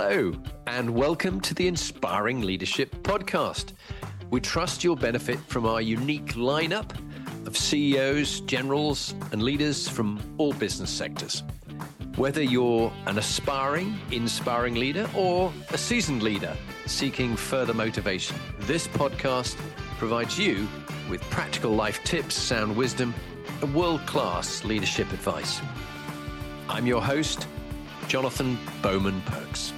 Hello, 0.00 0.32
and 0.68 0.88
welcome 0.88 1.40
to 1.40 1.54
the 1.54 1.66
Inspiring 1.66 2.42
Leadership 2.42 2.94
Podcast. 3.02 3.72
We 4.30 4.40
trust 4.40 4.84
you'll 4.84 4.94
benefit 4.94 5.40
from 5.40 5.66
our 5.66 5.82
unique 5.82 6.34
lineup 6.34 6.96
of 7.48 7.56
CEOs, 7.56 8.42
generals, 8.42 9.12
and 9.32 9.42
leaders 9.42 9.88
from 9.88 10.20
all 10.38 10.52
business 10.52 10.88
sectors. 10.88 11.42
Whether 12.14 12.44
you're 12.44 12.92
an 13.06 13.18
aspiring, 13.18 13.98
inspiring 14.12 14.76
leader 14.76 15.10
or 15.16 15.52
a 15.70 15.76
seasoned 15.76 16.22
leader 16.22 16.56
seeking 16.86 17.34
further 17.34 17.74
motivation, 17.74 18.36
this 18.60 18.86
podcast 18.86 19.56
provides 19.98 20.38
you 20.38 20.68
with 21.10 21.20
practical 21.22 21.72
life 21.72 22.04
tips, 22.04 22.36
sound 22.36 22.76
wisdom, 22.76 23.12
and 23.60 23.74
world 23.74 24.06
class 24.06 24.62
leadership 24.62 25.12
advice. 25.12 25.60
I'm 26.68 26.86
your 26.86 27.02
host, 27.02 27.48
Jonathan 28.06 28.56
Bowman 28.80 29.20
Perks. 29.22 29.72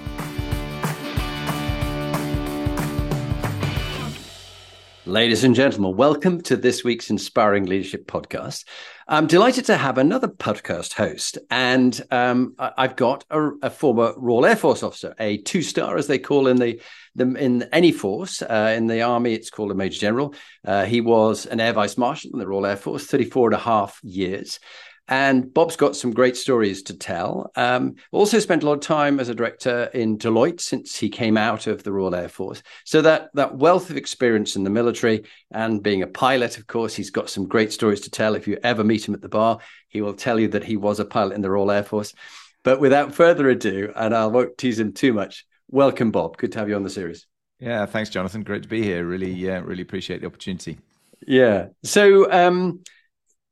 Ladies 5.11 5.43
and 5.43 5.57
gentlemen, 5.57 5.97
welcome 5.97 6.41
to 6.43 6.57
this 6.57 6.85
week's 6.85 7.11
Inspiring 7.11 7.67
Leadership 7.67 8.07
Podcast. 8.07 8.65
I'm 9.09 9.27
delighted 9.27 9.65
to 9.65 9.77
have 9.77 9.99
another 9.99 10.29
podcast 10.29 10.93
host, 10.93 11.37
and 11.51 12.01
um, 12.13 12.55
I've 12.61 12.95
got 12.95 13.25
a, 13.29 13.51
a, 13.61 13.71
former 13.71 14.15
Royal 14.17 14.47
Air 14.47 14.55
Force 14.55 14.85
officer, 14.85 15.17
a 15.19 15.39
two-star, 15.39 15.97
as 15.97 16.07
they 16.07 16.21
call 16.21 16.47
in 16.47 16.59
the, 16.59 16.81
the 17.17 17.25
in 17.35 17.65
any 17.73 17.91
force. 17.91 18.41
Uh, 18.41 18.73
in 18.77 18.87
the 18.87 19.03
Army, 19.03 19.35
it's 19.35 19.51
called 19.51 19.73
a 19.73 19.75
Major 19.75 19.99
General. 19.99 20.33
Uh, 20.65 20.85
he 20.85 21.01
was 21.01 21.45
an 21.45 21.59
Air 21.59 21.73
Vice 21.73 21.99
Marshal 21.99 22.31
in 22.33 22.39
the 22.39 22.47
Royal 22.47 22.67
Air 22.67 22.77
Force, 22.77 23.05
34 23.07 23.49
and 23.49 23.57
a 23.57 23.59
half 23.59 23.99
years. 24.05 24.61
And 25.11 25.53
Bob's 25.53 25.75
got 25.75 25.97
some 25.97 26.13
great 26.13 26.37
stories 26.37 26.85
to 26.85 26.97
tell. 26.97 27.51
Um, 27.57 27.97
also 28.13 28.39
spent 28.39 28.63
a 28.63 28.67
lot 28.67 28.75
of 28.75 28.81
time 28.81 29.19
as 29.19 29.29
a 29.29 29.35
director 29.35 29.91
in 29.93 30.17
Deloitte 30.17 30.61
since 30.61 30.97
he 30.97 31.09
came 31.09 31.37
out 31.37 31.67
of 31.67 31.83
the 31.83 31.93
Royal 31.93 32.15
Air 32.15 32.29
Force. 32.29 32.63
So 32.85 33.03
that 33.03 33.31
that 33.35 33.57
wealth 33.57 33.91
of 33.91 33.97
experience 33.97 34.55
in 34.55 34.63
the 34.63 34.71
military 34.71 35.25
and 35.51 35.83
being 35.83 36.03
a 36.03 36.07
pilot, 36.07 36.59
of 36.59 36.69
course, 36.69 36.95
he's 36.95 37.11
got 37.11 37.29
some 37.29 37.49
great 37.49 37.73
stories 37.73 38.01
to 38.03 38.11
tell. 38.11 38.37
If 38.37 38.47
you 38.47 38.57
ever 38.63 38.85
meet 38.85 39.07
him 39.07 39.15
at 39.15 39.21
the 39.21 39.29
bar, 39.29 39.59
he 39.89 40.01
will 40.01 40.15
tell 40.15 40.39
you 40.39 40.47
that 40.49 40.65
he 40.65 40.77
was 40.77 41.01
a 41.01 41.05
pilot 41.05 41.35
in 41.35 41.43
the 41.43 41.51
Royal 41.51 41.73
Air 41.73 41.83
Force. 41.83 42.15
But 42.63 42.79
without 42.79 43.13
further 43.13 43.49
ado, 43.49 43.93
and 43.97 44.15
I 44.15 44.27
won't 44.27 44.57
tease 44.59 44.79
him 44.79 44.93
too 44.93 45.13
much, 45.13 45.45
welcome, 45.69 46.13
Bob. 46.13 46.37
Good 46.37 46.53
to 46.53 46.61
have 46.61 46.69
you 46.69 46.77
on 46.77 46.85
the 46.85 46.91
series. 46.91 47.27
Yeah, 47.59 47.85
thanks, 47.85 48.11
Jonathan. 48.11 48.43
Great 48.43 48.63
to 48.63 48.69
be 48.69 48.83
here. 48.83 49.05
Really, 49.05 49.51
uh, 49.51 49.61
really 49.63 49.83
appreciate 49.83 50.21
the 50.21 50.27
opportunity. 50.29 50.79
Yeah. 51.27 51.69
So, 51.83 52.31
um, 52.31 52.81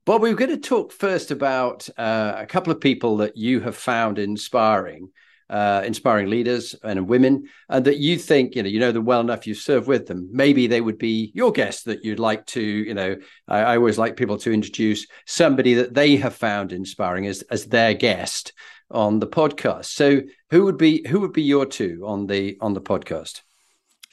well, 0.08 0.18
we're 0.18 0.34
going 0.34 0.50
to 0.50 0.56
talk 0.56 0.90
first 0.90 1.30
about 1.30 1.86
uh, 1.98 2.32
a 2.38 2.46
couple 2.46 2.72
of 2.72 2.80
people 2.80 3.18
that 3.18 3.36
you 3.36 3.60
have 3.60 3.76
found 3.76 4.18
inspiring, 4.18 5.10
uh, 5.50 5.82
inspiring 5.84 6.30
leaders 6.30 6.74
and 6.82 7.06
women, 7.06 7.46
and 7.68 7.84
that 7.84 7.98
you 7.98 8.16
think 8.16 8.56
you 8.56 8.62
know 8.62 8.70
you 8.70 8.80
know 8.80 8.90
them 8.90 9.04
well 9.04 9.20
enough. 9.20 9.46
You 9.46 9.52
serve 9.52 9.86
with 9.86 10.06
them. 10.06 10.26
Maybe 10.32 10.66
they 10.66 10.80
would 10.80 10.96
be 10.96 11.30
your 11.34 11.52
guests 11.52 11.82
that 11.82 12.06
you'd 12.06 12.18
like 12.18 12.46
to. 12.46 12.62
You 12.62 12.94
know, 12.94 13.16
I, 13.48 13.58
I 13.58 13.76
always 13.76 13.98
like 13.98 14.16
people 14.16 14.38
to 14.38 14.50
introduce 14.50 15.06
somebody 15.26 15.74
that 15.74 15.92
they 15.92 16.16
have 16.16 16.34
found 16.34 16.72
inspiring 16.72 17.26
as 17.26 17.42
as 17.50 17.66
their 17.66 17.92
guest 17.92 18.54
on 18.90 19.18
the 19.18 19.26
podcast. 19.26 19.86
So, 19.86 20.22
who 20.50 20.64
would 20.64 20.78
be 20.78 21.06
who 21.06 21.20
would 21.20 21.34
be 21.34 21.42
your 21.42 21.66
two 21.66 22.02
on 22.06 22.26
the 22.26 22.56
on 22.62 22.72
the 22.72 22.80
podcast? 22.80 23.42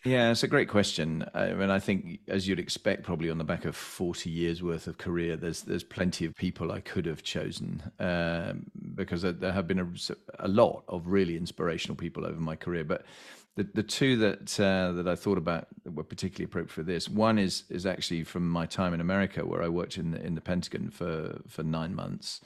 Yeah, 0.06 0.30
it's 0.30 0.44
a 0.44 0.48
great 0.48 0.70
question. 0.70 1.26
I 1.34 1.54
mean, 1.54 1.72
I 1.72 1.80
think, 1.80 2.20
as 2.28 2.48
you'd 2.48 2.60
expect, 2.60 3.02
probably 3.02 3.32
on 3.32 3.40
the 3.40 3.44
back 3.44 3.66
of 3.66 3.76
forty 3.76 4.30
years 4.30 4.62
worth 4.62 4.86
of 4.86 5.00
career, 5.00 5.36
there's 5.36 5.64
there's 5.64 5.84
plenty 5.84 6.26
of 6.26 6.36
people 6.36 6.72
I 6.72 6.80
could 6.80 7.08
have 7.08 7.24
chosen 7.24 7.82
um, 8.00 8.68
because 8.94 9.24
there 9.24 9.52
have 9.52 9.68
been 9.68 9.80
a, 9.80 9.88
a, 10.38 10.48
lot 10.48 10.84
of 10.88 11.08
really 11.08 11.36
inspirational 11.36 11.96
people 11.96 12.24
over 12.24 12.40
my 12.40 12.56
career. 12.56 12.84
But 12.84 13.04
the 13.56 13.64
the 13.64 13.82
two 13.82 14.16
that 14.18 14.60
uh, 14.60 14.92
that 14.92 15.08
I 15.08 15.16
thought 15.16 15.40
about 15.40 15.70
that 15.84 15.96
were 15.96 16.04
particularly 16.04 16.46
appropriate 16.46 16.72
for 16.72 16.84
this 16.84 17.10
one 17.10 17.40
is 17.40 17.64
is 17.72 17.88
actually 17.88 18.26
from 18.26 18.48
my 18.48 18.68
time 18.68 18.94
in 18.94 19.02
America, 19.02 19.44
where 19.44 19.64
I 19.64 19.70
worked 19.70 19.98
in 19.98 20.12
the, 20.12 20.24
in 20.24 20.36
the 20.36 20.42
Pentagon 20.42 20.92
for 20.92 21.42
for 21.48 21.64
nine 21.64 21.96
months, 21.96 22.42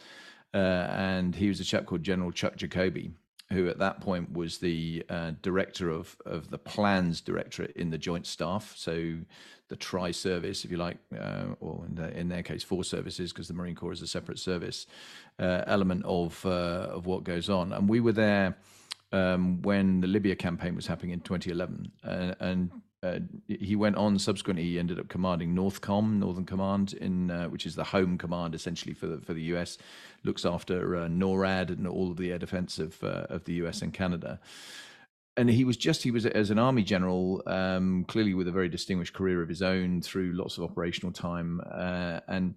uh, 0.53 0.87
and 0.91 1.35
he 1.35 1.49
was 1.49 1.59
a 1.59 1.65
chap 1.65 1.87
called 1.87 2.03
General 2.03 2.31
Chuck 2.31 2.55
Jacoby 2.55 3.11
who 3.51 3.67
at 3.67 3.79
that 3.79 3.99
point 3.99 4.31
was 4.33 4.59
the 4.59 5.03
uh, 5.09 5.31
director 5.41 5.89
of, 5.89 6.15
of 6.25 6.51
the 6.51 6.57
plans 6.57 7.19
directorate 7.19 7.75
in 7.75 7.89
the 7.89 7.97
Joint 7.97 8.27
Staff, 8.27 8.73
so 8.75 9.15
the 9.69 9.75
Tri 9.75 10.11
Service, 10.11 10.65
if 10.65 10.71
you 10.71 10.77
like, 10.77 10.97
uh, 11.17 11.45
or 11.59 11.85
in, 11.87 11.95
the, 11.95 12.17
in, 12.17 12.29
their 12.29 12.43
case, 12.43 12.63
four 12.63 12.83
services, 12.83 13.31
because 13.31 13.47
the 13.47 13.53
Marine 13.53 13.75
Corps 13.75 13.93
is 13.93 14.01
a 14.01 14.07
separate 14.07 14.39
service 14.39 14.85
uh, 15.39 15.63
element 15.67 16.03
of 16.05 16.43
uh, 16.45 16.89
of 16.91 17.05
what 17.05 17.23
goes 17.23 17.49
on. 17.49 17.73
And 17.73 17.87
we 17.89 17.99
were 17.99 18.11
there 18.11 18.57
um, 19.11 19.61
when 19.61 20.01
the 20.01 20.07
Libya 20.07 20.35
campaign 20.35 20.75
was 20.75 20.87
happening 20.87 21.11
in 21.11 21.21
2011, 21.21 21.91
uh, 22.03 22.35
and 22.39 22.71
uh, 23.01 23.19
he 23.47 23.75
went 23.75 23.95
on 23.95 24.19
subsequently. 24.19 24.63
He 24.63 24.79
ended 24.79 24.99
up 24.99 25.07
commanding 25.07 25.55
Northcom, 25.55 26.19
Northern 26.19 26.45
Command, 26.45 26.93
in 26.93 27.31
uh, 27.31 27.47
which 27.47 27.65
is 27.65 27.75
the 27.75 27.83
home 27.83 28.17
command 28.17 28.53
essentially 28.53 28.93
for 28.93 29.07
the, 29.07 29.21
for 29.21 29.33
the 29.33 29.43
US, 29.53 29.77
looks 30.23 30.45
after 30.45 30.97
uh, 30.97 31.07
NORAD 31.07 31.69
and 31.69 31.87
all 31.87 32.11
of 32.11 32.17
the 32.17 32.31
air 32.31 32.39
defense 32.39 32.77
of 32.77 33.01
uh, 33.03 33.25
of 33.29 33.45
the 33.45 33.53
US 33.53 33.81
and 33.81 33.93
Canada. 33.93 34.39
And 35.37 35.49
he 35.49 35.63
was 35.63 35.77
just 35.77 36.03
he 36.03 36.11
was 36.11 36.25
as 36.25 36.49
an 36.49 36.59
army 36.59 36.83
general, 36.83 37.41
um, 37.45 38.03
clearly 38.09 38.33
with 38.33 38.49
a 38.49 38.51
very 38.51 38.67
distinguished 38.67 39.13
career 39.13 39.41
of 39.41 39.47
his 39.47 39.61
own 39.61 40.01
through 40.01 40.33
lots 40.33 40.57
of 40.57 40.65
operational 40.65 41.13
time, 41.13 41.61
uh, 41.71 42.19
and 42.27 42.55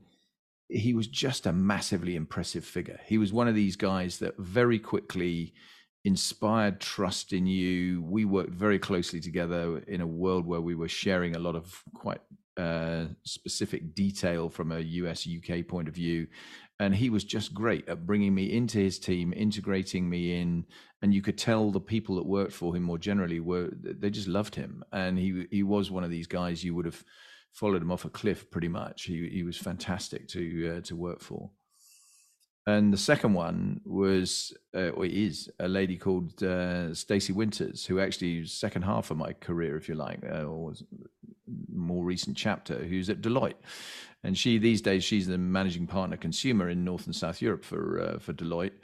he 0.68 0.92
was 0.92 1.06
just 1.06 1.46
a 1.46 1.52
massively 1.52 2.16
impressive 2.16 2.64
figure. 2.64 2.98
He 3.06 3.18
was 3.18 3.32
one 3.32 3.46
of 3.46 3.54
these 3.54 3.76
guys 3.76 4.18
that 4.18 4.36
very 4.38 4.80
quickly 4.80 5.54
inspired 6.04 6.80
trust 6.80 7.32
in 7.32 7.46
you. 7.46 8.02
We 8.02 8.24
worked 8.24 8.54
very 8.54 8.78
closely 8.78 9.20
together 9.20 9.78
in 9.86 10.00
a 10.00 10.06
world 10.06 10.46
where 10.46 10.60
we 10.60 10.74
were 10.74 10.88
sharing 10.88 11.36
a 11.36 11.40
lot 11.40 11.54
of 11.54 11.82
quite 11.94 12.20
uh, 12.56 13.06
specific 13.24 13.94
detail 13.94 14.48
from 14.48 14.72
a 14.72 14.80
US 14.80 15.26
UK 15.26 15.66
point 15.66 15.88
of 15.88 15.94
view. 15.94 16.26
And 16.80 16.94
he 16.94 17.10
was 17.10 17.22
just 17.22 17.54
great 17.54 17.88
at 17.88 18.06
bringing 18.06 18.34
me 18.34 18.52
into 18.52 18.78
his 18.78 18.98
team, 18.98 19.32
integrating 19.36 20.08
me 20.08 20.40
in. 20.40 20.66
And 21.00 21.14
you 21.14 21.22
could 21.22 21.38
tell 21.38 21.70
the 21.70 21.80
people 21.80 22.16
that 22.16 22.26
worked 22.26 22.52
for 22.52 22.74
him 22.74 22.82
more 22.82 22.98
generally 22.98 23.40
were, 23.40 23.70
they 23.72 24.10
just 24.10 24.28
loved 24.28 24.54
him. 24.54 24.82
And 24.92 25.16
he, 25.18 25.46
he 25.50 25.62
was 25.62 25.90
one 25.90 26.04
of 26.04 26.10
these 26.10 26.26
guys 26.26 26.64
you 26.64 26.74
would 26.74 26.86
have 26.86 27.04
followed 27.52 27.82
him 27.82 27.92
off 27.92 28.04
a 28.04 28.10
cliff 28.10 28.50
pretty 28.50 28.68
much. 28.68 29.04
He, 29.04 29.28
he 29.28 29.44
was 29.44 29.56
fantastic 29.56 30.26
to, 30.28 30.76
uh, 30.76 30.80
to 30.82 30.96
work 30.96 31.20
for 31.20 31.50
and 32.66 32.92
the 32.92 32.98
second 32.98 33.34
one 33.34 33.80
was 33.84 34.56
uh, 34.74 34.90
or 34.90 35.04
is 35.04 35.50
a 35.58 35.66
lady 35.66 35.96
called 35.96 36.42
uh, 36.42 36.94
Stacey 36.94 37.32
Winters, 37.32 37.84
who 37.84 37.98
actually 37.98 38.46
second 38.46 38.82
half 38.82 39.10
of 39.10 39.16
my 39.16 39.32
career, 39.32 39.76
if 39.76 39.88
you 39.88 39.96
like, 39.96 40.20
uh, 40.24 40.44
or 40.44 40.72
more 41.72 42.04
recent 42.04 42.36
chapter, 42.36 42.76
who's 42.84 43.10
at 43.10 43.20
Deloitte, 43.20 43.56
and 44.22 44.38
she 44.38 44.58
these 44.58 44.80
days 44.80 45.02
she's 45.02 45.26
the 45.26 45.38
managing 45.38 45.88
partner 45.88 46.16
consumer 46.16 46.70
in 46.70 46.84
North 46.84 47.06
and 47.06 47.16
South 47.16 47.42
Europe 47.42 47.64
for 47.64 48.00
uh, 48.00 48.18
for 48.20 48.32
Deloitte. 48.32 48.78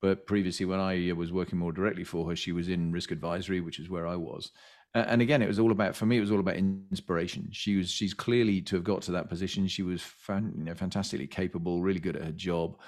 But 0.00 0.26
previously, 0.26 0.64
when 0.64 0.80
I 0.80 1.12
was 1.12 1.30
working 1.30 1.58
more 1.58 1.72
directly 1.72 2.04
for 2.04 2.28
her, 2.30 2.36
she 2.36 2.52
was 2.52 2.68
in 2.68 2.92
risk 2.92 3.10
advisory, 3.10 3.60
which 3.60 3.80
is 3.80 3.90
where 3.90 4.06
I 4.06 4.16
was. 4.16 4.52
And 4.94 5.20
again, 5.20 5.42
it 5.42 5.48
was 5.48 5.58
all 5.58 5.72
about 5.72 5.94
for 5.94 6.06
me. 6.06 6.16
It 6.16 6.20
was 6.20 6.30
all 6.30 6.40
about 6.40 6.56
inspiration. 6.56 7.48
She 7.52 7.76
was 7.76 7.90
she's 7.90 8.14
clearly 8.14 8.62
to 8.62 8.76
have 8.76 8.84
got 8.84 9.02
to 9.02 9.12
that 9.12 9.28
position. 9.28 9.66
She 9.66 9.82
was 9.82 10.00
fan, 10.00 10.54
you 10.56 10.64
know, 10.64 10.74
fantastically 10.74 11.26
capable, 11.26 11.82
really 11.82 12.00
good 12.00 12.16
at 12.16 12.24
her 12.24 12.32
job 12.32 12.78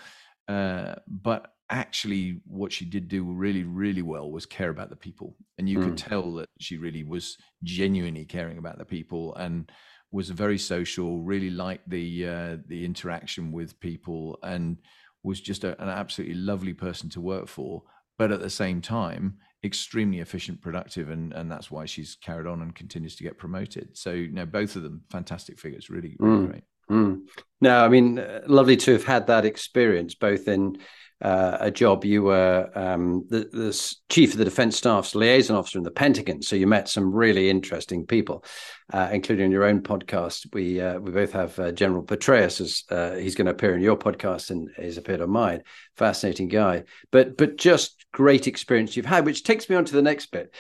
uh, 0.49 0.95
but 1.07 1.53
actually, 1.71 2.41
what 2.47 2.73
she 2.73 2.85
did 2.85 3.09
do 3.09 3.25
really, 3.25 3.65
really 3.65 4.03
well 4.03 4.31
was 4.31 4.47
care 4.47 4.71
about 4.71 4.91
the 4.91 4.97
people, 4.97 5.37
and 5.59 5.69
you 5.69 5.79
mm. 5.79 5.85
could 5.85 5.97
tell 5.97 6.35
that 6.35 6.49
she 6.59 6.77
really 6.77 7.05
was 7.05 7.37
genuinely 7.63 8.25
caring 8.25 8.59
about 8.59 8.79
the 8.79 8.85
people 8.85 9.35
and 9.37 9.71
was 10.11 10.31
very 10.31 10.59
social. 10.59 11.23
Really 11.23 11.51
liked 11.51 11.89
the 11.89 12.27
uh, 12.27 12.57
the 12.67 12.85
interaction 12.85 13.53
with 13.53 13.79
people, 13.81 14.39
and 14.43 14.79
was 15.23 15.41
just 15.41 15.65
a, 15.65 15.81
an 15.83 15.89
absolutely 15.89 16.37
lovely 16.37 16.75
person 16.75 17.09
to 17.11 17.21
work 17.21 17.47
for. 17.47 17.83
But 18.19 18.33
at 18.33 18.41
the 18.41 18.51
same 18.51 18.83
time, 18.83 19.39
extremely 19.65 20.21
efficient, 20.21 20.61
productive, 20.61 21.11
and 21.11 21.33
and 21.33 21.51
that's 21.51 21.71
why 21.71 21.85
she's 21.87 22.17
carried 22.17 22.47
on 22.47 22.63
and 22.63 22.75
continues 22.75 23.17
to 23.17 23.25
get 23.25 23.39
promoted. 23.39 23.97
So, 23.97 24.11
you 24.11 24.33
know, 24.33 24.47
both 24.47 24.77
of 24.77 24.83
them 24.83 25.03
fantastic 25.11 25.59
figures, 25.59 25.91
really, 25.91 26.17
really 26.19 26.47
mm. 26.47 26.51
great. 26.51 26.65
Mm. 26.91 27.23
No, 27.61 27.85
I 27.85 27.89
mean, 27.89 28.19
uh, 28.19 28.41
lovely 28.47 28.77
to 28.79 28.93
have 28.93 29.05
had 29.05 29.27
that 29.29 29.45
experience, 29.45 30.15
both 30.15 30.49
in 30.49 30.79
uh, 31.23 31.59
a 31.61 31.71
job 31.71 32.05
you 32.05 32.23
were 32.23 32.71
um, 32.75 33.27
the, 33.29 33.41
the, 33.53 33.95
chief 34.09 34.33
of 34.33 34.39
the 34.39 34.45
defense 34.45 34.79
staff's 34.79 35.15
liaison 35.15 35.55
officer 35.55 35.77
in 35.77 35.85
the 35.85 35.91
Pentagon, 35.91 36.41
so 36.41 36.57
you 36.57 36.67
met 36.67 36.89
some 36.89 37.13
really 37.13 37.51
interesting 37.51 38.07
people, 38.07 38.43
uh, 38.93 39.11
including 39.13 39.53
your 39.53 39.65
own 39.65 39.83
podcast. 39.83 40.47
We 40.55 40.81
uh, 40.81 40.99
we 40.99 41.11
both 41.11 41.33
have 41.33 41.59
uh, 41.59 41.73
General 41.73 42.03
Petraeus 42.03 42.61
as 42.63 42.85
uh, 42.91 43.17
he's 43.17 43.35
going 43.35 43.47
to 43.47 43.53
appear 43.53 43.77
in 43.77 43.83
your 43.83 43.99
podcast 43.99 44.51
and 44.51 44.71
he's 44.79 44.97
appeared 44.97 45.21
on 45.21 45.31
mine. 45.31 45.63
Fascinating 45.97 46.49
guy, 46.49 46.85
but 47.11 47.37
but 47.37 47.59
just 47.59 48.07
great 48.13 48.47
experience 48.47 48.97
you've 48.97 49.05
had, 49.05 49.27
which 49.27 49.45
takes 49.45 49.69
me 49.69 49.77
on 49.77 49.85
to 49.85 49.93
the 49.93 50.03
next 50.03 50.33
bit. 50.33 50.55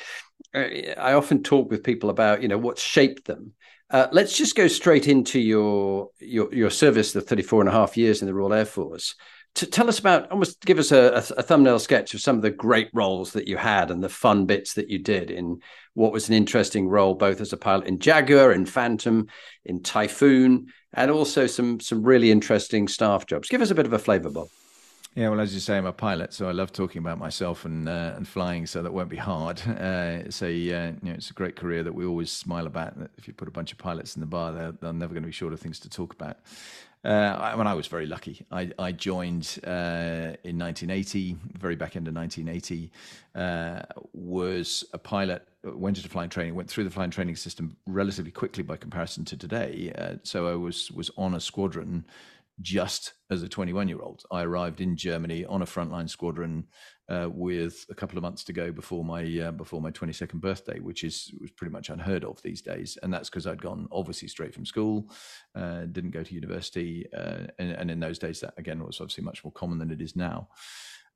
I 0.55 1.13
often 1.15 1.43
talk 1.43 1.71
with 1.71 1.85
people 1.85 2.11
about 2.11 2.43
you 2.43 2.49
know 2.49 2.59
what 2.59 2.79
shaped 2.79 3.25
them 3.25 3.55
Uh, 3.91 4.07
let's 4.13 4.37
just 4.37 4.55
go 4.55 4.69
straight 4.69 5.09
into 5.09 5.41
your 5.41 6.11
your 6.21 6.53
your 6.55 6.71
service, 6.71 7.13
the 7.13 7.21
34 7.21 7.63
and 7.63 7.69
a 7.69 7.73
half 7.73 7.97
years 7.97 8.23
in 8.23 8.27
the 8.27 8.35
Royal 8.35 8.53
Air 8.53 8.65
Force. 8.65 9.17
To 9.57 9.67
tell 9.67 9.89
us 9.89 9.99
about, 9.99 10.31
almost 10.31 10.65
give 10.65 10.79
us 10.79 10.93
a, 10.93 11.07
a, 11.07 11.41
a, 11.41 11.43
thumbnail 11.43 11.81
sketch 11.81 12.15
of 12.15 12.21
some 12.21 12.37
of 12.37 12.43
the 12.43 12.53
great 12.53 12.89
roles 12.95 13.33
that 13.33 13.49
you 13.49 13.57
had 13.57 13.91
and 13.91 14.01
the 14.01 14.09
fun 14.09 14.47
bits 14.47 14.75
that 14.75 14.91
you 14.91 15.01
did 15.01 15.29
in 15.29 15.59
what 15.95 16.13
was 16.13 16.29
an 16.29 16.37
interesting 16.37 16.89
role, 16.89 17.15
both 17.15 17.41
as 17.41 17.53
a 17.53 17.57
pilot 17.57 17.89
in 17.89 17.99
Jaguar, 17.99 18.53
in 18.53 18.65
Phantom, 18.65 19.27
in 19.65 19.83
Typhoon, 19.83 20.69
and 20.95 21.11
also 21.11 21.49
some 21.49 21.81
some 21.81 22.05
really 22.05 22.31
interesting 22.31 22.87
staff 22.87 23.27
jobs. 23.27 23.49
Give 23.49 23.61
us 23.61 23.73
a 23.73 23.75
bit 23.75 23.87
of 23.87 23.93
a 23.93 23.99
flavour, 23.99 24.31
Bob. 24.31 24.47
Yeah, 25.17 25.29
well, 25.31 25.41
as 25.41 25.53
you 25.53 25.59
say, 25.59 25.77
I'm 25.77 25.87
a 25.87 25.93
pilot, 25.93 26.33
so 26.33 26.49
I 26.49 26.53
love 26.53 26.73
talking 26.73 27.01
about 27.01 27.19
myself 27.19 27.65
and 27.65 27.89
uh, 27.89 28.13
and 28.15 28.29
flying. 28.29 28.65
So 28.67 28.81
that 28.83 28.93
won't 28.93 29.09
be 29.09 29.17
hard. 29.17 29.61
Uh, 29.81 30.23
it's 30.25 30.43
a 30.43 30.47
uh, 30.49 30.93
you 31.03 31.11
know 31.11 31.13
it's 31.13 31.31
a 31.31 31.35
great 31.35 31.57
career 31.57 31.83
that 31.83 31.93
we 31.95 32.05
always 32.05 32.31
smile 32.31 32.67
about. 32.67 32.95
If 33.17 33.27
you 33.27 33.33
put 33.35 33.49
a 33.49 33.51
bunch 33.51 33.73
of 33.73 33.79
pilots 33.79 34.15
in 34.15 34.21
the 34.21 34.27
bar, 34.27 34.53
they're, 34.53 34.73
they're 34.73 34.93
never 34.93 35.15
going 35.15 35.23
to 35.23 35.27
be 35.27 35.33
short 35.33 35.53
of 35.53 35.61
things 35.61 35.81
to 35.81 35.89
talk 35.89 36.13
about. 36.13 36.37
Uh, 37.03 37.09
I, 37.09 37.55
when 37.55 37.67
I 37.67 37.73
was 37.73 37.87
very 37.87 38.07
lucky, 38.07 38.45
I, 38.53 38.71
I 38.79 38.93
joined 38.93 39.59
uh, 39.67 40.37
in 40.45 40.59
1980, 40.59 41.37
very 41.59 41.77
back 41.77 41.97
end 41.97 42.09
of 42.09 42.15
1980. 42.15 42.93
Uh, 43.35 43.83
was 44.13 44.85
a 44.93 44.99
pilot, 44.99 45.49
went 45.65 45.97
into 45.97 46.11
flying 46.11 46.29
training, 46.29 46.55
went 46.55 46.69
through 46.69 46.85
the 46.85 46.91
flying 46.91 47.11
training 47.11 47.37
system 47.37 47.77
relatively 47.87 48.31
quickly 48.31 48.63
by 48.63 48.77
comparison 48.77 49.25
to 49.25 49.37
today. 49.37 50.19
So 50.25 50.47
I 50.47 50.55
was 50.55 50.91
was 50.91 51.11
on 51.17 51.35
a 51.35 51.41
squadron 51.41 52.05
just 52.61 53.15
as 53.31 53.43
a 53.43 53.49
21 53.49 53.89
year 53.89 54.01
old. 54.01 54.23
I 54.31 54.43
arrived 54.43 54.81
in 54.81 54.97
Germany 54.97 55.45
on 55.45 55.63
a 55.63 55.67
frontline 55.67 56.09
squadron 56.09 56.67
uh, 57.09 57.29
with 57.31 57.87
a 57.91 57.95
couple 57.95 58.19
of 58.19 58.23
months 58.23 58.45
to 58.45 58.53
go 58.53 58.71
before 58.73 59.05
my 59.05 59.23
uh, 59.39 59.53
before 59.53 59.81
my 59.81 59.91
22nd 59.91 60.41
birthday, 60.41 60.79
which 60.79 61.05
is 61.05 61.33
was 61.41 61.51
pretty 61.51 61.73
much 61.73 61.89
unheard 61.89 62.25
of 62.25 62.41
these 62.43 62.63
days. 62.63 62.99
And 63.03 63.13
that's 63.13 63.31
because 63.31 63.47
I'd 63.47 63.63
gone 63.63 63.89
obviously 63.91 64.29
straight 64.29 64.55
from 64.55 64.67
school, 64.67 65.11
uh, 65.55 65.87
didn't 65.87 66.11
go 66.11 66.23
to 66.23 66.35
university, 66.35 67.07
uh, 67.17 67.47
and, 67.59 67.73
and, 67.73 67.91
in 67.91 68.01
those 68.01 68.19
days 68.19 68.41
that 68.41 68.55
again 68.57 68.85
was 68.85 69.01
obviously 69.01 69.25
much 69.25 69.45
more 69.45 69.53
common 69.53 69.79
than 69.79 69.91
it 69.91 70.01
is 70.01 70.15
now 70.15 70.49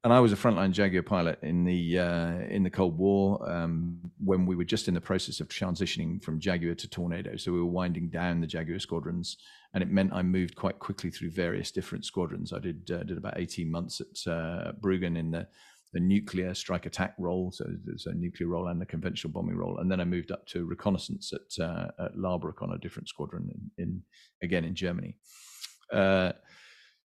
and 0.04 0.12
I 0.12 0.20
was 0.20 0.34
a 0.34 0.36
frontline 0.36 0.72
Jaguar 0.72 1.02
pilot 1.02 1.38
in 1.42 1.64
the 1.64 1.98
uh, 1.98 2.38
in 2.50 2.62
the 2.62 2.70
Cold 2.70 2.98
War 2.98 3.50
um, 3.50 3.98
when 4.22 4.44
we 4.44 4.54
were 4.54 4.64
just 4.64 4.86
in 4.86 4.92
the 4.92 5.00
process 5.00 5.40
of 5.40 5.48
transitioning 5.48 6.22
from 6.22 6.38
Jaguar 6.38 6.74
to 6.74 6.88
Tornado. 6.88 7.36
So 7.36 7.52
we 7.52 7.58
were 7.58 7.64
winding 7.64 8.10
down 8.10 8.42
the 8.42 8.46
Jaguar 8.46 8.78
squadrons, 8.78 9.38
and 9.74 9.82
it 9.82 9.90
meant 9.90 10.12
I 10.14 10.22
moved 10.22 10.54
quite 10.54 10.78
quickly 10.78 11.10
through 11.10 11.30
various 11.30 11.70
different 11.70 12.04
squadrons. 12.04 12.52
I 12.52 12.60
did 12.60 12.90
uh, 12.90 13.02
did 13.02 13.18
about 13.18 13.38
eighteen 13.38 13.70
months 13.70 14.00
at 14.00 14.32
uh, 14.32 14.72
Bruggen 14.80 15.18
in 15.18 15.30
the 15.30 15.46
the 15.92 16.00
nuclear 16.00 16.54
strike 16.54 16.86
attack 16.86 17.14
role, 17.18 17.52
so 17.52 17.64
there's 17.84 18.06
a 18.06 18.14
nuclear 18.14 18.48
role 18.48 18.66
and 18.66 18.82
a 18.82 18.86
conventional 18.86 19.32
bombing 19.32 19.56
role, 19.56 19.78
and 19.78 19.88
then 19.90 20.00
I 20.00 20.04
moved 20.04 20.32
up 20.32 20.44
to 20.48 20.64
reconnaissance 20.64 21.32
at, 21.32 21.64
uh, 21.64 21.88
at 22.04 22.16
Laarbruch 22.16 22.62
on 22.62 22.72
a 22.72 22.78
different 22.78 23.08
squadron 23.08 23.48
in, 23.54 23.84
in 23.84 24.02
again 24.42 24.64
in 24.64 24.74
Germany. 24.74 25.16
Uh, 25.92 26.32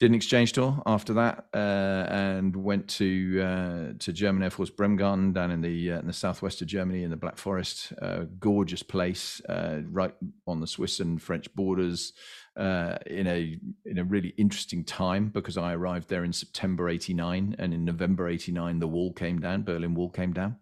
did 0.01 0.11
an 0.11 0.15
exchange 0.15 0.53
tour 0.53 0.81
after 0.87 1.13
that 1.15 1.47
uh, 1.53 2.07
and 2.09 2.55
went 2.55 2.87
to 2.87 3.41
uh, 3.43 3.93
to 3.99 4.13
German 4.13 4.43
Air 4.43 4.51
Force 4.51 4.71
Bremgarten 4.71 5.33
down 5.33 5.51
in 5.51 5.61
the 5.61 5.93
uh, 5.93 5.99
in 5.99 6.07
the 6.07 6.13
southwest 6.13 6.63
of 6.63 6.69
Germany 6.69 7.03
in 7.03 7.11
the 7.11 7.17
Black 7.17 7.37
Forest. 7.37 7.93
Uh, 8.01 8.25
gorgeous 8.39 8.83
place, 8.83 9.41
uh, 9.49 9.81
right 9.91 10.15
on 10.47 10.61
the 10.61 10.67
Swiss 10.67 11.01
and 11.01 11.21
French 11.21 11.53
borders. 11.55 12.13
Uh, 12.57 12.99
in 13.07 13.27
a 13.29 13.57
in 13.85 13.99
a 13.99 14.05
really 14.05 14.35
interesting 14.37 14.85
time 14.85 15.29
because 15.29 15.57
I 15.57 15.75
arrived 15.75 16.09
there 16.09 16.25
in 16.25 16.33
September 16.33 16.89
'89 16.89 17.55
and 17.59 17.73
in 17.73 17.85
November 17.85 18.29
'89 18.29 18.81
the 18.81 18.89
wall 18.89 19.13
came 19.13 19.41
down, 19.41 19.63
Berlin 19.63 19.95
Wall 19.95 20.11
came 20.11 20.33
down. 20.33 20.57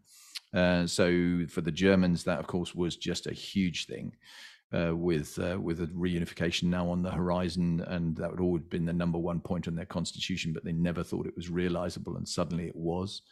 so 0.88 1.46
for 1.48 1.62
the 1.62 1.72
Germans, 1.72 2.24
that 2.24 2.38
of 2.38 2.46
course 2.46 2.74
was 2.74 2.96
just 2.96 3.26
a 3.26 3.32
huge 3.32 3.86
thing 3.86 4.12
uh, 4.72 4.94
with 4.94 5.38
uh, 5.38 5.58
with 5.60 5.80
a 5.80 5.86
reunification 5.88 6.64
now 6.64 6.88
on 6.88 7.02
the 7.02 7.10
horizon, 7.10 7.82
and 7.86 8.16
that 8.16 8.30
would 8.30 8.40
always 8.40 8.64
been 8.64 8.84
the 8.84 8.92
number 8.92 9.18
one 9.18 9.40
point 9.40 9.68
on 9.68 9.76
their 9.76 9.86
constitution, 9.86 10.52
but 10.52 10.64
they 10.64 10.72
never 10.72 11.02
thought 11.02 11.26
it 11.26 11.36
was 11.36 11.50
realizable, 11.50 12.16
and 12.16 12.28
suddenly 12.28 12.66
it 12.66 12.76
was. 12.76 13.22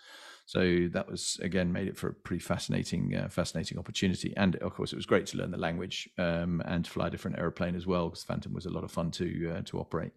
So 0.47 0.89
that 0.93 1.11
was 1.11 1.39
again 1.43 1.73
made 1.73 1.89
it 1.89 1.97
for 1.97 2.09
a 2.09 2.15
pretty 2.15 2.43
fascinating, 2.43 3.17
uh, 3.17 3.29
fascinating 3.29 3.79
opportunity, 3.79 4.35
and 4.37 4.57
of 4.57 4.75
course 4.75 4.93
it 4.93 4.97
was 4.97 5.07
great 5.07 5.27
to 5.27 5.39
learn 5.39 5.51
the 5.51 5.57
language 5.57 6.09
um, 6.19 6.63
and 6.67 6.85
to 6.85 6.91
fly 6.91 7.07
a 7.07 7.11
different 7.11 7.39
aeroplane 7.39 7.75
as 7.75 7.87
well, 7.87 8.11
because 8.11 8.25
Phantom 8.25 8.53
was 8.53 8.67
a 8.67 8.71
lot 8.71 8.85
of 8.85 8.93
fun 8.93 9.11
to 9.13 9.55
uh, 9.57 9.63
to 9.63 9.79
operate. 9.79 10.13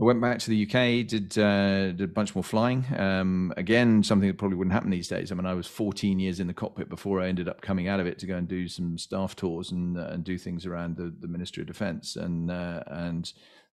I 0.00 0.02
went 0.02 0.20
back 0.20 0.40
to 0.40 0.50
the 0.50 0.64
UK, 0.64 1.06
did 1.06 1.38
uh, 1.38 1.92
did 1.92 2.00
a 2.00 2.08
bunch 2.08 2.34
more 2.34 2.42
flying. 2.42 2.84
Um, 2.96 3.52
again, 3.56 4.02
something 4.02 4.26
that 4.26 4.38
probably 4.38 4.56
wouldn't 4.56 4.74
happen 4.74 4.90
these 4.90 5.06
days. 5.06 5.30
I 5.30 5.36
mean, 5.36 5.46
I 5.46 5.54
was 5.54 5.68
14 5.68 6.18
years 6.18 6.40
in 6.40 6.48
the 6.48 6.54
cockpit 6.54 6.88
before 6.88 7.20
I 7.20 7.28
ended 7.28 7.48
up 7.48 7.60
coming 7.60 7.86
out 7.86 8.00
of 8.00 8.06
it 8.08 8.18
to 8.18 8.26
go 8.26 8.36
and 8.36 8.48
do 8.48 8.66
some 8.66 8.98
staff 8.98 9.36
tours 9.36 9.70
and 9.70 9.96
uh, 9.96 10.08
and 10.10 10.24
do 10.24 10.36
things 10.36 10.66
around 10.66 10.96
the, 10.96 11.14
the 11.20 11.28
Ministry 11.28 11.60
of 11.60 11.68
Defence, 11.68 12.16
and 12.16 12.50
uh, 12.50 12.82
and 12.88 13.32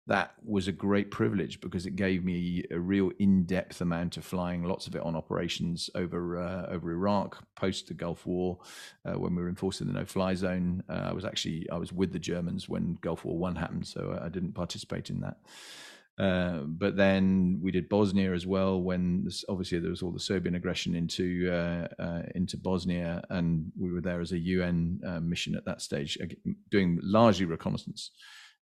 that 0.07 0.33
was 0.43 0.67
a 0.67 0.73
great 0.73 1.09
privilege 1.09 1.61
because 1.61 1.85
it 1.85 1.95
gave 1.95 2.25
me 2.25 2.65
a 2.71 2.79
real 2.79 3.11
in-depth 3.19 3.79
amount 3.79 4.17
of 4.17 4.25
flying, 4.25 4.63
lots 4.63 4.87
of 4.87 4.95
it 4.95 5.01
on 5.03 5.15
operations 5.15 5.89
over 5.95 6.37
uh, 6.37 6.65
over 6.65 6.91
Iraq 6.91 7.41
post 7.55 7.87
the 7.87 7.93
Gulf 7.93 8.25
War, 8.25 8.57
uh, 9.05 9.17
when 9.17 9.35
we 9.35 9.41
were 9.41 9.47
enforcing 9.47 9.87
the 9.87 9.93
no-fly 9.93 10.33
zone. 10.33 10.83
Uh, 10.89 11.11
I 11.11 11.13
was 11.13 11.23
actually 11.23 11.65
I 11.71 11.77
was 11.77 11.93
with 11.93 12.11
the 12.11 12.19
Germans 12.19 12.67
when 12.67 12.97
Gulf 12.99 13.23
War 13.23 13.37
One 13.37 13.55
happened, 13.55 13.87
so 13.87 14.19
I 14.21 14.27
didn't 14.27 14.51
participate 14.51 15.09
in 15.09 15.21
that. 15.21 15.37
Uh, 16.19 16.63
but 16.65 16.97
then 16.97 17.59
we 17.63 17.71
did 17.71 17.87
Bosnia 17.87 18.33
as 18.33 18.45
well 18.45 18.81
when 18.81 19.23
this, 19.23 19.45
obviously 19.47 19.79
there 19.79 19.89
was 19.89 20.03
all 20.03 20.11
the 20.11 20.19
Serbian 20.19 20.55
aggression 20.55 20.93
into 20.93 21.49
uh, 21.49 21.87
uh, 21.97 22.23
into 22.35 22.57
Bosnia, 22.57 23.23
and 23.29 23.71
we 23.79 23.93
were 23.93 24.01
there 24.01 24.19
as 24.19 24.33
a 24.33 24.37
UN 24.37 24.99
uh, 25.07 25.21
mission 25.21 25.55
at 25.55 25.63
that 25.63 25.81
stage, 25.81 26.17
doing 26.69 26.99
largely 27.01 27.45
reconnaissance, 27.45 28.11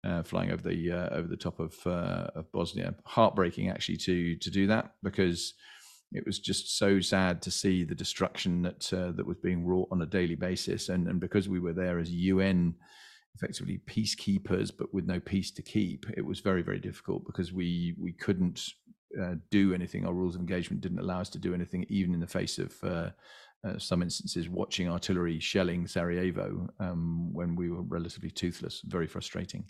uh, 0.05 0.23
flying 0.23 0.53
over 0.53 0.62
the 0.69 0.93
over 0.93 1.26
the 1.26 1.37
top 1.37 1.58
of 1.58 1.75
of 1.87 2.53
Bosnia. 2.53 2.94
Heartbreaking 3.06 3.70
actually 3.70 3.97
to 3.99 4.37
to 4.37 4.50
do 4.50 4.67
that 4.67 4.93
because 5.02 5.55
it 6.12 6.26
was 6.26 6.38
just 6.38 6.76
so 6.76 7.00
sad 7.00 7.41
to 7.43 7.50
see 7.50 7.85
the 7.85 7.94
destruction 7.94 8.61
that 8.62 8.81
that 9.17 9.26
was 9.26 9.38
being 9.38 9.64
wrought 9.64 9.88
on 9.91 10.02
a 10.02 10.06
daily 10.06 10.35
basis, 10.35 10.91
and 10.91 11.09
and 11.09 11.20
because 11.20 11.49
we 11.49 11.61
were 11.61 11.73
there 11.73 11.99
as 11.99 12.11
UN 12.11 12.75
effectively 13.37 13.81
peacekeepers, 13.87 14.71
but 14.77 14.93
with 14.93 15.06
no 15.06 15.21
peace 15.21 15.50
to 15.53 15.62
keep, 15.62 16.06
it 16.17 16.25
was 16.25 16.41
very, 16.41 16.62
very 16.62 16.81
difficult 16.81 17.25
because 17.27 17.53
we 17.53 17.94
we 17.99 18.12
couldn't 18.12 18.61
uh, 19.21 19.35
do 19.50 19.75
anything. 19.75 20.06
Our 20.06 20.15
rules 20.15 20.35
of 20.35 20.41
engagement 20.41 20.81
didn't 20.83 20.99
allow 20.99 21.21
us 21.21 21.31
to 21.31 21.38
do 21.38 21.55
anything, 21.55 21.85
even 21.88 22.15
in 22.15 22.21
the 22.21 22.27
face 22.27 22.59
of 22.59 22.73
uh, 22.83 23.11
uh, 23.67 23.79
some 23.79 24.03
instances 24.03 24.49
watching 24.49 24.88
artillery 24.88 25.38
shelling 25.38 25.87
Sarajevo 25.87 26.69
um, 26.81 27.33
when 27.33 27.55
we 27.56 27.71
were 27.71 27.83
relatively 27.83 28.31
toothless. 28.31 28.83
Very 28.85 29.06
frustrating. 29.06 29.65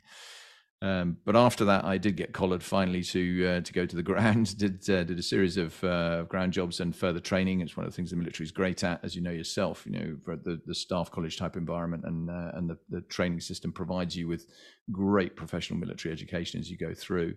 Um, 0.83 1.17
but 1.25 1.37
after 1.37 1.65
that, 1.65 1.87
I 1.87 1.97
did 1.97 2.17
get 2.17 2.35
collared 2.35 2.63
finally 2.63 3.03
to 3.05 3.47
uh, 3.47 3.61
to 3.63 3.73
go 3.73 3.87
to 3.87 3.97
the 3.97 4.03
ground. 4.03 4.57
did 4.59 4.89
uh, 4.91 5.05
did 5.05 5.19
a 5.19 5.23
series 5.23 5.57
of 5.57 5.83
uh, 5.83 6.25
ground 6.25 6.53
jobs 6.53 6.81
and 6.81 6.95
further 6.95 7.21
training. 7.21 7.61
It's 7.61 7.77
one 7.77 7.87
of 7.87 7.93
the 7.93 7.97
things 7.97 8.11
the 8.11 8.17
military 8.17 8.45
is 8.45 8.53
great 8.53 8.85
at, 8.85 9.03
as 9.03 9.17
you 9.17 9.23
know 9.23 9.31
yourself. 9.31 9.87
You 9.87 9.93
know, 9.93 10.37
the, 10.45 10.61
the 10.67 10.75
staff 10.75 11.11
college 11.11 11.39
type 11.39 11.57
environment 11.57 12.05
and 12.05 12.29
uh, 12.29 12.51
and 12.55 12.69
the, 12.69 12.77
the 12.91 13.01
training 13.03 13.41
system 13.41 13.73
provides 13.73 14.17
you 14.17 14.29
with 14.29 14.47
great 14.93 15.35
professional 15.35 15.81
military 15.81 16.13
education 16.13 16.61
as 16.61 16.71
you 16.71 16.77
go 16.77 16.93
through. 16.93 17.35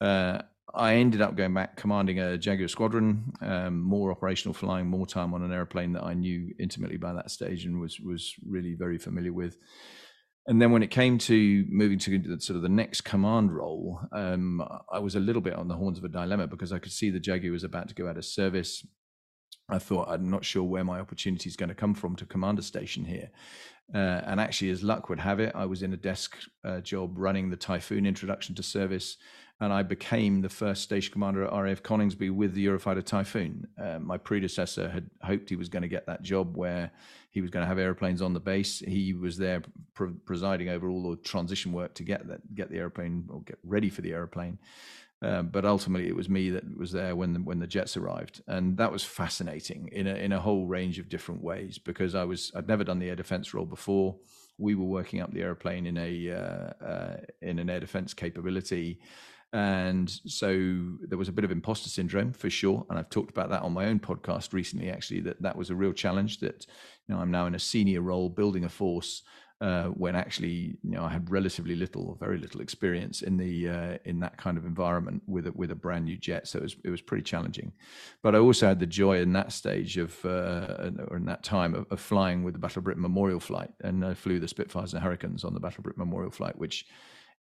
Uh, 0.00 0.40
I 0.74 0.94
ended 0.94 1.20
up 1.20 1.36
going 1.36 1.54
back 1.54 1.76
commanding 1.76 2.18
a 2.20 2.36
Jaguar 2.36 2.68
squadron, 2.68 3.32
um, 3.40 3.80
more 3.80 4.10
operational 4.10 4.52
flying, 4.52 4.86
more 4.88 5.06
time 5.06 5.32
on 5.32 5.42
an 5.42 5.52
airplane 5.52 5.92
that 5.92 6.04
I 6.04 6.14
knew 6.14 6.52
intimately 6.58 6.96
by 6.96 7.12
that 7.12 7.30
stage 7.30 7.66
and 7.66 7.80
was 7.80 8.00
was 8.00 8.34
really 8.46 8.74
very 8.74 8.96
familiar 8.96 9.32
with 9.32 9.58
and 10.48 10.62
then 10.62 10.70
when 10.70 10.82
it 10.82 10.90
came 10.90 11.18
to 11.18 11.64
moving 11.68 11.98
to 11.98 12.18
the, 12.18 12.40
sort 12.40 12.56
of 12.56 12.62
the 12.62 12.68
next 12.68 13.00
command 13.00 13.54
role, 13.54 14.00
um, 14.12 14.62
I 14.92 15.00
was 15.00 15.16
a 15.16 15.20
little 15.20 15.42
bit 15.42 15.54
on 15.54 15.66
the 15.66 15.74
horns 15.74 15.98
of 15.98 16.04
a 16.04 16.08
dilemma 16.08 16.46
because 16.46 16.72
I 16.72 16.78
could 16.78 16.92
see 16.92 17.10
the 17.10 17.18
Jaguar 17.18 17.52
was 17.52 17.64
about 17.64 17.88
to 17.88 17.94
go 17.94 18.08
out 18.08 18.16
of 18.16 18.24
service. 18.24 18.86
I 19.68 19.78
thought 19.78 20.08
I'm 20.08 20.30
not 20.30 20.44
sure 20.44 20.62
where 20.62 20.84
my 20.84 21.00
opportunity 21.00 21.48
is 21.48 21.56
going 21.56 21.70
to 21.70 21.74
come 21.74 21.94
from 21.94 22.14
to 22.16 22.26
commander 22.26 22.62
station 22.62 23.04
here. 23.04 23.30
Uh, 23.92 24.22
and 24.26 24.40
actually, 24.40 24.70
as 24.70 24.84
luck 24.84 25.08
would 25.08 25.18
have 25.18 25.40
it, 25.40 25.52
I 25.54 25.66
was 25.66 25.82
in 25.82 25.92
a 25.92 25.96
desk 25.96 26.36
uh, 26.64 26.80
job 26.80 27.14
running 27.16 27.50
the 27.50 27.56
Typhoon 27.56 28.06
introduction 28.06 28.54
to 28.54 28.62
service, 28.62 29.16
and 29.60 29.72
I 29.72 29.82
became 29.82 30.42
the 30.42 30.48
first 30.48 30.82
station 30.82 31.12
commander 31.12 31.44
at 31.44 31.52
RAF 31.52 31.82
Coningsby 31.82 32.30
with 32.30 32.52
the 32.52 32.66
Eurofighter 32.66 33.04
Typhoon. 33.04 33.66
Uh, 33.82 33.98
my 33.98 34.18
predecessor 34.18 34.88
had 34.88 35.08
hoped 35.22 35.48
he 35.48 35.56
was 35.56 35.70
going 35.70 35.82
to 35.82 35.88
get 35.88 36.06
that 36.06 36.22
job 36.22 36.56
where 36.56 36.90
he 37.30 37.40
was 37.40 37.50
going 37.50 37.62
to 37.62 37.66
have 37.66 37.78
airplanes 37.78 38.20
on 38.20 38.34
the 38.34 38.40
base. 38.40 38.80
He 38.80 39.14
was 39.14 39.38
there 39.38 39.62
pre- 39.94 40.12
presiding 40.24 40.68
over 40.68 40.90
all 40.90 41.10
the 41.10 41.16
transition 41.16 41.72
work 41.72 41.94
to 41.94 42.02
get 42.02 42.28
that, 42.28 42.54
get 42.54 42.70
the 42.70 42.76
airplane 42.76 43.28
or 43.30 43.40
get 43.42 43.58
ready 43.64 43.88
for 43.88 44.02
the 44.02 44.12
airplane. 44.12 44.58
Um, 45.22 45.48
but 45.48 45.64
ultimately, 45.64 46.08
it 46.08 46.14
was 46.14 46.28
me 46.28 46.50
that 46.50 46.76
was 46.76 46.92
there 46.92 47.16
when 47.16 47.32
the, 47.32 47.38
when 47.38 47.58
the 47.58 47.66
jets 47.66 47.96
arrived, 47.96 48.42
and 48.48 48.76
that 48.76 48.92
was 48.92 49.02
fascinating 49.02 49.88
in 49.92 50.06
a 50.06 50.14
in 50.14 50.32
a 50.32 50.40
whole 50.40 50.66
range 50.66 50.98
of 50.98 51.08
different 51.08 51.42
ways 51.42 51.78
because 51.78 52.14
I 52.14 52.24
was 52.24 52.52
I'd 52.54 52.68
never 52.68 52.84
done 52.84 52.98
the 52.98 53.08
air 53.08 53.16
defense 53.16 53.54
role 53.54 53.64
before. 53.64 54.16
We 54.58 54.74
were 54.74 54.84
working 54.84 55.22
up 55.22 55.32
the 55.32 55.40
airplane 55.40 55.86
in 55.86 55.96
a 55.96 56.30
uh, 56.30 56.84
uh, 56.84 57.16
in 57.40 57.58
an 57.58 57.70
air 57.70 57.80
defense 57.80 58.12
capability 58.12 59.00
and 59.52 60.10
so 60.26 60.98
there 61.08 61.18
was 61.18 61.28
a 61.28 61.32
bit 61.32 61.44
of 61.44 61.50
imposter 61.50 61.88
syndrome 61.88 62.32
for 62.32 62.50
sure. 62.50 62.84
And 62.90 62.98
I've 62.98 63.10
talked 63.10 63.30
about 63.30 63.50
that 63.50 63.62
on 63.62 63.72
my 63.72 63.86
own 63.86 64.00
podcast 64.00 64.52
recently, 64.52 64.90
actually, 64.90 65.20
that 65.20 65.40
that 65.42 65.56
was 65.56 65.70
a 65.70 65.74
real 65.74 65.92
challenge 65.92 66.40
that, 66.40 66.66
you 67.06 67.14
know, 67.14 67.20
I'm 67.20 67.30
now 67.30 67.46
in 67.46 67.54
a 67.54 67.58
senior 67.58 68.02
role, 68.02 68.28
building 68.28 68.64
a 68.64 68.68
force 68.68 69.22
uh, 69.60 69.84
when 69.84 70.14
actually 70.14 70.76
you 70.82 70.90
know 70.90 71.04
I 71.04 71.08
had 71.08 71.30
relatively 71.30 71.74
little 71.74 72.08
or 72.08 72.16
very 72.16 72.36
little 72.36 72.60
experience 72.60 73.22
in 73.22 73.38
the 73.38 73.68
uh, 73.68 73.98
in 74.04 74.20
that 74.20 74.36
kind 74.36 74.58
of 74.58 74.66
environment 74.66 75.22
with 75.26 75.46
a, 75.46 75.52
with 75.52 75.70
a 75.70 75.74
brand 75.74 76.04
new 76.04 76.16
jet. 76.18 76.46
So 76.46 76.58
it 76.58 76.62
was 76.62 76.76
it 76.84 76.90
was 76.90 77.00
pretty 77.00 77.22
challenging, 77.22 77.72
but 78.22 78.34
I 78.34 78.38
also 78.38 78.66
had 78.66 78.80
the 78.80 78.86
joy 78.86 79.20
in 79.20 79.32
that 79.32 79.52
stage 79.52 79.96
of 79.96 80.22
uh, 80.26 80.90
or 81.08 81.16
in 81.16 81.24
that 81.26 81.42
time 81.42 81.74
of, 81.74 81.86
of, 81.90 82.00
flying 82.00 82.42
with 82.42 82.52
the 82.52 82.60
Battle 82.60 82.80
of 82.80 82.84
Britain 82.84 83.02
Memorial 83.02 83.40
flight, 83.40 83.70
and 83.82 84.04
I 84.04 84.12
flew 84.12 84.38
the 84.40 84.48
Spitfires 84.48 84.92
and 84.92 85.02
Hurricanes 85.02 85.42
on 85.42 85.54
the 85.54 85.60
Battle 85.60 85.78
of 85.78 85.84
Britain 85.84 86.04
Memorial 86.04 86.30
flight, 86.30 86.58
which 86.58 86.86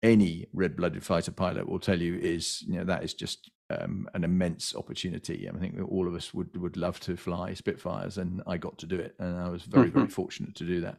any 0.04 0.48
red-blooded 0.54 1.04
fighter 1.04 1.32
pilot 1.32 1.68
will 1.68 1.80
tell 1.80 2.02
you 2.02 2.16
is 2.18 2.64
you 2.64 2.78
know 2.78 2.86
that 2.86 3.04
is 3.04 3.14
just 3.14 3.52
um, 3.70 4.08
an 4.14 4.24
immense 4.24 4.76
opportunity. 4.76 5.48
I 5.50 5.58
think 5.58 5.76
all 5.88 6.08
of 6.08 6.16
us 6.16 6.34
would 6.34 6.56
would 6.58 6.78
love 6.78 7.00
to 7.02 7.16
fly 7.16 7.54
Spitfires, 7.54 8.18
and 8.18 8.42
I 8.48 8.58
got 8.58 8.78
to 8.80 8.86
do 8.86 8.96
it, 8.96 9.16
and 9.20 9.38
I 9.38 9.50
was 9.50 9.64
very 9.64 9.90
very 9.90 10.08
fortunate 10.08 10.56
to 10.56 10.66
do 10.66 10.82
that. 10.82 10.98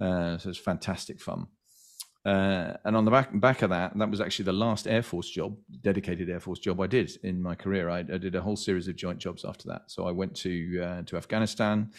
Uh, 0.00 0.38
so 0.38 0.48
it's 0.48 0.58
fantastic 0.58 1.20
fun. 1.20 1.46
Uh, 2.24 2.74
and 2.84 2.96
on 2.96 3.06
the 3.06 3.10
back 3.10 3.28
back 3.40 3.62
of 3.62 3.70
that, 3.70 3.96
that 3.96 4.10
was 4.10 4.20
actually 4.20 4.44
the 4.44 4.52
last 4.52 4.86
Air 4.86 5.02
Force 5.02 5.30
job, 5.30 5.56
dedicated 5.80 6.28
Air 6.28 6.40
Force 6.40 6.58
job 6.58 6.80
I 6.80 6.86
did 6.86 7.10
in 7.22 7.42
my 7.42 7.54
career. 7.54 7.88
I, 7.88 8.00
I 8.00 8.18
did 8.18 8.34
a 8.34 8.42
whole 8.42 8.56
series 8.56 8.88
of 8.88 8.96
joint 8.96 9.18
jobs 9.18 9.44
after 9.44 9.68
that. 9.68 9.82
So 9.86 10.06
I 10.06 10.10
went 10.12 10.34
to 10.36 10.82
uh, 10.82 11.02
to 11.02 11.16
Afghanistan 11.16 11.90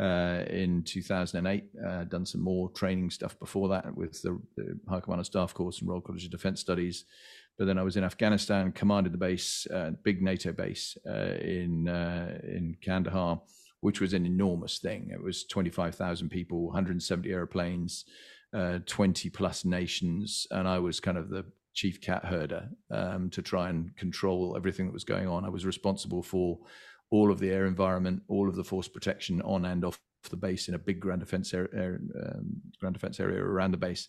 uh, 0.00 0.44
in 0.48 0.82
2008. 0.84 1.64
Uh, 1.86 2.04
done 2.04 2.26
some 2.26 2.42
more 2.42 2.70
training 2.70 3.10
stuff 3.10 3.38
before 3.38 3.68
that 3.68 3.96
with 3.96 4.20
the, 4.22 4.40
the 4.56 4.78
High 4.88 5.00
Command 5.00 5.24
Staff 5.26 5.54
Course 5.54 5.80
and 5.80 5.88
Royal 5.88 6.00
College 6.00 6.24
of 6.24 6.30
Defence 6.30 6.60
Studies. 6.60 7.04
But 7.58 7.66
then 7.66 7.78
I 7.78 7.82
was 7.82 7.96
in 7.96 8.04
Afghanistan, 8.04 8.72
commanded 8.72 9.12
the 9.12 9.18
base, 9.18 9.66
uh, 9.72 9.92
big 10.02 10.22
NATO 10.22 10.52
base 10.52 10.96
uh, 11.06 11.36
in 11.40 11.86
in 11.88 12.76
Kandahar 12.84 13.40
which 13.84 14.00
was 14.00 14.14
an 14.14 14.24
enormous 14.24 14.78
thing. 14.78 15.10
It 15.12 15.22
was 15.22 15.44
25,000 15.44 16.30
people, 16.30 16.68
170 16.68 17.30
airplanes, 17.30 18.06
uh, 18.54 18.78
20 18.86 19.28
plus 19.28 19.66
nations, 19.66 20.46
and 20.50 20.66
I 20.66 20.78
was 20.78 21.00
kind 21.00 21.18
of 21.18 21.28
the 21.28 21.44
chief 21.74 22.00
cat 22.00 22.24
herder 22.24 22.70
um, 22.90 23.28
to 23.28 23.42
try 23.42 23.68
and 23.68 23.94
control 23.94 24.56
everything 24.56 24.86
that 24.86 24.94
was 24.94 25.04
going 25.04 25.28
on. 25.28 25.44
I 25.44 25.50
was 25.50 25.66
responsible 25.66 26.22
for 26.22 26.60
all 27.14 27.30
of 27.30 27.38
the 27.38 27.50
air 27.50 27.66
environment, 27.66 28.20
all 28.26 28.48
of 28.48 28.56
the 28.56 28.64
force 28.64 28.88
protection 28.88 29.40
on 29.42 29.64
and 29.66 29.84
off 29.84 30.00
the 30.30 30.36
base 30.36 30.66
in 30.68 30.74
a 30.74 30.78
big 30.78 30.98
ground 30.98 31.20
defense 31.20 31.54
area, 31.54 31.98
um, 32.26 32.60
ground 32.80 32.94
defense 32.94 33.20
area 33.20 33.40
around 33.40 33.70
the 33.70 33.76
base 33.76 34.08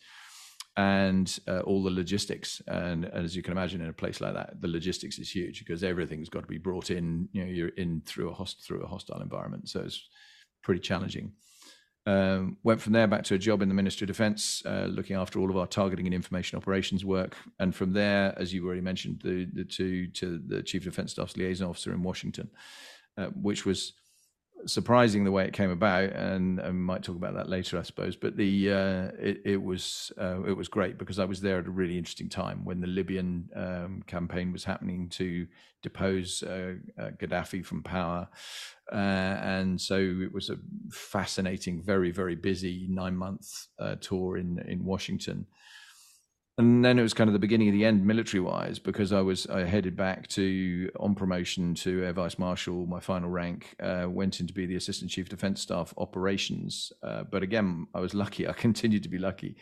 and 0.75 1.39
uh, 1.47 1.59
all 1.59 1.83
the 1.83 1.91
logistics. 1.91 2.63
And, 2.67 3.05
and, 3.05 3.23
as 3.23 3.35
you 3.35 3.43
can 3.43 3.51
imagine, 3.51 3.81
in 3.81 3.89
a 3.89 3.93
place 3.93 4.21
like 4.21 4.33
that, 4.33 4.59
the 4.59 4.67
logistics 4.67 5.19
is 5.19 5.29
huge 5.29 5.59
because 5.59 5.83
everything's 5.83 6.29
got 6.29 6.41
to 6.41 6.47
be 6.47 6.57
brought 6.57 6.89
in. 6.89 7.29
You 7.31 7.43
know, 7.43 7.51
you're 7.51 7.67
in 7.69 8.01
through 8.05 8.31
a 8.31 8.33
host 8.33 8.65
through 8.65 8.81
a 8.81 8.87
hostile 8.87 9.21
environment, 9.21 9.69
so 9.69 9.81
it's 9.81 10.09
pretty 10.63 10.81
challenging. 10.81 11.33
Um, 12.07 12.57
went 12.63 12.81
from 12.81 12.93
there 12.93 13.07
back 13.07 13.23
to 13.25 13.35
a 13.35 13.39
job 13.39 13.61
in 13.61 13.69
the 13.69 13.73
Ministry 13.73 14.05
of 14.05 14.09
Defence, 14.09 14.61
uh, 14.65 14.87
looking 14.89 15.15
after 15.15 15.39
all 15.39 15.49
of 15.49 15.57
our 15.57 15.65
targeting 15.65 16.05
and 16.05 16.13
information 16.13 16.57
operations 16.57 17.03
work. 17.03 17.35
And 17.59 17.73
from 17.73 17.93
there, 17.93 18.33
as 18.37 18.53
you 18.53 18.65
already 18.65 18.81
mentioned, 18.81 19.21
the 19.23 19.45
the 19.53 19.63
two 19.63 20.07
to 20.07 20.39
the 20.45 20.61
Chief 20.63 20.83
Defence 20.83 21.11
Staff's 21.13 21.37
liaison 21.37 21.69
officer 21.69 21.93
in 21.93 22.03
Washington, 22.03 22.49
uh, 23.17 23.27
which 23.27 23.65
was 23.65 23.93
surprising 24.65 25.23
the 25.23 25.31
way 25.31 25.45
it 25.45 25.53
came 25.53 25.69
about, 25.69 26.11
and, 26.11 26.59
might 26.85 27.03
talk 27.03 27.15
about 27.15 27.35
that 27.35 27.49
later, 27.49 27.77
I 27.77 27.83
suppose. 27.83 28.15
But 28.15 28.35
the 28.37 28.71
uh, 28.71 29.11
it, 29.19 29.41
it, 29.45 29.63
was 29.63 30.11
uh, 30.19 30.43
it 30.43 30.53
was 30.53 30.67
great 30.67 30.97
because 30.97 31.19
I 31.19 31.25
was 31.25 31.41
there 31.41 31.59
at 31.59 31.67
a 31.67 31.71
really 31.71 31.97
interesting 31.97 32.29
time 32.29 32.63
when 32.65 32.81
the 32.81 32.87
Libyan 32.87 33.49
um, 33.55 34.03
campaign 34.07 34.51
was 34.51 34.63
happening 34.63 35.09
to 35.09 35.47
depose 35.81 36.41
uh, 36.41 36.75
uh 36.97 37.11
Gaddafi 37.19 37.63
from 37.63 37.83
power, 37.83 38.27
uh, 38.91 38.95
and 38.95 39.79
so 39.79 39.97
it 39.97 40.33
was 40.33 40.49
a 40.49 40.57
fascinating, 40.91 41.81
very 41.81 42.11
very 42.11 42.35
busy 42.35 42.87
nine 42.89 43.15
month 43.15 43.67
uh, 43.79 43.95
tour 43.95 44.37
in 44.37 44.59
in 44.67 44.83
Washington 44.83 45.45
and 46.57 46.85
then 46.85 46.97
it 46.97 47.01
was 47.01 47.13
kind 47.13 47.27
of 47.27 47.33
the 47.33 47.39
beginning 47.39 47.67
of 47.67 47.73
the 47.73 47.83
end 47.83 48.05
military 48.05 48.39
wise 48.39 48.79
because 48.79 49.11
I 49.11 49.19
was 49.19 49.45
I 49.47 49.65
headed 49.65 49.97
back 49.97 50.27
to 50.29 50.89
on 50.97 51.13
promotion 51.13 51.75
to 51.75 52.05
Air 52.05 52.13
Vice 52.13 52.39
Marshal, 52.39 52.85
my 52.85 53.01
final 53.01 53.29
rank, 53.29 53.75
uh, 53.81 54.05
went 54.07 54.39
in 54.39 54.47
to 54.47 54.53
be 54.53 54.65
the 54.65 54.77
Assistant 54.77 55.11
Chief 55.11 55.27
Defence 55.27 55.61
Staff 55.61 55.93
Operations. 55.97 56.93
Uh, 57.03 57.23
but 57.23 57.43
again, 57.43 57.87
I 57.93 57.99
was 57.99 58.13
lucky. 58.13 58.47
I 58.47 58.53
continued 58.53 59.03
to 59.03 59.09
be 59.09 59.17
lucky 59.17 59.57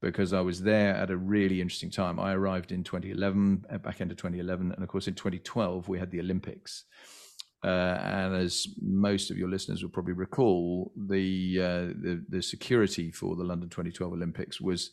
because 0.00 0.32
I 0.32 0.40
was 0.40 0.62
there 0.62 0.94
at 0.94 1.10
a 1.10 1.16
really 1.18 1.60
interesting 1.60 1.90
time. 1.90 2.18
I 2.18 2.32
arrived 2.32 2.72
in 2.72 2.82
2011, 2.82 3.66
uh, 3.70 3.78
back 3.78 4.00
end 4.00 4.10
of 4.10 4.16
2011, 4.16 4.72
and 4.72 4.82
of 4.82 4.88
course 4.88 5.06
in 5.06 5.14
2012 5.14 5.86
we 5.88 5.98
had 5.98 6.10
the 6.10 6.20
Olympics. 6.20 6.84
Uh, 7.62 7.98
and 8.00 8.34
as 8.36 8.68
most 8.80 9.30
of 9.30 9.36
your 9.36 9.50
listeners 9.50 9.82
will 9.82 9.90
probably 9.90 10.14
recall, 10.14 10.92
the, 10.96 11.58
uh, 11.60 11.92
the 12.00 12.24
the 12.30 12.40
security 12.42 13.10
for 13.10 13.36
the 13.36 13.44
London 13.44 13.68
2012 13.68 14.14
Olympics 14.14 14.60
was 14.62 14.92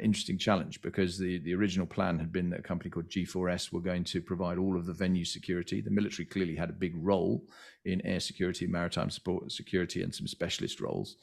interesting 0.00 0.38
challenge 0.38 0.82
because 0.82 1.18
the, 1.18 1.38
the 1.38 1.54
original 1.54 1.86
plan 1.86 2.18
had 2.18 2.32
been 2.32 2.50
that 2.50 2.60
a 2.60 2.62
company 2.62 2.90
called 2.90 3.08
G4S 3.08 3.72
were 3.72 3.80
going 3.80 4.04
to 4.04 4.20
provide 4.20 4.58
all 4.58 4.76
of 4.76 4.86
the 4.86 4.92
venue 4.92 5.24
security. 5.24 5.80
The 5.80 5.90
military 5.90 6.26
clearly 6.26 6.54
had 6.54 6.70
a 6.70 6.74
big 6.74 6.92
role 6.96 7.44
in 7.84 8.04
air 8.04 8.20
security, 8.20 8.66
maritime 8.66 9.10
support 9.10 9.50
security, 9.50 10.02
and 10.02 10.14
some 10.14 10.26
specialist 10.26 10.80
roles. 10.80 11.16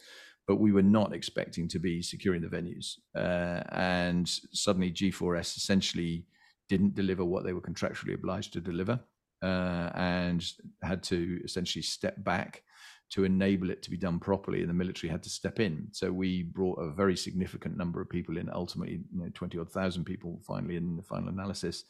But 0.48 0.56
we 0.56 0.72
were 0.72 0.82
not 0.82 1.14
expecting 1.14 1.68
to 1.68 1.80
be 1.80 2.02
securing 2.02 2.42
the 2.42 2.48
venues. 2.48 2.96
Uh, 3.16 3.64
and 3.72 4.28
suddenly 4.52 4.92
G4S 4.92 5.58
essentially 5.58 6.26
didn't 6.68 6.96
deliver 6.96 7.24
what 7.24 7.44
they 7.44 7.54
were 7.54 7.62
contractually 7.62 8.16
obliged 8.16 8.54
to 8.54 8.62
deliver 8.62 9.00
uh, 9.42 9.90
and 9.94 10.44
had 10.82 11.04
to 11.04 11.40
essentially 11.44 11.84
step 11.84 12.16
back 12.24 12.64
to 13.10 13.24
enable 13.24 13.70
it 13.70 13.82
to 13.84 13.90
be 13.90 13.98
done 13.98 14.20
properly, 14.20 14.62
and 14.62 14.70
the 14.70 14.74
military 14.74 15.10
had 15.10 15.24
to 15.24 15.30
step 15.30 15.60
in. 15.60 15.88
So 15.92 16.12
we 16.12 16.44
brought 16.44 16.80
a 16.80 16.92
very 16.92 17.16
significant 17.16 17.78
number 17.78 18.02
of 18.02 18.10
people 18.10 18.38
in, 18.38 18.50
ultimately, 18.52 19.00
you 19.14 19.22
know, 19.22 19.30
twenty 19.34 19.58
odd 19.58 19.72
thousand 19.72 20.04
people, 20.04 20.42
finally 20.46 20.76
in 20.76 20.98
the 20.98 21.04
final 21.04 21.30
analysis, 21.30 21.86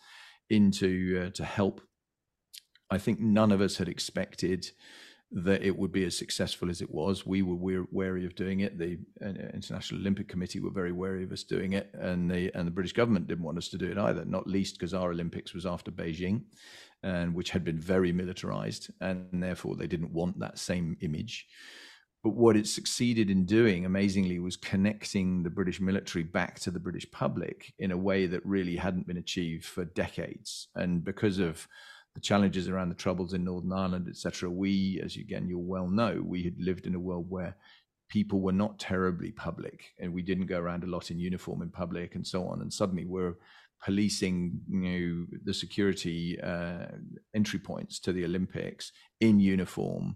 into 0.49 1.25
uh, 1.25 1.29
to 1.31 1.43
help. 1.43 1.81
I 2.89 2.97
think 2.97 3.19
none 3.19 3.51
of 3.51 3.61
us 3.61 3.77
had 3.77 3.89
expected 3.89 4.71
that 5.31 5.61
it 5.61 5.77
would 5.77 5.91
be 5.91 6.05
as 6.05 6.17
successful 6.17 6.69
as 6.69 6.81
it 6.81 6.89
was. 6.89 7.25
We 7.25 7.41
were 7.41 7.85
wary 7.91 8.25
of 8.25 8.35
doing 8.35 8.61
it. 8.61 8.77
The 8.77 8.97
uh, 9.21 9.29
International 9.53 9.99
Olympic 9.99 10.29
Committee 10.29 10.61
were 10.61 10.71
very 10.71 10.93
wary 10.93 11.23
of 11.23 11.31
us 11.31 11.43
doing 11.43 11.73
it, 11.73 11.89
and 11.93 12.31
the 12.31 12.51
and 12.55 12.65
the 12.65 12.71
British 12.71 12.93
government 12.93 13.27
didn't 13.27 13.43
want 13.43 13.57
us 13.57 13.67
to 13.69 13.77
do 13.77 13.91
it 13.91 13.97
either. 13.97 14.23
Not 14.25 14.47
least 14.47 14.75
because 14.75 14.93
our 14.93 15.11
Olympics 15.11 15.53
was 15.53 15.65
after 15.65 15.91
Beijing, 15.91 16.43
and 17.03 17.35
which 17.35 17.49
had 17.49 17.65
been 17.65 17.79
very 17.79 18.13
militarized, 18.13 18.89
and 19.01 19.43
therefore 19.43 19.75
they 19.75 19.87
didn't 19.87 20.13
want 20.13 20.39
that 20.39 20.59
same 20.59 20.97
image. 21.01 21.47
But 22.23 22.35
what 22.35 22.57
it 22.57 22.67
succeeded 22.67 23.29
in 23.29 23.45
doing, 23.45 23.85
amazingly, 23.85 24.39
was 24.39 24.55
connecting 24.57 25.43
the 25.43 25.49
British 25.49 25.79
military 25.79 26.23
back 26.23 26.59
to 26.61 26.71
the 26.71 26.79
British 26.79 27.09
public 27.11 27.73
in 27.79 27.91
a 27.91 27.97
way 27.97 28.25
that 28.27 28.45
really 28.45 28.75
hadn't 28.75 29.07
been 29.07 29.17
achieved 29.17 29.65
for 29.65 29.85
decades. 29.85 30.69
And 30.75 31.03
because 31.03 31.37
of 31.39 31.67
the 32.17 32.21
challenges 32.21 32.67
around 32.67 32.89
the 32.89 32.95
troubles 32.95 33.33
in 33.33 33.43
Northern 33.43 33.71
Ireland, 33.71 34.07
etc., 34.09 34.49
we, 34.49 34.99
as 35.05 35.15
you, 35.15 35.21
again 35.21 35.47
you'll 35.47 35.61
well 35.61 35.87
know, 35.87 36.19
we 36.25 36.41
had 36.41 36.55
lived 36.57 36.87
in 36.87 36.95
a 36.95 36.99
world 36.99 37.27
where 37.29 37.55
people 38.09 38.41
were 38.41 38.51
not 38.51 38.79
terribly 38.79 39.31
public, 39.31 39.93
and 39.99 40.11
we 40.11 40.23
didn't 40.23 40.47
go 40.47 40.57
around 40.57 40.83
a 40.83 40.87
lot 40.87 41.11
in 41.11 41.19
uniform 41.19 41.61
in 41.61 41.69
public, 41.69 42.15
and 42.15 42.25
so 42.25 42.47
on. 42.47 42.61
And 42.61 42.73
suddenly, 42.73 43.05
we're 43.05 43.35
policing 43.83 44.59
you 44.67 44.79
know 44.79 45.37
the 45.43 45.53
security 45.53 46.41
uh, 46.41 46.87
entry 47.35 47.59
points 47.59 47.99
to 47.99 48.11
the 48.11 48.25
Olympics 48.25 48.93
in 49.19 49.39
uniform, 49.39 50.15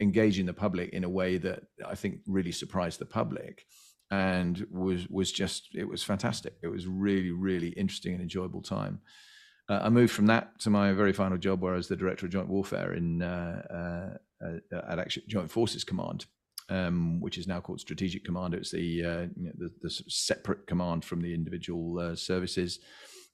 engaging 0.00 0.44
the 0.44 0.52
public 0.52 0.90
in 0.90 1.02
a 1.02 1.08
way 1.08 1.38
that 1.38 1.62
I 1.82 1.94
think 1.94 2.20
really 2.26 2.52
surprised 2.52 2.98
the 2.98 3.06
public 3.06 3.64
and 4.10 4.66
was 4.70 5.08
was 5.08 5.32
just 5.32 5.70
it 5.74 5.88
was 5.88 6.02
fantastic. 6.02 6.56
It 6.62 6.68
was 6.68 6.86
really 6.86 7.30
really 7.30 7.70
interesting 7.70 8.12
and 8.12 8.20
enjoyable 8.20 8.60
time. 8.60 9.00
Uh, 9.68 9.80
I 9.82 9.88
moved 9.90 10.12
from 10.12 10.26
that 10.26 10.58
to 10.60 10.70
my 10.70 10.92
very 10.92 11.12
final 11.12 11.36
job, 11.36 11.60
where 11.60 11.74
I 11.74 11.76
was 11.76 11.88
the 11.88 11.96
director 11.96 12.26
of 12.26 12.32
joint 12.32 12.48
warfare 12.48 12.94
in 12.94 13.22
uh, 13.22 14.16
uh, 14.42 14.46
uh 14.74 14.98
at 14.98 15.08
Joint 15.28 15.50
Forces 15.50 15.84
Command, 15.84 16.24
um, 16.70 17.20
which 17.20 17.38
is 17.38 17.46
now 17.46 17.60
called 17.60 17.80
Strategic 17.80 18.24
Command. 18.24 18.54
It's 18.54 18.70
the, 18.70 19.04
uh, 19.04 19.20
you 19.36 19.46
know, 19.46 19.52
the, 19.56 19.70
the 19.82 19.90
separate 19.90 20.66
command 20.66 21.04
from 21.04 21.20
the 21.20 21.34
individual 21.34 21.98
uh, 21.98 22.14
services. 22.14 22.80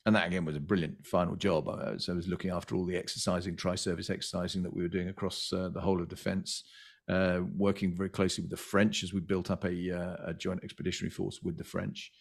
And 0.07 0.15
that 0.15 0.27
again 0.27 0.45
was 0.45 0.57
a 0.57 0.61
brilliant 0.61 1.07
final 1.07 1.35
job. 1.35 1.69
Uh, 1.69 1.99
so 1.99 2.13
I 2.13 2.17
was 2.17 2.29
looking 2.29 2.51
after 2.51 2.75
all 2.75 2.85
the 2.85 2.97
exercising, 2.97 3.57
tri-service 3.57 4.11
exercising 4.11 4.63
that 4.63 4.75
we 4.75 4.83
were 4.83 4.89
doing 4.89 5.09
across 5.09 5.51
uh, 5.53 5.71
the 5.71 5.81
whole 5.81 6.03
of 6.03 6.09
defence, 6.09 6.65
uh, 7.09 7.41
working 7.57 7.97
very 7.97 8.11
closely 8.11 8.43
with 8.43 8.51
the 8.51 8.57
French 8.57 9.03
as 9.03 9.15
we 9.15 9.21
built 9.21 9.51
up 9.51 9.65
a, 9.65 9.91
uh, 9.91 10.17
a 10.27 10.35
joint 10.35 10.63
expeditionary 10.63 11.11
force 11.11 11.41
with 11.43 11.57
the 11.57 11.65
French. 11.65 12.13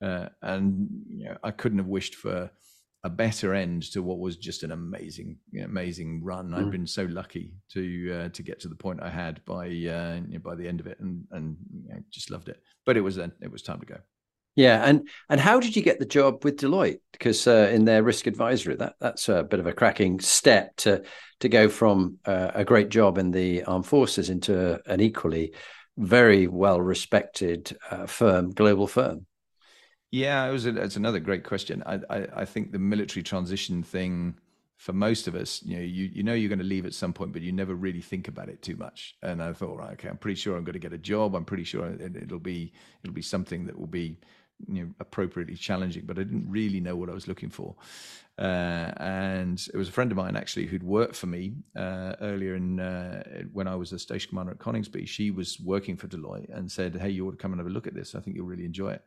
and 0.00 0.88
you 1.08 1.24
know, 1.24 1.36
I 1.42 1.50
couldn't 1.50 1.78
have 1.78 1.88
wished 1.88 2.14
for 2.14 2.50
a 3.04 3.10
better 3.10 3.54
end 3.54 3.82
to 3.92 4.02
what 4.02 4.18
was 4.18 4.36
just 4.36 4.62
an 4.62 4.72
amazing, 4.72 5.36
amazing 5.62 6.22
run. 6.22 6.50
Mm. 6.50 6.54
I've 6.54 6.70
been 6.70 6.86
so 6.86 7.04
lucky 7.04 7.54
to 7.72 8.12
uh, 8.12 8.28
to 8.30 8.42
get 8.42 8.60
to 8.60 8.68
the 8.68 8.76
point 8.76 9.02
I 9.02 9.10
had 9.10 9.44
by 9.44 9.66
uh, 9.66 10.20
by 10.38 10.54
the 10.54 10.68
end 10.68 10.80
of 10.80 10.86
it, 10.86 11.00
and 11.00 11.24
and 11.32 11.56
you 11.84 11.88
know, 11.88 12.00
just 12.10 12.30
loved 12.30 12.48
it. 12.48 12.62
But 12.86 12.96
it 12.96 13.00
was 13.00 13.18
uh, 13.18 13.28
it 13.40 13.50
was 13.50 13.62
time 13.62 13.80
to 13.80 13.86
go. 13.86 13.98
Yeah, 14.54 14.82
and 14.84 15.08
and 15.28 15.40
how 15.40 15.60
did 15.60 15.74
you 15.74 15.82
get 15.82 15.98
the 15.98 16.04
job 16.04 16.44
with 16.44 16.58
Deloitte? 16.58 17.00
Because 17.10 17.46
uh, 17.46 17.70
in 17.72 17.86
their 17.86 18.02
risk 18.02 18.26
advisory, 18.26 18.76
that 18.76 18.94
that's 19.00 19.28
a 19.28 19.42
bit 19.42 19.60
of 19.60 19.66
a 19.66 19.72
cracking 19.72 20.20
step 20.20 20.76
to 20.76 21.02
to 21.40 21.48
go 21.48 21.68
from 21.68 22.18
uh, 22.24 22.52
a 22.54 22.64
great 22.64 22.88
job 22.90 23.18
in 23.18 23.30
the 23.30 23.64
armed 23.64 23.86
forces 23.86 24.30
into 24.30 24.80
an 24.86 25.00
equally 25.00 25.54
very 25.96 26.46
well 26.46 26.80
respected 26.80 27.76
uh, 27.90 28.06
firm, 28.06 28.52
global 28.52 28.86
firm. 28.86 29.26
Yeah, 30.12 30.46
it 30.46 30.52
was. 30.52 30.66
A, 30.66 30.76
it's 30.76 30.96
another 30.96 31.20
great 31.20 31.44
question. 31.44 31.82
I, 31.86 32.00
I, 32.10 32.28
I 32.36 32.44
think 32.44 32.72
the 32.72 32.78
military 32.78 33.22
transition 33.22 33.82
thing 33.82 34.36
for 34.76 34.92
most 34.92 35.26
of 35.28 35.34
us, 35.34 35.62
you 35.62 35.76
know, 35.76 35.82
you, 35.82 36.10
you 36.12 36.22
know 36.22 36.34
you're 36.34 36.50
going 36.50 36.58
to 36.58 36.64
leave 36.64 36.86
at 36.86 36.92
some 36.94 37.12
point, 37.14 37.32
but 37.32 37.40
you 37.42 37.52
never 37.52 37.74
really 37.74 38.00
think 38.02 38.28
about 38.28 38.48
it 38.50 38.62
too 38.62 38.76
much. 38.76 39.16
And 39.22 39.42
I 39.42 39.52
thought, 39.54 39.78
right, 39.78 39.92
okay, 39.92 40.08
I'm 40.08 40.18
pretty 40.18 40.34
sure 40.34 40.56
I'm 40.56 40.64
going 40.64 40.74
to 40.74 40.78
get 40.80 40.92
a 40.92 40.98
job. 40.98 41.34
I'm 41.34 41.46
pretty 41.46 41.64
sure 41.64 41.86
it, 41.86 42.30
will 42.30 42.40
be 42.40 42.72
it'll 43.02 43.14
be 43.14 43.22
something 43.22 43.66
that 43.66 43.78
will 43.78 43.86
be 43.88 44.18
you 44.68 44.84
know 44.84 44.90
appropriately 45.00 45.54
challenging. 45.56 46.04
But 46.04 46.18
I 46.18 46.24
didn't 46.24 46.50
really 46.50 46.80
know 46.80 46.96
what 46.96 47.08
I 47.08 47.14
was 47.14 47.26
looking 47.28 47.50
for. 47.50 47.74
Uh, 48.38 48.92
and 48.98 49.66
it 49.72 49.76
was 49.76 49.88
a 49.88 49.92
friend 49.92 50.10
of 50.10 50.16
mine 50.18 50.36
actually 50.36 50.66
who'd 50.66 50.82
worked 50.82 51.16
for 51.16 51.26
me 51.26 51.54
uh, 51.76 52.14
earlier 52.20 52.56
in 52.56 52.80
uh, 52.80 53.22
when 53.52 53.68
I 53.68 53.76
was 53.76 53.92
a 53.92 53.98
station 54.00 54.30
commander 54.30 54.52
at 54.52 54.58
Coningsby. 54.58 55.08
She 55.08 55.30
was 55.30 55.60
working 55.60 55.96
for 55.96 56.08
Deloitte 56.08 56.54
and 56.54 56.70
said, 56.70 56.96
"Hey, 56.96 57.10
you 57.10 57.26
ought 57.28 57.32
to 57.32 57.36
come 57.38 57.52
and 57.52 57.60
have 57.60 57.68
a 57.68 57.72
look 57.72 57.86
at 57.86 57.94
this. 57.94 58.14
I 58.14 58.20
think 58.20 58.36
you'll 58.36 58.46
really 58.46 58.66
enjoy 58.66 58.92
it." 58.92 59.04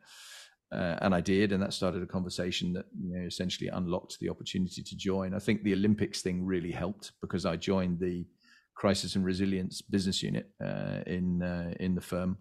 Uh, 0.72 0.96
and 1.00 1.14
I 1.14 1.20
did, 1.20 1.52
and 1.52 1.62
that 1.62 1.72
started 1.72 2.02
a 2.02 2.06
conversation 2.06 2.72
that 2.72 2.86
you 3.00 3.16
know, 3.16 3.26
essentially 3.26 3.68
unlocked 3.68 4.18
the 4.20 4.28
opportunity 4.28 4.82
to 4.82 4.96
join. 4.96 5.32
I 5.32 5.38
think 5.38 5.62
the 5.62 5.72
Olympics 5.74 6.22
thing 6.22 6.44
really 6.44 6.72
helped 6.72 7.12
because 7.20 7.46
I 7.46 7.56
joined 7.56 8.00
the 8.00 8.26
crisis 8.74 9.14
and 9.14 9.24
resilience 9.24 9.80
business 9.80 10.22
unit 10.22 10.50
uh, 10.62 11.00
in 11.06 11.42
uh, 11.42 11.72
in 11.78 11.94
the 11.94 12.00
firm, 12.00 12.38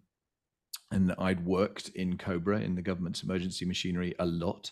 and 0.92 1.14
I'd 1.20 1.46
worked 1.46 1.90
in 1.90 2.18
Cobra 2.18 2.62
in 2.62 2.74
the 2.74 2.82
government's 2.82 3.22
emergency 3.22 3.64
machinery 3.66 4.16
a 4.18 4.26
lot 4.26 4.72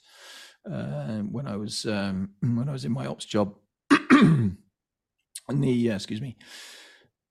uh, 0.69 1.19
when 1.19 1.47
I 1.47 1.55
was 1.55 1.85
um, 1.85 2.31
when 2.41 2.67
I 2.67 2.71
was 2.71 2.85
in 2.85 2.91
my 2.91 3.05
ops 3.05 3.25
job. 3.25 3.55
and 4.11 4.57
the 5.47 5.91
uh, 5.91 5.95
excuse 5.95 6.21
me, 6.21 6.37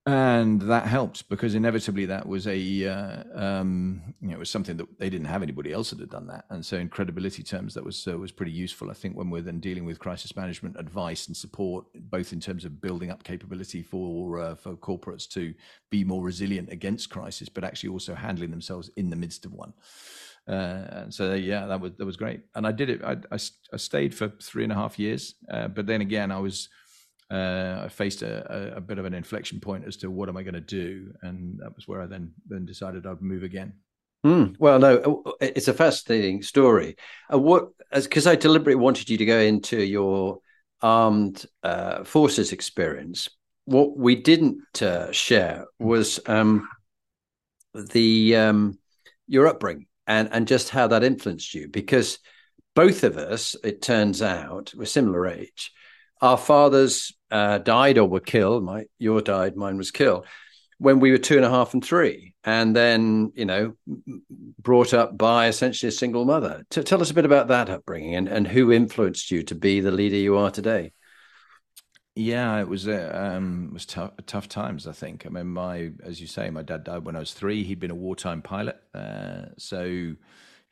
and 0.04 0.60
that 0.62 0.86
helped 0.86 1.28
because 1.28 1.54
inevitably 1.54 2.06
that 2.06 2.26
was 2.26 2.48
a 2.48 2.86
uh, 2.88 3.22
um, 3.34 4.02
you 4.20 4.28
know 4.28 4.34
it 4.34 4.38
was 4.38 4.50
something 4.50 4.76
that 4.76 4.98
they 4.98 5.08
didn't 5.08 5.28
have 5.28 5.44
anybody 5.44 5.72
else 5.72 5.90
that 5.90 6.00
had 6.00 6.10
done 6.10 6.26
that. 6.26 6.44
And 6.50 6.66
so 6.66 6.76
in 6.76 6.88
credibility 6.88 7.44
terms 7.44 7.74
that 7.74 7.84
was 7.84 8.08
uh, 8.08 8.18
was 8.18 8.32
pretty 8.32 8.50
useful. 8.50 8.90
I 8.90 8.94
think 8.94 9.16
when 9.16 9.30
we're 9.30 9.42
then 9.42 9.60
dealing 9.60 9.84
with 9.84 10.00
crisis 10.00 10.34
management 10.34 10.76
advice 10.76 11.28
and 11.28 11.36
support 11.36 11.84
both 11.94 12.32
in 12.32 12.40
terms 12.40 12.64
of 12.64 12.80
building 12.80 13.12
up 13.12 13.22
capability 13.22 13.80
for 13.80 14.40
uh, 14.40 14.54
for 14.56 14.74
corporates 14.74 15.28
to 15.30 15.54
be 15.88 16.02
more 16.02 16.22
resilient 16.22 16.72
against 16.72 17.08
crisis 17.08 17.48
but 17.48 17.62
actually 17.62 17.90
also 17.90 18.14
handling 18.14 18.50
themselves 18.50 18.90
in 18.96 19.08
the 19.08 19.16
midst 19.16 19.44
of 19.44 19.52
one. 19.52 19.72
Uh, 20.48 21.08
so 21.10 21.34
yeah 21.34 21.66
that 21.66 21.80
was 21.80 21.92
that 21.92 22.04
was 22.04 22.16
great. 22.16 22.40
And 22.56 22.66
i 22.66 22.72
did 22.72 22.90
it 22.90 23.04
i, 23.04 23.12
I, 23.30 23.38
I 23.72 23.76
stayed 23.76 24.12
for 24.12 24.30
three 24.42 24.64
and 24.64 24.72
a 24.72 24.74
half 24.74 24.98
years 24.98 25.36
uh, 25.48 25.68
but 25.68 25.86
then 25.86 26.00
again 26.00 26.32
i 26.32 26.40
was 26.40 26.68
uh, 27.32 27.82
I 27.84 27.88
faced 27.88 28.20
a, 28.22 28.76
a, 28.76 28.80
bit 28.80 28.98
of 28.98 29.06
an 29.06 29.14
inflection 29.14 29.58
point 29.58 29.84
as 29.86 29.96
to 29.98 30.10
what 30.10 30.28
am 30.28 30.36
I 30.36 30.42
going 30.42 30.54
to 30.54 30.60
do, 30.60 31.14
and 31.22 31.58
that 31.60 31.74
was 31.74 31.88
where 31.88 32.02
I 32.02 32.06
then 32.06 32.32
then 32.46 32.66
decided 32.66 33.06
I'd 33.06 33.22
move 33.22 33.42
again. 33.42 33.72
Mm, 34.26 34.54
well, 34.58 34.78
no, 34.78 35.22
uh, 35.24 35.32
it's 35.40 35.68
a 35.68 35.72
fascinating 35.72 36.42
story. 36.42 36.96
Uh, 37.32 37.38
what 37.38 37.70
because 37.90 38.26
I 38.26 38.36
deliberately 38.36 38.74
wanted 38.74 39.08
you 39.08 39.16
to 39.16 39.24
go 39.24 39.38
into 39.38 39.82
your 39.82 40.40
armed 40.82 41.46
uh, 41.62 42.04
forces 42.04 42.52
experience. 42.52 43.30
What 43.64 43.96
we 43.96 44.14
didn't 44.14 44.82
uh, 44.82 45.10
share 45.10 45.66
was 45.78 46.20
um, 46.26 46.68
the 47.72 48.36
um, 48.36 48.78
your 49.26 49.46
upbringing 49.46 49.86
and 50.06 50.28
and 50.32 50.46
just 50.46 50.68
how 50.68 50.88
that 50.88 51.02
influenced 51.02 51.54
you, 51.54 51.68
because 51.68 52.18
both 52.74 53.04
of 53.04 53.16
us, 53.16 53.56
it 53.64 53.80
turns 53.80 54.20
out, 54.20 54.74
we're 54.76 54.84
similar 54.84 55.28
age 55.28 55.72
our 56.22 56.38
fathers 56.38 57.12
uh, 57.30 57.58
died 57.58 57.98
or 57.98 58.08
were 58.08 58.20
killed. 58.20 58.64
My 58.64 58.84
your 58.98 59.20
died, 59.20 59.56
mine 59.56 59.76
was 59.76 59.90
killed 59.90 60.26
when 60.78 60.98
we 60.98 61.12
were 61.12 61.18
two 61.18 61.36
and 61.36 61.44
a 61.44 61.50
half 61.50 61.74
and 61.74 61.84
three, 61.84 62.34
and 62.44 62.74
then 62.74 63.32
you 63.34 63.44
know 63.44 63.74
brought 64.58 64.94
up 64.94 65.18
by 65.18 65.48
essentially 65.48 65.88
a 65.88 65.92
single 65.92 66.24
mother. 66.24 66.64
T- 66.70 66.82
tell 66.82 67.00
us 67.00 67.10
a 67.10 67.14
bit 67.14 67.24
about 67.24 67.48
that 67.48 67.68
upbringing 67.68 68.14
and 68.14 68.28
and 68.28 68.48
who 68.48 68.72
influenced 68.72 69.30
you 69.30 69.42
to 69.44 69.54
be 69.54 69.80
the 69.80 69.90
leader 69.90 70.16
you 70.16 70.36
are 70.36 70.50
today. 70.50 70.92
Yeah, 72.14 72.60
it 72.60 72.68
was 72.68 72.88
uh, 72.88 73.10
um, 73.14 73.68
it 73.70 73.72
was 73.72 73.86
tough, 73.86 74.12
tough 74.26 74.48
times. 74.48 74.86
I 74.86 74.92
think. 74.92 75.24
I 75.24 75.28
mean, 75.30 75.48
my 75.48 75.92
as 76.04 76.20
you 76.20 76.26
say, 76.26 76.50
my 76.50 76.62
dad 76.62 76.84
died 76.84 77.04
when 77.04 77.16
I 77.16 77.20
was 77.20 77.32
three. 77.32 77.64
He'd 77.64 77.80
been 77.80 77.90
a 77.90 77.96
wartime 77.96 78.42
pilot, 78.42 78.76
uh, 78.94 79.46
so 79.56 80.14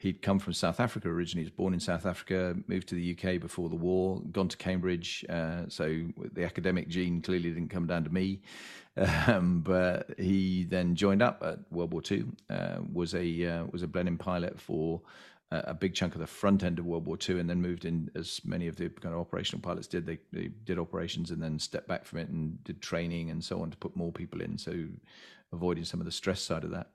He'd 0.00 0.22
come 0.22 0.38
from 0.38 0.54
South 0.54 0.80
Africa 0.80 1.08
originally. 1.08 1.42
He 1.42 1.50
was 1.50 1.56
born 1.56 1.74
in 1.74 1.80
South 1.80 2.06
Africa, 2.06 2.56
moved 2.66 2.88
to 2.88 2.94
the 2.94 3.14
UK 3.14 3.38
before 3.38 3.68
the 3.68 3.76
war, 3.76 4.22
gone 4.32 4.48
to 4.48 4.56
Cambridge. 4.56 5.26
Uh, 5.28 5.64
so 5.68 6.06
the 6.32 6.42
academic 6.42 6.88
gene 6.88 7.20
clearly 7.20 7.50
didn't 7.50 7.68
come 7.68 7.86
down 7.86 8.04
to 8.04 8.10
me. 8.10 8.40
Um, 9.26 9.60
but 9.60 10.10
he 10.18 10.64
then 10.64 10.94
joined 10.94 11.22
up 11.22 11.42
at 11.44 11.58
World 11.70 11.92
War 11.92 12.02
II. 12.10 12.24
Uh, 12.48 12.78
was 12.92 13.14
a 13.14 13.46
uh, 13.46 13.64
was 13.70 13.82
a 13.82 13.86
Blenheim 13.86 14.18
pilot 14.18 14.58
for 14.58 15.00
a 15.52 15.74
big 15.74 15.94
chunk 15.94 16.14
of 16.14 16.20
the 16.20 16.26
front 16.26 16.62
end 16.62 16.78
of 16.78 16.86
World 16.86 17.06
War 17.06 17.18
II, 17.28 17.40
and 17.40 17.50
then 17.50 17.60
moved 17.60 17.84
in 17.84 18.10
as 18.14 18.40
many 18.44 18.68
of 18.68 18.76
the 18.76 18.88
kind 18.88 19.14
of 19.14 19.20
operational 19.20 19.60
pilots 19.60 19.86
did. 19.86 20.06
They, 20.06 20.18
they 20.32 20.48
did 20.64 20.78
operations 20.78 21.30
and 21.30 21.42
then 21.42 21.58
stepped 21.58 21.88
back 21.88 22.04
from 22.04 22.20
it 22.20 22.28
and 22.28 22.62
did 22.62 22.80
training 22.80 23.30
and 23.30 23.42
so 23.42 23.60
on 23.60 23.70
to 23.70 23.76
put 23.76 23.96
more 23.96 24.12
people 24.12 24.40
in. 24.40 24.58
So 24.58 24.86
avoiding 25.52 25.84
some 25.84 26.00
of 26.00 26.06
the 26.06 26.12
stress 26.12 26.40
side 26.40 26.62
of 26.62 26.70
that. 26.70 26.90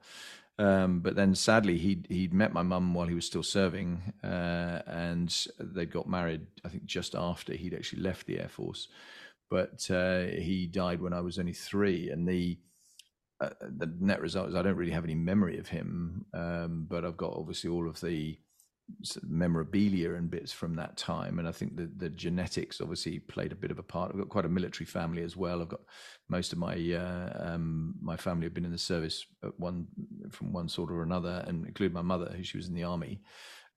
Um, 0.58 1.02
but 1.02 1.16
then 1.16 1.36
sadly, 1.36 1.78
he'd, 1.78 2.08
he'd 2.10 2.34
met 2.34 2.54
my 2.54 2.64
mum 2.64 2.94
while 2.94 3.08
he 3.08 3.16
was 3.16 3.26
still 3.26 3.44
serving, 3.44 4.14
uh, 4.24 4.82
and 4.88 5.36
they 5.60 5.86
got 5.86 6.08
married, 6.08 6.48
I 6.64 6.70
think, 6.70 6.86
just 6.86 7.14
after 7.14 7.54
he'd 7.54 7.74
actually 7.74 8.02
left 8.02 8.26
the 8.26 8.40
Air 8.40 8.50
Force. 8.50 8.88
But 9.50 9.90
uh, 9.92 10.22
he 10.22 10.68
died 10.68 11.02
when 11.02 11.14
I 11.14 11.22
was 11.22 11.38
only 11.38 11.54
three. 11.54 12.10
And 12.10 12.28
the, 12.28 12.58
uh, 13.42 13.50
the 13.62 13.94
net 14.00 14.22
result 14.22 14.50
is 14.50 14.56
I 14.56 14.62
don't 14.62 14.78
really 14.78 14.92
have 14.92 15.04
any 15.04 15.16
memory 15.16 15.60
of 15.60 15.68
him, 15.68 16.26
um, 16.34 16.88
but 16.90 17.04
I've 17.04 17.18
got 17.18 17.34
obviously 17.34 17.70
all 17.70 17.90
of 17.90 18.00
the 18.00 18.38
memorabilia 19.24 20.14
and 20.14 20.30
bits 20.30 20.52
from 20.52 20.76
that 20.76 20.98
time. 20.98 21.40
And 21.40 21.48
I 21.48 21.52
think 21.52 21.76
the, 21.76 21.90
the 21.98 22.10
genetics 22.10 22.82
obviously 22.82 23.20
played 23.20 23.52
a 23.52 23.56
bit 23.56 23.72
of 23.72 23.80
a 23.80 23.84
part. 23.84 24.12
I've 24.12 24.20
got 24.20 24.30
quite 24.30 24.46
a 24.46 24.50
military 24.50 24.86
family 24.86 25.24
as 25.24 25.36
well. 25.36 25.62
I've 25.62 25.70
got 25.70 25.82
most 26.30 26.54
of 26.54 26.60
my 26.60 26.76
uh, 26.76 27.54
um, 27.54 27.96
my 28.02 28.18
family 28.18 28.46
have 28.46 28.54
been 28.54 28.66
in 28.66 28.72
the 28.72 28.78
service 28.78 29.26
one 29.58 29.88
from 30.32 30.54
one 30.54 30.70
sort 30.70 30.92
or 30.92 31.04
another, 31.04 31.44
and 31.48 31.66
including 31.66 31.94
my 31.94 32.02
mother, 32.02 32.34
who 32.36 32.44
she 32.44 32.58
was 32.58 32.68
in 32.68 32.76
the 32.76 32.84
army 32.84 33.22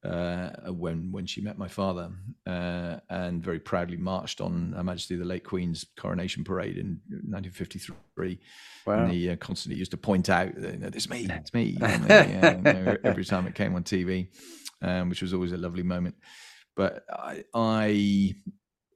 uh, 0.05 0.51
when 0.69 1.11
when 1.11 1.27
she 1.27 1.41
met 1.41 1.59
my 1.59 1.69
father, 1.69 2.11
uh, 2.47 2.97
and 3.11 3.43
very 3.43 3.59
proudly 3.59 3.97
marched 3.97 4.41
on 4.41 4.73
Her 4.77 4.85
Majesty 4.85 5.17
the 5.17 5.25
late 5.25 5.45
Queen's 5.45 5.85
coronation 5.97 6.45
parade 6.45 6.79
in 6.79 7.01
1953. 7.09 8.39
Wow. 8.87 9.05
And 9.05 9.13
he 9.13 9.29
uh, 9.29 9.37
constantly 9.37 9.79
used 9.79 9.91
to 9.91 9.97
point 9.97 10.29
out, 10.29 10.53
"It's 10.55 11.11
me, 11.11 11.27
it's 11.29 11.53
me," 11.53 11.77
uh, 11.83 12.97
every 13.03 13.25
time 13.25 13.47
it 13.47 13.55
came 13.55 13.75
on 13.75 13.83
TV 13.83 14.29
um, 14.83 15.09
which 15.09 15.23
was 15.23 15.35
always 15.35 15.53
a 15.53 15.57
lovely 15.57 15.83
moment. 15.83 16.17
But 16.77 17.05
I, 17.11 17.45
I, 17.55 18.35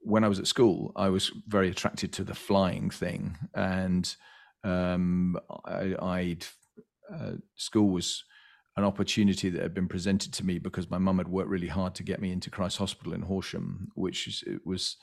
when 0.01 0.23
I 0.23 0.27
was 0.29 0.39
at 0.39 0.47
school, 0.47 0.91
I 0.95 1.09
was 1.09 1.31
very 1.47 1.69
attracted 1.69 2.13
to 2.13 2.23
the 2.23 2.35
flying 2.35 2.89
thing, 2.89 3.37
and 3.53 4.15
um, 4.63 5.37
I, 5.65 5.95
I'd 6.01 6.45
uh, 7.13 7.33
school 7.55 7.89
was 7.89 8.23
an 8.75 8.83
opportunity 8.83 9.49
that 9.49 9.61
had 9.61 9.73
been 9.73 9.87
presented 9.87 10.33
to 10.33 10.45
me 10.45 10.57
because 10.57 10.89
my 10.89 10.97
mum 10.97 11.19
had 11.19 11.27
worked 11.27 11.49
really 11.49 11.67
hard 11.67 11.93
to 11.95 12.03
get 12.03 12.21
me 12.21 12.31
into 12.31 12.49
Christ 12.49 12.77
Hospital 12.77 13.13
in 13.13 13.21
Horsham, 13.21 13.89
which 13.93 14.27
is, 14.27 14.43
it 14.47 14.61
was, 14.65 14.97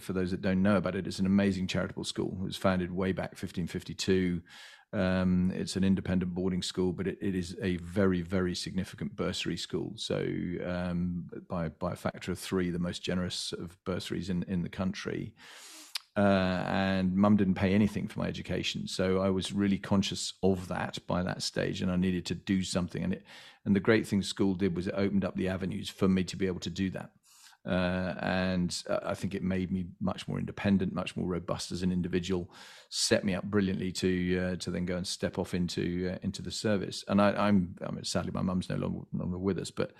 for 0.00 0.14
those 0.14 0.30
that 0.30 0.40
don't 0.40 0.62
know 0.62 0.76
about 0.76 0.96
it, 0.96 1.06
it's 1.06 1.18
an 1.18 1.26
amazing 1.26 1.66
charitable 1.66 2.04
school. 2.04 2.38
It 2.40 2.44
was 2.44 2.56
founded 2.56 2.90
way 2.90 3.12
back 3.12 3.32
1552 3.32 4.40
um, 4.92 5.52
it's 5.54 5.76
an 5.76 5.84
independent 5.84 6.34
boarding 6.34 6.62
school, 6.62 6.92
but 6.92 7.06
it, 7.06 7.18
it 7.20 7.34
is 7.34 7.56
a 7.60 7.76
very, 7.78 8.22
very 8.22 8.54
significant 8.54 9.16
bursary 9.16 9.56
school. 9.56 9.92
So, 9.96 10.24
um, 10.64 11.24
by 11.48 11.68
by 11.68 11.92
a 11.92 11.96
factor 11.96 12.32
of 12.32 12.38
three, 12.38 12.70
the 12.70 12.78
most 12.78 13.02
generous 13.02 13.52
of 13.52 13.82
bursaries 13.84 14.30
in 14.30 14.44
in 14.44 14.62
the 14.62 14.68
country. 14.68 15.34
Uh, 16.16 16.64
and 16.66 17.14
mum 17.14 17.36
didn't 17.36 17.56
pay 17.56 17.74
anything 17.74 18.08
for 18.08 18.20
my 18.20 18.26
education, 18.26 18.88
so 18.88 19.20
I 19.20 19.28
was 19.28 19.52
really 19.52 19.76
conscious 19.76 20.32
of 20.42 20.68
that 20.68 20.98
by 21.06 21.22
that 21.22 21.42
stage, 21.42 21.82
and 21.82 21.90
I 21.90 21.96
needed 21.96 22.24
to 22.26 22.34
do 22.34 22.62
something. 22.62 23.04
And 23.04 23.12
it, 23.12 23.26
and 23.66 23.76
the 23.76 23.80
great 23.80 24.06
thing 24.06 24.22
school 24.22 24.54
did 24.54 24.74
was 24.74 24.86
it 24.86 24.94
opened 24.96 25.26
up 25.26 25.36
the 25.36 25.48
avenues 25.48 25.90
for 25.90 26.08
me 26.08 26.24
to 26.24 26.36
be 26.36 26.46
able 26.46 26.60
to 26.60 26.70
do 26.70 26.88
that. 26.90 27.10
Uh, 27.66 28.14
and 28.20 28.82
uh, 28.88 29.00
I 29.04 29.14
think 29.14 29.34
it 29.34 29.42
made 29.42 29.72
me 29.72 29.86
much 30.00 30.28
more 30.28 30.38
independent, 30.38 30.94
much 30.94 31.16
more 31.16 31.26
robust 31.26 31.72
as 31.72 31.82
an 31.82 31.90
individual. 31.90 32.48
Set 32.90 33.24
me 33.24 33.34
up 33.34 33.44
brilliantly 33.44 33.90
to 33.92 34.38
uh, 34.38 34.56
to 34.56 34.70
then 34.70 34.84
go 34.84 34.96
and 34.96 35.06
step 35.06 35.38
off 35.38 35.52
into 35.52 36.12
uh, 36.14 36.18
into 36.22 36.42
the 36.42 36.50
service. 36.50 37.04
And 37.08 37.20
I, 37.20 37.48
am 37.48 37.74
I 37.84 37.90
mean, 37.90 38.04
sadly 38.04 38.30
my 38.32 38.42
mum's 38.42 38.70
no 38.70 38.76
longer, 38.76 39.00
longer 39.12 39.38
with 39.38 39.58
us, 39.58 39.70
but 39.70 39.92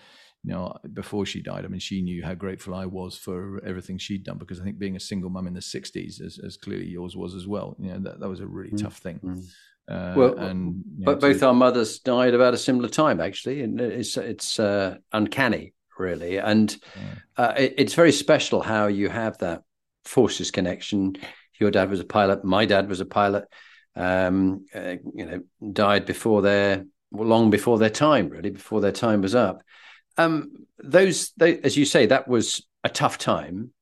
you 0.44 0.52
know, 0.52 0.76
before 0.92 1.26
she 1.26 1.42
died, 1.42 1.64
I 1.64 1.68
mean, 1.68 1.80
she 1.80 2.02
knew 2.02 2.24
how 2.24 2.34
grateful 2.34 2.72
I 2.72 2.86
was 2.86 3.16
for 3.16 3.60
everything 3.64 3.98
she'd 3.98 4.22
done 4.22 4.38
because 4.38 4.60
I 4.60 4.64
think 4.64 4.78
being 4.78 4.94
a 4.94 5.00
single 5.00 5.30
mum 5.30 5.48
in 5.48 5.54
the 5.54 5.60
'60s, 5.60 6.20
as, 6.20 6.38
as 6.38 6.56
clearly 6.56 6.86
yours 6.86 7.16
was 7.16 7.34
as 7.34 7.48
well, 7.48 7.74
you 7.80 7.90
know, 7.92 7.98
that, 7.98 8.20
that 8.20 8.28
was 8.28 8.40
a 8.40 8.46
really 8.46 8.70
mm-hmm. 8.70 8.84
tough 8.84 8.98
thing. 8.98 9.18
Mm-hmm. 9.24 9.92
Uh, 9.92 10.14
well, 10.16 10.38
and 10.38 10.84
you 10.98 11.04
know, 11.04 11.14
but 11.14 11.20
both 11.20 11.42
our 11.42 11.54
mothers 11.54 11.98
died 11.98 12.34
about 12.34 12.54
a 12.54 12.58
similar 12.58 12.88
time, 12.88 13.20
actually, 13.20 13.62
and 13.62 13.80
it's 13.80 14.16
it's 14.16 14.60
uh, 14.60 14.98
uncanny 15.12 15.74
really. 15.98 16.38
And 16.38 16.76
uh, 17.36 17.54
it, 17.56 17.74
it's 17.78 17.94
very 17.94 18.12
special 18.12 18.60
how 18.62 18.86
you 18.86 19.08
have 19.08 19.38
that 19.38 19.62
forces 20.04 20.50
connection. 20.50 21.16
Your 21.58 21.70
dad 21.70 21.90
was 21.90 22.00
a 22.00 22.04
pilot. 22.04 22.44
My 22.44 22.66
dad 22.66 22.88
was 22.88 23.00
a 23.00 23.06
pilot. 23.06 23.46
um, 23.96 24.66
uh, 24.74 24.96
you 25.14 25.24
know, 25.26 25.42
died 25.72 26.04
before 26.04 26.42
their 26.42 26.84
long 27.12 27.50
before 27.50 27.78
their 27.78 27.90
time, 27.90 28.28
really, 28.28 28.50
before 28.50 28.80
their 28.80 28.92
time 28.92 29.22
was 29.22 29.34
up. 29.34 29.62
Um, 30.18 30.66
those, 30.78 31.32
they, 31.36 31.58
as 31.60 31.76
you 31.76 31.84
say, 31.84 32.06
that 32.06 32.28
was 32.28 32.66
a 32.84 32.88
tough 32.88 33.18
time. 33.18 33.72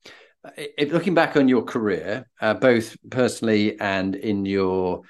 If, 0.57 0.93
looking 0.93 1.15
back 1.15 1.37
on 1.37 1.49
your 1.49 1.63
career, 1.63 2.29
uh, 2.41 2.55
both 2.55 2.97
personally 3.11 3.79
and 3.81 4.15
in 4.15 4.47
your 4.47 5.03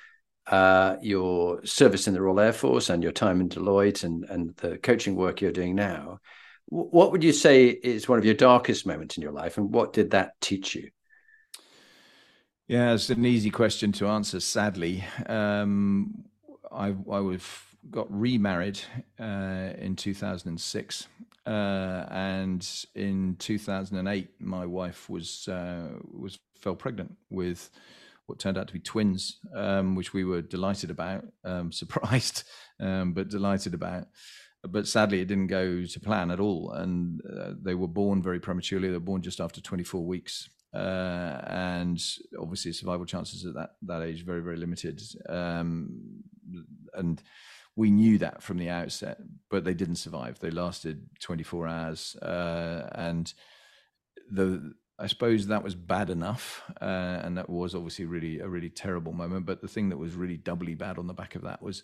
uh, 0.46 0.96
your 1.00 1.64
service 1.64 2.06
in 2.06 2.14
the 2.14 2.20
Royal 2.20 2.40
Air 2.40 2.52
Force 2.52 2.90
and 2.90 3.02
your 3.02 3.12
time 3.12 3.40
in 3.40 3.48
Deloitte 3.48 4.04
and 4.04 4.24
and 4.24 4.56
the 4.56 4.78
coaching 4.78 5.16
work 5.16 5.40
you're 5.40 5.52
doing 5.52 5.74
now, 5.74 6.20
what 6.66 7.12
would 7.12 7.22
you 7.22 7.33
say 7.33 7.66
is 7.66 8.09
one 8.09 8.18
of 8.18 8.24
your 8.24 8.35
darkest 8.35 8.87
moments 8.87 9.16
in 9.16 9.22
your 9.22 9.33
life, 9.33 9.59
and 9.59 9.72
what 9.72 9.92
did 9.92 10.11
that 10.11 10.40
teach 10.40 10.74
you? 10.74 10.90
Yeah, 12.66 12.94
it's 12.94 13.11
an 13.11 13.27
easy 13.27 13.50
question 13.50 13.92
to 13.92 14.07
answer. 14.07 14.40
Sadly, 14.40 15.05
um, 15.27 16.24
I, 16.72 16.94
I 17.11 17.20
was 17.20 17.42
got 17.90 18.07
remarried 18.11 18.81
uh, 19.20 19.70
in 19.79 19.96
2006, 19.96 21.09
uh, 21.46 21.50
and 22.11 22.87
in 22.94 23.37
2008, 23.38 24.29
my 24.40 24.64
wife 24.64 25.11
was 25.11 25.46
uh, 25.48 25.88
was 26.11 26.38
fell 26.59 26.74
pregnant 26.74 27.14
with 27.31 27.70
what 28.27 28.38
turned 28.38 28.57
out 28.57 28.66
to 28.68 28.72
be 28.72 28.81
twins, 28.81 29.38
um, 29.55 29.94
which 29.94 30.14
we 30.14 30.24
were 30.24 30.40
delighted 30.40 30.90
about, 30.90 31.27
um, 31.44 31.70
surprised, 31.72 32.44
um, 32.81 33.12
but 33.12 33.29
delighted 33.29 33.74
about. 33.74 34.07
But 34.68 34.87
sadly, 34.88 35.20
it 35.20 35.27
didn't 35.27 35.48
go 35.48 35.85
to 35.85 36.00
plan 36.00 36.31
at 36.31 36.40
all, 36.40 36.72
and 36.72 37.20
uh, 37.24 37.53
they 37.61 37.74
were 37.74 37.88
born 37.88 38.22
very 38.22 38.40
prematurely. 38.40 38.88
They 38.88 38.94
were 38.94 39.00
born 39.00 39.22
just 39.22 39.40
after 39.40 39.61
24 39.61 40.05
weeks, 40.05 40.48
uh, 40.72 41.40
and 41.46 42.03
obviously 42.40 42.72
survival 42.72 43.07
chances 43.07 43.44
at 43.44 43.55
that 43.55 43.70
that 43.83 44.03
age 44.03 44.24
very 44.24 44.42
very 44.42 44.57
limited. 44.57 45.03
Um, 45.29 46.22
and 46.94 47.22
we 47.77 47.90
knew 47.90 48.18
that 48.18 48.42
from 48.42 48.59
the 48.59 48.70
outset, 48.70 49.18
but 49.50 49.64
they 49.64 49.74
didn't 49.74 49.96
survive. 49.96 50.38
They 50.38 50.50
lasted 50.50 51.09
24 51.20 51.66
hours, 51.66 52.16
uh, 52.16 52.88
and 52.92 53.33
the 54.31 54.74
I 54.98 55.09
suppose 55.09 55.48
that 55.48 55.64
was 55.64 55.74
bad 55.74 56.09
enough, 56.09 56.62
uh, 56.81 57.20
and 57.24 57.37
that 57.37 57.50
was 57.50 57.74
obviously 57.74 58.05
really 58.05 58.38
a 58.38 58.48
really 58.48 58.70
terrible 58.70 59.12
moment. 59.12 59.44
But 59.44 59.61
the 59.61 59.68
thing 59.68 59.88
that 59.88 59.98
was 59.98 60.14
really 60.14 60.37
doubly 60.37 60.74
bad 60.77 60.98
on 60.98 61.09
the 61.09 61.14
back 61.14 61.35
of 61.35 61.42
that 61.42 61.61
was 61.61 61.83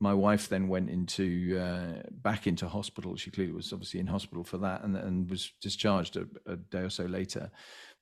my 0.00 0.14
wife 0.14 0.48
then 0.48 0.68
went 0.68 0.90
into 0.90 1.58
uh, 1.58 2.02
back 2.10 2.46
into 2.46 2.68
hospital. 2.68 3.16
She 3.16 3.30
clearly 3.30 3.52
was 3.52 3.72
obviously 3.72 4.00
in 4.00 4.06
hospital 4.06 4.44
for 4.44 4.58
that, 4.58 4.82
and, 4.82 4.96
and 4.96 5.30
was 5.30 5.52
discharged 5.60 6.16
a, 6.16 6.26
a 6.46 6.56
day 6.56 6.80
or 6.80 6.90
so 6.90 7.04
later 7.04 7.50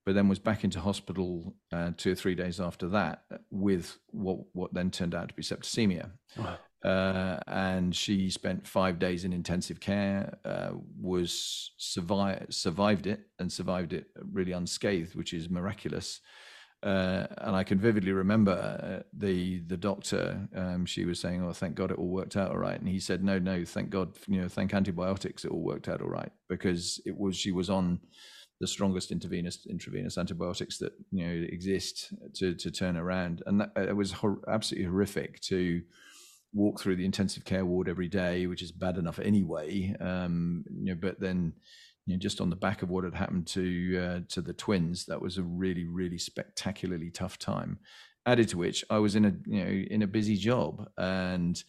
but 0.09 0.15
then 0.15 0.27
was 0.27 0.39
back 0.39 0.65
into 0.65 0.81
hospital 0.81 1.55
uh, 1.71 1.91
two 1.99 2.13
or 2.13 2.15
three 2.15 2.35
days 2.35 2.61
after 2.61 2.89
that 2.89 3.25
with 3.51 3.99
what 4.07 4.39
what 4.55 4.73
then 4.73 4.91
turned 4.91 5.15
out 5.15 5.29
to 5.29 5.35
be 5.35 5.43
septicemia. 5.43 6.11
Wow. 6.35 6.57
Uh, 6.83 7.39
and 7.47 7.95
she 7.95 8.31
spent 8.31 8.67
five 8.67 8.99
days 8.99 9.25
in 9.25 9.35
intensive 9.35 9.81
care, 9.81 10.39
uh, 10.47 10.71
was 10.99 11.73
survived 11.77 12.55
survived 12.55 13.07
it 13.07 13.21
and 13.39 13.53
survived 13.53 13.93
it 13.93 14.07
really 14.33 14.53
unscathed, 14.53 15.15
which 15.15 15.35
is 15.35 15.51
miraculous. 15.51 16.21
Uh, 16.83 17.27
and 17.39 17.57
I 17.57 17.65
can 17.65 17.79
vividly 17.79 18.13
remember 18.13 18.53
uh, 18.53 19.03
the 19.13 19.61
the 19.67 19.77
doctor. 19.77 20.49
Um, 20.55 20.87
she 20.87 21.05
was 21.05 21.19
saying, 21.19 21.43
"Oh, 21.43 21.53
thank 21.53 21.75
God 21.75 21.91
it 21.91 21.99
all 21.99 22.09
worked 22.09 22.37
out 22.37 22.51
all 22.51 22.59
right," 22.59 22.79
and 22.79 22.89
he 22.89 23.01
said, 23.01 23.25
"No, 23.25 23.39
no, 23.39 23.65
thank 23.65 23.91
God, 23.91 24.13
you 24.29 24.41
know, 24.41 24.49
thank 24.49 24.73
antibiotics, 24.73 25.45
it 25.45 25.51
all 25.51 25.63
worked 25.63 25.89
out 25.89 26.01
all 26.01 26.09
right 26.09 26.31
because 26.49 27.01
it 27.05 27.17
was 27.17 27.37
she 27.37 27.53
was 27.53 27.71
on." 27.71 28.01
the 28.61 28.67
strongest 28.67 29.13
intravenous 29.13 29.65
intravenous 29.71 30.19
antibiotics 30.19 30.79
that 30.79 30.93
you 31.13 31.25
know 31.25 31.47
exist 31.49 32.13
to 32.35 32.55
to 32.55 32.71
turn 32.73 32.97
around, 32.97 33.43
and 33.47 33.61
that, 33.61 33.71
it 33.77 33.97
was 33.97 34.11
hor- 34.11 34.43
absolutely 34.49 34.89
horrific 34.89 35.41
to 35.41 35.81
walk 36.53 36.81
through 36.81 36.97
the 36.97 37.05
intensive 37.05 37.45
care 37.45 37.65
ward 37.65 37.89
every 37.89 38.09
day, 38.09 38.47
which 38.47 38.63
is 38.63 38.73
bad 38.73 38.97
enough 38.97 39.19
anyway. 39.19 39.95
Um, 40.01 40.65
you 40.71 40.95
know, 40.95 40.99
but 41.01 41.21
then 41.21 41.53
you 42.09 42.15
know, 42.15 42.19
just 42.19 42.41
on 42.41 42.49
the 42.49 42.57
back 42.57 42.83
of 42.83 42.89
what 42.89 43.05
had 43.05 43.15
happened 43.15 43.47
to 43.49 43.99
uh, 43.99 44.21
to 44.31 44.41
the 44.41 44.55
twins, 44.55 45.05
that 45.07 45.21
was 45.21 45.37
a 45.37 45.43
really 45.43 45.85
really 45.85 46.19
spectacularly 46.19 47.11
tough 47.11 47.39
time. 47.39 47.79
Added 48.25 48.49
to 48.49 48.59
which, 48.59 48.85
I 48.89 48.99
was 48.99 49.15
in 49.15 49.27
a 49.27 49.35
you 49.47 49.65
know 49.65 49.71
in 49.71 50.03
a 50.03 50.07
busy 50.07 50.37
job. 50.37 50.89
And 50.97 51.63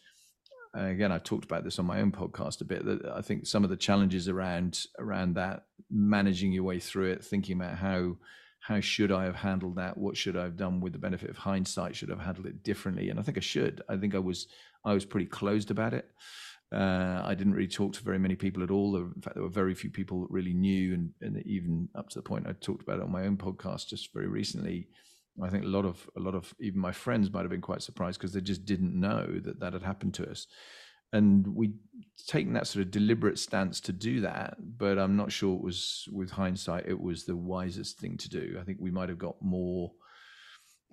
again 0.76 1.12
i've 1.12 1.24
talked 1.24 1.46
about 1.46 1.64
this 1.64 1.80
on 1.80 1.86
my 1.88 2.00
own 2.00 2.12
podcast 2.12 2.62
a 2.62 2.64
bit 2.64 2.86
that 2.86 3.04
i 3.16 3.22
think 3.22 3.48
some 3.48 3.64
of 3.64 3.72
the 3.72 3.76
challenges 3.76 4.30
around 4.30 4.86
around 5.00 5.34
that 5.34 5.64
managing 5.90 6.52
your 6.52 6.62
way 6.62 6.78
through 6.78 7.10
it 7.10 7.26
thinking 7.26 7.60
about 7.60 7.76
how 7.76 8.16
how 8.60 8.80
should 8.80 9.12
i 9.12 9.24
have 9.24 9.36
handled 9.36 9.78
that? 9.78 9.98
What 9.98 10.18
should 10.18 10.38
i 10.38 10.44
have 10.44 10.58
done 10.58 10.80
with 10.80 10.94
the 10.94 11.00
benefit 11.00 11.30
of 11.30 11.38
hindsight? 11.38 11.96
Should 11.96 12.12
i 12.12 12.16
have 12.16 12.24
handled 12.24 12.46
it 12.46 12.64
differently? 12.64 13.10
And 13.10 13.20
i 13.20 13.24
think 13.24 13.38
i 13.38 13.42
should. 13.42 13.82
I 13.90 13.98
think 13.98 14.14
i 14.14 14.20
was 14.20 14.48
i 14.86 14.94
was 14.94 15.06
pretty 15.06 15.26
closed 15.26 15.72
about 15.72 15.94
it 15.94 16.10
uh, 16.72 17.22
I 17.26 17.36
didn't 17.36 17.54
really 17.54 17.68
talk 17.68 17.94
to 17.94 18.04
very 18.04 18.20
many 18.20 18.36
people 18.36 18.64
at 18.64 18.72
all. 18.72 18.96
In 18.96 19.22
fact, 19.22 19.36
there 19.36 19.44
were 19.44 19.50
very 19.50 19.74
few 19.74 19.90
people 19.90 20.22
that 20.22 20.32
really 20.32 20.54
knew, 20.54 20.94
and, 20.94 21.12
and 21.22 21.46
even 21.46 21.90
up 21.96 22.10
to 22.10 22.20
the 22.20 22.24
point 22.24 22.48
I 22.48 22.54
talked 22.54 22.84
about 22.84 23.00
it 23.00 23.04
on 23.04 23.12
my 23.12 23.26
own 23.26 23.38
podcast 23.38 23.88
just 23.88 24.14
very 24.14 24.28
recently 24.28 24.88
I 25.44 25.50
think 25.50 25.64
a 25.64 25.68
lot 25.68 25.86
of 25.86 26.10
a 26.18 26.20
lot 26.20 26.36
of 26.36 26.54
even 26.60 26.80
my 26.80 26.92
friends 26.92 27.32
might 27.32 27.42
have 27.42 27.50
been 27.50 27.62
quite 27.62 27.82
surprised 27.82 28.20
because 28.20 28.34
they 28.34 28.42
just 28.42 28.66
didn't 28.66 29.00
know 29.00 29.40
that 29.44 29.60
that 29.60 29.74
had 29.74 29.84
happened 29.84 30.14
to 30.16 30.30
us, 30.30 30.48
and 31.14 31.48
we 31.48 31.74
taken 32.28 32.54
that 32.54 32.68
sort 32.68 32.86
of 32.86 32.92
deliberate 32.92 33.40
stance 33.40 33.80
to 33.82 33.92
do 33.94 34.22
that. 34.22 34.58
But 34.60 34.98
I'm 34.98 35.16
not 35.16 35.32
sure 35.32 35.56
it 35.56 35.64
was 35.64 36.08
with 36.12 36.32
hindsight 36.32 36.88
it 36.88 37.00
was 37.00 37.26
the 37.26 37.36
wisest 37.36 38.00
thing 38.00 38.18
to 38.18 38.30
do. 38.30 38.58
I 38.60 38.64
think 38.64 38.80
we 38.82 38.92
might 38.92 39.10
have 39.10 39.18
got 39.18 39.42
more 39.42 39.92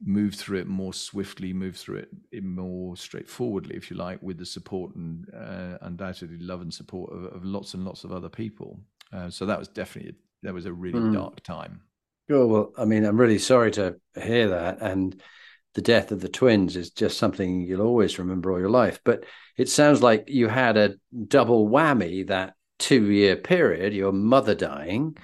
moved 0.05 0.37
through 0.37 0.59
it 0.59 0.67
more 0.67 0.93
swiftly, 0.93 1.53
move 1.53 1.77
through 1.77 2.05
it 2.31 2.45
more 2.45 2.97
straightforwardly, 2.97 3.77
if 3.77 3.91
you 3.91 3.97
like, 3.97 4.23
with 4.23 4.39
the 4.39 4.47
support 4.47 4.95
and 4.95 5.27
uh, 5.35 5.79
undoubtedly 5.83 6.39
love 6.39 6.61
and 6.61 6.73
support 6.73 7.13
of, 7.13 7.25
of, 7.25 7.45
lots 7.45 7.75
and 7.75 7.85
lots 7.85 8.05
of 8.05 8.13
other 8.13 8.29
people. 8.29 8.79
Uh, 9.13 9.31
so 9.31 9.47
that 9.47 9.59
was 9.59 9.69
definitely 9.69 10.15
that 10.43 10.55
was 10.55 10.67
a 10.67 10.73
really 10.73 11.01
mm. 11.01 11.15
dark 11.15 11.43
time. 11.43 11.81
Sure. 12.29 12.47
Well, 12.47 12.73
I 12.77 12.85
mean, 12.85 13.05
I'm 13.05 13.19
really 13.19 13.39
sorry 13.39 13.71
to 13.73 13.97
hear 14.21 14.49
that. 14.49 14.81
And 14.81 15.21
the 15.75 15.83
death 15.83 16.11
of 16.11 16.21
the 16.21 16.29
twins 16.29 16.77
is 16.77 16.91
just 16.91 17.19
something 17.19 17.61
you'll 17.61 17.87
always 17.87 18.19
remember 18.19 18.51
all 18.51 18.59
your 18.59 18.71
life. 18.71 19.01
But 19.05 19.25
it 19.57 19.69
sounds 19.69 20.03
like 20.03 20.25
you 20.29 20.49
had 20.49 20.77
a 20.77 20.95
double 21.29 21.69
whammy 21.69 22.27
that 22.29 22.55
two 22.79 23.11
year 23.11 23.37
period 23.37 23.95
your 23.95 24.13
mother 24.13 24.55
dying, 24.55 25.17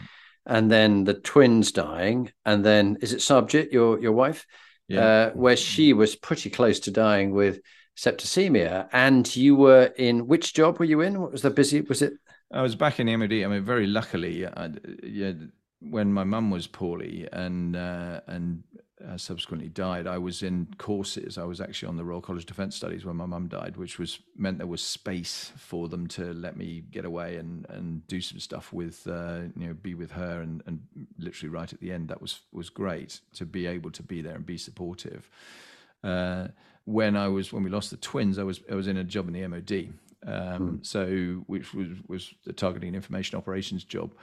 and 0.47 0.71
then 0.71 1.05
the 1.05 1.15
twins 1.15 1.73
dying. 1.73 2.33
And 2.45 2.65
then 2.65 2.99
is 3.01 3.13
it 3.13 3.19
Sarbjit, 3.19 3.73
your, 3.73 4.01
your 4.01 4.13
wife? 4.13 4.47
Yeah. 4.89 5.05
Uh, 5.05 5.31
where 5.31 5.57
she 5.57 5.93
was 5.93 6.17
pretty 6.17 6.51
close 6.51 6.81
to 6.81 6.91
dying 6.91 7.33
with 7.33 7.61
septicemia. 7.97 8.89
And 8.93 9.35
you 9.35 9.57
were 9.57 9.93
in 9.97 10.27
which 10.27 10.55
job 10.55 10.79
were 10.79 10.85
you 10.85 11.01
in? 11.01 11.21
What 11.21 11.33
was 11.33 11.43
the 11.43 11.51
busy? 11.51 11.81
Was 11.83 12.03
it? 12.03 12.15
I 12.53 12.63
was 12.63 12.75
back 12.75 13.01
in 13.01 13.07
the 13.07 13.17
MOD. 13.17 13.33
I 13.33 13.47
mean, 13.47 13.65
very 13.65 13.87
luckily, 13.87 14.47
I, 14.47 14.71
yeah, 15.03 15.33
when 15.81 16.13
my 16.13 16.25
mum 16.25 16.51
was 16.51 16.67
poorly 16.67 17.29
and 17.33 17.75
uh, 17.75 18.21
and 18.27 18.63
uh, 19.09 19.17
subsequently 19.17 19.69
died, 19.69 20.07
I 20.07 20.19
was 20.19 20.43
in 20.43 20.69
courses. 20.79 21.39
I 21.39 21.45
was 21.45 21.61
actually 21.61 21.89
on 21.89 21.97
the 21.97 22.05
Royal 22.05 22.21
College 22.21 22.43
of 22.43 22.47
Defence 22.47 22.77
Studies 22.77 23.05
when 23.05 23.17
my 23.17 23.27
mum 23.27 23.49
died, 23.49 23.77
which 23.77 23.99
was 23.99 24.21
meant 24.37 24.59
there 24.59 24.67
was 24.67 24.83
space 24.83 25.53
for 25.57 25.89
them 25.89 26.07
to 26.09 26.33
let 26.35 26.57
me 26.57 26.85
get 26.91 27.05
away 27.05 27.37
and, 27.37 27.67
and 27.69 28.07
do 28.07 28.21
some 28.21 28.39
stuff 28.39 28.73
with 28.73 29.07
uh, 29.07 29.41
you 29.57 29.69
know 29.69 29.75
be 29.75 29.95
with 29.95 30.13
her 30.13 30.41
and, 30.41 30.63
and 30.67 30.81
literally 31.19 31.51
right 31.51 31.73
at 31.73 31.81
the 31.81 31.93
end 31.93 32.09
that 32.09 32.21
was 32.21 32.41
was 32.53 32.71
great 32.71 33.21
to 33.35 33.45
be 33.45 33.67
able 33.67 33.91
to 33.91 34.03
be 34.03 34.23
there 34.23 34.35
and 34.35 34.47
be 34.47 34.59
supportive. 34.59 35.29
Uh, 36.03 36.49
when 36.85 37.17
I 37.17 37.29
was 37.29 37.53
when 37.53 37.63
we 37.63 37.71
lost 37.71 37.91
the 37.91 37.97
twins, 37.97 38.39
I 38.39 38.43
was 38.43 38.61
I 38.71 38.75
was 38.75 38.89
in 38.89 38.97
a 38.97 39.05
job 39.05 39.29
in 39.29 39.35
the 39.35 39.47
MOD, 39.47 39.93
um, 40.27 40.69
hmm. 40.69 40.77
so 40.83 41.07
which 41.47 41.75
was 41.75 41.89
was 42.09 42.35
the 42.45 42.53
targeting 42.53 42.95
information 42.95 43.39
operations 43.39 43.85
job, 43.85 44.15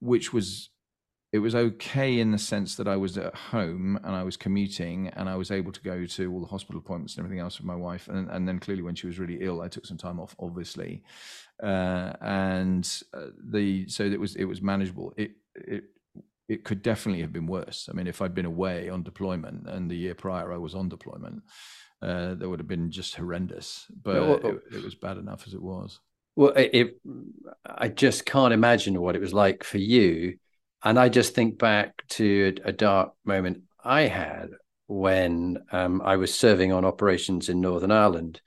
which 0.00 0.32
was 0.32 0.70
it 1.32 1.38
was 1.38 1.54
okay 1.54 2.20
in 2.20 2.30
the 2.30 2.38
sense 2.38 2.74
that 2.76 2.86
I 2.86 2.96
was 2.96 3.16
at 3.16 3.34
home 3.34 3.98
and 4.04 4.14
I 4.14 4.22
was 4.22 4.36
commuting 4.36 5.08
and 5.08 5.30
I 5.30 5.36
was 5.36 5.50
able 5.50 5.72
to 5.72 5.80
go 5.80 6.04
to 6.04 6.32
all 6.32 6.40
the 6.40 6.46
hospital 6.46 6.78
appointments 6.78 7.16
and 7.16 7.24
everything 7.24 7.40
else 7.40 7.58
with 7.58 7.66
my 7.66 7.74
wife. 7.74 8.08
And, 8.08 8.30
and 8.30 8.46
then 8.46 8.58
clearly, 8.58 8.82
when 8.82 8.94
she 8.94 9.06
was 9.06 9.18
really 9.18 9.38
ill, 9.40 9.62
I 9.62 9.68
took 9.68 9.86
some 9.86 9.96
time 9.96 10.20
off, 10.20 10.36
obviously. 10.38 11.02
Uh, 11.62 12.12
and 12.20 13.02
uh, 13.14 13.28
the 13.50 13.88
so 13.88 14.04
it 14.04 14.20
was 14.20 14.36
it 14.36 14.44
was 14.44 14.60
manageable. 14.60 15.14
It 15.16 15.32
it 15.54 15.84
it 16.48 16.64
could 16.64 16.82
definitely 16.82 17.22
have 17.22 17.32
been 17.32 17.46
worse. 17.46 17.88
I 17.90 17.94
mean, 17.94 18.06
if 18.06 18.20
I'd 18.20 18.34
been 18.34 18.44
away 18.44 18.90
on 18.90 19.02
deployment 19.02 19.66
and 19.68 19.90
the 19.90 19.96
year 19.96 20.14
prior 20.14 20.52
I 20.52 20.58
was 20.58 20.74
on 20.74 20.90
deployment, 20.90 21.44
uh, 22.02 22.34
that 22.34 22.46
would 22.46 22.60
have 22.60 22.68
been 22.68 22.90
just 22.90 23.14
horrendous. 23.14 23.86
But 24.02 24.44
it, 24.44 24.62
it 24.70 24.84
was 24.84 24.94
bad 24.94 25.16
enough 25.16 25.44
as 25.46 25.54
it 25.54 25.62
was. 25.62 26.00
Well, 26.36 26.50
it, 26.50 26.70
it, 26.74 27.00
I 27.64 27.88
just 27.88 28.26
can't 28.26 28.52
imagine 28.52 29.00
what 29.00 29.16
it 29.16 29.20
was 29.20 29.32
like 29.34 29.64
for 29.64 29.78
you 29.78 30.38
and 30.84 30.98
I 30.98 31.08
just 31.08 31.34
think 31.34 31.58
back 31.58 32.02
to 32.10 32.54
a, 32.64 32.72
dark 32.72 33.12
moment 33.24 33.62
I 33.84 34.02
had 34.02 34.50
when 34.86 35.58
um, 35.70 36.02
I 36.04 36.16
was 36.16 36.34
serving 36.34 36.72
on 36.72 36.84
operations 36.84 37.48
in 37.48 37.60
Northern 37.60 37.92
Ireland. 37.92 38.40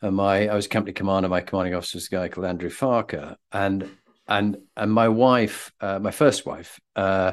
And 0.00 0.16
my 0.16 0.46
I 0.46 0.54
was 0.54 0.68
company 0.68 0.92
commander. 0.92 1.28
My 1.28 1.40
commanding 1.40 1.74
officer 1.74 1.96
was 1.96 2.06
a 2.06 2.10
guy 2.10 2.28
called 2.28 2.46
Andrew 2.46 2.70
Farker, 2.70 3.34
and 3.50 3.90
and 4.28 4.58
and 4.76 4.92
my 4.92 5.08
wife, 5.08 5.72
uh, 5.80 5.98
my 5.98 6.12
first 6.12 6.46
wife, 6.46 6.78
uh, 6.94 7.32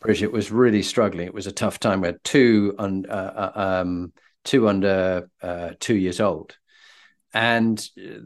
Bridget, 0.00 0.32
was 0.32 0.50
really 0.50 0.82
struggling. 0.82 1.26
It 1.26 1.34
was 1.34 1.46
a 1.46 1.52
tough 1.52 1.78
time. 1.78 2.00
We 2.00 2.08
had 2.08 2.24
two 2.24 2.74
un, 2.78 3.06
uh, 3.08 3.52
uh 3.54 3.60
um, 3.60 4.12
two 4.42 4.68
under 4.68 5.30
uh, 5.40 5.70
two 5.78 5.94
years 5.94 6.20
old. 6.20 6.56
And 7.32 7.78
uh, 7.96 8.18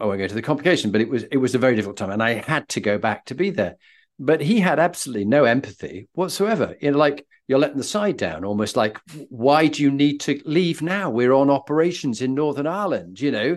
I 0.00 0.06
won't 0.06 0.18
go 0.18 0.28
to 0.28 0.34
the 0.34 0.42
complication, 0.42 0.92
but 0.92 1.00
it 1.00 1.08
was 1.08 1.24
it 1.24 1.38
was 1.38 1.56
a 1.56 1.58
very 1.58 1.74
difficult 1.74 1.96
time, 1.96 2.10
and 2.10 2.22
I 2.22 2.34
had 2.34 2.68
to 2.70 2.80
go 2.80 2.96
back 2.96 3.24
to 3.26 3.34
be 3.34 3.50
there. 3.50 3.76
But 4.18 4.40
he 4.40 4.60
had 4.60 4.78
absolutely 4.78 5.26
no 5.26 5.44
empathy 5.44 6.08
whatsoever. 6.14 6.74
You 6.80 6.92
know, 6.92 6.98
like 6.98 7.26
you're 7.48 7.58
letting 7.58 7.76
the 7.76 7.84
side 7.84 8.16
down, 8.16 8.44
almost 8.44 8.76
like, 8.76 8.98
why 9.28 9.66
do 9.66 9.82
you 9.82 9.90
need 9.90 10.20
to 10.22 10.40
leave 10.44 10.80
now? 10.82 11.10
We're 11.10 11.34
on 11.34 11.50
operations 11.50 12.22
in 12.22 12.34
Northern 12.34 12.66
Ireland. 12.66 13.20
You 13.20 13.30
know, 13.30 13.56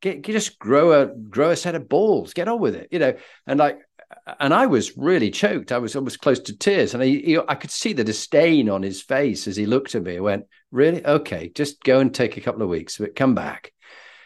get, 0.00 0.22
get 0.22 0.32
just 0.32 0.58
grow 0.58 1.02
a 1.02 1.06
grow 1.06 1.50
a 1.50 1.56
set 1.56 1.74
of 1.74 1.88
balls, 1.88 2.32
get 2.32 2.48
on 2.48 2.60
with 2.60 2.74
it. 2.74 2.88
You 2.90 2.98
know, 3.00 3.14
and 3.46 3.60
like 3.60 3.80
and 4.40 4.54
I 4.54 4.66
was 4.66 4.96
really 4.96 5.30
choked. 5.30 5.72
I 5.72 5.78
was 5.78 5.94
almost 5.96 6.20
close 6.20 6.40
to 6.40 6.56
tears, 6.56 6.94
and 6.94 7.02
I, 7.02 7.38
I 7.48 7.54
could 7.54 7.70
see 7.70 7.92
the 7.92 8.04
disdain 8.04 8.68
on 8.68 8.82
his 8.82 9.02
face 9.02 9.46
as 9.46 9.56
he 9.56 9.66
looked 9.66 9.94
at 9.94 10.02
me. 10.02 10.16
I 10.16 10.20
went, 10.20 10.46
"Really? 10.70 11.04
Okay, 11.04 11.50
just 11.54 11.82
go 11.82 12.00
and 12.00 12.14
take 12.14 12.36
a 12.36 12.40
couple 12.40 12.62
of 12.62 12.68
weeks, 12.68 12.98
but 12.98 13.16
come 13.16 13.34
back." 13.34 13.72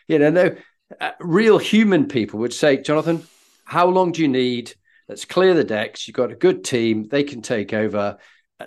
You 0.09 0.18
know, 0.18 0.31
no, 0.31 0.57
uh, 1.01 1.12
real 1.21 1.59
human 1.59 2.07
people 2.07 2.40
would 2.40 2.55
say, 2.55 2.77
"Jonathan, 2.77 3.27
how 3.64 3.88
long 3.88 4.12
do 4.12 4.23
you 4.23 4.29
need? 4.29 4.75
Let's 5.12 5.27
clear 5.27 5.53
the 5.53 5.62
decks. 5.62 6.09
You've 6.09 6.16
got 6.16 6.33
a 6.33 6.35
good 6.35 6.64
team; 6.64 7.07
they 7.07 7.22
can 7.22 7.42
take 7.42 7.75
over. 7.75 8.16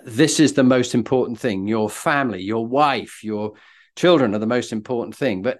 This 0.04 0.38
is 0.38 0.52
the 0.52 0.62
most 0.62 0.94
important 0.94 1.40
thing. 1.40 1.66
Your 1.66 1.90
family, 1.90 2.40
your 2.40 2.64
wife, 2.64 3.24
your 3.24 3.54
children 3.96 4.32
are 4.32 4.38
the 4.38 4.46
most 4.46 4.70
important 4.70 5.16
thing." 5.16 5.42
But 5.42 5.58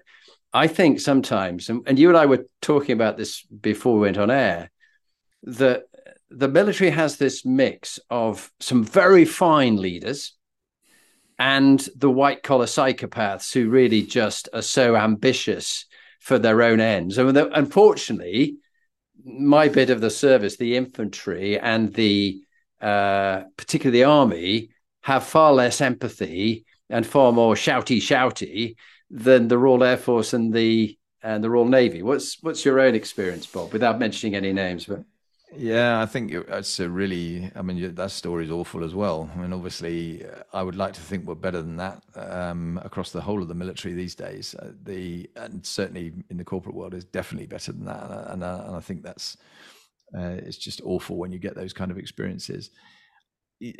I 0.53 0.67
think 0.67 1.01
sometimes, 1.01 1.67
and, 1.67 1.83
and 1.87 1.99
you 1.99 2.07
and 2.07 2.17
I 2.17 2.25
were 2.25 2.45
talking 2.61 2.93
about 2.93 3.17
this 3.17 3.41
before 3.43 3.95
we 3.95 3.99
went 3.99 4.17
on 4.17 4.31
air 4.31 4.71
that 5.43 5.83
the 6.29 6.47
military 6.47 6.91
has 6.91 7.17
this 7.17 7.45
mix 7.45 7.99
of 8.09 8.49
some 8.61 8.85
very 8.85 9.25
fine 9.25 9.75
leaders 9.75 10.37
and 11.37 11.85
the 11.97 12.09
white 12.09 12.43
collar 12.43 12.65
psychopaths 12.65 13.51
who 13.51 13.69
really 13.69 14.03
just 14.03 14.47
are 14.53 14.61
so 14.61 14.95
ambitious 14.95 15.85
for 16.21 16.39
their 16.39 16.61
own 16.61 16.79
ends. 16.79 17.17
And 17.17 17.37
unfortunately, 17.37 18.59
my 19.27 19.67
bit 19.67 19.89
of 19.89 20.01
the 20.01 20.09
service, 20.09 20.57
the 20.57 20.75
infantry 20.77 21.59
and 21.59 21.93
the 21.93 22.41
uh, 22.81 23.41
particularly 23.57 23.99
the 23.99 24.05
army, 24.05 24.69
have 25.01 25.23
far 25.23 25.51
less 25.53 25.81
empathy 25.81 26.65
and 26.89 27.05
far 27.05 27.31
more 27.31 27.55
shouty 27.55 27.97
shouty 27.97 28.75
than 29.09 29.47
the 29.47 29.57
Royal 29.57 29.83
Air 29.83 29.97
Force 29.97 30.33
and 30.33 30.53
the 30.53 30.97
and 31.21 31.43
the 31.43 31.49
Royal 31.49 31.65
Navy. 31.65 32.01
What's 32.03 32.41
what's 32.41 32.63
your 32.63 32.79
own 32.79 32.95
experience, 32.95 33.45
Bob? 33.45 33.73
Without 33.73 33.99
mentioning 33.99 34.35
any 34.35 34.53
names, 34.53 34.85
but 34.85 35.03
yeah, 35.55 36.01
I 36.01 36.05
think 36.05 36.33
it's 36.33 36.79
a 36.79 36.89
really. 36.89 37.49
I 37.55 37.61
mean, 37.61 37.95
that 37.95 38.11
story 38.11 38.45
is 38.45 38.51
awful 38.51 38.83
as 38.83 38.93
well. 38.93 39.29
I 39.33 39.39
mean, 39.39 39.53
obviously, 39.53 40.25
I 40.53 40.61
would 40.61 40.75
like 40.75 40.93
to 40.93 41.01
think 41.01 41.25
we're 41.25 41.35
better 41.35 41.61
than 41.61 41.77
that 41.77 42.03
um, 42.15 42.79
across 42.83 43.11
the 43.11 43.21
whole 43.21 43.41
of 43.41 43.47
the 43.47 43.53
military 43.55 43.93
these 43.93 44.13
days. 44.13 44.55
Uh, 44.55 44.73
the 44.83 45.29
and 45.37 45.65
certainly 45.65 46.13
in 46.29 46.37
the 46.37 46.43
corporate 46.43 46.75
world 46.75 46.93
is 46.93 47.05
definitely 47.05 47.47
better 47.47 47.71
than 47.71 47.85
that, 47.85 48.03
and, 48.31 48.43
uh, 48.43 48.63
and 48.67 48.75
I 48.75 48.81
think 48.81 49.03
that's 49.03 49.37
uh, 50.15 50.35
it's 50.37 50.57
just 50.57 50.81
awful 50.83 51.15
when 51.15 51.31
you 51.31 51.39
get 51.39 51.55
those 51.55 51.73
kind 51.73 51.91
of 51.91 51.97
experiences. 51.97 52.69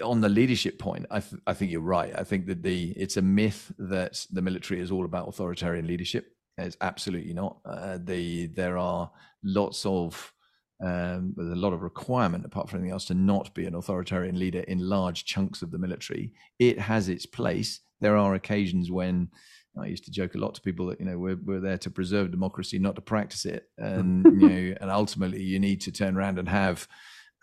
On 0.04 0.22
the 0.22 0.30
leadership 0.30 0.80
point, 0.80 1.06
I, 1.12 1.20
th- 1.20 1.42
I 1.46 1.54
think 1.54 1.72
you're 1.72 1.82
right. 1.82 2.12
I 2.18 2.24
think 2.24 2.48
that 2.48 2.64
the 2.64 2.92
it's 2.92 3.18
a 3.18 3.22
myth 3.22 3.72
that 3.78 4.26
the 4.32 4.42
military 4.42 4.80
is 4.80 4.90
all 4.90 5.06
about 5.06 5.28
authoritarian 5.28 5.86
leadership. 5.86 6.32
It's 6.58 6.78
absolutely 6.82 7.34
not. 7.34 7.58
Uh, 7.66 8.00
the 8.04 8.48
there 8.48 8.78
are 8.78 9.12
lots 9.44 9.86
of 9.86 10.34
um, 10.84 11.34
there's 11.36 11.52
a 11.52 11.56
lot 11.56 11.74
of 11.74 11.82
requirement, 11.82 12.46
apart 12.46 12.70
from 12.70 12.80
anything 12.80 12.94
else, 12.94 13.06
to 13.06 13.14
not 13.14 13.54
be 13.54 13.66
an 13.66 13.76
authoritarian 13.76 14.38
leader 14.38 14.60
in 14.62 14.80
large 14.80 15.26
chunks 15.26 15.62
of 15.62 15.72
the 15.72 15.80
military. 15.80 16.34
It 16.60 16.80
has 16.80 17.10
its 17.10 17.26
place. 17.26 17.80
There 18.00 18.16
are 18.16 18.36
occasions 18.36 18.92
when 18.92 19.30
I 19.80 19.88
used 19.88 20.06
to 20.06 20.12
joke 20.12 20.36
a 20.36 20.40
lot 20.40 20.56
to 20.56 20.62
people 20.62 20.88
that 20.88 21.00
you 21.00 21.06
know 21.06 21.18
we're 21.18 21.40
we're 21.44 21.60
there 21.60 21.78
to 21.80 21.90
preserve 21.90 22.32
democracy, 22.32 22.80
not 22.80 22.96
to 22.96 23.02
practice 23.02 23.46
it, 23.46 23.70
and 23.78 24.24
you 24.26 24.50
know, 24.50 24.76
and 24.82 24.92
ultimately 24.92 25.42
you 25.42 25.60
need 25.60 25.82
to 25.82 25.92
turn 25.92 26.16
around 26.16 26.40
and 26.40 26.50
have 26.50 26.88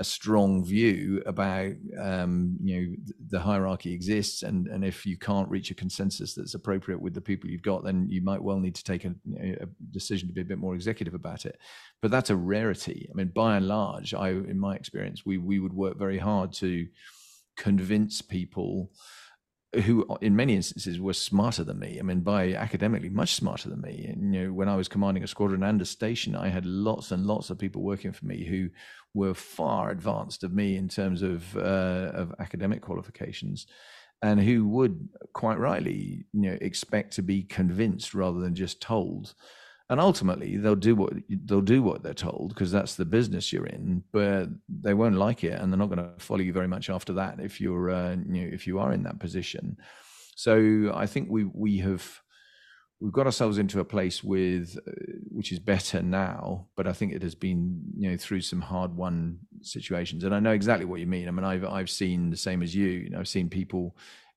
a 0.00 0.04
strong 0.04 0.64
view 0.64 1.22
about 1.24 1.72
um, 2.00 2.56
you 2.60 2.80
know 2.80 2.96
the 3.30 3.38
hierarchy 3.38 3.92
exists 3.92 4.42
and 4.42 4.66
and 4.66 4.84
if 4.84 5.06
you 5.06 5.16
can't 5.16 5.48
reach 5.48 5.70
a 5.70 5.74
consensus 5.74 6.34
that's 6.34 6.54
appropriate 6.54 7.00
with 7.00 7.14
the 7.14 7.20
people 7.20 7.48
you've 7.48 7.62
got 7.62 7.84
then 7.84 8.06
you 8.08 8.20
might 8.20 8.42
well 8.42 8.58
need 8.58 8.74
to 8.74 8.82
take 8.82 9.04
a, 9.04 9.14
a, 9.40 9.66
decision 9.92 10.26
to 10.26 10.34
be 10.34 10.40
a 10.40 10.44
bit 10.44 10.58
more 10.58 10.74
executive 10.74 11.14
about 11.14 11.46
it. 11.46 11.58
But 12.02 12.10
that's 12.10 12.30
a 12.30 12.36
rarity. 12.36 13.08
I 13.10 13.14
mean 13.16 13.28
by 13.28 13.56
and 13.56 13.68
large 13.68 14.14
i 14.14 14.30
in 14.30 14.58
my 14.58 14.74
experience 14.74 15.24
we 15.24 15.38
we 15.38 15.60
would 15.60 15.74
work 15.74 15.96
very 15.96 16.18
hard 16.18 16.52
to 16.54 16.86
convince 17.56 18.20
people 18.20 18.90
who 19.82 20.06
in 20.20 20.36
many 20.36 20.54
instances 20.54 21.00
were 21.00 21.12
smarter 21.12 21.64
than 21.64 21.78
me. 21.78 21.98
I 21.98 22.02
mean, 22.02 22.20
by 22.20 22.54
academically 22.54 23.08
much 23.08 23.34
smarter 23.34 23.68
than 23.68 23.80
me. 23.80 24.06
And, 24.06 24.34
you 24.34 24.44
know, 24.44 24.52
when 24.52 24.68
I 24.68 24.76
was 24.76 24.88
commanding 24.88 25.24
a 25.24 25.26
squadron 25.28 25.62
and 25.62 25.80
a 25.80 25.84
station, 25.84 26.36
I 26.36 26.48
had 26.48 26.66
lots 26.66 27.10
and 27.10 27.26
lots 27.26 27.50
of 27.50 27.58
people 27.58 27.82
working 27.82 28.12
for 28.12 28.26
me 28.26 28.44
who 28.44 28.70
were 29.14 29.34
far 29.34 29.90
advanced 29.90 30.44
of 30.44 30.52
me 30.52 30.76
in 30.76 30.88
terms 30.88 31.22
of 31.22 31.56
uh, 31.56 32.10
of 32.14 32.34
academic 32.38 32.82
qualifications, 32.82 33.66
and 34.22 34.40
who 34.40 34.66
would 34.68 35.08
quite 35.32 35.58
rightly, 35.58 36.26
you 36.32 36.50
know, 36.50 36.58
expect 36.60 37.14
to 37.14 37.22
be 37.22 37.42
convinced 37.42 38.14
rather 38.14 38.40
than 38.40 38.54
just 38.54 38.80
told 38.80 39.34
and 39.90 40.00
ultimately 40.00 40.56
they'll 40.56 40.74
do 40.74 40.94
what 40.94 41.12
they'll 41.44 41.60
do 41.60 41.82
what 41.82 42.02
they're 42.02 42.14
told 42.14 42.48
because 42.50 42.72
that's 42.72 42.94
the 42.94 43.04
business 43.04 43.52
you're 43.52 43.66
in 43.66 44.02
but 44.12 44.48
they 44.68 44.94
won't 44.94 45.16
like 45.16 45.44
it 45.44 45.60
and 45.60 45.72
they're 45.72 45.78
not 45.78 45.90
going 45.90 45.98
to 45.98 46.10
follow 46.18 46.40
you 46.40 46.52
very 46.52 46.68
much 46.68 46.88
after 46.88 47.12
that 47.12 47.38
if 47.40 47.60
you're 47.60 47.90
uh, 47.90 48.16
if 48.30 48.66
you 48.66 48.78
are 48.78 48.92
in 48.92 49.02
that 49.02 49.18
position. 49.18 49.76
So 50.36 50.92
i 50.94 51.06
think 51.06 51.28
we 51.30 51.44
we 51.44 51.78
have 51.78 52.20
we've 53.00 53.12
got 53.12 53.26
ourselves 53.26 53.58
into 53.58 53.80
a 53.80 53.84
place 53.84 54.24
with 54.24 54.78
uh, 54.88 54.92
which 55.30 55.52
is 55.52 55.58
better 55.58 56.00
now 56.02 56.66
but 56.76 56.86
i 56.86 56.92
think 56.92 57.12
it 57.12 57.22
has 57.22 57.34
been 57.34 57.82
you 57.96 58.10
know 58.10 58.16
through 58.16 58.40
some 58.40 58.60
hard 58.60 58.96
won 58.96 59.38
situations. 59.60 60.24
And 60.24 60.34
i 60.34 60.40
know 60.40 60.52
exactly 60.52 60.86
what 60.86 61.00
you 61.00 61.06
mean. 61.06 61.28
I 61.28 61.30
mean 61.30 61.44
i've 61.44 61.64
i've 61.64 61.90
seen 61.90 62.30
the 62.30 62.36
same 62.36 62.62
as 62.62 62.74
you. 62.74 62.88
You 62.88 63.10
know 63.10 63.20
i've 63.20 63.28
seen 63.28 63.50
people 63.50 63.96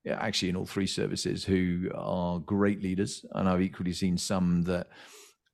actually 0.10 0.50
in 0.50 0.56
all 0.56 0.66
three 0.66 0.88
services 0.88 1.44
who 1.44 1.90
are 1.94 2.40
great 2.40 2.82
leaders 2.82 3.26
and 3.34 3.50
i've 3.50 3.62
equally 3.62 3.92
seen 3.92 4.18
some 4.18 4.62
that 4.64 4.88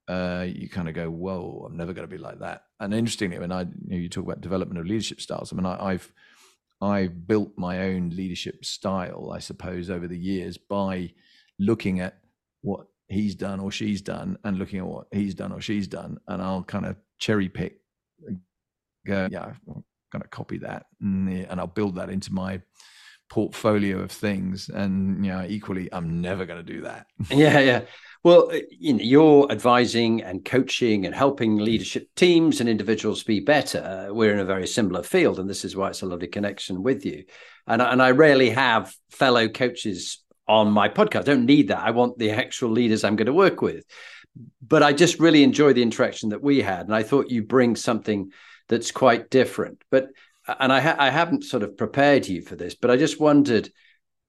uh, 0.08 0.46
you 0.48 0.70
kind 0.70 0.90
of 0.90 0.96
go, 0.96 1.10
"Whoa, 1.10 1.66
I'm 1.66 1.78
never 1.78 1.94
going 1.94 2.08
to 2.08 2.14
be 2.14 2.22
like 2.22 2.40
that." 2.40 2.64
And 2.80 2.94
interestingly, 2.94 3.40
when 3.40 3.52
I 3.52 3.62
you, 3.62 3.68
know, 3.88 3.98
you 3.98 4.10
talk 4.10 4.26
about 4.26 4.42
development 4.42 4.80
of 4.80 4.86
leadership 4.86 5.22
styles, 5.22 5.52
I 5.52 5.56
mean, 5.56 5.66
I, 5.66 5.92
I've 5.92 6.12
I've 6.82 7.28
built 7.28 7.54
my 7.58 7.80
own 7.84 8.10
leadership 8.10 8.66
style, 8.66 9.32
I 9.34 9.40
suppose, 9.40 9.90
over 9.90 10.08
the 10.08 10.18
years 10.18 10.58
by 10.58 11.14
looking 11.60 12.00
at 12.02 12.20
what 12.62 12.88
he's 13.08 13.36
done 13.36 13.60
or 13.60 13.72
she's 13.72 14.02
done, 14.02 14.38
and 14.44 14.58
looking 14.58 14.80
at 14.80 14.86
what 14.86 15.08
he's 15.12 15.36
done 15.36 15.52
or 15.52 15.62
she's 15.62 15.88
done, 15.88 16.20
and 16.28 16.42
I'll 16.42 16.64
kind 16.64 16.86
of 16.86 16.98
cherry 17.20 17.48
pick, 17.48 17.80
go, 19.08 19.30
yeah, 19.32 19.54
I'm 19.68 19.84
going 20.12 20.22
to 20.22 20.28
copy 20.28 20.58
that, 20.60 20.88
and 21.00 21.60
I'll 21.60 21.68
build 21.68 21.96
that 21.96 22.10
into 22.10 22.34
my 22.34 22.62
portfolio 23.30 24.00
of 24.00 24.12
things. 24.12 24.70
And 24.70 25.26
you 25.26 25.32
know, 25.32 25.46
equally, 25.48 25.90
I'm 25.92 26.22
never 26.22 26.46
going 26.46 26.64
to 26.64 26.74
do 26.74 26.82
that. 26.82 27.08
yeah, 27.32 27.60
yeah. 27.60 27.82
Well, 28.24 28.52
uh, 28.52 28.60
you 28.70 28.94
know, 28.94 29.04
you're 29.04 29.52
advising 29.52 30.22
and 30.24 30.46
coaching 30.46 31.06
and 31.06 31.14
helping 31.14 31.58
leadership 31.58 32.08
teams 32.16 32.62
and 32.62 32.70
individuals 32.70 33.24
be 33.24 33.42
better. 33.42 34.08
We're 34.12 34.34
in 34.34 34.40
a 34.40 34.46
very 34.46 34.68
similar 34.68 35.04
field, 35.04 35.40
and 35.40 35.50
this 35.50 35.66
is 35.66 35.76
why 35.76 35.90
it's 35.90 36.02
a 36.02 36.06
lovely 36.06 36.28
connection 36.28 36.84
with 36.84 37.06
you. 37.06 37.26
And, 37.68 37.82
and 37.82 38.02
I 38.02 38.12
rarely 38.12 38.50
have 38.52 38.94
fellow 39.10 39.50
coaches 39.50 40.24
on 40.48 40.72
my 40.72 40.90
podcast. 40.90 41.22
I 41.22 41.24
don't 41.24 41.46
need 41.46 41.70
that. 41.70 41.80
I 41.80 41.92
want 41.92 42.18
the 42.18 42.32
actual 42.32 42.70
leaders 42.70 43.04
I'm 43.04 43.16
going 43.16 43.28
to 43.28 43.34
work 43.34 43.62
with. 43.62 43.84
But 44.66 44.84
I 44.84 44.94
just 44.94 45.20
really 45.20 45.44
enjoy 45.44 45.74
the 45.74 45.84
interaction 45.84 46.30
that 46.30 46.42
we 46.42 46.62
had, 46.62 46.88
and 46.88 46.96
I 46.96 47.04
thought 47.04 47.30
you 47.30 47.44
bring 47.44 47.76
something 47.76 48.32
that's 48.68 48.92
quite 48.92 49.30
different. 49.30 49.84
But 49.92 50.08
and 50.48 50.74
I, 50.74 50.80
ha- 50.80 50.96
I 51.00 51.10
haven't 51.10 51.44
sort 51.44 51.64
of 51.64 51.78
prepared 51.78 52.28
you 52.28 52.42
for 52.42 52.56
this, 52.56 52.76
but 52.76 52.92
I 52.92 52.98
just 52.98 53.20
wondered 53.20 53.70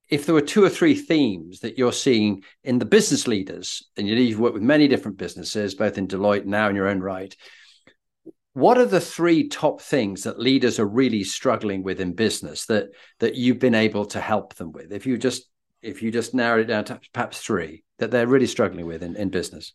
if 0.09 0.27
there 0.27 0.35
were 0.35 0.43
two 0.43 0.63
or 0.63 0.71
three 0.71 0.95
themes 0.95 1.61
that 1.61 1.79
you're 1.79 1.93
seeing 1.93 2.45
in 2.63 2.79
the 2.79 2.85
business 2.85 3.27
leaders, 3.27 3.89
and 3.97 4.07
you 4.07 4.15
know, 4.15 4.21
you've 4.21 4.41
worked 4.41 4.55
with 4.55 4.63
many 4.63 4.87
different 4.87 5.17
businesses, 5.17 5.75
both 5.75 5.99
in 5.99 6.07
Deloitte 6.07 6.45
now 6.45 6.69
in 6.69 6.77
your 6.77 6.89
own 6.89 7.01
right, 7.01 7.35
what 8.55 8.79
are 8.79 8.87
the 8.87 9.01
three 9.01 9.49
top 9.49 9.81
things 9.81 10.23
that 10.23 10.39
leaders 10.39 10.79
are 10.79 10.87
really 10.87 11.25
struggling 11.25 11.83
with 11.83 12.01
in 12.01 12.13
business 12.13 12.67
that 12.67 12.87
that 13.19 13.35
you've 13.35 13.59
been 13.59 13.75
able 13.75 14.07
to 14.07 14.21
help 14.21 14.55
them 14.55 14.73
with? 14.73 14.93
If 14.93 15.07
you 15.07 15.19
just 15.19 15.49
if 15.83 16.03
you 16.03 16.11
just 16.11 16.35
narrow 16.35 16.61
it 16.61 16.67
down 16.67 16.85
to 16.85 17.01
perhaps 17.13 17.41
three 17.41 17.85
that 17.99 18.11
they're 18.11 18.27
really 18.27 18.47
struggling 18.47 18.87
with 18.87 19.03
in, 19.03 19.17
in 19.17 19.29
business. 19.29 19.73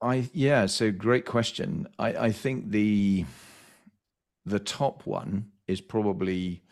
I 0.00 0.30
yeah, 0.32 0.66
so 0.66 0.90
great 0.90 1.26
question. 1.26 1.88
I, 1.98 2.08
I 2.08 2.32
think 2.32 2.70
the 2.70 3.26
the 4.50 4.58
top 4.60 5.06
one 5.06 5.46
is 5.66 5.80
probably 5.80 6.62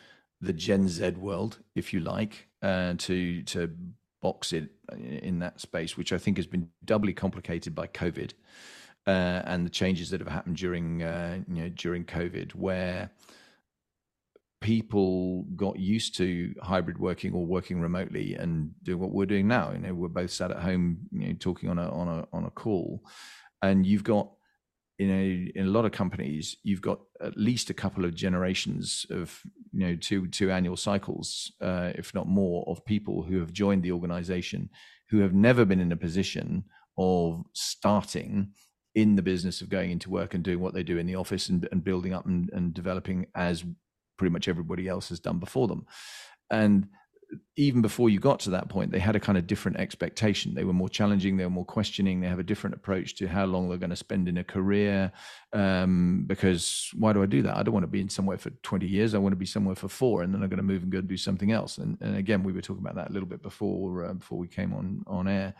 the 0.41 0.53
Gen 0.53 0.89
Z 0.89 1.11
world, 1.11 1.59
if 1.75 1.93
you 1.93 2.01
like, 2.01 2.49
uh, 2.63 2.95
to 2.99 3.43
to 3.45 3.71
box 4.21 4.53
it 4.53 4.71
in 4.93 5.39
that 5.39 5.61
space, 5.61 5.97
which 5.97 6.13
I 6.13 6.19
think 6.19 6.37
has 6.37 6.47
been 6.47 6.69
doubly 6.85 7.13
complicated 7.13 7.75
by 7.75 7.87
COVID 7.87 8.33
uh, 9.09 9.43
and 9.47 9.65
the 9.65 9.71
changes 9.71 10.11
that 10.11 10.21
have 10.21 10.29
happened 10.29 10.57
during 10.57 11.03
uh, 11.03 11.39
you 11.49 11.63
know 11.63 11.69
during 11.71 12.05
COVID, 12.05 12.55
where 12.55 13.11
people 14.61 15.45
got 15.57 15.79
used 15.79 16.17
to 16.17 16.55
hybrid 16.63 16.99
working 16.99 17.33
or 17.33 17.47
working 17.47 17.81
remotely 17.81 18.35
and 18.35 18.73
doing 18.83 18.99
what 18.99 19.13
we're 19.13 19.25
doing 19.25 19.49
now. 19.49 19.73
You 19.73 19.79
know, 19.79 19.95
we're 19.95 20.09
both 20.09 20.31
sat 20.31 20.51
at 20.51 20.59
home, 20.59 20.99
you 21.13 21.29
know, 21.29 21.35
talking 21.41 21.71
on 21.71 21.79
a 21.79 21.89
on 21.91 22.09
a 22.09 22.29
on 22.35 22.45
a 22.45 22.51
call, 22.51 23.03
and 23.63 23.87
you've 23.87 24.05
got 24.05 24.31
you 24.99 25.07
know 25.07 25.51
in 25.55 25.67
a 25.67 25.71
lot 25.71 25.85
of 25.85 25.93
companies 25.93 26.57
you've 26.63 26.83
got 26.83 27.01
at 27.21 27.37
least 27.37 27.71
a 27.71 27.75
couple 27.75 28.05
of 28.05 28.15
generations 28.15 29.07
of 29.11 29.41
you 29.73 29.87
know 29.87 29.97
two 29.97 30.27
two 30.29 30.51
annual 30.51 30.77
cycles 30.77 31.53
uh, 31.61 31.93
if 31.95 32.15
not 32.15 32.27
more 32.27 32.65
of 32.67 32.85
people 32.85 33.23
who 33.23 33.39
have 33.39 33.53
joined 33.53 33.83
the 33.83 33.93
organization 33.93 34.69
who 35.11 35.21
have 35.21 35.35
never 35.35 35.65
been 35.65 35.81
in 35.81 35.93
a 35.93 35.97
position 35.97 36.65
of 36.99 37.45
starting 37.53 38.53
in 38.95 39.15
the 39.15 39.23
business 39.23 39.61
of 39.61 39.69
going 39.69 39.91
into 39.91 40.11
work 40.11 40.35
and 40.35 40.43
doing 40.43 40.61
what 40.61 40.75
they 40.75 40.83
do 40.83 40.99
in 40.99 41.07
the 41.07 41.15
office 41.15 41.49
and, 41.49 41.69
and 41.71 41.85
building 41.85 42.13
up 42.13 42.27
and, 42.27 42.51
and 42.53 42.75
developing 42.75 43.27
as 43.35 43.65
pretty 44.17 44.33
much 44.33 44.49
everybody 44.49 44.89
else 44.89 45.09
has 45.09 45.21
done 45.21 45.39
before 45.39 45.69
them. 45.69 45.87
And 46.51 46.89
even 47.57 47.83
before 47.83 48.09
you 48.09 48.21
got 48.21 48.41
to 48.41 48.51
that 48.51 48.69
point, 48.69 48.93
they 48.93 48.99
had 48.99 49.17
a 49.17 49.21
kind 49.21 49.37
of 49.37 49.47
different 49.47 49.79
expectation. 49.79 50.55
They 50.55 50.65
were 50.65 50.73
more 50.73 50.89
challenging, 50.89 51.37
they 51.37 51.45
were 51.45 51.51
more 51.51 51.65
questioning, 51.65 52.21
they 52.21 52.29
have 52.29 52.39
a 52.39 52.45
different 52.45 52.77
approach 52.77 53.17
to 53.17 53.27
how 53.27 53.47
long 53.47 53.69
they're 53.69 53.79
going 53.79 53.91
to 53.91 53.97
spend 53.97 54.29
in 54.29 54.39
a 54.39 54.45
career. 54.45 55.13
Um, 55.53 56.25
because 56.27 56.91
why 56.97 57.13
do 57.13 57.23
I 57.23 57.27
do 57.27 57.43
that? 57.43 57.57
I 57.57 57.63
don't 57.63 57.75
want 57.75 57.85
to 57.85 57.89
be 57.89 58.01
in 58.01 58.09
somewhere 58.09 58.39
for 58.39 58.51
20 58.51 58.87
years. 58.87 59.15
I 59.15 59.19
want 59.19 59.33
to 59.33 59.37
be 59.37 59.47
somewhere 59.47 59.75
for 59.75 59.89
four, 59.89 60.23
and 60.23 60.33
then 60.33 60.43
I'm 60.43 60.49
going 60.49 60.59
to 60.59 60.63
move 60.63 60.83
and 60.83 60.93
go 60.93 60.99
and 60.99 61.09
do 61.09 61.17
something 61.17 61.53
else. 61.53 61.79
And, 61.79 61.99
and 62.01 62.17
again, 62.17 62.45
we 62.45 62.53
were 62.53 62.63
talking 62.63 62.83
about 62.83 62.95
that 62.95 63.11
a 63.11 63.13
little 63.13 63.29
bit 63.29 63.43
before 63.43 64.05
uh, 64.05 64.15
before 64.15 64.39
we 64.39 64.49
came 64.49 64.73
on 64.73 65.03
on 65.07 65.29
air. 65.29 65.55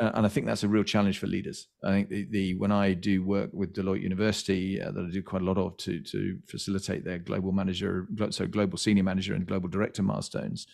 Uh, 0.00 0.12
and 0.14 0.24
I 0.24 0.28
think 0.28 0.46
that's 0.46 0.62
a 0.62 0.68
real 0.68 0.84
challenge 0.84 1.18
for 1.18 1.26
leaders. 1.26 1.66
I 1.82 1.90
think 1.90 2.08
the, 2.08 2.24
the 2.30 2.54
when 2.54 2.70
I 2.70 2.94
do 2.94 3.24
work 3.24 3.50
with 3.52 3.74
Deloitte 3.74 4.02
University, 4.02 4.80
uh, 4.80 4.92
that 4.92 5.06
I 5.08 5.10
do 5.10 5.22
quite 5.22 5.42
a 5.42 5.44
lot 5.44 5.58
of 5.58 5.76
to 5.78 6.00
to 6.00 6.38
facilitate 6.46 7.04
their 7.04 7.18
global 7.18 7.52
manager, 7.52 8.06
so 8.30 8.46
global 8.46 8.78
senior 8.78 9.04
manager 9.04 9.34
and 9.34 9.46
global 9.46 9.68
director 9.68 10.02
milestones 10.02 10.66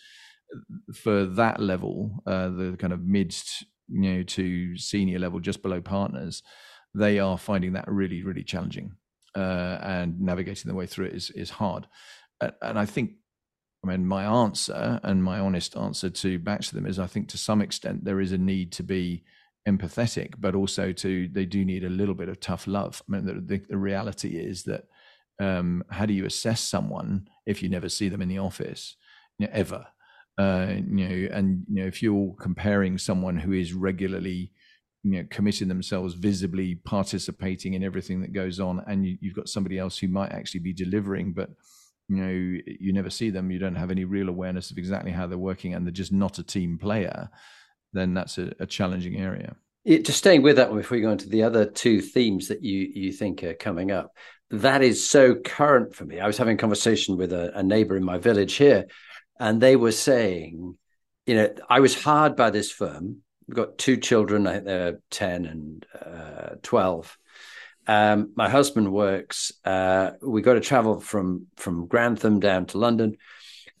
for 0.93 1.25
that 1.25 1.59
level, 1.59 2.23
uh, 2.25 2.49
the 2.49 2.75
kind 2.79 2.93
of 2.93 3.01
mid, 3.01 3.35
you 3.87 4.01
know, 4.01 4.23
to 4.23 4.77
senior 4.77 5.19
level, 5.19 5.39
just 5.39 5.61
below 5.61 5.81
partners, 5.81 6.43
they 6.93 7.19
are 7.19 7.37
finding 7.37 7.73
that 7.73 7.87
really, 7.87 8.23
really 8.23 8.43
challenging, 8.43 8.95
uh, 9.35 9.77
and 9.81 10.19
navigating 10.21 10.69
their 10.69 10.77
way 10.77 10.87
through 10.87 11.05
it 11.05 11.13
is 11.13 11.29
is 11.31 11.49
hard. 11.49 11.87
And 12.61 12.79
I 12.79 12.85
think, 12.85 13.11
I 13.83 13.87
mean, 13.87 14.05
my 14.05 14.23
answer 14.23 14.99
and 15.03 15.23
my 15.23 15.39
honest 15.39 15.77
answer 15.77 16.09
to 16.09 16.39
back 16.39 16.61
to 16.61 16.75
them 16.75 16.85
is, 16.85 16.99
I 16.99 17.07
think 17.07 17.29
to 17.29 17.37
some 17.37 17.61
extent 17.61 18.03
there 18.03 18.21
is 18.21 18.31
a 18.31 18.37
need 18.37 18.71
to 18.73 18.83
be 18.83 19.23
empathetic, 19.67 20.33
but 20.37 20.55
also 20.55 20.91
to 20.91 21.27
they 21.27 21.45
do 21.45 21.65
need 21.65 21.83
a 21.83 21.89
little 21.89 22.15
bit 22.15 22.29
of 22.29 22.39
tough 22.39 22.67
love. 22.67 23.01
I 23.07 23.11
mean, 23.11 23.25
the, 23.25 23.33
the, 23.33 23.63
the 23.69 23.77
reality 23.77 24.37
is 24.37 24.63
that 24.63 24.83
um, 25.39 25.83
how 25.89 26.05
do 26.05 26.13
you 26.13 26.25
assess 26.25 26.61
someone 26.61 27.27
if 27.45 27.61
you 27.61 27.69
never 27.69 27.89
see 27.89 28.09
them 28.09 28.21
in 28.21 28.29
the 28.29 28.39
office 28.39 28.95
ever? 29.51 29.87
Uh, 30.37 30.67
you 30.69 31.07
know, 31.07 31.29
and 31.33 31.63
you 31.69 31.81
know, 31.81 31.87
if 31.87 32.03
you're 32.03 32.35
comparing 32.39 32.97
someone 32.97 33.37
who 33.37 33.53
is 33.53 33.73
regularly, 33.73 34.51
you 35.03 35.11
know, 35.11 35.27
committing 35.29 35.67
themselves 35.67 36.13
visibly, 36.13 36.75
participating 36.75 37.73
in 37.73 37.83
everything 37.83 38.21
that 38.21 38.33
goes 38.33 38.59
on, 38.59 38.83
and 38.87 39.05
you, 39.05 39.17
you've 39.21 39.35
got 39.35 39.47
somebody 39.47 39.77
else 39.77 39.97
who 39.97 40.07
might 40.07 40.31
actually 40.31 40.59
be 40.59 40.73
delivering, 40.73 41.31
but 41.31 41.49
you 42.07 42.17
know, 42.17 42.29
you 42.79 42.93
never 42.93 43.09
see 43.09 43.29
them, 43.29 43.49
you 43.49 43.59
don't 43.59 43.75
have 43.75 43.91
any 43.91 44.03
real 44.03 44.29
awareness 44.29 44.71
of 44.71 44.77
exactly 44.77 45.11
how 45.11 45.25
they're 45.25 45.37
working, 45.37 45.73
and 45.73 45.85
they're 45.85 45.91
just 45.91 46.11
not 46.11 46.37
a 46.37 46.43
team 46.43 46.77
player, 46.77 47.29
then 47.93 48.13
that's 48.13 48.37
a, 48.37 48.53
a 48.59 48.65
challenging 48.65 49.17
area. 49.17 49.55
Just 49.87 50.17
staying 50.17 50.41
with 50.41 50.57
that 50.57 50.69
one 50.69 50.79
before 50.79 50.97
we 50.97 51.01
go 51.01 51.11
into 51.11 51.29
the 51.29 51.43
other 51.43 51.65
two 51.65 52.01
themes 52.01 52.47
that 52.47 52.63
you 52.63 52.89
you 52.93 53.11
think 53.11 53.43
are 53.43 53.53
coming 53.53 53.91
up, 53.91 54.11
that 54.49 54.81
is 54.81 55.07
so 55.07 55.35
current 55.35 55.95
for 55.95 56.05
me. 56.05 56.19
I 56.19 56.27
was 56.27 56.37
having 56.37 56.55
a 56.55 56.59
conversation 56.59 57.17
with 57.17 57.31
a, 57.31 57.57
a 57.57 57.63
neighbor 57.63 57.95
in 57.95 58.03
my 58.03 58.17
village 58.17 58.55
here 58.55 58.87
and 59.39 59.61
they 59.61 59.75
were 59.75 59.91
saying, 59.91 60.77
you 61.25 61.35
know, 61.35 61.53
I 61.69 61.79
was 61.79 62.01
hired 62.01 62.35
by 62.35 62.49
this 62.49 62.71
firm. 62.71 63.21
We've 63.47 63.55
got 63.55 63.77
two 63.77 63.97
children, 63.97 64.47
I 64.47 64.59
they're 64.59 64.99
10 65.11 65.45
and 65.45 65.85
uh, 65.93 66.55
12. 66.63 67.17
Um, 67.87 68.31
my 68.35 68.49
husband 68.49 68.91
works. 68.91 69.51
Uh, 69.63 70.11
we 70.21 70.41
got 70.41 70.55
to 70.55 70.59
travel 70.59 70.99
from 70.99 71.47
from 71.55 71.85
Grantham 71.85 72.39
down 72.39 72.65
to 72.67 72.79
London. 72.79 73.17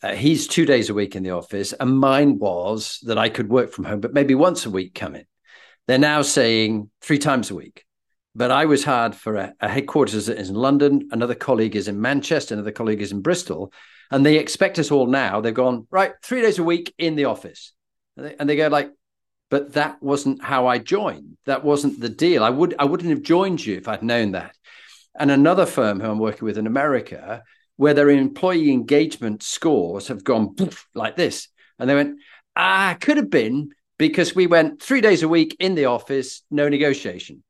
Uh, 0.03 0.13
he's 0.13 0.47
two 0.47 0.65
days 0.65 0.89
a 0.89 0.93
week 0.93 1.15
in 1.15 1.23
the 1.23 1.31
office, 1.31 1.73
and 1.73 1.97
mine 1.97 2.37
was 2.37 2.99
that 3.03 3.17
I 3.17 3.29
could 3.29 3.49
work 3.49 3.71
from 3.71 3.85
home, 3.85 4.01
but 4.01 4.13
maybe 4.13 4.35
once 4.35 4.65
a 4.65 4.69
week 4.69 4.93
come 4.93 5.15
in. 5.15 5.25
They're 5.87 5.97
now 5.97 6.21
saying 6.21 6.89
three 7.01 7.17
times 7.17 7.49
a 7.49 7.55
week. 7.55 7.85
But 8.35 8.51
I 8.51 8.65
was 8.65 8.83
hired 8.83 9.15
for 9.15 9.35
a, 9.35 9.53
a 9.61 9.69
headquarters 9.69 10.25
that 10.25 10.37
is 10.37 10.49
in 10.49 10.55
London. 10.55 11.07
Another 11.11 11.35
colleague 11.35 11.75
is 11.75 11.87
in 11.87 12.01
Manchester. 12.01 12.53
Another 12.53 12.71
colleague 12.71 13.01
is 13.01 13.13
in 13.13 13.21
Bristol. 13.21 13.71
And 14.11 14.25
they 14.25 14.37
expect 14.37 14.79
us 14.79 14.91
all 14.91 15.07
now. 15.07 15.41
They've 15.41 15.53
gone, 15.53 15.87
right, 15.89 16.13
three 16.23 16.41
days 16.41 16.59
a 16.59 16.63
week 16.63 16.93
in 16.97 17.15
the 17.15 17.25
office. 17.25 17.73
And 18.17 18.25
they, 18.25 18.35
and 18.39 18.49
they 18.49 18.55
go 18.55 18.67
like, 18.67 18.91
but 19.49 19.73
that 19.73 20.01
wasn't 20.01 20.43
how 20.43 20.67
I 20.67 20.79
joined. 20.79 21.37
That 21.45 21.63
wasn't 21.63 21.99
the 21.99 22.09
deal. 22.09 22.43
I 22.43 22.49
would 22.49 22.75
I 22.79 22.85
wouldn't 22.85 23.09
have 23.09 23.21
joined 23.21 23.63
you 23.65 23.77
if 23.77 23.87
I'd 23.87 24.03
known 24.03 24.31
that. 24.31 24.55
And 25.17 25.31
another 25.31 25.65
firm 25.65 25.99
who 25.99 26.09
I'm 26.09 26.19
working 26.19 26.45
with 26.45 26.57
in 26.57 26.67
America, 26.67 27.43
where 27.77 27.93
their 27.93 28.09
employee 28.09 28.71
engagement 28.71 29.43
scores 29.43 30.07
have 30.07 30.23
gone 30.23 30.55
like 30.93 31.15
this. 31.15 31.47
And 31.79 31.89
they 31.89 31.95
went, 31.95 32.19
ah, 32.55 32.97
could 32.99 33.17
have 33.17 33.29
been 33.29 33.71
because 33.97 34.35
we 34.35 34.47
went 34.47 34.81
three 34.81 35.01
days 35.01 35.23
a 35.23 35.27
week 35.27 35.55
in 35.59 35.75
the 35.75 35.85
office, 35.85 36.41
no 36.51 36.67
negotiation. 36.67 37.43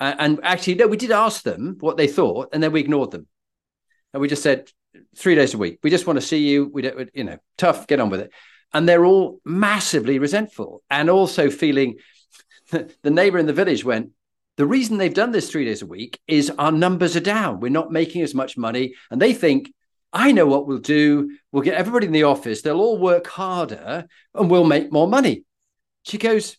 Uh, 0.00 0.14
and 0.18 0.40
actually, 0.42 0.74
no, 0.74 0.86
we 0.86 0.96
did 0.96 1.12
ask 1.12 1.42
them 1.42 1.76
what 1.80 1.96
they 1.96 2.08
thought, 2.08 2.48
and 2.52 2.62
then 2.62 2.72
we 2.72 2.80
ignored 2.80 3.10
them. 3.10 3.26
And 4.12 4.20
we 4.20 4.28
just 4.28 4.42
said, 4.42 4.70
three 5.16 5.34
days 5.34 5.54
a 5.54 5.58
week. 5.58 5.78
We 5.82 5.90
just 5.90 6.06
want 6.06 6.18
to 6.20 6.26
see 6.26 6.48
you. 6.48 6.70
We 6.72 6.82
don't, 6.82 7.10
you 7.14 7.24
know, 7.24 7.38
tough, 7.56 7.86
get 7.86 8.00
on 8.00 8.10
with 8.10 8.20
it. 8.20 8.32
And 8.72 8.88
they're 8.88 9.04
all 9.04 9.40
massively 9.44 10.18
resentful 10.18 10.82
and 10.90 11.08
also 11.08 11.50
feeling 11.50 11.96
the 12.70 13.10
neighbor 13.10 13.38
in 13.38 13.46
the 13.46 13.52
village 13.52 13.84
went, 13.84 14.10
the 14.56 14.66
reason 14.66 14.98
they've 14.98 15.12
done 15.12 15.32
this 15.32 15.50
three 15.50 15.64
days 15.64 15.82
a 15.82 15.86
week 15.86 16.20
is 16.28 16.50
our 16.50 16.72
numbers 16.72 17.16
are 17.16 17.20
down. 17.20 17.60
We're 17.60 17.70
not 17.70 17.90
making 17.90 18.22
as 18.22 18.34
much 18.34 18.56
money. 18.56 18.94
And 19.10 19.20
they 19.20 19.32
think, 19.32 19.72
I 20.12 20.30
know 20.30 20.46
what 20.46 20.68
we'll 20.68 20.78
do. 20.78 21.36
We'll 21.50 21.64
get 21.64 21.74
everybody 21.74 22.06
in 22.06 22.12
the 22.12 22.22
office. 22.22 22.62
They'll 22.62 22.80
all 22.80 22.98
work 22.98 23.26
harder 23.26 24.06
and 24.32 24.50
we'll 24.50 24.64
make 24.64 24.92
more 24.92 25.08
money. 25.08 25.44
She 26.04 26.18
goes, 26.18 26.56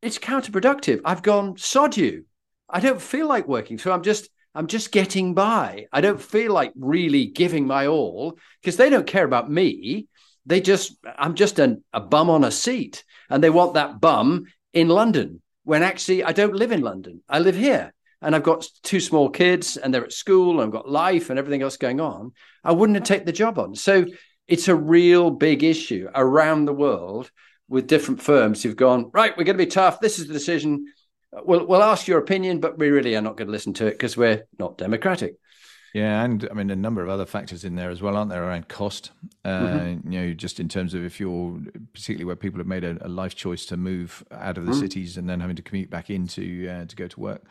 It's 0.00 0.18
counterproductive. 0.18 1.00
I've 1.04 1.22
gone, 1.22 1.56
sod 1.56 1.96
you. 1.96 2.26
I 2.68 2.78
don't 2.78 3.02
feel 3.02 3.26
like 3.26 3.48
working. 3.48 3.78
So 3.78 3.92
I'm 3.92 4.02
just 4.02 4.28
I'm 4.54 4.66
just 4.66 4.92
getting 4.92 5.34
by. 5.34 5.86
I 5.92 6.00
don't 6.00 6.20
feel 6.20 6.52
like 6.52 6.72
really 6.76 7.26
giving 7.26 7.66
my 7.66 7.86
all 7.86 8.38
because 8.60 8.76
they 8.76 8.88
don't 8.88 9.06
care 9.06 9.24
about 9.24 9.50
me. 9.50 10.06
They 10.46 10.60
just, 10.60 10.96
I'm 11.18 11.34
just 11.34 11.58
an, 11.58 11.82
a 11.92 12.00
bum 12.00 12.30
on 12.30 12.44
a 12.44 12.50
seat. 12.50 13.04
And 13.30 13.42
they 13.42 13.50
want 13.50 13.74
that 13.74 14.00
bum 14.00 14.46
in 14.72 14.88
London 14.88 15.42
when 15.64 15.82
actually 15.82 16.22
I 16.22 16.32
don't 16.32 16.54
live 16.54 16.72
in 16.72 16.82
London. 16.82 17.22
I 17.28 17.40
live 17.40 17.56
here 17.56 17.92
and 18.20 18.34
I've 18.34 18.42
got 18.42 18.66
two 18.82 19.00
small 19.00 19.28
kids 19.28 19.76
and 19.76 19.92
they're 19.92 20.04
at 20.04 20.12
school 20.12 20.52
and 20.52 20.62
I've 20.62 20.72
got 20.72 20.88
life 20.88 21.30
and 21.30 21.38
everything 21.38 21.62
else 21.62 21.76
going 21.76 22.00
on. 22.00 22.32
I 22.62 22.72
wouldn't 22.72 22.96
have 22.96 23.04
taken 23.04 23.26
the 23.26 23.32
job 23.32 23.58
on. 23.58 23.74
So 23.74 24.06
it's 24.46 24.68
a 24.68 24.76
real 24.76 25.30
big 25.30 25.64
issue 25.64 26.08
around 26.14 26.66
the 26.66 26.72
world 26.72 27.30
with 27.68 27.86
different 27.86 28.22
firms 28.22 28.62
who've 28.62 28.76
gone, 28.76 29.10
right, 29.12 29.36
we're 29.36 29.44
going 29.44 29.58
to 29.58 29.64
be 29.64 29.70
tough. 29.70 30.00
This 30.00 30.18
is 30.18 30.26
the 30.26 30.34
decision 30.34 30.86
we'll 31.42 31.66
we'll 31.66 31.82
ask 31.82 32.06
your 32.06 32.18
opinion, 32.18 32.60
but 32.60 32.78
we 32.78 32.90
really 32.90 33.16
are 33.16 33.22
not 33.22 33.36
going 33.36 33.48
to 33.48 33.52
listen 33.52 33.72
to 33.74 33.86
it 33.86 33.92
because 33.92 34.16
we're 34.16 34.46
not 34.58 34.78
democratic. 34.78 35.36
Yeah, 35.94 36.24
and 36.24 36.48
I 36.50 36.54
mean 36.54 36.70
a 36.70 36.76
number 36.76 37.02
of 37.02 37.08
other 37.08 37.24
factors 37.24 37.64
in 37.64 37.76
there 37.76 37.88
as 37.88 38.02
well, 38.02 38.16
aren't 38.16 38.28
there? 38.28 38.42
Around 38.42 38.66
cost, 38.66 39.12
uh, 39.44 39.48
mm-hmm. 39.48 40.12
you 40.12 40.20
know, 40.20 40.34
just 40.34 40.58
in 40.58 40.68
terms 40.68 40.92
of 40.92 41.04
if 41.04 41.20
you're 41.20 41.60
particularly 41.92 42.24
where 42.24 42.34
people 42.34 42.58
have 42.58 42.66
made 42.66 42.82
a, 42.82 42.98
a 43.00 43.08
life 43.08 43.36
choice 43.36 43.64
to 43.66 43.76
move 43.76 44.24
out 44.32 44.58
of 44.58 44.66
the 44.66 44.72
mm. 44.72 44.80
cities 44.80 45.16
and 45.16 45.30
then 45.30 45.38
having 45.38 45.54
to 45.54 45.62
commute 45.62 45.90
back 45.90 46.10
into 46.10 46.68
uh, 46.68 46.84
to 46.84 46.96
go 46.96 47.06
to 47.06 47.20
work, 47.20 47.44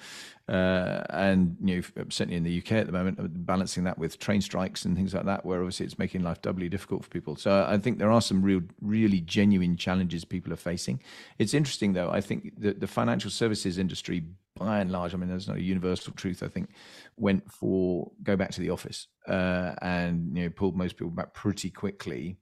uh, 0.49 1.03
and 1.11 1.55
you 1.63 1.77
know, 1.77 2.03
certainly 2.09 2.35
in 2.35 2.43
the 2.43 2.57
UK 2.57 2.73
at 2.73 2.85
the 2.85 2.91
moment, 2.91 3.17
uh, 3.17 3.27
balancing 3.27 3.85
that 3.85 3.97
with 3.97 4.19
train 4.19 4.41
strikes 4.41 4.83
and 4.83 4.97
things 4.97 5.13
like 5.13 5.23
that, 5.23 5.45
where 5.45 5.59
obviously 5.59 5.85
it's 5.85 5.97
making 5.97 6.21
life 6.21 6.41
doubly 6.41 6.67
difficult 6.67 7.05
for 7.05 7.09
people. 7.09 7.37
So 7.37 7.65
I 7.65 7.77
think 7.77 7.97
there 7.97 8.11
are 8.11 8.21
some 8.21 8.41
real, 8.41 8.61
really 8.81 9.21
genuine 9.21 9.77
challenges 9.77 10.25
people 10.25 10.51
are 10.51 10.57
facing. 10.57 11.01
It's 11.39 11.53
interesting 11.53 11.93
though. 11.93 12.09
I 12.09 12.19
think 12.19 12.59
that 12.59 12.81
the 12.81 12.87
financial 12.87 13.31
services 13.31 13.77
industry 13.77 14.25
by 14.55 14.79
and 14.79 14.91
large, 14.91 15.13
I 15.13 15.17
mean, 15.17 15.29
there's 15.29 15.47
no 15.47 15.55
universal 15.55 16.13
truth. 16.13 16.43
I 16.43 16.47
think 16.47 16.69
went 17.17 17.51
for 17.51 18.11
go 18.23 18.35
back 18.35 18.51
to 18.51 18.61
the 18.61 18.69
office 18.69 19.07
uh, 19.27 19.73
and 19.81 20.35
you 20.35 20.43
know 20.43 20.49
pulled 20.49 20.75
most 20.75 20.97
people 20.97 21.11
back 21.11 21.33
pretty 21.33 21.69
quickly, 21.69 22.37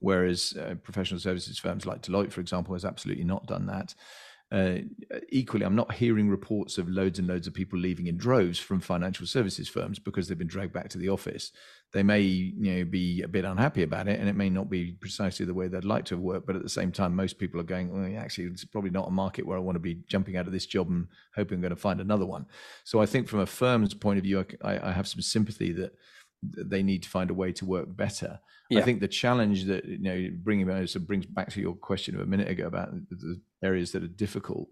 whereas 0.00 0.54
uh, 0.60 0.74
professional 0.82 1.20
services 1.20 1.58
firms 1.58 1.86
like 1.86 2.02
Deloitte, 2.02 2.32
for 2.32 2.40
example, 2.40 2.74
has 2.74 2.84
absolutely 2.84 3.24
not 3.24 3.46
done 3.46 3.66
that. 3.66 3.94
Uh, 4.52 4.82
equally, 5.30 5.64
I'm 5.64 5.74
not 5.74 5.94
hearing 5.94 6.28
reports 6.28 6.76
of 6.76 6.86
loads 6.86 7.18
and 7.18 7.26
loads 7.26 7.46
of 7.46 7.54
people 7.54 7.78
leaving 7.78 8.08
in 8.08 8.18
droves 8.18 8.58
from 8.58 8.80
financial 8.80 9.26
services 9.26 9.66
firms 9.66 9.98
because 9.98 10.28
they've 10.28 10.36
been 10.36 10.46
dragged 10.46 10.74
back 10.74 10.90
to 10.90 10.98
the 10.98 11.08
office. 11.08 11.52
They 11.94 12.02
may, 12.02 12.20
you 12.20 12.74
know, 12.74 12.84
be 12.84 13.22
a 13.22 13.28
bit 13.28 13.46
unhappy 13.46 13.82
about 13.82 14.08
it, 14.08 14.20
and 14.20 14.28
it 14.28 14.36
may 14.36 14.50
not 14.50 14.68
be 14.68 14.92
precisely 14.92 15.46
the 15.46 15.54
way 15.54 15.68
they'd 15.68 15.86
like 15.86 16.04
to 16.06 16.16
have 16.16 16.22
worked. 16.22 16.46
But 16.46 16.56
at 16.56 16.62
the 16.62 16.68
same 16.68 16.92
time, 16.92 17.16
most 17.16 17.38
people 17.38 17.60
are 17.60 17.64
going, 17.64 17.90
well, 17.90 18.22
actually, 18.22 18.44
it's 18.44 18.66
probably 18.66 18.90
not 18.90 19.08
a 19.08 19.10
market 19.10 19.46
where 19.46 19.56
I 19.56 19.60
want 19.60 19.76
to 19.76 19.80
be 19.80 20.02
jumping 20.06 20.36
out 20.36 20.46
of 20.46 20.52
this 20.52 20.66
job 20.66 20.90
and 20.90 21.08
hoping 21.34 21.56
I'm 21.56 21.62
going 21.62 21.70
to 21.70 21.76
find 21.76 22.02
another 22.02 22.26
one. 22.26 22.44
So 22.84 23.00
I 23.00 23.06
think, 23.06 23.28
from 23.28 23.40
a 23.40 23.46
firm's 23.46 23.94
point 23.94 24.18
of 24.18 24.24
view, 24.24 24.44
I, 24.62 24.88
I 24.88 24.92
have 24.92 25.08
some 25.08 25.22
sympathy 25.22 25.72
that 25.72 25.96
they 26.42 26.82
need 26.82 27.04
to 27.04 27.08
find 27.08 27.30
a 27.30 27.34
way 27.34 27.52
to 27.52 27.64
work 27.64 27.96
better. 27.96 28.40
Yeah. 28.68 28.80
I 28.80 28.82
think 28.82 29.00
the 29.00 29.08
challenge 29.08 29.64
that 29.64 29.86
you 29.86 29.98
know 29.98 30.28
bringing 30.42 30.86
so 30.86 31.00
brings 31.00 31.24
back 31.24 31.50
to 31.52 31.60
your 31.60 31.74
question 31.74 32.14
of 32.14 32.20
a 32.20 32.26
minute 32.26 32.48
ago 32.48 32.66
about 32.66 32.90
the 33.10 33.40
areas 33.62 33.92
that 33.92 34.02
are 34.02 34.08
difficult. 34.08 34.68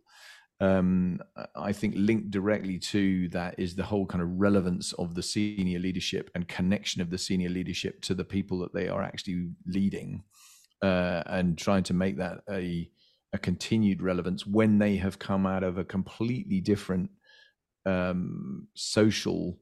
Um, 0.60 1.20
I 1.56 1.72
think 1.72 1.94
linked 1.96 2.30
directly 2.30 2.78
to 2.78 3.28
that 3.30 3.54
is 3.58 3.74
the 3.74 3.82
whole 3.82 4.04
kind 4.04 4.22
of 4.22 4.28
relevance 4.38 4.92
of 4.94 5.14
the 5.14 5.22
senior 5.22 5.78
leadership 5.78 6.30
and 6.34 6.46
connection 6.46 7.00
of 7.00 7.08
the 7.08 7.16
senior 7.16 7.48
leadership 7.48 8.02
to 8.02 8.14
the 8.14 8.24
people 8.24 8.58
that 8.58 8.74
they 8.74 8.88
are 8.88 9.02
actually 9.02 9.48
leading, 9.66 10.22
uh, 10.82 11.22
and 11.26 11.56
trying 11.56 11.82
to 11.84 11.94
make 11.94 12.18
that 12.18 12.40
a 12.50 12.90
a 13.32 13.38
continued 13.38 14.02
relevance 14.02 14.46
when 14.46 14.78
they 14.78 14.96
have 14.96 15.18
come 15.18 15.46
out 15.46 15.62
of 15.62 15.78
a 15.78 15.84
completely 15.84 16.60
different 16.60 17.10
um, 17.86 18.66
social 18.74 19.58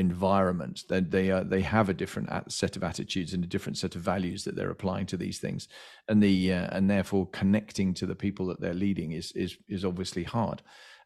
environment. 0.00 0.84
They 0.88 1.00
they, 1.00 1.30
uh, 1.30 1.44
they 1.44 1.60
have 1.60 1.88
a 1.88 1.94
different 1.94 2.28
set 2.50 2.76
of 2.76 2.82
attitudes 2.82 3.32
and 3.34 3.44
a 3.44 3.46
different 3.46 3.78
set 3.78 3.94
of 3.94 4.02
values 4.02 4.44
that 4.44 4.56
they're 4.56 4.70
applying 4.70 5.06
to 5.06 5.16
these 5.16 5.38
things, 5.38 5.68
and 6.08 6.22
the 6.22 6.52
uh, 6.52 6.68
and 6.72 6.90
therefore 6.90 7.28
connecting 7.28 7.94
to 7.94 8.06
the 8.06 8.16
people 8.16 8.46
that 8.46 8.60
they're 8.60 8.74
leading 8.74 9.12
is 9.12 9.32
is 9.32 9.56
is 9.68 9.84
obviously 9.84 10.24
hard. 10.24 10.62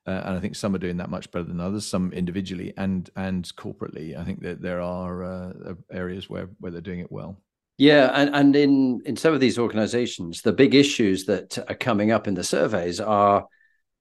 Uh, 0.07 0.23
and 0.27 0.37
I 0.37 0.41
think 0.41 0.55
some 0.55 0.75
are 0.75 0.79
doing 0.79 0.99
that 0.99 1.09
much 1.09 1.31
better 1.31 1.45
than 1.45 1.61
others. 1.61 1.87
Some 1.87 2.13
individually 2.13 2.73
and 2.77 3.09
and 3.17 3.45
corporately. 3.57 4.19
I 4.19 4.25
think 4.25 4.41
that 4.43 4.63
there 4.63 4.81
are 4.81 5.25
uh, 5.25 5.75
areas 5.91 6.31
where 6.31 6.49
where 6.61 6.73
they're 6.73 6.81
doing 6.81 7.01
it 7.01 7.13
well. 7.13 7.37
Yeah, 7.77 8.11
and, 8.15 8.35
and 8.35 8.57
in 8.57 9.03
in 9.05 9.17
some 9.17 9.35
of 9.35 9.41
these 9.41 9.59
organizations, 9.59 10.43
the 10.43 10.53
big 10.53 10.75
issues 10.75 11.25
that 11.25 11.59
are 11.69 11.75
coming 11.75 12.13
up 12.13 12.29
in 12.29 12.35
the 12.35 12.45
surveys 12.45 13.01
are, 13.01 13.47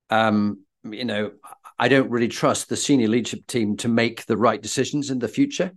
um, 0.09 0.59
you 0.83 1.05
know, 1.05 1.31
I 1.83 1.89
don't 1.89 2.09
really 2.09 2.29
trust 2.29 2.69
the 2.69 2.77
senior 2.77 3.09
leadership 3.09 3.45
team 3.45 3.75
to 3.77 3.89
make 3.89 4.25
the 4.25 4.37
right 4.37 4.61
decisions 4.61 5.09
in 5.09 5.19
the 5.19 5.27
future, 5.27 5.73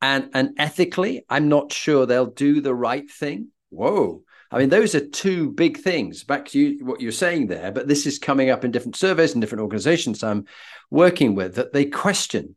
and 0.00 0.30
and 0.32 0.54
ethically, 0.56 1.26
I'm 1.28 1.50
not 1.50 1.74
sure 1.74 2.06
they'll 2.06 2.24
do 2.24 2.62
the 2.62 2.74
right 2.74 3.04
thing. 3.10 3.48
Whoa. 3.68 4.22
I 4.50 4.58
mean, 4.58 4.70
those 4.70 4.94
are 4.94 5.06
two 5.06 5.50
big 5.50 5.76
things. 5.76 6.24
Back 6.24 6.46
to 6.46 6.58
you, 6.58 6.86
what 6.86 7.02
you're 7.02 7.12
saying 7.12 7.48
there, 7.48 7.70
but 7.70 7.86
this 7.86 8.06
is 8.06 8.18
coming 8.18 8.48
up 8.48 8.64
in 8.64 8.70
different 8.70 8.96
surveys 8.96 9.32
and 9.32 9.42
different 9.42 9.60
organizations 9.60 10.22
I'm 10.22 10.46
working 10.90 11.34
with 11.34 11.56
that 11.56 11.74
they 11.74 11.84
question 11.84 12.56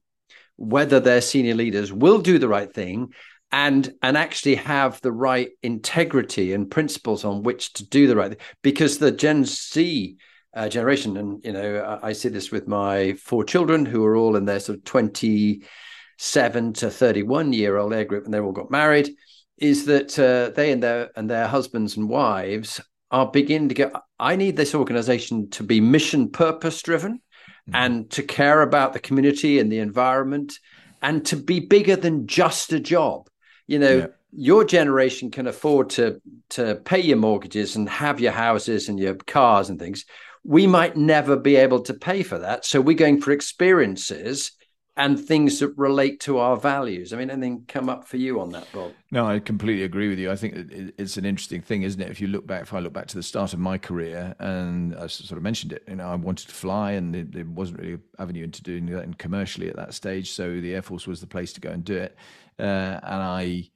whether 0.56 1.02
their 1.02 1.20
senior 1.20 1.56
leaders 1.56 1.92
will 1.92 2.20
do 2.20 2.40
the 2.40 2.48
right 2.48 2.74
thing 2.74 3.10
and 3.52 3.94
and 4.04 4.16
actually 4.16 4.56
have 4.56 5.02
the 5.02 5.12
right 5.12 5.50
integrity 5.62 6.54
and 6.54 6.72
principles 6.72 7.26
on 7.26 7.44
which 7.44 7.74
to 7.74 7.86
do 7.86 8.08
the 8.08 8.16
right 8.16 8.30
thing 8.30 8.48
because 8.62 9.00
the 9.00 9.12
gen 9.12 9.44
z 9.44 10.16
uh, 10.56 10.70
generation 10.70 11.18
and 11.18 11.44
you 11.44 11.52
know 11.52 12.00
I, 12.02 12.10
I, 12.10 12.14
see 12.14 12.30
this 12.30 12.50
with 12.50 12.68
my 12.68 13.14
four 13.14 13.44
children 13.44 13.86
who 13.86 14.06
are 14.06 14.16
all 14.16 14.38
in 14.38 14.46
their 14.46 14.60
sort 14.60 14.78
of 14.78 14.84
27 14.86 16.74
to 16.74 16.90
31 16.90 17.54
year 17.54 17.78
old 17.78 17.94
age 17.94 18.08
group 18.08 18.26
and 18.26 18.34
they 18.34 18.40
all 18.40 18.54
got 18.54 18.72
married 18.72 19.10
is 19.58 19.86
that 19.86 20.18
uh, 20.18 20.54
they 20.56 20.72
and 20.72 20.82
their 20.82 21.12
and 21.18 21.30
their 21.30 21.48
husbands 21.48 21.98
and 21.98 22.10
wives 22.10 22.80
are 23.12 23.30
beginning 23.30 23.70
to 23.70 23.76
get 23.76 23.94
i 24.20 24.36
need 24.36 24.56
this 24.56 24.74
organization 24.74 25.50
to 25.50 25.64
be 25.64 25.82
mission 25.82 26.30
purpose 26.30 26.82
driven 26.82 27.16
mm-hmm. 27.16 27.76
and 27.76 28.10
to 28.12 28.24
care 28.24 28.62
about 28.62 28.94
the 28.94 29.00
community 29.00 29.60
and 29.60 29.70
the 29.70 29.80
environment 29.80 30.54
and 31.02 31.26
to 31.26 31.36
be 31.36 31.60
bigger 31.60 31.98
than 31.98 32.28
just 32.28 32.72
a 32.72 32.80
job 32.80 33.30
you 33.68 33.78
know 33.78 33.98
yeah. 33.98 34.08
your 34.32 34.64
generation 34.64 35.30
can 35.30 35.48
afford 35.48 35.90
to 35.90 36.22
to 36.50 36.76
pay 36.86 37.02
your 37.02 37.18
mortgages 37.18 37.76
and 37.76 37.90
have 37.90 38.22
your 38.22 38.32
houses 38.32 38.88
and 38.88 39.00
your 39.00 39.16
cars 39.16 39.70
and 39.70 39.80
things 39.80 40.06
we 40.46 40.68
might 40.68 40.96
never 40.96 41.36
be 41.36 41.56
able 41.56 41.82
to 41.82 41.94
pay 41.94 42.24
for 42.24 42.38
that 42.38 42.66
so 42.66 42.80
we're 42.80 42.96
going 42.96 43.20
for 43.20 43.32
experiences 43.32 44.52
and 44.98 45.20
things 45.20 45.60
that 45.60 45.74
relate 45.76 46.22
to 46.22 46.38
our 46.38 46.56
values. 46.56 47.12
I 47.12 47.18
mean, 47.18 47.30
anything 47.30 47.66
come 47.68 47.90
up 47.90 48.08
for 48.08 48.16
you 48.16 48.40
on 48.40 48.52
that, 48.52 48.66
Bob? 48.72 48.94
No, 49.12 49.28
I 49.28 49.40
completely 49.40 49.84
agree 49.84 50.08
with 50.08 50.20
you. 50.20 50.32
I 50.32 50.38
think 50.38 50.54
it's 50.98 51.18
an 51.18 51.26
interesting 51.26 51.62
thing, 51.62 51.82
isn't 51.82 52.00
it? 52.00 52.10
If 52.10 52.22
you 52.22 52.28
look 52.28 52.48
back, 52.48 52.62
if 52.62 52.74
I 52.74 52.80
look 52.80 52.94
back 52.94 53.08
to 53.08 53.18
the 53.18 53.24
start 53.24 53.52
of 53.52 53.60
my 53.60 53.78
career, 53.78 54.34
and 54.40 54.96
I 54.96 55.08
sort 55.08 55.36
of 55.36 55.44
mentioned 55.44 55.74
it, 55.74 55.84
you 55.90 55.98
know, 55.98 56.08
I 56.08 56.16
wanted 56.16 56.48
to 56.48 56.54
fly, 56.54 56.94
and 56.94 57.14
there 57.14 57.44
wasn't 57.44 57.80
really 57.80 57.96
an 57.96 58.04
avenue 58.20 58.46
into 58.46 58.64
doing 58.64 58.86
that 58.86 59.18
commercially 59.18 59.68
at 59.68 59.76
that 59.76 59.94
stage. 59.94 60.32
So 60.32 60.62
the 60.62 60.74
Air 60.74 60.82
Force 60.82 61.08
was 61.08 61.20
the 61.20 61.28
place 61.28 61.52
to 61.52 61.60
go 61.60 61.72
and 61.72 61.84
do 61.84 61.98
it 61.98 62.16
uh, 62.60 63.00
and 63.04 63.22
I, 63.22 63.70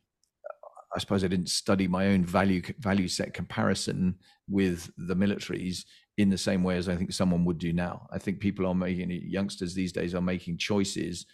I 0.95 0.99
suppose 0.99 1.23
I 1.23 1.27
didn't 1.27 1.49
study 1.49 1.87
my 1.87 2.07
own 2.07 2.23
value 2.23 2.61
value 2.79 3.07
set 3.07 3.33
comparison 3.33 4.15
with 4.47 4.91
the 4.97 5.15
militaries 5.15 5.85
in 6.19 6.29
the 6.29 6.37
same 6.37 6.63
way 6.63 6.75
as 6.75 6.89
I 6.89 6.95
think 6.97 7.13
someone 7.13 7.45
would 7.45 7.57
do 7.57 7.71
now. 7.71 8.05
I 8.11 8.17
think 8.19 8.39
people 8.39 8.65
are 8.67 8.75
making 8.75 9.09
youngsters 9.09 9.73
these 9.73 9.93
days 9.93 10.13
are 10.13 10.21
making 10.21 10.57
choices 10.57 11.25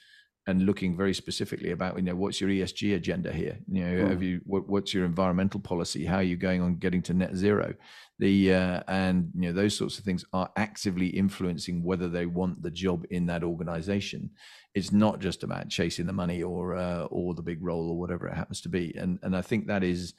and 0.47 0.67
looking 0.67 0.95
very 0.95 1.15
specifically 1.15 1.71
about 1.71 1.95
you 1.95 2.03
know 2.03 2.15
what's 2.15 2.39
your 2.39 2.51
ESG 2.51 2.95
agenda 2.95 3.33
here. 3.33 3.57
You 3.67 3.83
know, 3.83 4.05
mm. 4.05 4.09
have 4.11 4.21
you 4.21 4.41
what, 4.45 4.69
what's 4.69 4.93
your 4.93 5.05
environmental 5.05 5.59
policy? 5.59 6.05
How 6.05 6.17
are 6.17 6.23
you 6.23 6.37
going 6.37 6.61
on 6.61 6.75
getting 6.75 7.01
to 7.03 7.15
net 7.15 7.35
zero? 7.35 7.73
The 8.19 8.53
uh, 8.53 8.83
and 8.87 9.31
you 9.33 9.47
know 9.47 9.53
those 9.53 9.75
sorts 9.75 9.97
of 9.97 10.05
things 10.05 10.23
are 10.33 10.51
actively 10.55 11.07
influencing 11.07 11.83
whether 11.83 12.07
they 12.07 12.27
want 12.27 12.61
the 12.61 12.71
job 12.71 13.05
in 13.09 13.25
that 13.25 13.43
organization 13.43 14.29
it's 14.75 14.91
not 14.91 15.19
just 15.19 15.41
about 15.41 15.69
chasing 15.69 16.05
the 16.05 16.13
money 16.13 16.43
or 16.43 16.75
uh, 16.75 17.05
or 17.05 17.33
the 17.33 17.41
big 17.41 17.63
role 17.63 17.89
or 17.89 17.97
whatever 17.97 18.27
it 18.27 18.35
happens 18.35 18.61
to 18.61 18.69
be. 18.69 18.93
And 18.95 19.17
and 19.23 19.35
I 19.35 19.41
think 19.41 19.65
that 19.65 19.83
is 19.83 20.13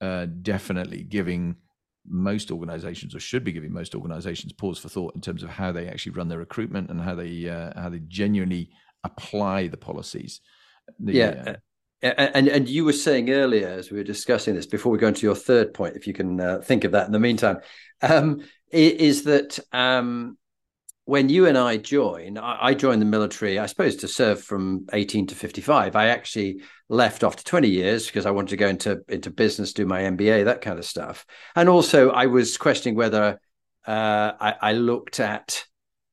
uh, 0.00 0.26
definitely 0.42 1.04
giving 1.04 1.56
most 2.06 2.50
organizations 2.50 3.14
or 3.14 3.20
should 3.20 3.44
be 3.44 3.52
giving 3.52 3.72
most 3.72 3.94
organizations 3.94 4.52
pause 4.52 4.78
for 4.78 4.88
thought 4.88 5.14
in 5.14 5.20
terms 5.20 5.42
of 5.42 5.50
how 5.50 5.72
they 5.72 5.88
actually 5.88 6.12
run 6.12 6.28
their 6.28 6.38
recruitment 6.38 6.90
and 6.90 7.00
how 7.00 7.14
they 7.14 7.48
uh, 7.48 7.72
how 7.80 7.88
they 7.88 8.00
genuinely 8.08 8.70
apply 9.04 9.68
the 9.68 9.76
policies. 9.76 10.40
The, 10.98 11.12
yeah. 11.12 11.44
Uh, 12.02 12.08
and 12.34 12.48
and 12.48 12.68
you 12.68 12.84
were 12.84 12.92
saying 12.92 13.30
earlier 13.30 13.68
as 13.68 13.90
we 13.90 13.96
were 13.96 14.04
discussing 14.04 14.54
this 14.54 14.66
before 14.66 14.92
we 14.92 14.98
go 14.98 15.08
into 15.08 15.26
your 15.26 15.34
third 15.34 15.72
point, 15.72 15.96
if 15.96 16.06
you 16.06 16.12
can 16.12 16.38
uh, 16.38 16.58
think 16.58 16.84
of 16.84 16.92
that 16.92 17.06
in 17.06 17.12
the 17.12 17.18
meantime, 17.18 17.58
um, 18.02 18.44
is 18.70 19.24
that 19.24 19.58
um, 19.72 20.36
when 21.06 21.28
you 21.28 21.46
and 21.46 21.58
I 21.58 21.76
joined, 21.76 22.38
I, 22.38 22.72
joined 22.72 23.02
the 23.02 23.06
military, 23.06 23.58
I 23.58 23.66
suppose, 23.66 23.96
to 23.96 24.08
serve 24.08 24.42
from 24.42 24.86
18 24.92 25.26
to 25.28 25.34
55. 25.34 25.96
I 25.96 26.08
actually 26.08 26.62
left 26.88 27.22
after 27.22 27.44
20 27.44 27.68
years 27.68 28.06
because 28.06 28.24
I 28.24 28.30
wanted 28.30 28.50
to 28.50 28.56
go 28.56 28.68
into, 28.68 29.02
into 29.08 29.30
business, 29.30 29.74
do 29.74 29.84
my 29.84 30.02
MBA, 30.02 30.46
that 30.46 30.62
kind 30.62 30.78
of 30.78 30.86
stuff. 30.86 31.26
And 31.54 31.68
also, 31.68 32.10
I 32.10 32.26
was 32.26 32.56
questioning 32.56 32.96
whether 32.96 33.38
uh, 33.86 34.32
I, 34.40 34.54
I, 34.62 34.72
looked 34.72 35.20
at 35.20 35.66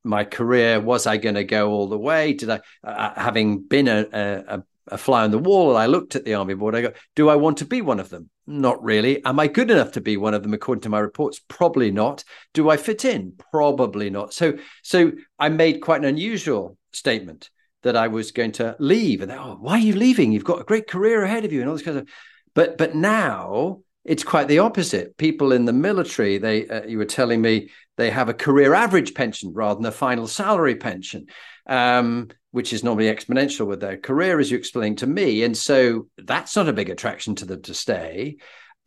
my 0.03 0.25
career. 0.25 0.81
Was 0.81 1.07
I 1.07 1.15
going 1.15 1.35
to 1.35 1.45
go 1.45 1.71
all 1.71 1.87
the 1.87 1.97
way? 1.97 2.33
Did 2.33 2.49
I, 2.49 2.59
uh, 2.83 3.13
having 3.15 3.61
been 3.61 3.87
a, 3.87 4.05
a, 4.11 4.63
a 4.87 4.97
fly 4.97 5.23
on 5.23 5.31
the 5.31 5.39
wall 5.39 5.69
and 5.69 5.77
I 5.77 5.85
looked 5.85 6.17
at 6.17 6.25
the 6.25 6.33
army 6.33 6.53
board, 6.53 6.75
I 6.75 6.81
go, 6.81 6.91
do 7.15 7.29
I 7.29 7.35
want 7.35 7.59
to 7.59 7.65
be 7.65 7.81
one 7.81 8.01
of 8.01 8.09
them? 8.09 8.29
Not 8.51 8.83
really. 8.83 9.23
Am 9.23 9.39
I 9.39 9.47
good 9.47 9.71
enough 9.71 9.93
to 9.93 10.01
be 10.01 10.17
one 10.17 10.33
of 10.33 10.43
them 10.43 10.53
according 10.53 10.81
to 10.81 10.89
my 10.89 10.99
reports? 10.99 11.39
Probably 11.47 11.89
not. 11.89 12.25
Do 12.53 12.69
I 12.69 12.75
fit 12.75 13.05
in? 13.05 13.33
Probably 13.51 14.09
not. 14.09 14.33
So 14.33 14.57
so 14.83 15.13
I 15.39 15.47
made 15.47 15.79
quite 15.79 16.01
an 16.01 16.07
unusual 16.07 16.77
statement 16.91 17.49
that 17.83 17.95
I 17.95 18.09
was 18.09 18.33
going 18.33 18.51
to 18.53 18.75
leave. 18.77 19.21
And 19.21 19.31
oh, 19.31 19.57
why 19.61 19.73
are 19.73 19.79
you 19.79 19.95
leaving? 19.95 20.33
You've 20.33 20.43
got 20.43 20.59
a 20.59 20.65
great 20.65 20.89
career 20.89 21.23
ahead 21.23 21.45
of 21.45 21.53
you 21.53 21.61
and 21.61 21.69
all 21.69 21.75
this 21.77 21.85
kind 21.85 21.97
of 21.97 22.09
but 22.53 22.77
but 22.77 22.93
now 22.93 23.83
it's 24.03 24.25
quite 24.25 24.49
the 24.49 24.59
opposite. 24.59 25.15
People 25.15 25.53
in 25.53 25.63
the 25.63 25.71
military, 25.71 26.37
they 26.37 26.67
uh, 26.67 26.83
you 26.85 26.97
were 26.97 27.05
telling 27.05 27.41
me 27.41 27.69
they 27.95 28.09
have 28.09 28.27
a 28.27 28.33
career 28.33 28.73
average 28.73 29.13
pension 29.13 29.53
rather 29.53 29.75
than 29.75 29.85
a 29.85 29.93
final 29.93 30.27
salary 30.27 30.75
pension. 30.75 31.27
Um, 31.67 32.27
which 32.51 32.73
is 32.73 32.83
normally 32.83 33.13
exponential 33.13 33.65
with 33.65 33.79
their 33.79 33.97
career, 33.97 34.39
as 34.39 34.51
you 34.51 34.57
explained 34.57 34.99
to 34.99 35.07
me. 35.07 35.43
And 35.43 35.57
so 35.57 36.07
that's 36.17 36.55
not 36.55 36.69
a 36.69 36.73
big 36.73 36.89
attraction 36.89 37.35
to 37.35 37.45
them 37.45 37.61
to 37.63 37.73
stay. 37.73 38.37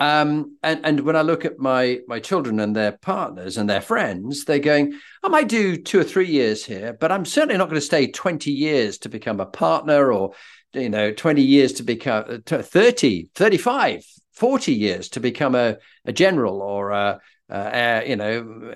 Um, 0.00 0.56
and 0.62 0.80
and 0.84 1.00
when 1.00 1.14
I 1.14 1.22
look 1.22 1.44
at 1.44 1.58
my 1.58 2.00
my 2.08 2.18
children 2.18 2.58
and 2.58 2.74
their 2.74 2.92
partners 2.92 3.56
and 3.56 3.70
their 3.70 3.80
friends, 3.80 4.44
they're 4.44 4.58
going, 4.58 4.98
I 5.22 5.28
might 5.28 5.48
do 5.48 5.76
two 5.76 6.00
or 6.00 6.04
three 6.04 6.26
years 6.26 6.64
here, 6.64 6.92
but 6.92 7.12
I'm 7.12 7.24
certainly 7.24 7.56
not 7.56 7.68
going 7.68 7.80
to 7.80 7.86
stay 7.86 8.08
20 8.08 8.50
years 8.50 8.98
to 8.98 9.08
become 9.08 9.38
a 9.38 9.46
partner 9.46 10.12
or 10.12 10.34
you 10.72 10.90
know 10.90 11.12
20 11.12 11.42
years 11.42 11.74
to 11.74 11.82
become 11.84 12.42
uh, 12.50 12.62
30 12.62 13.30
35 13.34 14.04
40 14.32 14.72
years 14.72 15.08
to 15.10 15.20
become 15.20 15.54
a, 15.54 15.76
a 16.04 16.12
general 16.12 16.60
or 16.60 16.90
a, 16.90 17.20
a, 17.48 18.08
you 18.08 18.16
know 18.16 18.74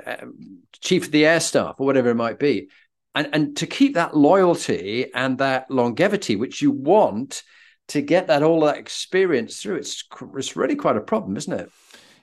chief 0.80 1.06
of 1.06 1.10
the 1.10 1.26
air 1.26 1.40
staff 1.40 1.74
or 1.78 1.86
whatever 1.86 2.10
it 2.10 2.14
might 2.14 2.38
be 2.38 2.68
and 3.14 3.28
and 3.32 3.56
to 3.56 3.66
keep 3.66 3.94
that 3.94 4.16
loyalty 4.16 5.12
and 5.14 5.38
that 5.38 5.70
longevity 5.70 6.36
which 6.36 6.62
you 6.62 6.70
want 6.70 7.42
to 7.88 8.02
get 8.02 8.26
that 8.26 8.42
all 8.42 8.60
that 8.60 8.76
experience 8.76 9.60
through 9.60 9.76
it's 9.76 10.04
it's 10.36 10.56
really 10.56 10.76
quite 10.76 10.96
a 10.96 11.00
problem 11.00 11.36
isn't 11.36 11.58
it 11.58 11.70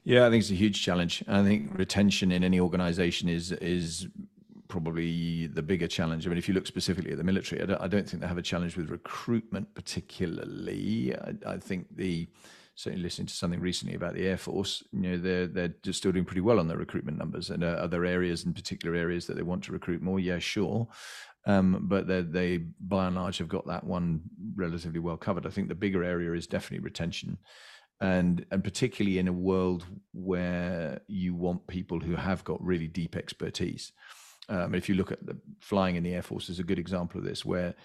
yeah 0.03 0.25
i 0.25 0.29
think 0.29 0.41
it's 0.41 0.51
a 0.51 0.55
huge 0.55 0.81
challenge 0.81 1.23
i 1.27 1.43
think 1.43 1.69
retention 1.77 2.31
in 2.31 2.43
any 2.43 2.59
organization 2.59 3.29
is 3.29 3.51
is 3.53 4.07
probably 4.67 5.47
the 5.47 5.61
bigger 5.61 5.87
challenge. 5.87 6.25
I 6.25 6.29
mean, 6.29 6.37
if 6.37 6.47
you 6.47 6.53
look 6.53 6.67
specifically 6.67 7.11
at 7.11 7.17
the 7.17 7.23
military, 7.23 7.61
I 7.61 7.65
don't, 7.65 7.81
I 7.81 7.87
don't 7.87 8.09
think 8.09 8.21
they 8.21 8.27
have 8.27 8.37
a 8.37 8.41
challenge 8.41 8.75
with 8.75 8.89
recruitment 8.89 9.73
particularly. 9.73 11.15
I, 11.15 11.53
I 11.53 11.57
think 11.57 11.95
the 11.95 12.27
certainly 12.75 13.03
listening 13.03 13.27
to 13.27 13.33
something 13.33 13.61
recently 13.61 13.95
about 13.95 14.13
the 14.13 14.27
Air 14.27 14.37
Force, 14.37 14.83
you 14.91 14.99
know, 14.99 15.17
they're 15.17 15.47
they're 15.47 15.73
just 15.81 15.99
still 15.99 16.11
doing 16.11 16.25
pretty 16.25 16.41
well 16.41 16.59
on 16.59 16.67
their 16.67 16.77
recruitment 16.77 17.17
numbers. 17.17 17.49
And 17.49 17.63
uh, 17.63 17.87
there 17.87 18.05
areas, 18.05 18.43
in 18.45 18.53
particular 18.53 18.95
areas 18.95 19.25
that 19.27 19.35
they 19.35 19.43
want 19.43 19.63
to 19.63 19.71
recruit 19.71 20.01
more, 20.01 20.19
yeah, 20.19 20.39
sure. 20.39 20.87
Um, 21.47 21.79
but 21.83 22.07
they, 22.07 22.21
they, 22.21 22.57
by 22.79 23.07
and 23.07 23.15
large, 23.15 23.37
have 23.37 23.47
got 23.47 23.67
that 23.67 23.83
one 23.83 24.21
relatively 24.55 24.99
well 24.99 25.17
covered. 25.17 25.45
I 25.45 25.51
think 25.51 25.69
the 25.69 25.75
bigger 25.75 26.03
area 26.03 26.33
is 26.33 26.47
definitely 26.47 26.83
retention, 26.83 27.37
and 28.01 28.45
and 28.51 28.63
particularly 28.63 29.19
in 29.19 29.27
a 29.27 29.33
world 29.33 29.85
where 30.13 31.01
you 31.07 31.35
want 31.35 31.67
people 31.67 31.99
who 31.99 32.15
have 32.15 32.43
got 32.43 32.63
really 32.63 32.87
deep 32.87 33.15
expertise. 33.15 33.93
Um, 34.49 34.75
if 34.75 34.89
you 34.89 34.95
look 34.95 35.11
at 35.11 35.25
the 35.25 35.37
flying 35.59 35.95
in 35.95 36.03
the 36.03 36.13
Air 36.13 36.21
Force, 36.21 36.49
is 36.49 36.59
a 36.59 36.63
good 36.63 36.79
example 36.79 37.19
of 37.19 37.25
this, 37.25 37.45
where 37.45 37.75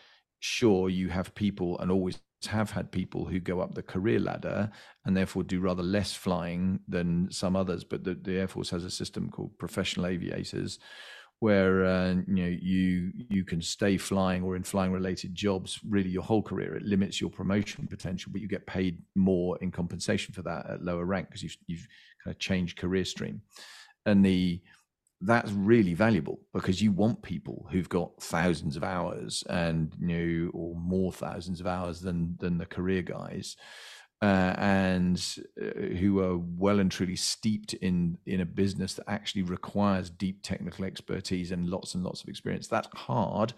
sure 0.41 0.89
you 0.89 1.09
have 1.09 1.35
people 1.35 1.79
and 1.79 1.91
always 1.91 2.19
have 2.47 2.71
had 2.71 2.91
people 2.91 3.25
who 3.25 3.39
go 3.39 3.61
up 3.61 3.75
the 3.75 3.83
career 3.83 4.19
ladder 4.19 4.71
and 5.05 5.17
therefore 5.17 5.43
do 5.43 5.61
rather 5.61 5.83
less 5.83 6.13
flying 6.13 6.81
than 6.89 7.31
some 7.31 7.57
others. 7.57 7.85
But 7.85 8.05
the, 8.05 8.15
the 8.15 8.39
Air 8.39 8.49
Force 8.49 8.71
has 8.71 8.85
a 8.85 8.91
system 8.91 9.31
called 9.31 9.59
professional 9.59 10.07
aviators, 10.07 10.79
where 11.41 11.85
uh, 11.85 12.15
you 12.27 12.43
know 12.43 12.57
you 12.61 13.13
you 13.29 13.45
can 13.45 13.61
stay 13.63 13.97
flying 13.97 14.43
or 14.43 14.57
in 14.57 14.63
flying 14.63 14.93
related 14.93 15.35
jobs 15.35 15.81
really 15.89 16.11
your 16.11 16.23
whole 16.23 16.43
career. 16.43 16.77
It 16.77 16.85
limits 16.85 17.21
your 17.21 17.31
promotion 17.31 17.87
potential, 17.87 18.31
but 18.33 18.41
you 18.41 18.49
get 18.49 18.67
paid 18.67 19.03
more 19.15 19.59
in 19.59 19.71
compensation 19.71 20.35
for 20.35 20.43
that 20.43 20.69
at 20.69 20.85
lower 20.85 21.05
rank 21.05 21.29
because 21.29 21.43
you've 21.43 21.57
you've 21.67 21.89
kind 22.23 22.35
of 22.35 22.39
changed 22.39 22.79
career 22.79 23.05
stream, 23.05 23.41
and 24.07 24.25
the 24.25 24.61
that's 25.23 25.53
really 25.53 25.95
valuable 25.95 26.41
because 26.55 26.81
you 26.81 26.93
want 26.93 27.23
people 27.23 27.67
who've 27.71 27.89
got 27.89 28.11
thousands 28.23 28.77
of 28.77 28.83
hours 28.83 29.45
and 29.51 29.95
you 30.01 30.07
know 30.07 30.51
or 30.55 30.75
more 30.77 31.13
thousands 31.13 31.61
of 31.61 31.67
hours 31.67 32.01
than 32.01 32.37
than 32.39 32.59
the 32.59 32.67
career 32.67 33.03
guys 33.03 33.57
uh, 34.23 34.55
and 34.59 35.37
uh, 35.61 35.97
who 35.97 36.21
are 36.21 36.37
well 36.37 36.79
and 36.79 36.91
truly 36.91 37.17
steeped 37.17 37.73
in 37.75 38.19
in 38.27 38.41
a 38.41 38.47
business 38.47 38.95
that 38.95 39.09
actually 39.09 39.43
requires 39.43 40.11
deep 40.11 40.43
technical 40.43 40.85
expertise 40.85 41.53
and 41.53 41.69
lots 41.69 41.95
and 41.95 42.05
lots 42.05 42.23
of 42.23 42.29
experience. 42.29 42.69
That's 42.69 42.89
hard 42.95 43.55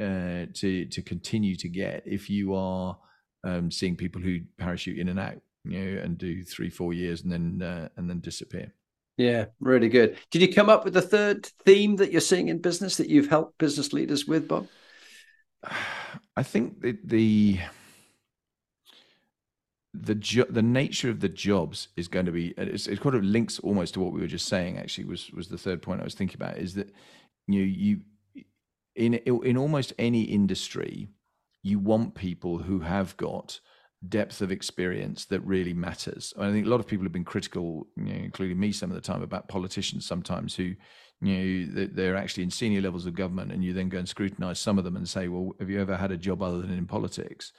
uh, 0.00 0.46
to 0.54 0.86
to 0.86 1.02
continue 1.02 1.56
to 1.56 1.68
get 1.68 2.02
if 2.06 2.30
you 2.30 2.54
are 2.54 2.96
um, 3.44 3.70
seeing 3.70 3.96
people 3.96 4.22
who 4.22 4.40
parachute 4.56 4.98
in 4.98 5.08
and 5.08 5.20
out 5.20 5.40
you 5.64 5.78
know 5.78 6.02
and 6.02 6.16
do 6.16 6.42
three 6.42 6.70
four 6.70 6.94
years 6.94 7.22
and 7.22 7.32
then 7.32 7.62
uh, 7.62 7.88
and 7.96 8.08
then 8.08 8.20
disappear 8.20 8.72
yeah, 9.18 9.46
really 9.60 9.88
good. 9.88 10.16
Did 10.30 10.42
you 10.42 10.54
come 10.54 10.70
up 10.70 10.84
with 10.84 10.94
the 10.94 11.02
third 11.02 11.44
theme 11.64 11.96
that 11.96 12.12
you're 12.12 12.20
seeing 12.20 12.48
in 12.48 12.58
business 12.58 12.96
that 12.96 13.08
you've 13.08 13.28
helped 13.28 13.58
business 13.58 13.92
leaders 13.92 14.26
with, 14.26 14.48
Bob? 14.48 14.68
I 16.36 16.42
think 16.44 16.80
the 16.80 16.96
the 17.04 17.58
the, 19.94 20.14
jo- 20.14 20.46
the 20.48 20.62
nature 20.62 21.10
of 21.10 21.18
the 21.18 21.28
jobs 21.28 21.88
is 21.96 22.06
going 22.06 22.26
to 22.26 22.32
be 22.32 22.54
it's, 22.56 22.86
it 22.86 23.00
kind 23.00 23.16
of 23.16 23.24
links 23.24 23.58
almost 23.58 23.94
to 23.94 24.00
what 24.00 24.12
we 24.12 24.20
were 24.20 24.28
just 24.28 24.46
saying. 24.46 24.78
Actually, 24.78 25.06
was 25.06 25.32
was 25.32 25.48
the 25.48 25.58
third 25.58 25.82
point 25.82 26.00
I 26.00 26.04
was 26.04 26.14
thinking 26.14 26.36
about 26.36 26.58
is 26.58 26.74
that 26.74 26.94
you 27.48 27.60
know, 27.60 27.66
you 27.66 28.00
in 28.94 29.14
in 29.14 29.56
almost 29.56 29.92
any 29.98 30.22
industry 30.22 31.08
you 31.64 31.80
want 31.80 32.14
people 32.14 32.58
who 32.58 32.80
have 32.80 33.16
got 33.16 33.58
depth 34.06 34.40
of 34.40 34.52
experience 34.52 35.24
that 35.26 35.40
really 35.40 35.74
matters. 35.74 36.32
I 36.38 36.52
think 36.52 36.66
a 36.66 36.68
lot 36.68 36.80
of 36.80 36.86
people 36.86 37.04
have 37.04 37.12
been 37.12 37.24
critical, 37.24 37.88
you 37.96 38.04
know, 38.04 38.14
including 38.14 38.58
me 38.58 38.70
some 38.70 38.90
of 38.90 38.94
the 38.94 39.00
time, 39.00 39.22
about 39.22 39.48
politicians 39.48 40.06
sometimes 40.06 40.54
who, 40.54 40.74
you 41.20 41.66
know, 41.66 41.86
they're 41.92 42.16
actually 42.16 42.44
in 42.44 42.50
senior 42.50 42.80
levels 42.80 43.06
of 43.06 43.16
government, 43.16 43.50
and 43.50 43.64
you 43.64 43.72
then 43.72 43.88
go 43.88 43.98
and 43.98 44.08
scrutinize 44.08 44.60
some 44.60 44.78
of 44.78 44.84
them 44.84 44.96
and 44.96 45.08
say, 45.08 45.26
well, 45.26 45.52
have 45.58 45.68
you 45.68 45.80
ever 45.80 45.96
had 45.96 46.12
a 46.12 46.16
job 46.16 46.42
other 46.42 46.60
than 46.60 46.72
in 46.72 46.86
politics? 46.86 47.52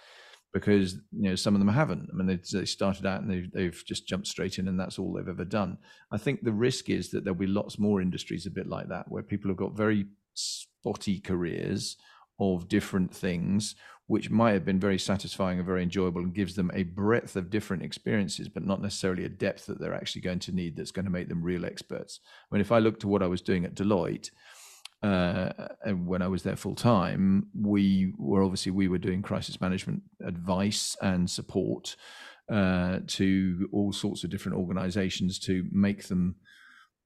Because 0.53 0.93
you 1.11 1.29
know 1.29 1.35
some 1.35 1.53
of 1.53 1.59
them 1.59 1.67
haven't. 1.67 2.09
I 2.11 2.15
mean, 2.15 2.25
they, 2.25 2.39
they 2.57 2.65
started 2.65 3.05
out 3.05 3.21
and 3.21 3.29
they've, 3.29 3.51
they've 3.51 3.83
just 3.85 4.07
jumped 4.07 4.27
straight 4.27 4.59
in, 4.59 4.67
and 4.69 4.79
that's 4.79 4.97
all 4.97 5.13
they've 5.13 5.27
ever 5.27 5.45
done. 5.45 5.77
I 6.11 6.17
think 6.17 6.41
the 6.41 6.53
risk 6.53 6.89
is 6.89 7.11
that 7.11 7.23
there'll 7.23 7.37
be 7.37 7.47
lots 7.47 7.77
more 7.77 8.01
industries 8.01 8.45
a 8.45 8.51
bit 8.51 8.67
like 8.67 8.87
that, 8.87 9.11
where 9.11 9.23
people 9.23 9.51
have 9.51 9.57
got 9.57 9.75
very 9.75 10.05
spotty 10.33 11.19
careers 11.19 11.97
of 12.39 12.69
different 12.69 13.13
things 13.13 13.75
which 14.09 14.31
might 14.31 14.53
have 14.53 14.65
been 14.65 14.79
very 14.79 14.97
satisfying 14.97 15.59
and 15.59 15.67
very 15.67 15.83
enjoyable 15.83 16.21
and 16.21 16.33
gives 16.33 16.55
them 16.55 16.71
a 16.73 16.81
breadth 16.81 17.35
of 17.35 17.51
different 17.51 17.83
experiences, 17.83 18.49
but 18.49 18.65
not 18.65 18.81
necessarily 18.81 19.23
a 19.23 19.29
depth 19.29 19.67
that 19.67 19.79
they're 19.79 19.93
actually 19.93 20.19
going 20.19 20.39
to 20.39 20.51
need 20.51 20.75
that's 20.75 20.89
going 20.89 21.05
to 21.05 21.11
make 21.11 21.29
them 21.29 21.43
real 21.43 21.63
experts. 21.63 22.19
I 22.51 22.55
mean, 22.55 22.61
if 22.61 22.71
I 22.71 22.79
look 22.79 22.99
to 23.01 23.07
what 23.07 23.21
I 23.21 23.27
was 23.27 23.39
doing 23.39 23.65
at 23.65 23.75
Deloitte, 23.75 24.31
uh, 25.03 25.51
and 25.83 26.07
when 26.07 26.23
I 26.23 26.27
was 26.27 26.41
there 26.41 26.55
full 26.55 26.73
time, 26.73 27.49
we 27.53 28.11
were 28.17 28.41
obviously 28.41 28.71
we 28.71 28.87
were 28.87 28.97
doing 28.97 29.21
crisis 29.21 29.61
management 29.61 30.01
advice 30.25 30.97
and 31.03 31.29
support 31.29 31.95
uh, 32.51 33.01
to 33.05 33.69
all 33.71 33.93
sorts 33.93 34.23
of 34.23 34.31
different 34.31 34.57
organizations 34.57 35.37
to 35.37 35.67
make 35.71 36.07
them 36.07 36.33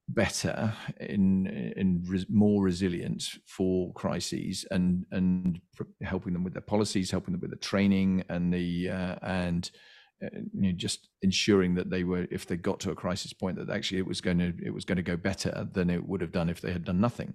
better 0.09 0.73
in 0.99 1.47
in 1.77 2.03
res, 2.07 2.25
more 2.29 2.63
resilient 2.63 3.23
for 3.47 3.93
crises 3.93 4.65
and 4.69 5.05
and 5.11 5.59
helping 6.01 6.33
them 6.33 6.43
with 6.43 6.53
their 6.53 6.61
policies 6.61 7.09
helping 7.09 7.31
them 7.31 7.41
with 7.41 7.51
the 7.51 7.57
training 7.57 8.23
and 8.29 8.53
the 8.53 8.89
uh, 8.89 9.15
and 9.21 9.71
uh, 10.23 10.29
you 10.53 10.71
know, 10.71 10.71
just 10.71 11.09
ensuring 11.21 11.75
that 11.75 11.89
they 11.89 12.03
were 12.03 12.27
if 12.31 12.45
they 12.45 12.55
got 12.55 12.79
to 12.79 12.91
a 12.91 12.95
crisis 12.95 13.33
point 13.33 13.57
that 13.57 13.69
actually 13.69 13.97
it 13.97 14.07
was 14.07 14.21
going 14.21 14.37
to 14.37 14.53
it 14.63 14.73
was 14.73 14.85
going 14.85 14.95
to 14.95 15.01
go 15.01 15.17
better 15.17 15.67
than 15.73 15.89
it 15.89 16.07
would 16.07 16.21
have 16.21 16.31
done 16.31 16.49
if 16.49 16.61
they 16.61 16.71
had 16.71 16.85
done 16.85 17.01
nothing. 17.01 17.33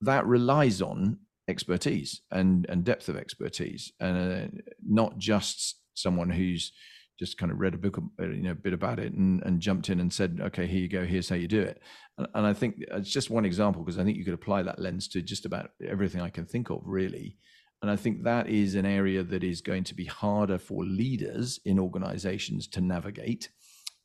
That 0.00 0.26
relies 0.26 0.82
on 0.82 1.18
expertise 1.48 2.20
and 2.30 2.66
and 2.68 2.84
depth 2.84 3.08
of 3.08 3.16
expertise 3.16 3.92
and 3.98 4.16
uh, 4.18 4.60
not 4.86 5.18
just 5.18 5.80
someone 5.94 6.30
who's 6.30 6.72
just 7.18 7.38
kind 7.38 7.52
of 7.52 7.60
read 7.60 7.74
a 7.74 7.78
book, 7.78 7.98
uh, 8.20 8.28
you 8.28 8.42
know, 8.42 8.52
a 8.52 8.54
bit 8.54 8.72
about 8.72 8.98
it 8.98 9.12
and, 9.12 9.42
and 9.44 9.60
jumped 9.60 9.88
in 9.88 10.00
and 10.00 10.12
said, 10.12 10.40
okay, 10.42 10.66
here 10.66 10.80
you 10.80 10.88
go, 10.88 11.04
here's 11.04 11.28
how 11.28 11.36
you 11.36 11.48
do 11.48 11.60
it. 11.60 11.80
And, 12.18 12.26
and 12.34 12.46
I 12.46 12.52
think 12.52 12.76
it's 12.78 13.10
just 13.10 13.30
one 13.30 13.44
example 13.44 13.82
because 13.82 13.98
I 13.98 14.04
think 14.04 14.16
you 14.16 14.24
could 14.24 14.34
apply 14.34 14.62
that 14.62 14.78
lens 14.78 15.08
to 15.08 15.22
just 15.22 15.44
about 15.46 15.70
everything 15.86 16.20
I 16.20 16.30
can 16.30 16.46
think 16.46 16.70
of, 16.70 16.82
really. 16.84 17.36
And 17.82 17.90
I 17.90 17.96
think 17.96 18.22
that 18.22 18.48
is 18.48 18.74
an 18.76 18.86
area 18.86 19.24
that 19.24 19.42
is 19.42 19.60
going 19.60 19.84
to 19.84 19.94
be 19.94 20.04
harder 20.04 20.58
for 20.58 20.84
leaders 20.84 21.58
in 21.64 21.78
organizations 21.78 22.68
to 22.68 22.80
navigate 22.80 23.50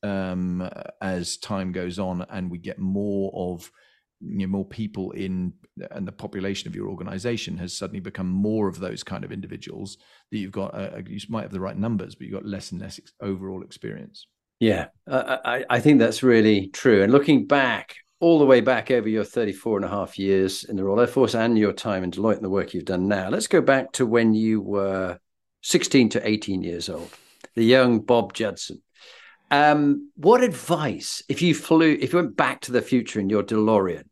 um, 0.03 0.68
as 1.01 1.38
time 1.38 1.72
goes 1.72 1.99
on 1.99 2.26
and 2.30 2.49
we 2.49 2.58
get 2.58 2.80
more 2.80 3.32
of 3.34 3.72
you 4.22 4.39
know, 4.39 4.47
more 4.47 4.65
people 4.65 5.11
in 5.11 5.53
and 5.91 6.07
the 6.07 6.11
population 6.11 6.68
of 6.68 6.76
your 6.76 6.89
organization 6.89 7.57
has 7.57 7.78
suddenly 7.78 7.99
become 7.99 8.28
more 8.28 8.68
of 8.68 8.80
those 8.80 9.03
kind 9.03 9.24
of 9.24 9.32
individuals 9.32 9.97
that 10.32 10.39
you've 10.39 10.51
got 10.51 10.74
uh, 10.74 11.01
you 11.05 11.20
might 11.30 11.43
have 11.43 11.51
the 11.51 11.59
right 11.59 11.78
numbers 11.78 12.15
but 12.15 12.26
you've 12.26 12.34
got 12.34 12.45
less 12.45 12.72
and 12.72 12.82
less 12.82 12.99
ex- 12.99 13.13
overall 13.22 13.61
experience. 13.61 14.28
Yeah. 14.59 14.88
Uh, 15.07 15.38
I, 15.45 15.65
I 15.70 15.80
think 15.80 15.99
that's 15.99 16.24
really 16.24 16.70
true. 16.70 17.03
And 17.03 17.11
looking 17.11 17.45
back 17.45 17.95
all 18.20 18.39
the 18.39 18.45
way 18.45 18.61
back 18.61 18.89
over 18.89 19.07
your 19.07 19.24
34 19.24 19.78
and 19.78 19.86
a 19.86 19.89
half 19.89 20.18
years 20.18 20.63
in 20.63 20.76
the 20.76 20.84
royal 20.84 20.99
air 20.99 21.07
force 21.07 21.36
and 21.36 21.57
your 21.57 21.74
time 21.74 22.03
in 22.03 22.11
deloitte 22.11 22.38
and 22.38 22.43
the 22.43 22.49
work 22.49 22.74
you've 22.74 22.86
done 22.86 23.07
now 23.07 23.30
let's 23.30 23.47
go 23.47 23.61
back 23.61 23.91
to 23.91 24.05
when 24.05 24.34
you 24.34 24.59
were 24.59 25.20
16 25.61 26.09
to 26.09 26.28
18 26.28 26.63
years 26.63 26.89
old 26.89 27.09
the 27.55 27.63
young 27.63 27.99
bob 27.99 28.34
judson 28.34 28.82
um, 29.51 30.11
what 30.15 30.43
advice, 30.43 31.23
if 31.29 31.41
you 31.41 31.53
flew, 31.53 31.97
if 31.99 32.13
you 32.13 32.19
went 32.19 32.35
back 32.35 32.61
to 32.61 32.71
the 32.71 32.81
future 32.81 33.19
in 33.19 33.29
your 33.29 33.43
DeLorean? 33.43 34.03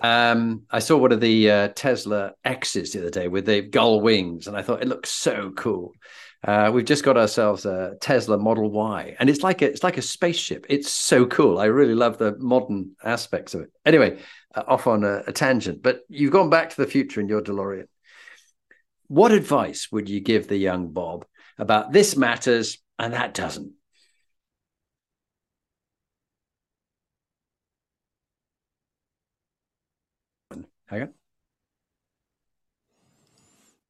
Um, 0.00 0.62
I 0.70 0.78
saw 0.78 0.96
one 0.96 1.12
of 1.12 1.20
the 1.20 1.50
uh, 1.50 1.68
Tesla 1.74 2.32
X's 2.44 2.92
the 2.92 3.00
other 3.00 3.10
day 3.10 3.26
with 3.26 3.46
the 3.46 3.62
gull 3.62 4.00
wings, 4.00 4.46
and 4.46 4.56
I 4.56 4.62
thought 4.62 4.82
it 4.82 4.88
looks 4.88 5.10
so 5.10 5.50
cool. 5.56 5.92
Uh, 6.46 6.70
we've 6.72 6.84
just 6.84 7.02
got 7.02 7.16
ourselves 7.16 7.66
a 7.66 7.96
Tesla 8.00 8.38
Model 8.38 8.70
Y, 8.70 9.16
and 9.18 9.28
it's 9.28 9.42
like 9.42 9.60
a, 9.60 9.66
it's 9.66 9.82
like 9.82 9.98
a 9.98 10.02
spaceship. 10.02 10.66
It's 10.68 10.92
so 10.92 11.26
cool. 11.26 11.58
I 11.58 11.64
really 11.64 11.96
love 11.96 12.18
the 12.18 12.36
modern 12.38 12.92
aspects 13.02 13.54
of 13.54 13.62
it. 13.62 13.72
Anyway, 13.84 14.18
uh, 14.54 14.62
off 14.68 14.86
on 14.86 15.02
a, 15.02 15.24
a 15.26 15.32
tangent, 15.32 15.82
but 15.82 16.02
you've 16.08 16.32
gone 16.32 16.48
back 16.48 16.70
to 16.70 16.76
the 16.76 16.86
future 16.86 17.20
in 17.20 17.28
your 17.28 17.42
DeLorean. 17.42 17.88
What 19.08 19.32
advice 19.32 19.88
would 19.90 20.08
you 20.08 20.20
give 20.20 20.46
the 20.46 20.56
young 20.56 20.92
Bob 20.92 21.24
about 21.56 21.92
this 21.92 22.14
matters 22.16 22.78
and 23.00 23.14
that 23.14 23.34
doesn't? 23.34 23.72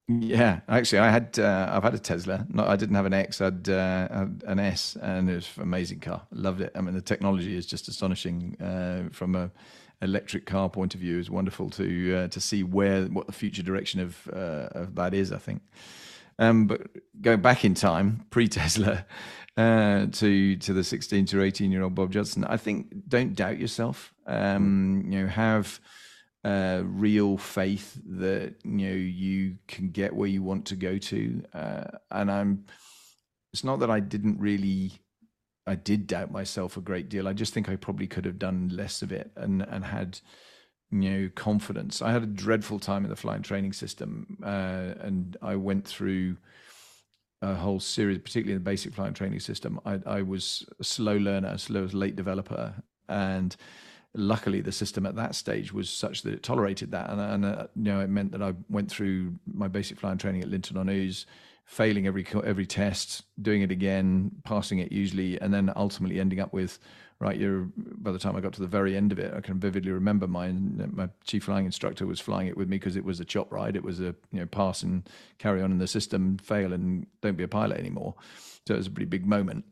Yeah, 0.09 0.61
actually, 0.69 1.01
I 1.01 1.11
had 1.11 1.39
uh, 1.39 1.69
I've 1.71 1.83
had 1.83 1.93
a 1.95 1.99
Tesla. 1.99 2.47
I 2.59 2.77
didn't 2.77 2.95
have 2.97 3.05
an 3.05 3.13
X. 3.13 3.43
I 3.43 3.47
had, 3.47 3.69
uh, 3.69 4.09
had 4.09 4.43
an 4.47 4.59
S, 4.59 4.97
and 5.03 5.29
it 5.29 5.35
was 5.35 5.51
an 5.57 5.65
amazing 5.65 6.01
car. 6.01 6.23
Loved 6.31 6.63
it. 6.63 6.73
I 6.75 6.81
mean, 6.81 6.95
the 6.95 7.03
technology 7.03 7.55
is 7.57 7.67
just 7.67 7.89
astonishing 7.89 8.57
uh, 8.59 9.11
from 9.13 9.35
a 9.35 9.51
electric 10.01 10.47
car 10.47 10.71
point 10.71 10.95
of 10.95 11.01
view. 11.01 11.19
It's 11.19 11.29
wonderful 11.29 11.69
to 11.71 12.17
uh, 12.17 12.29
to 12.29 12.41
see 12.41 12.63
where 12.63 13.05
what 13.07 13.27
the 13.27 13.35
future 13.35 13.63
direction 13.63 14.01
of 14.01 14.29
uh, 14.33 14.69
of 14.73 14.95
that 14.95 15.13
is. 15.13 15.31
I 15.31 15.39
think. 15.39 15.61
Um, 16.39 16.67
but 16.67 16.89
going 17.21 17.43
back 17.43 17.65
in 17.67 17.75
time, 17.75 18.25
pre 18.31 18.49
Tesla, 18.49 19.05
uh, 19.59 20.07
to 20.07 20.57
to 20.57 20.73
the 20.73 20.85
sixteen 20.85 21.27
to 21.27 21.43
eighteen 21.43 21.71
year 21.71 21.83
old 21.83 21.95
Bob 21.95 22.13
Judson, 22.13 22.45
I 22.45 22.57
think 22.57 22.95
don't 23.09 23.35
doubt 23.35 23.59
yourself. 23.59 24.15
Um, 24.27 25.05
you 25.11 25.21
know, 25.23 25.27
have 25.27 25.81
uh, 26.45 26.83
real 26.85 27.37
faith 27.37 28.01
that 28.07 28.55
you 28.65 28.89
know 28.89 28.95
you 28.95 29.57
can 29.67 29.91
get 29.91 30.15
where 30.15 30.29
you 30.29 30.43
want 30.43 30.67
to 30.67 30.77
go 30.77 30.99
to. 30.99 31.43
Uh, 31.53 31.85
and 32.11 32.31
I'm 32.31 32.65
it's 33.53 33.65
not 33.65 33.81
that 33.81 33.91
I 33.91 34.01
didn't 34.01 34.39
really 34.39 34.93
I 35.67 35.75
did 35.75 36.07
doubt 36.07 36.31
myself 36.31 36.77
a 36.77 36.81
great 36.81 37.09
deal. 37.09 37.29
I 37.29 37.33
just 37.33 37.53
think 37.53 37.69
I 37.69 37.77
probably 37.77 38.07
could 38.07 38.25
have 38.25 38.39
done 38.39 38.71
less 38.73 39.03
of 39.03 39.13
it 39.13 39.31
and 39.37 39.63
and 39.63 39.85
had 39.85 40.21
you 40.91 41.11
know 41.11 41.31
confidence. 41.35 42.01
I 42.01 42.13
had 42.13 42.23
a 42.23 42.27
dreadful 42.27 42.79
time 42.79 43.05
in 43.05 43.11
the 43.11 43.17
flying 43.17 43.43
training 43.43 43.73
system, 43.73 44.39
uh, 44.43 44.95
and 45.01 45.37
I 45.43 45.57
went 45.57 45.87
through 45.87 46.37
a 47.43 47.55
whole 47.55 47.81
series, 47.81 48.19
particularly 48.19 48.53
in 48.53 48.59
the 48.59 48.71
basic 48.71 48.95
flying 48.95 49.15
training 49.15 49.41
system. 49.41 49.81
I, 49.85 50.01
I 50.07 50.23
was 50.23 50.67
a 50.81 50.85
slow 50.85 51.17
learner, 51.17 51.49
a 51.49 51.59
slow 51.59 51.85
late 51.93 52.17
developer, 52.17 52.75
and 53.09 53.55
luckily 54.15 54.61
the 54.61 54.73
system 54.73 55.07
at 55.07 55.17
that 55.17 55.35
stage 55.35 55.73
was 55.73 55.91
such 55.91 56.23
that 56.23 56.35
it 56.35 56.43
tolerated 56.43 56.91
that, 56.93 57.11
and, 57.11 57.21
and 57.21 57.45
uh, 57.45 57.67
you 57.77 57.85
know 57.85 58.01
it 58.01 58.09
meant 58.09 58.33
that 58.33 58.43
I 58.43 58.55
went 58.69 58.91
through 58.91 59.35
my 59.53 59.69
basic 59.69 59.99
flying 59.99 60.19
training 60.19 60.43
at 60.43 60.49
Linton 60.49 60.77
on 60.77 60.89
Ouse 60.89 61.27
failing 61.69 62.07
every 62.07 62.27
every 62.45 62.65
test, 62.65 63.25
doing 63.41 63.61
it 63.61 63.71
again, 63.71 64.31
passing 64.43 64.79
it 64.79 64.91
usually, 64.91 65.39
and 65.39 65.53
then 65.53 65.71
ultimately 65.77 66.19
ending 66.19 66.41
up 66.41 66.51
with 66.51 66.79
right. 67.21 67.39
You're 67.39 67.69
by 67.77 68.11
the 68.11 68.19
time 68.19 68.37
I 68.37 68.41
got 68.41 68.55
to 68.55 68.63
the 68.63 68.67
very 68.67 68.97
end 68.97 69.13
of 69.13 69.19
it, 69.19 69.35
I 69.35 69.43
can 69.43 69.61
vividly 69.61 69.93
remember 69.93 70.27
my 70.27 70.51
my 70.51 71.11
chief 71.25 71.45
flying 71.45 71.67
instructor 71.67 72.07
was 72.07 72.21
flying 72.21 72.49
it 72.49 72.57
with 72.57 72.71
me 72.71 72.79
because 72.79 72.97
it 72.97 73.05
was 73.05 73.21
a 73.21 73.25
chop 73.25 73.53
ride. 73.53 73.77
It 73.77 73.85
was 73.85 74.01
a 74.01 74.15
you 74.33 74.41
know 74.41 74.47
pass 74.47 74.83
and 74.83 75.09
carry 75.37 75.61
on 75.61 75.71
in 75.71 75.79
the 75.79 75.87
system, 75.87 76.39
fail 76.39 76.73
and 76.73 77.07
don't 77.21 77.37
be 77.37 77.45
a 77.45 77.49
pilot 77.49 77.79
anymore. 77.79 78.15
So 78.67 78.75
it 78.75 78.79
was 78.79 78.87
a 78.87 78.91
pretty 78.91 79.09
big 79.09 79.27
moment. 79.27 79.67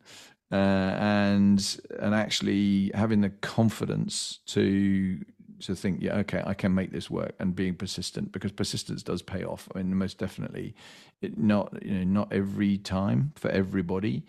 Uh, 0.51 0.55
and 0.55 1.79
and 1.99 2.15
actually 2.15 2.91
having 2.93 3.19
the 3.21 3.29
confidence 3.29 4.39
to 4.45 5.19
to 5.59 5.75
think, 5.75 6.01
yeah, 6.01 6.17
okay, 6.17 6.43
I 6.45 6.53
can 6.53 6.73
make 6.73 6.91
this 6.91 7.09
work, 7.09 7.33
and 7.39 7.55
being 7.55 7.75
persistent 7.75 8.31
because 8.31 8.51
persistence 8.51 9.03
does 9.03 9.21
pay 9.21 9.43
off. 9.43 9.67
I 9.75 9.79
mean, 9.79 9.95
most 9.95 10.17
definitely, 10.17 10.75
it 11.21 11.37
not 11.37 11.83
you 11.83 11.95
know 11.95 12.03
not 12.03 12.33
every 12.33 12.77
time 12.77 13.33
for 13.35 13.49
everybody, 13.51 14.23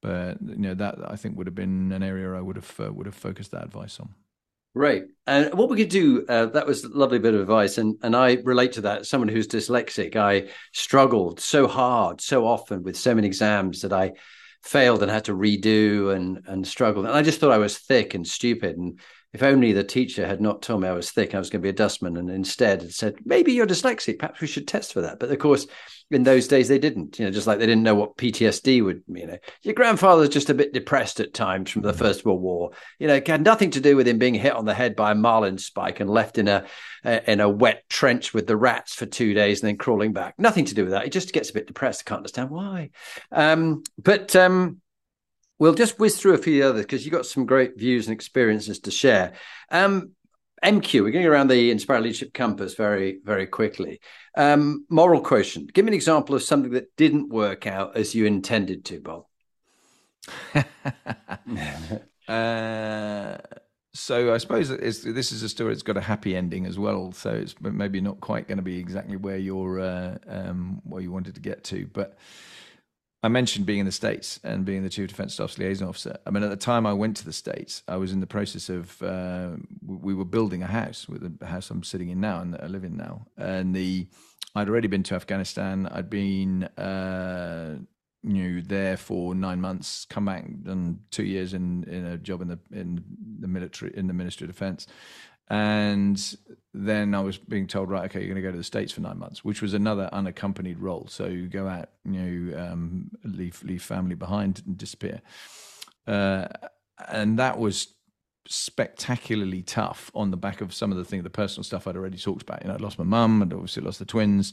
but 0.00 0.40
you 0.42 0.58
know 0.58 0.74
that 0.74 0.96
I 1.06 1.16
think 1.16 1.36
would 1.36 1.48
have 1.48 1.56
been 1.56 1.90
an 1.90 2.02
area 2.02 2.34
I 2.34 2.40
would 2.40 2.56
have 2.56 2.80
uh, 2.80 2.92
would 2.92 3.06
have 3.06 3.16
focused 3.16 3.50
that 3.50 3.64
advice 3.64 3.98
on. 3.98 4.14
Right. 4.76 5.04
And 5.28 5.54
what 5.54 5.68
we 5.70 5.76
could 5.76 5.88
do, 5.88 6.26
uh, 6.28 6.46
that 6.46 6.66
was 6.66 6.82
a 6.82 6.88
lovely 6.88 7.20
bit 7.20 7.32
of 7.32 7.40
advice. 7.40 7.78
And, 7.78 7.96
and 8.02 8.16
I 8.16 8.38
relate 8.42 8.72
to 8.72 8.80
that. 8.82 9.06
Someone 9.06 9.28
who's 9.28 9.46
dyslexic, 9.46 10.16
I 10.16 10.48
struggled 10.72 11.38
so 11.38 11.68
hard, 11.68 12.20
so 12.20 12.44
often 12.44 12.82
with 12.82 12.96
so 12.96 13.14
many 13.14 13.28
exams 13.28 13.82
that 13.82 13.92
I 13.92 14.14
failed 14.64 15.02
and 15.02 15.10
had 15.10 15.26
to 15.26 15.36
redo 15.36 16.14
and, 16.14 16.42
and 16.46 16.66
struggled. 16.66 17.04
And 17.04 17.14
I 17.14 17.22
just 17.22 17.38
thought 17.38 17.52
I 17.52 17.58
was 17.58 17.78
thick 17.78 18.14
and 18.14 18.26
stupid. 18.26 18.78
And 18.78 18.98
if 19.34 19.42
only 19.42 19.72
the 19.72 19.84
teacher 19.84 20.26
had 20.26 20.40
not 20.40 20.62
told 20.62 20.80
me 20.80 20.88
I 20.88 20.92
was 20.92 21.10
thick, 21.10 21.34
I 21.34 21.38
was 21.38 21.50
going 21.50 21.60
to 21.60 21.66
be 21.66 21.70
a 21.70 21.72
dustman, 21.72 22.16
and 22.16 22.30
instead 22.30 22.90
said, 22.92 23.16
maybe 23.24 23.52
you're 23.52 23.66
dyslexic, 23.66 24.18
perhaps 24.18 24.40
we 24.40 24.46
should 24.46 24.66
test 24.66 24.92
for 24.92 25.02
that. 25.02 25.18
But 25.18 25.30
of 25.30 25.38
course, 25.38 25.66
in 26.10 26.22
those 26.22 26.48
days, 26.48 26.68
they 26.68 26.78
didn't, 26.78 27.18
you 27.18 27.24
know, 27.24 27.30
just 27.30 27.46
like 27.46 27.58
they 27.58 27.66
didn't 27.66 27.82
know 27.82 27.94
what 27.94 28.16
PTSD 28.16 28.84
would, 28.84 29.02
you 29.08 29.26
know, 29.26 29.38
your 29.62 29.74
grandfather's 29.74 30.28
just 30.28 30.50
a 30.50 30.54
bit 30.54 30.72
depressed 30.72 31.20
at 31.20 31.34
times 31.34 31.70
from 31.70 31.82
the 31.82 31.92
mm. 31.92 31.98
First 31.98 32.24
World 32.24 32.40
War. 32.40 32.70
You 32.98 33.08
know, 33.08 33.14
it 33.14 33.26
had 33.26 33.42
nothing 33.42 33.70
to 33.72 33.80
do 33.80 33.96
with 33.96 34.06
him 34.06 34.18
being 34.18 34.34
hit 34.34 34.52
on 34.52 34.64
the 34.64 34.74
head 34.74 34.96
by 34.96 35.12
a 35.12 35.14
marlin 35.14 35.58
spike 35.58 36.00
and 36.00 36.10
left 36.10 36.38
in 36.38 36.48
a, 36.48 36.66
in 37.04 37.40
a 37.40 37.48
wet 37.48 37.84
trench 37.88 38.34
with 38.34 38.46
the 38.46 38.56
rats 38.56 38.94
for 38.94 39.06
two 39.06 39.34
days 39.34 39.62
and 39.62 39.68
then 39.68 39.76
crawling 39.76 40.12
back. 40.12 40.34
Nothing 40.38 40.66
to 40.66 40.74
do 40.74 40.84
with 40.84 40.92
that. 40.92 41.04
He 41.04 41.10
just 41.10 41.32
gets 41.32 41.50
a 41.50 41.54
bit 41.54 41.66
depressed. 41.66 42.02
I 42.06 42.08
can't 42.08 42.18
understand 42.18 42.50
why. 42.50 42.90
Um, 43.32 43.82
but, 43.98 44.34
um, 44.36 44.80
We'll 45.60 45.74
just 45.74 46.00
whiz 46.00 46.20
through 46.20 46.34
a 46.34 46.38
few 46.38 46.64
others 46.64 46.82
because 46.82 47.04
you've 47.04 47.14
got 47.14 47.26
some 47.26 47.46
great 47.46 47.78
views 47.78 48.08
and 48.08 48.12
experiences 48.12 48.80
to 48.80 48.90
share. 48.90 49.34
Um, 49.70 50.10
MQ, 50.64 51.02
we're 51.02 51.10
going 51.10 51.26
around 51.26 51.48
the 51.48 51.70
Inspire 51.70 52.00
Leadership 52.00 52.32
Compass 52.32 52.74
very, 52.74 53.20
very 53.22 53.46
quickly. 53.46 54.00
Um, 54.34 54.86
moral 54.88 55.20
quotient. 55.20 55.74
Give 55.74 55.84
me 55.84 55.90
an 55.90 55.94
example 55.94 56.34
of 56.34 56.42
something 56.42 56.72
that 56.72 56.96
didn't 56.96 57.28
work 57.28 57.66
out 57.66 57.96
as 57.96 58.14
you 58.14 58.24
intended 58.24 58.84
to, 58.86 59.00
Bob. 59.00 59.26
uh, 62.28 63.36
so 63.92 64.32
I 64.34 64.38
suppose 64.38 64.70
this 64.70 65.32
is 65.32 65.42
a 65.42 65.48
story 65.50 65.74
that's 65.74 65.82
got 65.82 65.98
a 65.98 66.00
happy 66.00 66.34
ending 66.34 66.64
as 66.64 66.78
well. 66.78 67.12
So 67.12 67.30
it's 67.30 67.54
maybe 67.60 68.00
not 68.00 68.20
quite 68.20 68.48
going 68.48 68.56
to 68.56 68.62
be 68.62 68.78
exactly 68.78 69.16
where 69.16 69.36
you're 69.36 69.80
uh, 69.80 70.16
um, 70.26 70.80
where 70.84 71.02
you 71.02 71.12
wanted 71.12 71.34
to 71.34 71.40
get 71.40 71.62
to, 71.64 71.86
but 71.92 72.16
I 73.24 73.28
mentioned 73.28 73.64
being 73.64 73.78
in 73.78 73.86
the 73.86 73.92
States 73.92 74.38
and 74.44 74.66
being 74.66 74.82
the 74.82 74.90
Chief 74.90 75.08
Defence 75.08 75.32
Staff's 75.32 75.56
liaison 75.56 75.88
officer. 75.88 76.18
I 76.26 76.30
mean, 76.30 76.42
at 76.42 76.50
the 76.50 76.56
time 76.56 76.84
I 76.84 76.92
went 76.92 77.16
to 77.16 77.24
the 77.24 77.32
States, 77.32 77.82
I 77.88 77.96
was 77.96 78.12
in 78.12 78.20
the 78.20 78.26
process 78.26 78.68
of, 78.68 79.00
uh, 79.02 79.52
we 79.82 80.12
were 80.12 80.26
building 80.26 80.62
a 80.62 80.66
house 80.66 81.08
with 81.08 81.38
the 81.38 81.46
house 81.46 81.70
I'm 81.70 81.82
sitting 81.82 82.10
in 82.10 82.20
now 82.20 82.40
and 82.40 82.52
that 82.52 82.62
I 82.62 82.66
live 82.66 82.84
in 82.84 82.98
now. 82.98 83.24
And 83.38 83.74
the, 83.74 84.06
I'd 84.54 84.68
already 84.68 84.88
been 84.88 85.02
to 85.04 85.14
Afghanistan. 85.14 85.88
I'd 85.90 86.10
been, 86.10 86.64
uh, 86.76 87.78
you 88.22 88.32
know, 88.34 88.60
there 88.60 88.98
for 88.98 89.34
nine 89.34 89.58
months, 89.58 90.04
come 90.04 90.26
back 90.26 90.44
and 90.44 90.98
two 91.10 91.24
years 91.24 91.54
in, 91.54 91.84
in 91.84 92.04
a 92.04 92.18
job 92.18 92.42
in 92.42 92.48
the, 92.48 92.58
in 92.72 93.02
the 93.40 93.48
military, 93.48 93.96
in 93.96 94.06
the 94.06 94.12
Ministry 94.12 94.44
of 94.44 94.52
Defence 94.52 94.86
and 95.48 96.36
then 96.76 97.14
I 97.14 97.20
was 97.20 97.38
being 97.38 97.68
told, 97.68 97.88
right, 97.88 98.04
okay, 98.06 98.18
you're 98.18 98.28
going 98.28 98.42
to 98.42 98.42
go 98.42 98.50
to 98.50 98.56
the 98.58 98.64
States 98.64 98.92
for 98.92 99.00
nine 99.00 99.18
months, 99.18 99.44
which 99.44 99.62
was 99.62 99.74
another 99.74 100.10
unaccompanied 100.12 100.80
role. 100.80 101.06
So 101.08 101.26
you 101.26 101.46
go 101.46 101.68
out, 101.68 101.90
you 102.04 102.20
know, 102.20 102.58
um, 102.58 103.10
leave 103.22 103.62
leave 103.62 103.82
family 103.82 104.16
behind 104.16 104.60
and 104.66 104.76
disappear, 104.76 105.22
uh, 106.08 106.48
and 107.08 107.38
that 107.38 107.58
was 107.58 107.94
spectacularly 108.46 109.62
tough 109.62 110.10
on 110.14 110.30
the 110.30 110.36
back 110.36 110.60
of 110.60 110.74
some 110.74 110.92
of 110.92 110.98
the 110.98 111.04
things, 111.04 111.22
the 111.22 111.30
personal 111.30 111.64
stuff 111.64 111.86
I'd 111.86 111.96
already 111.96 112.18
talked 112.18 112.42
about. 112.42 112.62
You 112.62 112.68
know, 112.68 112.74
I 112.74 112.78
lost 112.78 112.98
my 112.98 113.04
mum 113.04 113.40
and 113.40 113.52
obviously 113.52 113.82
lost 113.82 113.98
the 113.98 114.04
twins. 114.04 114.52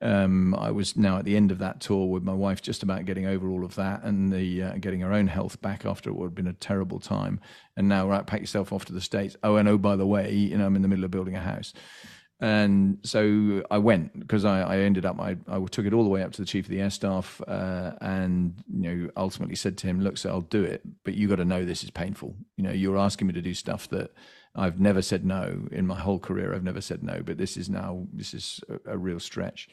Um, 0.00 0.54
I 0.54 0.70
was 0.70 0.96
now 0.96 1.18
at 1.18 1.24
the 1.24 1.36
end 1.36 1.50
of 1.50 1.58
that 1.58 1.80
tour 1.80 2.06
with 2.06 2.22
my 2.22 2.32
wife, 2.32 2.62
just 2.62 2.82
about 2.82 3.04
getting 3.04 3.26
over 3.26 3.48
all 3.48 3.64
of 3.64 3.74
that 3.74 4.04
and 4.04 4.32
the 4.32 4.62
uh, 4.62 4.72
getting 4.78 5.00
her 5.00 5.12
own 5.12 5.26
health 5.26 5.60
back 5.60 5.84
after 5.84 6.12
what 6.12 6.26
had 6.26 6.34
been 6.34 6.46
a 6.46 6.52
terrible 6.52 7.00
time. 7.00 7.40
And 7.76 7.88
now, 7.88 8.08
right, 8.08 8.26
pack 8.26 8.40
yourself 8.40 8.72
off 8.72 8.84
to 8.86 8.92
the 8.92 9.00
states. 9.00 9.36
Oh, 9.42 9.56
and 9.56 9.68
oh, 9.68 9.78
by 9.78 9.96
the 9.96 10.06
way, 10.06 10.32
you 10.32 10.56
know, 10.56 10.66
I'm 10.66 10.76
in 10.76 10.82
the 10.82 10.88
middle 10.88 11.04
of 11.04 11.10
building 11.10 11.34
a 11.34 11.40
house. 11.40 11.72
And 12.42 12.98
so 13.04 13.62
I 13.70 13.78
went 13.78 14.18
because 14.18 14.44
I, 14.44 14.62
I, 14.62 14.78
ended 14.78 15.06
up, 15.06 15.20
I, 15.20 15.36
I 15.46 15.64
took 15.70 15.86
it 15.86 15.92
all 15.92 16.02
the 16.02 16.08
way 16.08 16.24
up 16.24 16.32
to 16.32 16.42
the 16.42 16.46
chief 16.46 16.64
of 16.64 16.70
the 16.70 16.80
air 16.80 16.90
staff 16.90 17.40
uh, 17.46 17.92
and, 18.00 18.54
you 18.68 18.82
know, 18.82 19.10
ultimately 19.16 19.54
said 19.54 19.78
to 19.78 19.86
him, 19.86 20.00
look, 20.00 20.18
so 20.18 20.28
I'll 20.28 20.40
do 20.40 20.64
it, 20.64 20.82
but 21.04 21.14
you 21.14 21.28
got 21.28 21.36
to 21.36 21.44
know 21.44 21.64
this 21.64 21.84
is 21.84 21.90
painful. 21.90 22.34
You 22.56 22.64
know, 22.64 22.72
you're 22.72 22.98
asking 22.98 23.28
me 23.28 23.32
to 23.34 23.42
do 23.42 23.54
stuff 23.54 23.88
that 23.90 24.10
I've 24.56 24.80
never 24.80 25.02
said 25.02 25.24
no 25.24 25.68
in 25.70 25.86
my 25.86 26.00
whole 26.00 26.18
career. 26.18 26.52
I've 26.52 26.64
never 26.64 26.80
said 26.80 27.04
no, 27.04 27.22
but 27.24 27.38
this 27.38 27.56
is 27.56 27.70
now, 27.70 28.08
this 28.12 28.34
is 28.34 28.60
a, 28.68 28.94
a 28.94 28.98
real 28.98 29.20
stretch. 29.20 29.68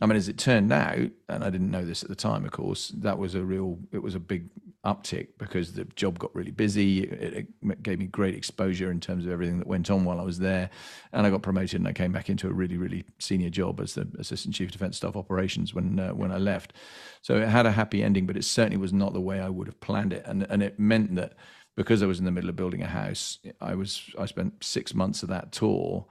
I 0.00 0.06
mean, 0.06 0.16
as 0.16 0.28
it 0.28 0.38
turned 0.38 0.72
out, 0.72 1.10
and 1.28 1.42
I 1.42 1.50
didn't 1.50 1.72
know 1.72 1.84
this 1.84 2.04
at 2.04 2.08
the 2.08 2.14
time, 2.14 2.44
of 2.44 2.52
course, 2.52 2.88
that 2.98 3.18
was 3.18 3.34
a 3.34 3.42
real, 3.42 3.78
it 3.90 3.98
was 4.02 4.14
a 4.14 4.20
big 4.20 4.48
uptick 4.84 5.28
because 5.38 5.72
the 5.72 5.84
job 5.96 6.18
got 6.20 6.34
really 6.34 6.52
busy. 6.52 7.00
It, 7.00 7.48
it, 7.62 7.82
gave 7.82 7.98
me 7.98 8.06
great 8.06 8.34
exposure 8.34 8.90
in 8.90 9.00
terms 9.00 9.26
of 9.26 9.32
everything 9.32 9.58
that 9.58 9.66
went 9.66 9.90
on 9.90 10.04
while 10.04 10.20
I 10.20 10.22
was 10.22 10.38
there. 10.38 10.70
And 11.12 11.26
I 11.26 11.30
got 11.30 11.42
promoted 11.42 11.80
and 11.80 11.88
I 11.88 11.92
came 11.92 12.12
back 12.12 12.30
into 12.30 12.48
a 12.48 12.52
really, 12.52 12.76
really 12.76 13.04
senior 13.18 13.50
job 13.50 13.80
as 13.80 13.94
the 13.94 14.08
Assistant 14.18 14.54
Chief 14.54 14.68
of 14.68 14.72
Defence 14.72 14.98
Staff 14.98 15.16
Operations 15.16 15.74
when, 15.74 15.98
uh, 15.98 16.10
when 16.10 16.30
I 16.30 16.38
left. 16.38 16.74
So 17.22 17.36
it 17.36 17.48
had 17.48 17.66
a 17.66 17.72
happy 17.72 18.02
ending, 18.02 18.26
but 18.26 18.36
it 18.36 18.44
certainly 18.44 18.76
was 18.76 18.92
not 18.92 19.12
the 19.12 19.20
way 19.20 19.40
I 19.40 19.48
would 19.48 19.66
have 19.66 19.80
planned 19.80 20.12
it. 20.12 20.22
And, 20.26 20.44
and 20.48 20.62
it 20.62 20.78
meant 20.78 21.16
that 21.16 21.34
because 21.76 22.02
I 22.02 22.06
was 22.06 22.20
in 22.20 22.24
the 22.24 22.30
middle 22.30 22.50
of 22.50 22.56
building 22.56 22.82
a 22.82 22.88
house, 22.88 23.38
I 23.60 23.74
was, 23.74 24.02
I 24.18 24.26
spent 24.26 24.64
six 24.64 24.94
months 24.94 25.22
of 25.24 25.28
that 25.30 25.50
tour 25.52 26.06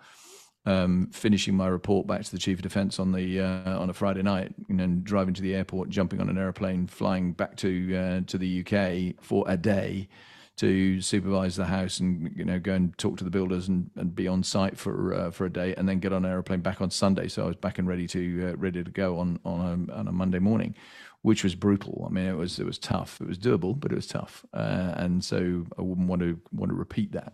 um, 0.68 1.07
finishing 1.13 1.55
my 1.55 1.68
report 1.68 2.07
back 2.07 2.24
to 2.24 2.32
the 2.32 2.38
chief 2.38 2.57
of 2.57 2.61
defence 2.61 2.99
on 2.99 3.13
the 3.13 3.39
uh, 3.39 3.80
on 3.80 3.89
a 3.89 3.93
Friday 3.93 4.22
night, 4.22 4.53
and 4.68 4.80
then 4.80 5.01
driving 5.03 5.34
to 5.34 5.41
the 5.41 5.55
airport, 5.55 5.89
jumping 5.89 6.20
on 6.20 6.30
an 6.30 6.38
aeroplane, 6.38 6.88
flying 6.88 7.32
back 7.32 7.55
to 7.57 7.95
uh, 7.95 8.22
to 8.28 8.38
the 8.38 8.61
UK 8.61 9.24
for 9.24 9.45
a 9.47 9.55
day 9.55 10.09
to 10.57 10.99
supervise 11.01 11.55
the 11.55 11.65
house 11.65 11.99
and 11.99 12.32
you 12.36 12.43
know 12.43 12.59
go 12.59 12.74
and 12.74 12.97
talk 12.97 13.15
to 13.15 13.24
the 13.24 13.30
builders 13.30 13.68
and, 13.68 13.91
and 13.95 14.15
be 14.15 14.28
on 14.28 14.43
site 14.43 14.78
for 14.78 15.13
uh, 15.13 15.32
for 15.32 15.45
a 15.45 15.49
day, 15.49 15.74
and 15.76 15.88
then 15.88 15.99
get 15.99 16.11
on 16.11 16.26
an 16.26 16.32
aeroplane 16.32 16.59
back 16.59 16.82
on 16.82 16.91
Sunday. 16.91 17.30
So 17.30 17.45
I 17.45 17.47
was 17.47 17.55
back 17.55 17.80
and 17.80 17.88
ready 17.88 18.05
to 18.07 18.49
uh, 18.51 18.57
ready 18.57 18.84
to 18.84 18.91
go 18.91 19.20
on 19.20 19.39
on 19.45 19.88
a, 19.89 19.93
on 19.93 20.07
a 20.07 20.11
Monday 20.11 20.39
morning 20.39 20.76
which 21.24 21.43
was 21.43 21.55
brutal. 21.55 22.05
I 22.07 22.13
mean, 22.13 22.26
it 22.26 22.38
was 22.38 22.59
it 22.59 22.65
was 22.65 22.78
tough. 22.78 23.20
It 23.20 23.28
was 23.28 23.38
doable, 23.38 23.78
but 23.78 23.91
it 23.91 23.95
was 23.95 24.07
tough, 24.07 24.45
uh, 24.53 24.93
and 24.95 25.24
so 25.24 25.65
I 25.78 25.82
wouldn't 25.82 26.07
want 26.07 26.22
to 26.22 26.39
want 26.51 26.70
to 26.70 26.76
repeat 26.76 27.11
that. 27.13 27.34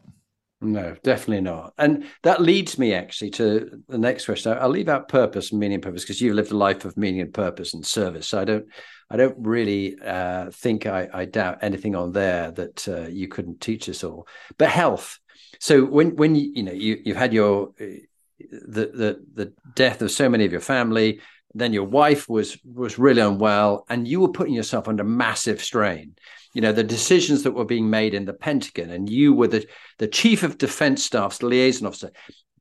No, 0.64 0.96
definitely 1.04 1.42
not. 1.42 1.74
And 1.78 2.06
that 2.24 2.42
leads 2.42 2.80
me 2.80 2.94
actually 2.94 3.32
to 3.32 3.82
the 3.90 3.98
next 3.98 4.26
question. 4.26 4.58
I'll 4.58 4.70
leave 4.70 4.88
out 4.88 5.10
purpose 5.10 5.52
and 5.52 5.60
meaning 5.60 5.76
and 5.76 5.84
purpose 5.84 6.04
because 6.04 6.22
you've 6.22 6.36
lived 6.36 6.52
a 6.52 6.58
life 6.58 6.86
of 6.86 6.96
meaning 6.96 7.20
and 7.20 7.34
purpose 7.34 7.74
and 7.74 7.86
service. 7.86 8.30
So 8.30 8.40
I 8.40 8.46
don't, 8.46 8.66
I 9.10 9.18
don't 9.18 9.36
really 9.40 9.98
uh, 10.00 10.52
think 10.52 10.86
I, 10.86 11.10
I, 11.14 11.26
doubt 11.26 11.60
anything 11.62 11.96
on 11.96 12.14
there 12.14 12.52
that 12.52 12.88
uh, 12.88 13.08
you 13.08 13.28
couldn't 13.28 13.60
teach 13.60 13.90
us 13.90 14.04
all. 14.04 14.26
But 14.58 14.70
health. 14.70 15.20
So 15.60 15.84
when 15.84 16.16
when 16.16 16.36
you 16.36 16.52
you 16.56 16.64
know 16.64 16.72
you 16.72 17.02
you've 17.04 17.18
had 17.18 17.34
your 17.34 17.70
uh, 17.80 18.00
the 18.40 18.86
the 18.88 19.26
the 19.34 19.54
death 19.76 20.02
of 20.02 20.12
so 20.12 20.30
many 20.30 20.46
of 20.46 20.52
your 20.52 20.62
family, 20.62 21.20
then 21.56 21.74
your 21.74 21.86
wife 21.86 22.28
was 22.28 22.58
was 22.64 23.00
really 23.00 23.22
unwell, 23.22 23.86
and 23.90 24.08
you 24.08 24.20
were 24.20 24.32
putting 24.32 24.54
yourself 24.54 24.88
under 24.88 25.04
massive 25.04 25.62
strain 25.62 26.16
you 26.54 26.62
know 26.62 26.72
the 26.72 26.84
decisions 26.84 27.44
that 27.44 27.52
were 27.52 27.66
being 27.66 27.90
made 27.90 28.14
in 28.14 28.26
the 28.26 28.34
Pentagon, 28.34 28.92
and 28.92 29.10
you 29.10 29.34
were 29.34 29.48
the 29.48 29.66
the 29.98 30.08
chief 30.08 30.44
of 30.44 30.58
defense 30.58 31.04
staff's 31.04 31.42
liaison 31.44 31.88
officer. 31.88 32.12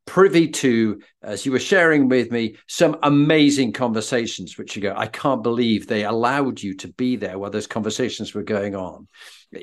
privy 0.04 0.48
to, 0.48 1.00
as 1.22 1.46
you 1.46 1.52
were 1.52 1.60
sharing 1.60 2.08
with 2.08 2.32
me, 2.32 2.56
some 2.66 2.96
amazing 3.02 3.72
conversations, 3.72 4.58
which 4.58 4.74
you 4.74 4.82
go, 4.82 4.94
I 4.96 5.06
can't 5.06 5.42
believe 5.44 5.86
they 5.86 6.04
allowed 6.04 6.60
you 6.60 6.74
to 6.78 6.88
be 6.88 7.16
there 7.16 7.38
while 7.38 7.50
those 7.50 7.68
conversations 7.68 8.34
were 8.34 8.42
going 8.42 8.74
on, 8.74 9.06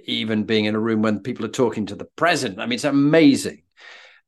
even 0.05 0.45
being 0.45 0.65
in 0.65 0.75
a 0.75 0.79
room 0.79 1.01
when 1.01 1.19
people 1.19 1.45
are 1.45 1.49
talking 1.49 1.87
to 1.87 1.95
the 1.95 2.07
president. 2.15 2.59
I 2.59 2.65
mean, 2.65 2.73
it's 2.73 2.85
amazing. 2.85 3.63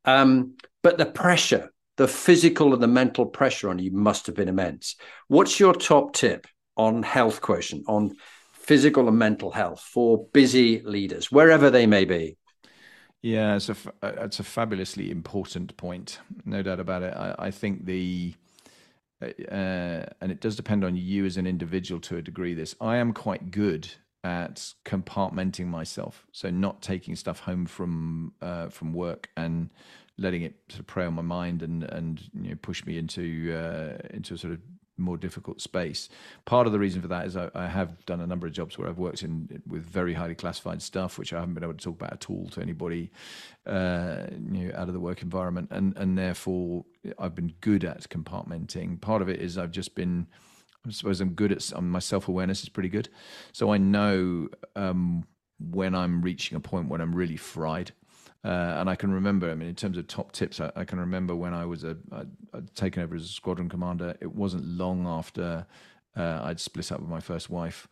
Um, 0.03 0.55
but 0.83 0.97
the 0.97 1.05
pressure, 1.05 1.71
the 2.01 2.07
physical 2.07 2.73
and 2.73 2.81
the 2.81 2.87
mental 2.87 3.27
pressure 3.27 3.69
on 3.69 3.77
you 3.77 3.91
must 3.91 4.25
have 4.25 4.35
been 4.35 4.47
immense. 4.47 4.95
What's 5.27 5.59
your 5.59 5.71
top 5.71 6.13
tip 6.13 6.47
on 6.75 7.03
health 7.03 7.41
quotient, 7.41 7.83
on 7.87 8.15
physical 8.53 9.07
and 9.07 9.19
mental 9.19 9.51
health 9.51 9.81
for 9.81 10.25
busy 10.33 10.81
leaders, 10.81 11.31
wherever 11.31 11.69
they 11.69 11.85
may 11.85 12.05
be? 12.05 12.37
Yeah, 13.21 13.55
it's 13.55 13.69
a 13.69 13.75
uh, 14.01 14.13
it's 14.21 14.39
a 14.39 14.43
fabulously 14.43 15.11
important 15.11 15.77
point, 15.77 16.17
no 16.43 16.63
doubt 16.63 16.79
about 16.79 17.03
it. 17.03 17.13
I, 17.15 17.35
I 17.37 17.51
think 17.51 17.85
the 17.85 18.33
uh, 19.21 19.27
uh, 19.51 20.05
and 20.21 20.31
it 20.31 20.41
does 20.41 20.55
depend 20.55 20.83
on 20.83 20.95
you 20.95 21.25
as 21.25 21.37
an 21.37 21.45
individual 21.45 22.01
to 22.01 22.17
a 22.17 22.21
degree. 22.23 22.55
This 22.55 22.73
I 22.81 22.97
am 22.97 23.13
quite 23.13 23.51
good 23.51 23.87
at 24.23 24.73
compartmenting 24.85 25.67
myself, 25.67 26.25
so 26.31 26.49
not 26.49 26.81
taking 26.81 27.15
stuff 27.15 27.41
home 27.41 27.67
from 27.67 28.33
uh, 28.41 28.69
from 28.69 28.91
work 28.91 29.29
and 29.37 29.69
letting 30.21 30.43
it 30.43 30.55
sort 30.69 30.79
of 30.79 30.87
prey 30.87 31.05
on 31.05 31.13
my 31.13 31.21
mind 31.21 31.63
and 31.63 31.83
and 31.83 32.21
you 32.33 32.49
know, 32.49 32.55
push 32.61 32.85
me 32.85 32.97
into 32.97 33.53
uh, 33.53 33.97
into 34.11 34.35
a 34.35 34.37
sort 34.37 34.53
of 34.53 34.59
more 34.97 35.17
difficult 35.17 35.59
space. 35.59 36.09
Part 36.45 36.67
of 36.67 36.73
the 36.73 36.79
reason 36.79 37.01
for 37.01 37.07
that 37.07 37.25
is 37.25 37.35
I, 37.35 37.49
I, 37.55 37.67
have 37.67 38.05
done 38.05 38.21
a 38.21 38.27
number 38.27 38.45
of 38.45 38.53
jobs 38.53 38.77
where 38.77 38.87
I've 38.87 38.99
worked 38.99 39.23
in 39.23 39.61
with 39.65 39.83
very 39.83 40.13
highly 40.13 40.35
classified 40.35 40.81
stuff, 40.81 41.17
which 41.17 41.33
I 41.33 41.39
haven't 41.39 41.55
been 41.55 41.63
able 41.63 41.73
to 41.73 41.83
talk 41.83 41.95
about 41.95 42.13
at 42.13 42.29
all 42.29 42.47
to 42.49 42.61
anybody 42.61 43.11
uh, 43.65 44.27
you 44.31 44.67
know, 44.67 44.71
out 44.75 44.87
of 44.87 44.93
the 44.93 44.99
work 44.99 45.21
environment, 45.21 45.69
and 45.71 45.97
and 45.97 46.17
therefore 46.17 46.85
I've 47.17 47.35
been 47.35 47.53
good 47.61 47.83
at 47.83 48.07
compartmenting. 48.09 49.01
Part 49.01 49.21
of 49.21 49.29
it 49.29 49.41
is 49.41 49.57
I've 49.57 49.71
just 49.71 49.95
been. 49.95 50.27
I 50.85 50.89
suppose 50.89 51.21
I'm 51.21 51.33
good 51.33 51.51
at 51.51 51.71
um, 51.75 51.91
my 51.91 51.99
self 51.99 52.27
awareness 52.27 52.63
is 52.63 52.69
pretty 52.69 52.89
good, 52.89 53.09
so 53.51 53.71
I 53.71 53.77
know 53.77 54.47
um, 54.75 55.25
when 55.59 55.93
I'm 55.93 56.21
reaching 56.21 56.55
a 56.55 56.59
point 56.59 56.89
when 56.89 57.01
I'm 57.01 57.15
really 57.15 57.37
fried 57.37 57.91
uh, 58.43 58.77
and 58.79 58.89
I 58.89 58.95
can 58.95 59.11
remember, 59.11 59.51
I 59.51 59.55
mean, 59.55 59.69
in 59.69 59.75
terms 59.75 59.97
of 59.97 60.07
top 60.07 60.31
tips, 60.31 60.59
I, 60.59 60.71
I 60.75 60.83
can 60.83 60.99
remember 60.99 61.35
when 61.35 61.53
I 61.53 61.65
was 61.65 61.83
a, 61.83 61.95
I'd, 62.11 62.29
I'd 62.53 62.75
taken 62.75 63.03
over 63.03 63.15
as 63.15 63.23
a 63.23 63.27
squadron 63.27 63.69
commander. 63.69 64.15
It 64.19 64.33
wasn't 64.33 64.65
long 64.65 65.05
after 65.05 65.67
uh, 66.17 66.41
I'd 66.43 66.59
split 66.59 66.91
up 66.91 66.99
with 67.01 67.09
my 67.09 67.19
first 67.19 67.49
wife. 67.49 67.87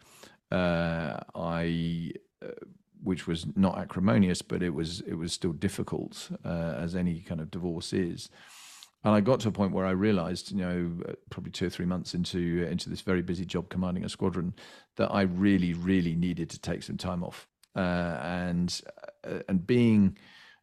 Uh, 0.52 1.20
I, 1.36 2.12
uh, 2.44 2.48
which 3.04 3.28
was 3.28 3.46
not 3.56 3.78
acrimonious, 3.78 4.42
but 4.42 4.64
it 4.64 4.74
was 4.74 5.02
it 5.02 5.14
was 5.14 5.32
still 5.32 5.54
difficult, 5.54 6.30
uh, 6.44 6.74
as 6.78 6.96
any 6.96 7.22
kind 7.22 7.40
of 7.40 7.52
divorce 7.52 7.94
is. 7.94 8.30
And 9.04 9.14
I 9.14 9.22
got 9.22 9.40
to 9.42 9.50
a 9.50 9.52
point 9.52 9.72
where 9.72 9.86
I 9.86 9.92
realized, 9.92 10.52
you 10.52 10.58
know, 10.58 10.92
uh, 11.08 11.14
probably 11.30 11.52
two 11.52 11.68
or 11.68 11.70
three 11.70 11.86
months 11.86 12.14
into 12.16 12.68
into 12.70 12.90
this 12.90 13.02
very 13.02 13.22
busy 13.22 13.46
job 13.46 13.70
commanding 13.70 14.04
a 14.04 14.10
squadron, 14.10 14.56
that 14.98 15.12
I 15.12 15.22
really, 15.22 15.74
really 15.74 16.16
needed 16.16 16.50
to 16.50 16.60
take 16.60 16.82
some 16.82 16.98
time 16.98 17.24
off. 17.24 17.48
and 17.76 18.82
and 19.48 19.68
being 19.68 20.18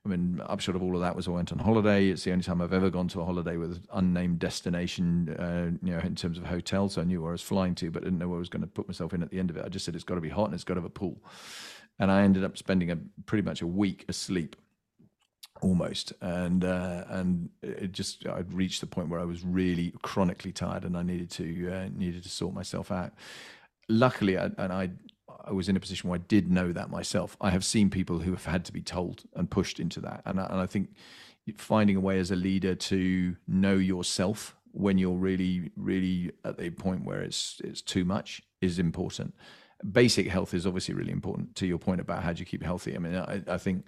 I 0.07 0.09
mean, 0.09 0.41
upshot 0.47 0.77
of 0.77 0.83
all 0.85 0.95
of 0.95 1.01
that 1.01 1.17
was 1.17 1.27
I 1.27 1.33
went 1.33 1.51
on 1.51 1.59
holiday. 1.59 2.07
It's 2.11 2.23
the 2.23 2.31
only 2.31 2.45
time 2.45 2.63
I've 2.63 2.73
ever 2.73 2.91
gone 2.91 3.09
to 3.09 3.21
a 3.23 3.25
holiday 3.25 3.57
with 3.57 3.85
unnamed 3.93 4.39
destination, 4.39 5.35
uh, 5.37 5.85
you 5.85 5.93
know, 5.93 5.99
in 5.99 6.15
terms 6.15 6.39
of 6.39 6.47
hotels. 6.47 6.95
So 6.95 7.01
I 7.01 7.05
knew 7.05 7.23
where 7.23 7.31
I 7.31 7.33
was 7.33 7.43
flying 7.43 7.75
to, 7.77 7.91
but 7.91 8.05
didn't 8.05 8.21
know 8.21 8.29
where 8.29 8.37
I 8.37 8.39
was 8.39 8.49
going 8.49 8.63
to 8.63 8.69
put 8.69 8.87
myself 8.87 9.13
in 9.13 9.23
at 9.25 9.31
the 9.31 9.41
end 9.41 9.51
of 9.51 9.57
it. 9.57 9.65
I 9.65 9.69
just 9.69 9.85
said 9.85 9.97
it's 9.97 10.05
got 10.05 10.15
to 10.15 10.21
be 10.21 10.29
hot 10.29 10.45
and 10.45 10.55
it's 10.55 10.63
got 10.63 10.75
to 10.75 10.81
have 10.81 10.87
a 10.87 10.91
pool. 10.91 11.21
And 11.99 12.13
I 12.13 12.23
ended 12.23 12.45
up 12.45 12.57
spending 12.57 12.93
a 12.93 12.99
pretty 13.27 13.43
much 13.43 13.63
a 13.63 13.67
week 13.67 14.05
asleep, 14.09 14.55
almost. 15.61 16.13
And 16.21 16.65
uh, 16.65 17.05
and 17.09 17.51
it 17.63 17.91
just 17.91 18.29
I'd 18.29 18.53
reached 18.53 18.83
the 18.83 18.87
point 18.87 19.09
where 19.09 19.19
I 19.19 19.25
was 19.25 19.45
really 19.45 19.93
chronically 20.03 20.53
tired 20.53 20.85
and 20.85 20.97
I 20.97 21.03
needed 21.03 21.31
to 21.33 21.73
uh, 21.73 21.89
needed 21.93 22.23
to 22.23 22.29
sort 22.29 22.55
myself 22.55 22.93
out. 22.93 23.13
Luckily, 23.89 24.39
I, 24.39 24.51
and 24.57 24.73
I 24.73 24.91
I 25.45 25.53
was 25.53 25.69
in 25.69 25.77
a 25.77 25.81
position 25.81 26.09
where 26.09 26.19
I 26.19 26.23
did 26.27 26.51
know 26.51 26.73
that 26.73 26.91
myself. 26.91 27.37
I 27.41 27.51
have 27.51 27.65
seen 27.65 27.91
people 27.91 28.21
who 28.21 28.33
have 28.33 28.47
had 28.47 28.65
to 28.67 28.73
be 28.73 28.83
told 28.83 29.25
and 29.35 29.51
pushed 29.51 29.81
into 29.81 30.01
that, 30.01 30.23
and 30.25 30.41
I, 30.41 30.47
and 30.47 30.61
I 30.61 30.67
think 30.67 30.91
finding 31.57 31.97
a 31.97 32.01
way 32.01 32.19
as 32.19 32.31
a 32.31 32.37
leader 32.37 32.75
to 32.75 33.37
know 33.47 33.75
yourself 33.75 34.57
when 34.73 34.99
you're 34.99 35.17
really, 35.17 35.71
really 35.77 36.33
at 36.45 36.59
the 36.59 36.71
point 36.71 37.05
where 37.05 37.23
it's 37.23 37.61
it's 37.65 37.81
too 37.81 38.05
much 38.05 38.43
is 38.61 38.79
important. 38.79 39.35
Basic 39.93 40.29
health 40.29 40.55
is 40.55 40.67
obviously 40.67 40.95
really 40.95 41.13
important. 41.13 41.55
To 41.57 41.67
your 41.67 41.79
point 41.79 42.01
about 42.01 42.23
how 42.23 42.33
do 42.33 42.41
you 42.41 42.47
keep 42.47 42.63
healthy, 42.63 42.95
I 42.95 42.99
mean, 42.99 43.15
I, 43.15 43.43
I 43.47 43.59
think 43.59 43.85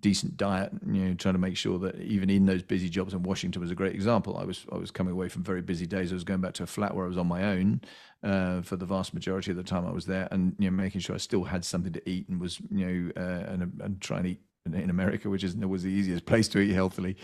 decent 0.00 0.36
diet 0.36 0.72
you 0.86 1.04
know 1.04 1.14
trying 1.14 1.34
to 1.34 1.40
make 1.40 1.56
sure 1.56 1.78
that 1.78 1.96
even 2.00 2.28
in 2.28 2.44
those 2.44 2.62
busy 2.62 2.88
jobs 2.88 3.14
in 3.14 3.22
washington 3.22 3.62
was 3.62 3.70
a 3.70 3.74
great 3.74 3.94
example 3.94 4.36
i 4.36 4.44
was 4.44 4.66
i 4.72 4.76
was 4.76 4.90
coming 4.90 5.12
away 5.12 5.28
from 5.28 5.42
very 5.42 5.62
busy 5.62 5.86
days 5.86 6.12
i 6.12 6.14
was 6.14 6.24
going 6.24 6.40
back 6.40 6.52
to 6.52 6.62
a 6.62 6.66
flat 6.66 6.94
where 6.94 7.04
i 7.04 7.08
was 7.08 7.16
on 7.16 7.26
my 7.26 7.44
own 7.44 7.80
uh, 8.22 8.60
for 8.60 8.76
the 8.76 8.84
vast 8.84 9.14
majority 9.14 9.50
of 9.50 9.56
the 9.56 9.62
time 9.62 9.86
i 9.86 9.90
was 9.90 10.06
there 10.06 10.28
and 10.32 10.54
you 10.58 10.70
know 10.70 10.76
making 10.76 11.00
sure 11.00 11.14
i 11.14 11.18
still 11.18 11.44
had 11.44 11.64
something 11.64 11.92
to 11.92 12.08
eat 12.08 12.28
and 12.28 12.40
was 12.40 12.60
you 12.70 12.86
know 12.86 13.10
uh, 13.16 13.52
and, 13.52 13.80
and 13.80 14.00
trying 14.00 14.24
to 14.24 14.30
eat 14.30 14.40
in 14.66 14.90
America, 14.90 15.30
which 15.30 15.44
isn't 15.44 15.64
always 15.64 15.82
the 15.82 15.90
easiest 15.90 16.26
place 16.26 16.46
to 16.48 16.58
eat 16.58 16.72
healthily. 16.72 17.16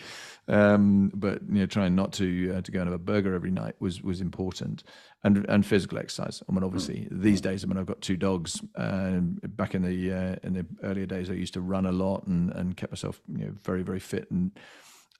Um, 0.48 1.10
but 1.14 1.42
you 1.42 1.60
know, 1.60 1.66
trying 1.66 1.94
not 1.94 2.12
to 2.14 2.56
uh, 2.56 2.60
to 2.62 2.72
go 2.72 2.80
and 2.80 2.88
have 2.88 2.94
a 2.94 3.02
burger 3.02 3.34
every 3.34 3.50
night 3.50 3.74
was 3.78 4.02
was 4.02 4.20
important, 4.20 4.84
and 5.26 5.44
and 5.48 5.66
physical 5.66 5.98
exercise. 5.98 6.42
I 6.48 6.52
mean, 6.52 6.62
obviously 6.62 7.08
mm. 7.10 7.22
these 7.22 7.40
days, 7.40 7.64
I 7.64 7.66
mean, 7.66 7.76
I've 7.76 7.86
got 7.86 8.00
two 8.00 8.16
dogs. 8.16 8.62
Uh, 8.76 9.18
back 9.60 9.74
in 9.74 9.82
the 9.82 10.12
uh, 10.12 10.36
in 10.42 10.54
the 10.54 10.66
earlier 10.82 11.06
days, 11.06 11.28
I 11.28 11.34
used 11.34 11.54
to 11.54 11.60
run 11.60 11.84
a 11.84 11.92
lot 11.92 12.26
and 12.26 12.50
and 12.52 12.76
kept 12.76 12.92
myself 12.92 13.20
you 13.28 13.46
know 13.46 13.52
very 13.64 13.82
very 13.82 14.00
fit 14.00 14.30
and. 14.30 14.52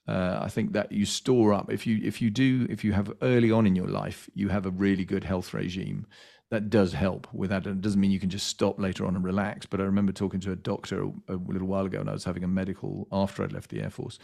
Uh, 0.09 0.39
I 0.41 0.47
think 0.47 0.71
that 0.71 0.89
you 0.89 1.05
store 1.05 1.53
up 1.53 1.69
if 1.69 1.85
you 1.85 1.99
if 2.01 2.21
you 2.21 2.29
do 2.29 2.65
if 2.69 2.81
you 2.85 2.93
have 2.93 3.11
early 3.21 3.51
on 3.51 3.67
in 3.67 3.75
your 3.75 3.89
life 3.89 4.29
you 4.35 4.47
have 4.47 4.65
a 4.65 4.69
really 4.69 5.03
good 5.03 5.25
health 5.25 5.53
regime 5.53 6.07
that 6.49 6.69
does 6.69 6.93
help 6.93 7.27
with 7.33 7.49
that. 7.49 7.67
It 7.67 7.81
doesn't 7.81 7.99
mean 7.99 8.11
you 8.11 8.19
can 8.19 8.29
just 8.29 8.47
stop 8.47 8.79
later 8.79 9.05
on 9.05 9.15
and 9.15 9.25
relax. 9.25 9.65
But 9.65 9.81
I 9.81 9.83
remember 9.83 10.13
talking 10.13 10.39
to 10.41 10.51
a 10.51 10.55
doctor 10.55 11.03
a, 11.03 11.33
a 11.33 11.35
little 11.35 11.67
while 11.67 11.85
ago, 11.85 11.99
and 11.99 12.09
I 12.09 12.13
was 12.13 12.23
having 12.23 12.43
a 12.43 12.47
medical 12.47 13.07
after 13.11 13.43
I'd 13.43 13.51
left 13.51 13.69
the 13.69 13.81
Air 13.81 13.89
Force, 13.89 14.17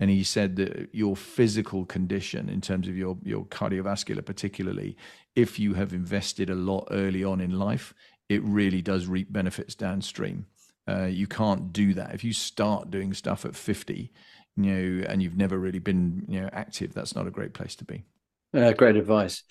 and 0.00 0.10
he 0.10 0.24
said 0.24 0.56
that 0.56 0.88
your 0.92 1.16
physical 1.16 1.84
condition, 1.84 2.48
in 2.48 2.60
terms 2.60 2.88
of 2.88 2.96
your 2.96 3.16
your 3.22 3.44
cardiovascular, 3.46 4.24
particularly, 4.24 4.96
if 5.34 5.58
you 5.58 5.74
have 5.74 5.92
invested 5.92 6.50
a 6.50 6.54
lot 6.54 6.88
early 6.90 7.24
on 7.24 7.40
in 7.40 7.58
life, 7.58 7.94
it 8.28 8.42
really 8.44 8.82
does 8.82 9.06
reap 9.06 9.32
benefits 9.32 9.74
downstream. 9.74 10.46
Uh, 10.88 11.04
you 11.04 11.26
can't 11.26 11.72
do 11.72 11.94
that 11.94 12.14
if 12.14 12.22
you 12.22 12.32
start 12.32 12.90
doing 12.90 13.14
stuff 13.14 13.46
at 13.46 13.56
50 13.56 14.12
you 14.56 14.62
know 14.62 15.04
and 15.08 15.22
you've 15.22 15.36
never 15.36 15.58
really 15.58 15.78
been 15.78 16.22
you 16.28 16.38
know 16.38 16.50
active 16.52 16.92
that's 16.92 17.16
not 17.16 17.26
a 17.26 17.30
great 17.30 17.54
place 17.54 17.74
to 17.74 17.86
be 17.86 18.04
uh, 18.52 18.70
great 18.74 18.94
advice 18.94 19.44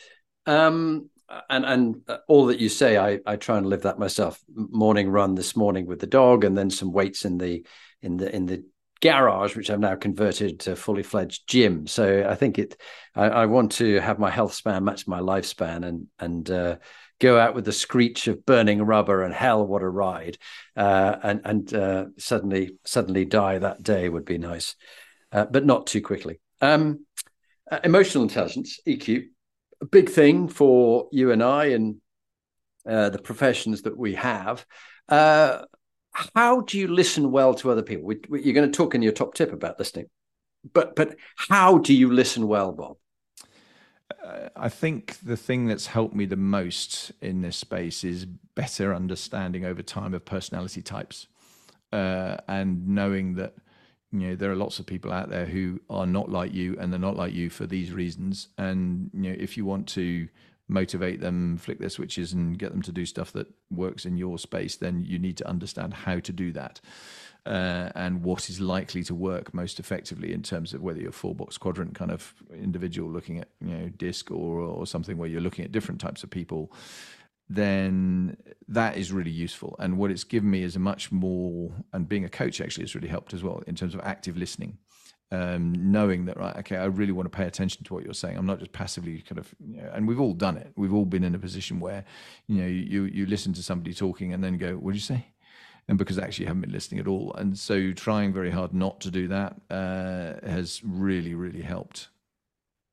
um, 0.46 1.10
and 1.50 1.66
and 1.66 2.02
uh, 2.08 2.18
all 2.28 2.48
that 2.48 2.60
you 2.60 2.70
say, 2.70 2.98
I 2.98 3.20
I 3.26 3.36
try 3.36 3.58
and 3.58 3.68
live 3.68 3.84
that 3.84 4.00
myself. 4.00 4.40
Morning 4.54 5.10
run 5.10 5.36
this 5.36 5.56
morning 5.56 5.86
with 5.86 6.00
the 6.00 6.08
dog, 6.08 6.44
and 6.44 6.58
then 6.58 6.70
some 6.70 6.92
weights 6.92 7.26
in 7.26 7.38
the 7.38 7.66
in 8.02 8.18
the 8.18 8.34
in 8.34 8.46
the 8.46 8.64
garage, 9.04 9.56
which 9.58 9.70
I've 9.70 9.82
now 9.82 9.96
converted 9.96 10.62
to 10.62 10.78
fully 10.78 11.04
fledged 11.04 11.46
gym. 11.46 11.86
So 11.88 12.26
I 12.28 12.36
think 12.36 12.58
it. 12.58 12.80
I, 13.14 13.26
I, 13.26 13.46
want 13.48 13.74
to 13.74 14.00
have 14.00 14.18
my 14.18 14.32
health 14.32 14.54
span 14.54 14.86
match 14.86 15.08
my 15.08 15.20
lifespan, 15.20 15.86
and 15.86 16.08
and 16.18 16.50
uh, 16.50 16.78
go 17.20 17.38
out 17.38 17.54
with 17.54 17.66
the 17.66 17.74
screech 17.74 18.28
of 18.28 18.46
burning 18.46 18.82
rubber 18.82 19.24
and 19.24 19.34
hell, 19.34 19.68
what 19.68 19.82
a 19.82 19.90
ride, 19.90 20.38
uh, 20.78 21.18
and 21.22 21.42
and 21.44 21.74
uh, 21.74 22.06
suddenly 22.18 22.78
suddenly 22.86 23.26
die 23.26 23.60
that 23.60 23.84
day 23.84 24.08
would 24.08 24.26
be 24.26 24.38
nice, 24.38 24.76
uh, 25.34 25.46
but 25.46 25.66
not 25.66 25.86
too 25.86 26.02
quickly. 26.02 26.40
Um, 26.62 27.06
uh, 27.70 27.80
emotional 27.84 28.24
intelligence, 28.24 28.80
EQ 28.88 29.26
a 29.84 29.86
big 29.86 30.10
thing 30.10 30.48
for 30.48 31.10
you 31.12 31.32
and 31.32 31.44
I 31.44 31.66
and 31.66 31.98
uh, 32.90 33.10
the 33.10 33.20
professions 33.20 33.82
that 33.82 33.98
we 33.98 34.16
have. 34.16 34.66
How 36.14 36.62
do 36.62 36.78
you 36.78 36.88
listen 36.88 37.32
well 37.32 37.54
to 37.56 37.72
other 37.72 37.82
people? 37.82 38.06
We, 38.06 38.20
we, 38.30 38.44
you're 38.44 38.54
going 38.54 38.72
to 38.72 38.76
talk 38.76 38.94
in 38.96 39.02
your 39.02 39.12
top 39.12 39.34
tip 39.34 39.52
about 39.52 39.80
listening, 39.80 40.08
but 40.72 40.96
but 40.96 41.16
how 41.36 41.80
do 41.80 41.94
you 41.94 42.12
listen 42.12 42.48
well, 42.48 42.72
Bob? 42.72 42.98
Uh, 44.24 44.50
I 44.56 44.70
think 44.70 45.18
the 45.24 45.38
thing 45.38 45.66
that's 45.66 45.88
helped 45.88 46.14
me 46.14 46.26
the 46.26 46.36
most 46.36 47.12
in 47.22 47.42
this 47.42 47.58
space 47.58 48.04
is 48.04 48.26
better 48.26 48.94
understanding 48.94 49.66
over 49.66 49.82
time 49.82 50.14
of 50.14 50.24
personality 50.24 50.82
types, 50.82 51.28
uh, 51.92 52.38
and 52.48 52.88
knowing 52.88 53.36
that 53.36 53.56
you 54.12 54.20
know 54.20 54.36
there 54.36 54.52
are 54.52 54.56
lots 54.56 54.78
of 54.78 54.86
people 54.86 55.12
out 55.12 55.30
there 55.30 55.46
who 55.46 55.80
are 55.90 56.06
not 56.06 56.30
like 56.30 56.54
you 56.54 56.78
and 56.80 56.94
they're 56.94 57.00
not 57.00 57.18
like 57.18 57.34
you 57.34 57.50
for 57.50 57.66
these 57.66 57.92
reasons 57.92 58.50
and 58.60 59.10
you 59.12 59.22
know 59.22 59.36
if 59.40 59.58
you 59.58 59.66
want 59.66 59.88
to 59.88 60.28
motivate 60.74 61.22
them 61.22 61.58
flick 61.58 61.80
their 61.80 61.90
switches 61.90 62.34
and 62.34 62.58
get 62.58 62.72
them 62.72 62.82
to 62.82 62.92
do 62.92 63.06
stuff 63.06 63.32
that 63.32 63.48
works 63.70 64.06
in 64.06 64.18
your 64.18 64.38
space 64.38 64.76
then 64.76 65.04
you 65.04 65.20
need 65.20 65.38
to 65.38 65.48
understand 65.48 65.94
how 65.94 66.20
to 66.20 66.34
do 66.34 66.52
that 66.52 66.82
uh, 67.46 67.90
and 67.96 68.24
what 68.24 68.50
is 68.50 68.62
likely 68.62 69.04
to 69.04 69.14
work 69.14 69.54
most 69.54 69.80
effectively 69.80 70.34
in 70.34 70.42
terms 70.42 70.74
of 70.74 70.82
whether 70.82 71.00
you're 71.00 71.12
four 71.12 71.36
box 71.36 71.58
quadrant 71.58 71.94
kind 71.94 72.12
of 72.12 72.34
individual 72.54 73.10
looking 73.10 73.38
at 73.38 73.50
you 73.62 73.78
know 73.78 73.90
DISC 73.90 74.32
or 74.32 74.60
or 74.60 74.88
something 74.88 75.18
where 75.18 75.30
you're 75.30 75.42
looking 75.42 75.64
at 75.64 75.72
different 75.72 76.02
types 76.02 76.24
of 76.24 76.30
people 76.30 76.72
then 77.50 78.38
that 78.68 78.98
is 78.98 79.12
really 79.12 79.32
useful. 79.32 79.76
And 79.80 79.98
what 79.98 80.12
it's 80.12 80.24
given 80.24 80.50
me 80.50 80.64
is 80.64 80.76
a 80.76 80.80
much 80.80 81.12
more, 81.12 81.72
and 81.92 82.08
being 82.08 82.26
a 82.26 82.30
coach 82.30 82.62
actually 82.62 82.84
has 82.84 82.96
really 82.96 83.08
helped 83.08 83.34
as 83.34 83.44
well 83.44 83.62
in 83.68 83.76
terms 83.76 83.94
of 83.94 84.02
active 84.02 84.38
listening. 84.38 84.78
Um, 85.34 85.74
knowing 85.92 86.26
that 86.26 86.38
right 86.38 86.56
okay 86.58 86.78
i 86.78 86.86
really 86.86 87.12
want 87.12 87.26
to 87.26 87.36
pay 87.36 87.46
attention 87.46 87.84
to 87.84 87.94
what 87.94 88.04
you're 88.04 88.14
saying. 88.14 88.38
I'm 88.38 88.46
not 88.46 88.60
just 88.60 88.72
passively 88.72 89.22
kind 89.22 89.38
of 89.38 89.54
you 89.66 89.82
know, 89.82 89.92
and 89.94 90.08
we've 90.08 90.20
all 90.20 90.34
done 90.34 90.58
it. 90.58 90.72
We've 90.76 90.94
all 90.94 91.06
been 91.06 91.24
in 91.24 91.36
a 91.36 91.40
position 91.40 91.80
where 91.80 92.06
you 92.48 92.62
know 92.62 92.68
you 92.68 93.04
you 93.06 93.26
listen 93.26 93.54
to 93.54 93.64
somebody 93.64 93.94
talking 93.94 94.34
and 94.34 94.44
then 94.44 94.58
go 94.58 94.74
what 94.74 94.92
did 94.92 94.98
you 94.98 95.16
say? 95.16 95.28
And 95.88 95.98
because 95.98 96.18
actually 96.18 96.44
you 96.44 96.48
haven't 96.48 96.62
been 96.62 96.72
listening 96.72 97.02
at 97.02 97.08
all. 97.08 97.34
And 97.34 97.58
so 97.58 97.92
trying 97.92 98.32
very 98.32 98.50
hard 98.50 98.74
not 98.74 99.02
to 99.02 99.12
do 99.12 99.28
that 99.28 99.56
uh, 99.70 100.48
has 100.48 100.82
really 100.84 101.36
really 101.36 101.62
helped. 101.62 102.10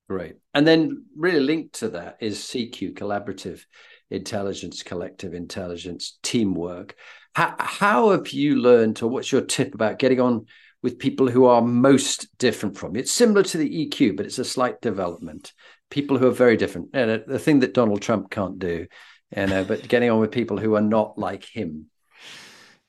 Great. 0.08 0.36
And 0.54 0.66
then 0.66 1.04
really 1.16 1.40
linked 1.40 1.74
to 1.74 1.88
that 1.90 2.16
is 2.20 2.38
cq 2.38 2.94
collaborative 2.94 3.64
intelligence 4.10 4.82
collective 4.82 5.34
intelligence 5.34 6.18
teamwork. 6.22 6.96
How, 7.34 7.54
how 7.60 8.10
have 8.10 8.30
you 8.30 8.56
learned 8.56 9.00
or 9.02 9.08
what's 9.08 9.30
your 9.30 9.42
tip 9.42 9.72
about 9.72 10.00
getting 10.00 10.20
on 10.20 10.46
with 10.82 10.98
people 10.98 11.28
who 11.28 11.44
are 11.44 11.62
most 11.62 12.26
different 12.38 12.76
from 12.76 12.94
you. 12.94 13.00
It's 13.00 13.12
similar 13.12 13.42
to 13.42 13.58
the 13.58 13.86
EQ, 13.86 14.16
but 14.16 14.26
it's 14.26 14.38
a 14.38 14.44
slight 14.44 14.80
development. 14.80 15.52
People 15.90 16.18
who 16.18 16.26
are 16.26 16.32
very 16.32 16.56
different. 16.56 16.90
And 16.94 17.10
uh, 17.10 17.18
the 17.26 17.38
thing 17.38 17.60
that 17.60 17.74
Donald 17.74 18.00
Trump 18.00 18.30
can't 18.30 18.58
do, 18.58 18.86
you 19.36 19.46
know, 19.46 19.64
but 19.64 19.88
getting 19.88 20.10
on 20.10 20.20
with 20.20 20.30
people 20.30 20.58
who 20.58 20.74
are 20.74 20.80
not 20.80 21.18
like 21.18 21.44
him. 21.44 21.86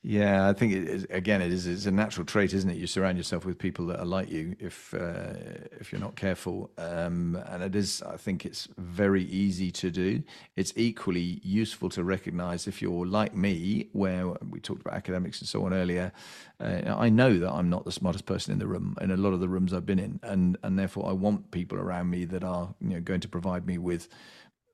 Yeah, 0.04 0.50
I 0.50 0.54
think 0.54 0.74
it 0.74 0.88
is, 0.88 1.06
again, 1.12 1.44
it 1.44 1.52
is 1.52 1.68
it's 1.68 1.86
a 1.86 1.92
natural 1.92 2.26
trait, 2.26 2.54
isn't 2.54 2.68
it? 2.72 2.76
You 2.78 2.88
surround 2.88 3.18
yourself 3.20 3.46
with 3.46 3.60
people 3.60 3.86
that 3.86 4.00
are 4.00 4.06
like 4.06 4.32
you 4.32 4.56
if 4.60 4.96
uh, 4.96 5.34
if 5.80 5.92
you're 5.92 6.02
not 6.02 6.16
careful, 6.16 6.72
um, 6.80 7.36
and 7.48 7.62
it 7.62 7.76
is. 7.76 8.02
I 8.02 8.18
think 8.18 8.44
it's 8.44 8.68
very 8.80 9.24
easy 9.26 9.70
to 9.74 9.92
do. 9.92 10.24
It's 10.56 10.74
equally 10.76 11.40
useful 11.44 11.88
to 11.90 12.04
recognise 12.04 12.66
if 12.68 12.82
you're 12.82 13.06
like 13.06 13.36
me, 13.36 13.90
where 13.92 14.26
we 14.50 14.60
talked 14.60 14.82
about 14.82 14.96
academics 14.96 15.40
and 15.40 15.48
so 15.48 15.64
on 15.68 15.74
earlier. 15.74 16.12
Uh, 16.60 16.82
I 16.98 17.10
know 17.10 17.38
that 17.38 17.52
I'm 17.52 17.70
not 17.70 17.86
the 17.86 17.92
smartest 17.92 18.26
person 18.26 18.54
in 18.54 18.58
the 18.58 18.66
room 18.68 18.96
in 19.02 19.12
a 19.12 19.18
lot 19.18 19.34
of 19.34 19.40
the 19.40 19.50
rooms 19.50 19.72
I've 19.72 19.86
been 19.86 20.00
in, 20.00 20.20
and 20.24 20.58
and 20.64 20.80
therefore 20.80 21.08
I 21.10 21.14
want 21.14 21.52
people 21.52 21.78
around 21.78 22.10
me 22.10 22.26
that 22.26 22.44
are 22.44 22.74
you 22.82 22.90
know 22.96 23.02
going 23.02 23.22
to 23.22 23.28
provide 23.28 23.68
me 23.68 23.78
with 23.78 24.08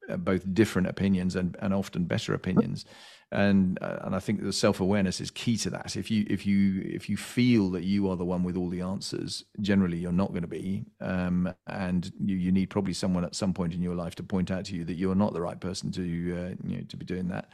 uh, 0.09 0.17
both 0.17 0.53
different 0.53 0.88
opinions 0.88 1.36
and 1.36 1.55
and 1.59 1.73
often 1.73 2.05
better 2.05 2.34
opinions 2.34 2.86
and 3.32 3.78
uh, 3.82 3.99
and 4.03 4.15
I 4.15 4.19
think 4.19 4.41
the 4.41 4.53
self 4.53 4.80
awareness 4.80 5.19
is 5.19 5.32
key 5.32 5.57
to 5.57 5.69
that. 5.71 5.97
If 5.97 6.09
you 6.09 6.25
if 6.30 6.45
you 6.45 6.82
if 6.86 7.09
you 7.09 7.17
feel 7.17 7.69
that 7.71 7.84
you 7.84 8.09
are 8.09 8.15
the 8.15 8.25
one 8.25 8.43
with 8.43 8.55
all 8.55 8.69
the 8.69 8.82
answers, 8.82 9.43
generally 9.59 9.97
you're 9.97 10.11
not 10.11 10.30
going 10.30 10.43
to 10.43 10.47
be, 10.47 10.86
um, 11.01 11.53
and 11.67 12.11
you 12.23 12.38
you 12.38 12.51
need 12.51 12.69
probably 12.69 12.93
someone 12.93 13.25
at 13.25 13.36
some 13.36 13.53
point 13.53 13.73
in 13.73 13.82
your 13.82 13.95
life 13.95 14.15
to 14.15 14.23
point 14.23 14.49
out 14.49 14.65
to 14.65 14.75
you 14.75 14.86
that 14.86 14.95
you're 14.95 15.15
not 15.15 15.34
the 15.34 15.41
right 15.41 15.59
person 15.59 15.91
to 15.91 16.01
uh, 16.01 16.55
you 16.65 16.78
know 16.78 16.84
to 16.88 16.95
be 16.95 17.05
doing 17.05 17.28
that, 17.28 17.49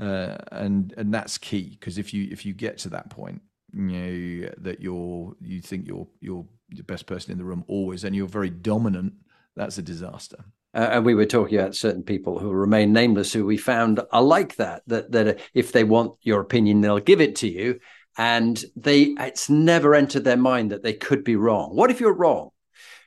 uh, 0.00 0.38
and 0.50 0.92
and 0.96 1.14
that's 1.14 1.38
key 1.38 1.76
because 1.78 1.98
if 1.98 2.12
you 2.12 2.28
if 2.32 2.44
you 2.44 2.52
get 2.52 2.76
to 2.78 2.88
that 2.88 3.08
point, 3.08 3.40
you 3.72 3.82
know 3.82 4.48
that 4.58 4.80
you're 4.80 5.36
you 5.40 5.60
think 5.60 5.86
you're 5.86 6.08
you're 6.20 6.46
the 6.70 6.82
best 6.82 7.06
person 7.06 7.30
in 7.30 7.38
the 7.38 7.44
room 7.44 7.64
always, 7.68 8.02
and 8.02 8.16
you're 8.16 8.26
very 8.26 8.50
dominant, 8.50 9.12
that's 9.54 9.78
a 9.78 9.82
disaster. 9.82 10.44
Uh, 10.76 10.90
and 10.92 11.06
we 11.06 11.14
were 11.14 11.24
talking 11.24 11.58
about 11.58 11.74
certain 11.74 12.02
people 12.02 12.38
who 12.38 12.50
remain 12.50 12.92
nameless 12.92 13.32
who 13.32 13.46
we 13.46 13.56
found 13.56 13.98
are 14.12 14.22
like 14.22 14.56
that 14.56 14.82
that 14.86 15.10
that 15.10 15.40
if 15.54 15.72
they 15.72 15.84
want 15.84 16.12
your 16.20 16.42
opinion 16.42 16.82
they'll 16.82 17.00
give 17.00 17.22
it 17.22 17.36
to 17.36 17.48
you. 17.48 17.80
And 18.18 18.62
they 18.76 19.14
it's 19.18 19.48
never 19.48 19.94
entered 19.94 20.24
their 20.24 20.36
mind 20.36 20.72
that 20.72 20.82
they 20.82 20.92
could 20.92 21.24
be 21.24 21.36
wrong. 21.36 21.74
What 21.74 21.90
if 21.90 21.98
you're 21.98 22.12
wrong? 22.12 22.50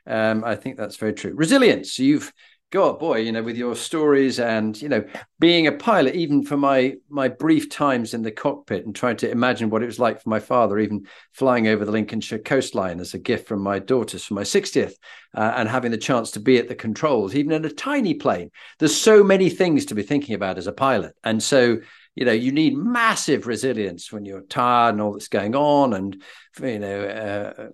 Um, 0.08 0.44
i 0.44 0.56
think 0.56 0.78
that's 0.78 0.98
very 0.98 1.14
true. 1.14 1.34
Resilience. 1.36 2.00
You've 2.00 2.34
God, 2.72 3.00
boy, 3.00 3.18
you 3.18 3.32
know, 3.32 3.42
with 3.42 3.58
your 3.58 3.76
stories 3.76 4.40
and 4.40 4.80
you 4.80 4.90
know, 4.90 5.04
being 5.40 5.66
a 5.66 5.72
pilot, 5.72 6.14
even 6.14 6.44
for 6.44 6.56
my 6.56 6.98
my 7.10 7.28
brief 7.28 7.68
times 7.68 8.14
in 8.14 8.22
the 8.22 8.32
cockpit 8.32 8.86
and 8.86 8.96
trying 8.96 9.18
to 9.18 9.32
imagine 9.32 9.72
what 9.72 9.82
it 9.82 9.88
was 9.88 9.98
like 9.98 10.22
for 10.22 10.30
my 10.30 10.40
father, 10.40 10.78
even 10.78 11.08
flying 11.34 11.68
over 11.68 11.84
the 11.84 11.92
Lincolnshire 11.92 12.38
coastline 12.38 13.00
as 13.00 13.16
a 13.16 13.20
gift 13.20 13.48
from 13.48 13.62
my 13.62 13.80
daughters 13.80 14.24
for 14.24 14.36
my 14.36 14.44
60th, 14.44 14.94
uh, 15.34 15.54
and 15.56 15.68
having 15.68 15.90
the 15.90 15.98
chance 15.98 16.30
to 16.32 16.40
be 16.40 16.60
at 16.60 16.68
the 16.68 16.76
controls, 16.76 17.34
even 17.34 17.54
in 17.54 17.66
a 17.66 17.72
tiny 17.72 18.14
plane. 18.14 18.52
There's 18.78 18.96
so 18.96 19.24
many 19.24 19.50
things 19.50 19.86
to 19.86 19.96
be 19.96 20.04
thinking 20.04 20.36
about 20.36 20.60
as 20.60 20.68
a 20.68 20.72
pilot, 20.72 21.16
and 21.24 21.42
so 21.42 21.80
you 22.20 22.26
know 22.26 22.34
you 22.34 22.52
need 22.52 22.76
massive 22.76 23.48
resilience 23.48 24.12
when 24.12 24.26
you're 24.26 24.42
tired 24.42 24.90
and 24.92 25.02
all 25.02 25.14
that's 25.14 25.30
going 25.30 25.56
on 25.56 25.94
and 25.94 26.22
you 26.62 26.78
know 26.78 27.04
uh, 27.06 27.70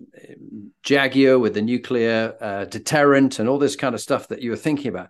jaguar 0.84 1.36
with 1.40 1.54
the 1.54 1.62
nuclear 1.62 2.36
uh, 2.40 2.64
deterrent 2.64 3.40
and 3.40 3.48
all 3.48 3.58
this 3.58 3.74
kind 3.74 3.92
of 3.92 4.00
stuff 4.00 4.28
that 4.28 4.42
you 4.42 4.50
were 4.50 4.56
thinking 4.56 4.86
about. 4.86 5.08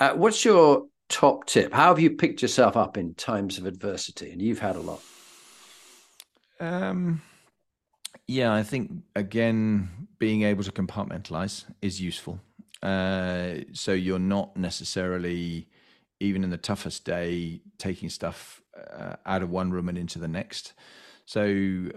Uh, 0.00 0.14
what's 0.14 0.44
your 0.44 0.86
top 1.08 1.46
tip? 1.46 1.72
How 1.72 1.88
have 1.88 2.00
you 2.00 2.10
picked 2.10 2.42
yourself 2.42 2.76
up 2.76 2.96
in 2.96 3.14
times 3.14 3.56
of 3.56 3.66
adversity? 3.66 4.32
And 4.32 4.42
you've 4.42 4.58
had 4.58 4.74
a 4.74 4.80
lot. 4.80 5.00
Um 6.58 7.22
yeah 8.28 8.54
i 8.54 8.62
think 8.62 9.02
again 9.16 9.90
being 10.20 10.42
able 10.42 10.62
to 10.62 10.72
compartmentalize 10.72 11.64
is 11.82 12.00
useful. 12.00 12.40
Uh, 12.82 13.54
so 13.72 13.92
you're 13.92 14.18
not 14.18 14.56
necessarily 14.56 15.68
even 16.18 16.42
in 16.44 16.50
the 16.50 16.56
toughest 16.56 17.04
day 17.04 17.60
taking 17.78 18.08
stuff 18.08 18.61
uh, 18.76 19.16
out 19.26 19.42
of 19.42 19.50
one 19.50 19.70
room 19.70 19.88
and 19.88 19.98
into 19.98 20.18
the 20.18 20.28
next. 20.28 20.72
So, 21.26 21.88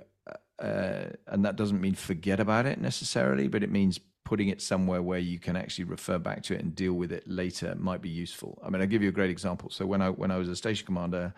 uh, 0.60 1.06
and 1.28 1.46
that 1.46 1.56
doesn't 1.56 1.82
mean 1.82 1.96
forget 1.96 2.40
about 2.40 2.66
it 2.66 2.80
necessarily, 2.80 3.48
but 3.48 3.64
it 3.64 3.72
means 3.72 4.00
putting 4.24 4.50
it 4.50 4.62
somewhere 4.62 5.02
where 5.02 5.20
you 5.20 5.40
can 5.40 5.56
actually 5.56 5.86
refer 5.86 6.18
back 6.18 6.42
to 6.44 6.56
it 6.56 6.62
and 6.62 6.76
deal 6.76 6.94
with 6.94 7.12
it 7.12 7.24
later 7.28 7.76
might 7.76 8.02
be 8.02 8.10
useful. 8.10 8.60
I 8.66 8.70
mean, 8.70 8.82
I'll 8.82 8.88
give 8.88 9.04
you 9.04 9.10
a 9.10 9.14
great 9.14 9.30
example. 9.30 9.70
So 9.70 9.86
when 9.86 10.02
I 10.02 10.10
when 10.10 10.32
I 10.32 10.38
was 10.38 10.50
a 10.50 10.56
station 10.56 10.86
commander, 10.86 11.34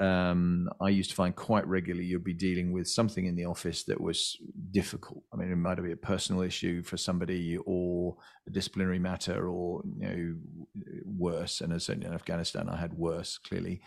um, 0.00 0.68
I 0.80 0.88
used 0.88 1.10
to 1.10 1.16
find 1.16 1.34
quite 1.36 1.66
regularly 1.66 2.06
you'd 2.06 2.24
be 2.24 2.34
dealing 2.34 2.72
with 2.72 2.88
something 2.88 3.26
in 3.26 3.36
the 3.36 3.44
office 3.44 3.84
that 3.84 4.00
was 4.00 4.36
difficult. 4.72 5.22
I 5.32 5.36
mean, 5.36 5.52
it 5.52 5.56
might 5.56 5.80
be 5.82 5.92
a 5.92 5.96
personal 5.96 6.42
issue 6.42 6.82
for 6.82 6.96
somebody 6.96 7.58
or 7.64 8.16
a 8.46 8.50
disciplinary 8.50 8.98
matter 8.98 9.48
or, 9.48 9.82
you 9.96 10.08
know, 10.08 10.34
worse. 11.04 11.60
And 11.60 11.80
certainly 11.80 12.08
in 12.08 12.14
Afghanistan, 12.14 12.68
I 12.68 12.76
had 12.76 12.94
worse, 12.94 13.38
clearly. 13.38 13.82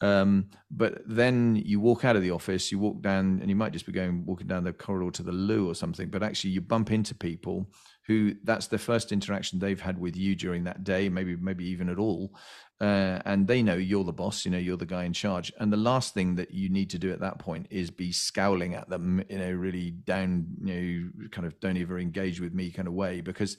Um, 0.00 0.50
but 0.70 1.02
then 1.06 1.60
you 1.64 1.80
walk 1.80 2.04
out 2.04 2.14
of 2.14 2.22
the 2.22 2.30
office, 2.30 2.70
you 2.70 2.78
walk 2.78 3.02
down, 3.02 3.38
and 3.40 3.48
you 3.48 3.56
might 3.56 3.72
just 3.72 3.86
be 3.86 3.92
going 3.92 4.24
walking 4.24 4.46
down 4.46 4.64
the 4.64 4.72
corridor 4.72 5.10
to 5.12 5.22
the 5.22 5.32
loo 5.32 5.68
or 5.68 5.74
something. 5.74 6.08
But 6.08 6.22
actually, 6.22 6.50
you 6.50 6.60
bump 6.60 6.92
into 6.92 7.14
people 7.14 7.66
who 8.06 8.34
that's 8.44 8.68
the 8.68 8.78
first 8.78 9.12
interaction 9.12 9.58
they've 9.58 9.80
had 9.80 9.98
with 9.98 10.16
you 10.16 10.34
during 10.34 10.64
that 10.64 10.84
day, 10.84 11.08
maybe 11.08 11.36
maybe 11.36 11.64
even 11.66 11.88
at 11.88 11.98
all, 11.98 12.32
uh, 12.80 13.18
and 13.24 13.46
they 13.46 13.62
know 13.62 13.74
you're 13.74 14.04
the 14.04 14.12
boss. 14.12 14.44
You 14.44 14.52
know, 14.52 14.58
you're 14.58 14.76
the 14.76 14.86
guy 14.86 15.04
in 15.04 15.12
charge. 15.12 15.52
And 15.58 15.72
the 15.72 15.76
last 15.76 16.14
thing 16.14 16.36
that 16.36 16.52
you 16.52 16.68
need 16.68 16.90
to 16.90 16.98
do 16.98 17.12
at 17.12 17.20
that 17.20 17.38
point 17.38 17.66
is 17.70 17.90
be 17.90 18.12
scowling 18.12 18.74
at 18.74 18.88
them 18.88 19.22
in 19.28 19.42
a 19.42 19.54
really 19.56 19.90
down, 19.90 20.46
you 20.62 21.10
know, 21.18 21.28
kind 21.30 21.46
of 21.46 21.58
don't 21.58 21.76
ever 21.76 21.98
engage 21.98 22.40
with 22.40 22.54
me 22.54 22.70
kind 22.70 22.86
of 22.86 22.94
way 22.94 23.20
because 23.20 23.56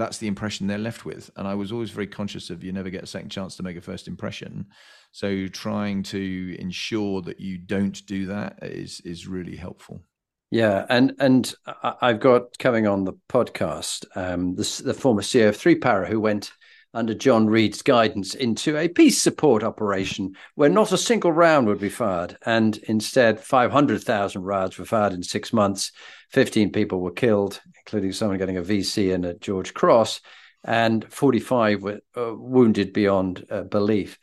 that's 0.00 0.18
the 0.18 0.26
impression 0.26 0.66
they're 0.66 0.78
left 0.78 1.04
with. 1.04 1.30
And 1.36 1.46
I 1.46 1.54
was 1.54 1.72
always 1.72 1.90
very 1.90 2.06
conscious 2.06 2.50
of 2.50 2.64
you 2.64 2.72
never 2.72 2.90
get 2.90 3.02
a 3.02 3.06
second 3.06 3.30
chance 3.30 3.56
to 3.56 3.62
make 3.62 3.76
a 3.76 3.80
first 3.80 4.08
impression. 4.08 4.66
So 5.12 5.46
trying 5.48 6.02
to 6.04 6.56
ensure 6.58 7.22
that 7.22 7.40
you 7.40 7.58
don't 7.58 8.04
do 8.06 8.26
that 8.26 8.58
is 8.62 9.00
is 9.04 9.26
really 9.26 9.56
helpful. 9.56 10.02
Yeah, 10.50 10.84
and 10.88 11.14
and 11.20 11.52
I've 11.82 12.20
got 12.20 12.58
coming 12.58 12.86
on 12.86 13.04
the 13.04 13.12
podcast 13.28 14.04
um, 14.16 14.56
the, 14.56 14.94
former 14.94 15.22
CEO 15.22 15.48
of 15.48 15.56
Three 15.56 15.76
Para 15.76 16.08
who 16.08 16.20
went 16.20 16.52
under 16.92 17.14
John 17.14 17.46
Reid's 17.46 17.82
guidance 17.82 18.34
into 18.34 18.76
a 18.76 18.88
peace 18.88 19.22
support 19.22 19.62
operation 19.62 20.34
where 20.56 20.68
not 20.68 20.90
a 20.90 20.98
single 20.98 21.30
round 21.30 21.68
would 21.68 21.80
be 21.80 21.88
fired, 21.88 22.36
and 22.44 22.76
instead 22.88 23.38
500,000 23.38 24.42
rounds 24.42 24.76
were 24.76 24.84
fired 24.84 25.12
in 25.12 25.22
six 25.22 25.52
months. 25.52 25.92
15 26.30 26.72
people 26.72 27.00
were 27.00 27.10
killed, 27.10 27.60
including 27.78 28.12
someone 28.12 28.38
getting 28.38 28.56
a 28.56 28.62
VC 28.62 29.14
and 29.14 29.24
a 29.24 29.34
George 29.34 29.74
Cross, 29.74 30.20
and 30.64 31.10
45 31.12 31.82
were 31.82 32.00
uh, 32.16 32.34
wounded 32.34 32.92
beyond 32.92 33.44
uh, 33.50 33.62
belief. 33.62 34.18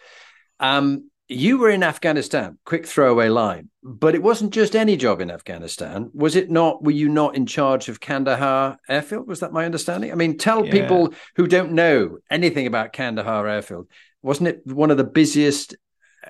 Um, 0.59 1.09
you 1.29 1.57
were 1.57 1.69
in 1.69 1.83
Afghanistan, 1.83 2.57
quick 2.63 2.85
throwaway 2.85 3.27
line, 3.27 3.69
but 3.83 4.15
it 4.15 4.23
wasn't 4.23 4.53
just 4.53 4.75
any 4.75 4.95
job 4.95 5.19
in 5.19 5.29
Afghanistan. 5.29 6.09
Was 6.13 6.37
it 6.37 6.49
not? 6.49 6.83
Were 6.83 6.91
you 6.91 7.09
not 7.09 7.35
in 7.35 7.45
charge 7.45 7.89
of 7.89 7.99
Kandahar 7.99 8.77
airfield? 8.87 9.27
Was 9.27 9.41
that 9.41 9.51
my 9.51 9.65
understanding? 9.65 10.11
I 10.11 10.15
mean, 10.15 10.37
tell 10.37 10.65
yeah. 10.65 10.71
people 10.71 11.13
who 11.35 11.47
don't 11.47 11.73
know 11.73 12.19
anything 12.31 12.65
about 12.65 12.93
Kandahar 12.93 13.45
airfield, 13.45 13.89
wasn't 14.21 14.49
it 14.49 14.61
one 14.65 14.89
of 14.89 14.97
the 14.97 15.03
busiest 15.03 15.75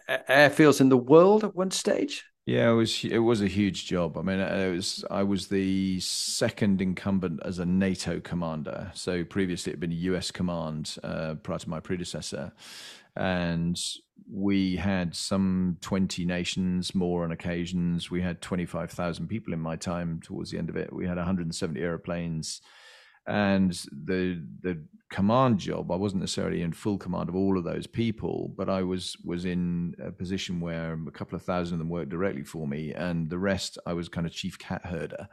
airfields 0.10 0.82
in 0.82 0.90
the 0.90 0.98
world 0.98 1.44
at 1.44 1.56
one 1.56 1.72
stage? 1.72 2.26
Yeah, 2.48 2.70
it 2.70 2.76
was 2.76 3.04
it 3.04 3.20
was 3.20 3.42
a 3.42 3.48
huge 3.48 3.88
job. 3.88 4.18
I 4.18 4.22
mean, 4.22 4.40
it 4.40 4.72
was 4.72 5.04
I 5.12 5.22
was 5.24 5.50
the 5.50 6.00
second 6.00 6.82
incumbent 6.82 7.42
as 7.44 7.60
a 7.60 7.66
NATO 7.66 8.22
commander. 8.22 8.90
So 8.94 9.26
previously, 9.26 9.72
it 9.72 9.74
had 9.74 9.80
been 9.82 9.92
a 9.92 9.96
US 10.16 10.32
command 10.32 10.96
uh, 11.04 11.36
prior 11.44 11.60
to 11.60 11.70
my 11.70 11.82
predecessor, 11.82 12.54
and 13.18 13.78
we 14.32 14.78
had 14.78 15.14
some 15.14 15.78
20 15.82 16.24
nations 16.24 16.96
more 16.96 17.26
on 17.26 17.34
occasions. 17.34 18.10
We 18.10 18.22
had 18.22 18.42
25,000 18.42 19.28
people 19.28 19.54
in 19.54 19.60
my 19.60 19.76
time 19.76 20.22
towards 20.24 20.52
the 20.52 20.58
end 20.58 20.70
of 20.70 20.78
it. 20.78 20.94
We 20.94 21.06
had 21.06 21.18
170 21.18 21.82
airplanes. 21.82 22.62
And 23.28 23.72
the 24.06 24.42
the 24.62 24.82
command 25.10 25.58
job, 25.60 25.92
I 25.92 25.96
wasn't 25.96 26.22
necessarily 26.22 26.62
in 26.62 26.74
full 26.74 26.98
command 26.98 27.30
of 27.30 27.36
all 27.36 27.58
of 27.58 27.64
those 27.64 27.88
people, 27.88 28.54
but 28.58 28.70
I 28.70 28.84
was 28.84 29.16
was 29.24 29.46
in 29.46 29.96
a 30.04 30.12
position 30.12 30.60
where 30.60 31.00
a 31.08 31.12
couple 31.12 31.36
of 31.36 31.44
thousand 31.44 31.76
of 31.76 31.80
them 31.80 31.90
worked 31.90 32.10
directly 32.10 32.44
for 32.44 32.68
me, 32.68 32.94
and 32.94 33.30
the 33.30 33.38
rest 33.38 33.78
I 33.86 33.94
was 33.94 34.10
kind 34.10 34.28
of 34.28 34.34
chief 34.34 34.58
cat 34.58 34.86
herder. 34.86 35.28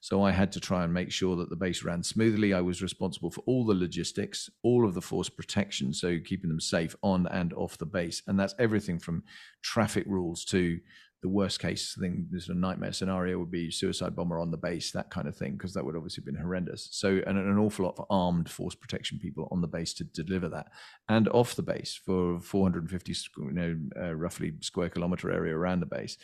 So 0.00 0.24
I 0.24 0.32
had 0.32 0.50
to 0.52 0.60
try 0.60 0.82
and 0.82 0.92
make 0.92 1.12
sure 1.12 1.36
that 1.36 1.48
the 1.48 1.54
base 1.54 1.84
ran 1.84 2.02
smoothly. 2.02 2.52
I 2.52 2.60
was 2.60 2.82
responsible 2.82 3.30
for 3.30 3.42
all 3.46 3.64
the 3.64 3.74
logistics, 3.74 4.50
all 4.64 4.84
of 4.84 4.94
the 4.94 5.00
force 5.00 5.28
protection, 5.28 5.94
so 5.94 6.18
keeping 6.24 6.48
them 6.48 6.58
safe 6.60 6.96
on 7.04 7.28
and 7.28 7.52
off 7.52 7.78
the 7.78 7.86
base, 7.86 8.22
and 8.26 8.38
that's 8.38 8.54
everything 8.58 8.98
from 8.98 9.22
traffic 9.62 10.04
rules 10.08 10.44
to 10.46 10.80
the 11.22 11.28
worst 11.28 11.60
case 11.60 11.96
thing, 11.98 12.26
this 12.30 12.46
sort 12.46 12.56
of 12.56 12.60
nightmare 12.60 12.92
scenario 12.92 13.38
would 13.38 13.50
be 13.50 13.70
suicide 13.70 14.16
bomber 14.16 14.40
on 14.40 14.50
the 14.50 14.56
base, 14.56 14.90
that 14.90 15.08
kind 15.08 15.28
of 15.28 15.36
thing, 15.36 15.52
because 15.52 15.72
that 15.72 15.84
would 15.84 15.94
obviously 15.94 16.20
have 16.20 16.26
been 16.26 16.42
horrendous. 16.42 16.88
So, 16.90 17.20
and 17.26 17.38
an 17.38 17.58
awful 17.58 17.84
lot 17.84 17.94
of 17.96 18.06
armed 18.10 18.50
force 18.50 18.74
protection 18.74 19.20
people 19.20 19.48
on 19.52 19.60
the 19.60 19.68
base 19.68 19.94
to 19.94 20.04
deliver 20.04 20.48
that, 20.48 20.66
and 21.08 21.28
off 21.28 21.54
the 21.54 21.62
base 21.62 21.98
for 22.04 22.40
450, 22.40 23.12
you 23.38 23.52
know, 23.52 23.76
uh, 23.96 24.14
roughly 24.14 24.54
square 24.60 24.88
kilometer 24.88 25.30
area 25.30 25.56
around 25.56 25.78
the 25.78 25.86
base, 25.86 26.16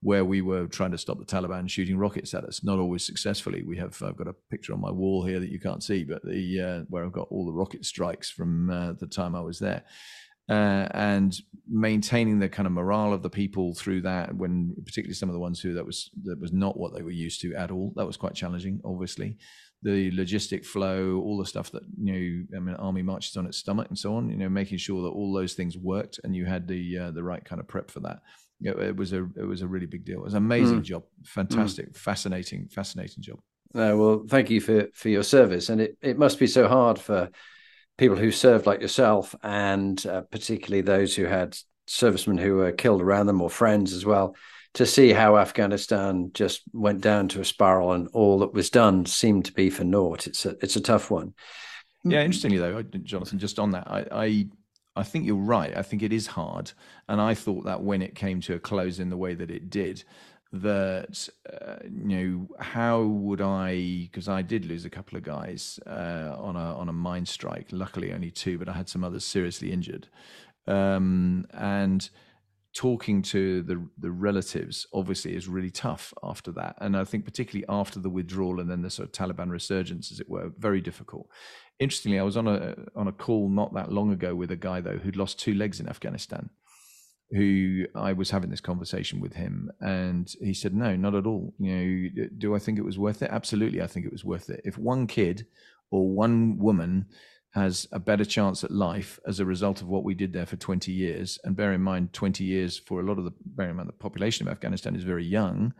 where 0.00 0.24
we 0.24 0.42
were 0.42 0.68
trying 0.68 0.92
to 0.92 0.98
stop 0.98 1.18
the 1.18 1.24
Taliban 1.24 1.68
shooting 1.68 1.98
rockets 1.98 2.32
at 2.32 2.44
us, 2.44 2.62
not 2.62 2.78
always 2.78 3.04
successfully. 3.04 3.64
We 3.64 3.76
have 3.78 4.00
I've 4.00 4.16
got 4.16 4.28
a 4.28 4.34
picture 4.48 4.74
on 4.74 4.80
my 4.80 4.92
wall 4.92 5.24
here 5.24 5.40
that 5.40 5.50
you 5.50 5.58
can't 5.58 5.82
see, 5.82 6.04
but 6.04 6.22
the 6.24 6.60
uh, 6.60 6.80
where 6.88 7.04
I've 7.04 7.12
got 7.12 7.28
all 7.30 7.46
the 7.46 7.52
rocket 7.52 7.84
strikes 7.84 8.30
from 8.30 8.70
uh, 8.70 8.92
the 8.92 9.08
time 9.08 9.34
I 9.34 9.40
was 9.40 9.58
there 9.58 9.82
uh, 10.48 10.88
and 10.92 11.36
maintaining 11.68 12.38
the 12.38 12.48
kind 12.48 12.66
of 12.66 12.72
morale 12.72 13.12
of 13.12 13.22
the 13.22 13.30
people 13.30 13.74
through 13.74 14.00
that 14.02 14.34
when 14.34 14.74
particularly 14.84 15.14
some 15.14 15.28
of 15.28 15.32
the 15.32 15.40
ones 15.40 15.60
who 15.60 15.74
that 15.74 15.84
was 15.84 16.10
that 16.22 16.40
was 16.40 16.52
not 16.52 16.78
what 16.78 16.94
they 16.94 17.02
were 17.02 17.10
used 17.10 17.40
to 17.40 17.54
at 17.54 17.70
all. 17.70 17.92
That 17.96 18.06
was 18.06 18.16
quite 18.16 18.34
challenging 18.34 18.80
obviously. 18.84 19.36
The 19.82 20.10
logistic 20.12 20.64
flow 20.64 21.20
all 21.20 21.36
the 21.36 21.46
stuff 21.46 21.70
that 21.72 21.82
you 22.00 22.12
know 22.12 22.56
i 22.56 22.60
mean 22.60 22.74
army 22.76 23.02
marches 23.02 23.36
on 23.36 23.46
its 23.46 23.58
stomach 23.58 23.88
and 23.88 23.98
so 23.98 24.16
on 24.16 24.30
you 24.30 24.36
know 24.36 24.48
making 24.48 24.78
sure 24.78 25.02
that 25.02 25.10
all 25.10 25.32
those 25.32 25.52
things 25.52 25.76
worked 25.76 26.18
and 26.24 26.34
you 26.34 26.46
had 26.46 26.66
the 26.66 26.98
uh, 26.98 27.10
the 27.10 27.22
right 27.22 27.44
kind 27.44 27.60
of 27.60 27.68
prep 27.68 27.90
for 27.90 28.00
that. 28.00 28.20
It, 28.62 28.78
it, 28.78 28.96
was 28.96 29.12
a 29.12 29.28
it 29.36 29.44
was 29.44 29.62
a 29.62 29.66
really 29.66 29.86
big 29.86 30.04
deal. 30.04 30.20
It 30.20 30.24
was 30.24 30.34
an 30.34 30.38
amazing 30.44 30.80
mm. 30.80 30.84
job. 30.84 31.02
Fantastic 31.24 31.92
mm. 31.92 31.96
fascinating 31.96 32.68
fascinating 32.68 33.22
job. 33.22 33.38
Uh, 33.74 33.94
well 33.96 34.24
thank 34.28 34.48
you 34.50 34.60
for 34.60 34.86
for 34.94 35.08
your 35.08 35.24
service. 35.24 35.68
And 35.68 35.80
it, 35.80 35.98
it 36.00 36.18
must 36.18 36.38
be 36.38 36.46
so 36.46 36.68
hard 36.68 36.98
for 36.98 37.30
people 37.98 38.16
who 38.16 38.30
served 38.30 38.66
like 38.66 38.80
yourself, 38.80 39.34
and 39.42 40.04
uh, 40.06 40.22
particularly 40.22 40.82
those 40.82 41.14
who 41.14 41.24
had 41.24 41.56
servicemen 41.86 42.38
who 42.38 42.56
were 42.56 42.72
killed 42.72 43.00
around 43.00 43.26
them 43.26 43.40
or 43.40 43.50
friends 43.50 43.92
as 43.92 44.04
well, 44.04 44.34
to 44.74 44.84
see 44.84 45.12
how 45.12 45.38
Afghanistan 45.38 46.30
just 46.34 46.62
went 46.72 47.00
down 47.00 47.28
to 47.28 47.40
a 47.40 47.44
spiral 47.44 47.92
and 47.92 48.08
all 48.08 48.40
that 48.40 48.52
was 48.52 48.68
done 48.68 49.06
seemed 49.06 49.46
to 49.46 49.52
be 49.52 49.70
for 49.70 49.84
naught. 49.84 50.26
It's 50.26 50.44
a 50.44 50.56
it's 50.60 50.76
a 50.76 50.80
tough 50.80 51.10
one. 51.10 51.34
Yeah, 52.04 52.22
interestingly 52.22 52.58
though, 52.58 52.82
Jonathan, 52.82 53.38
just 53.38 53.58
on 53.58 53.70
that, 53.72 53.90
I, 53.90 54.06
I 54.12 54.48
I 54.96 55.02
think 55.02 55.26
you're 55.26 55.36
right. 55.36 55.76
I 55.76 55.82
think 55.82 56.02
it 56.02 56.12
is 56.12 56.26
hard, 56.26 56.72
and 57.08 57.20
I 57.20 57.34
thought 57.34 57.64
that 57.64 57.82
when 57.82 58.02
it 58.02 58.14
came 58.14 58.40
to 58.42 58.54
a 58.54 58.58
close 58.58 58.98
in 58.98 59.10
the 59.10 59.16
way 59.16 59.34
that 59.34 59.50
it 59.50 59.70
did, 59.70 60.04
that 60.62 61.28
uh, 61.52 61.76
you 61.84 62.04
know 62.04 62.48
how 62.58 63.02
would 63.02 63.40
I 63.40 64.08
because 64.10 64.28
I 64.28 64.42
did 64.42 64.64
lose 64.64 64.84
a 64.84 64.90
couple 64.90 65.16
of 65.16 65.24
guys 65.24 65.78
uh, 65.86 66.36
on 66.38 66.56
a 66.56 66.76
on 66.76 66.88
a 66.88 66.92
mine 66.92 67.26
strike. 67.26 67.68
Luckily, 67.70 68.12
only 68.12 68.30
two, 68.30 68.58
but 68.58 68.68
I 68.68 68.72
had 68.72 68.88
some 68.88 69.04
others 69.04 69.24
seriously 69.24 69.72
injured. 69.72 70.08
Um, 70.66 71.46
and 71.52 72.08
talking 72.74 73.22
to 73.22 73.62
the 73.62 73.86
the 73.98 74.10
relatives 74.10 74.86
obviously 74.92 75.34
is 75.34 75.48
really 75.48 75.70
tough 75.70 76.12
after 76.22 76.52
that, 76.52 76.76
and 76.80 76.96
I 76.96 77.04
think 77.04 77.24
particularly 77.24 77.64
after 77.68 77.98
the 77.98 78.10
withdrawal 78.10 78.60
and 78.60 78.70
then 78.70 78.82
the 78.82 78.90
sort 78.90 79.08
of 79.08 79.12
Taliban 79.12 79.50
resurgence, 79.50 80.12
as 80.12 80.20
it 80.20 80.28
were, 80.28 80.50
very 80.58 80.80
difficult. 80.80 81.28
Interestingly, 81.78 82.18
I 82.18 82.22
was 82.22 82.36
on 82.36 82.48
a 82.48 82.74
on 82.94 83.08
a 83.08 83.12
call 83.12 83.48
not 83.48 83.74
that 83.74 83.92
long 83.92 84.12
ago 84.12 84.34
with 84.34 84.50
a 84.50 84.56
guy 84.56 84.80
though 84.80 84.98
who'd 84.98 85.16
lost 85.16 85.38
two 85.38 85.54
legs 85.54 85.80
in 85.80 85.88
Afghanistan 85.88 86.50
who 87.30 87.86
I 87.94 88.12
was 88.12 88.30
having 88.30 88.50
this 88.50 88.60
conversation 88.60 89.20
with 89.20 89.34
him, 89.34 89.70
and 89.80 90.32
he 90.40 90.54
said, 90.54 90.74
"No, 90.74 90.94
not 90.94 91.14
at 91.14 91.26
all. 91.26 91.54
You 91.58 91.74
know, 91.74 92.26
do 92.38 92.54
I 92.54 92.58
think 92.58 92.78
it 92.78 92.84
was 92.84 92.98
worth 92.98 93.22
it? 93.22 93.30
Absolutely, 93.30 93.82
I 93.82 93.86
think 93.86 94.06
it 94.06 94.12
was 94.12 94.24
worth 94.24 94.48
it. 94.48 94.60
If 94.64 94.78
one 94.78 95.06
kid 95.06 95.46
or 95.90 96.08
one 96.08 96.58
woman 96.58 97.06
has 97.50 97.88
a 97.90 97.98
better 97.98 98.24
chance 98.24 98.62
at 98.62 98.70
life 98.70 99.18
as 99.26 99.40
a 99.40 99.44
result 99.44 99.80
of 99.80 99.88
what 99.88 100.04
we 100.04 100.14
did 100.14 100.32
there 100.32 100.44
for 100.44 100.56
20 100.56 100.92
years, 100.92 101.38
and 101.42 101.56
bear 101.56 101.72
in 101.72 101.80
mind, 101.80 102.12
20 102.12 102.44
years 102.44 102.78
for 102.78 103.00
a 103.00 103.02
lot 103.02 103.18
of 103.18 103.24
the 103.24 103.32
bear 103.44 103.70
in 103.70 103.76
mind 103.76 103.88
the 103.88 103.94
population 103.94 104.46
of 104.46 104.52
Afghanistan 104.52 104.94
is 104.94 105.04
very 105.04 105.24
young. 105.24 105.72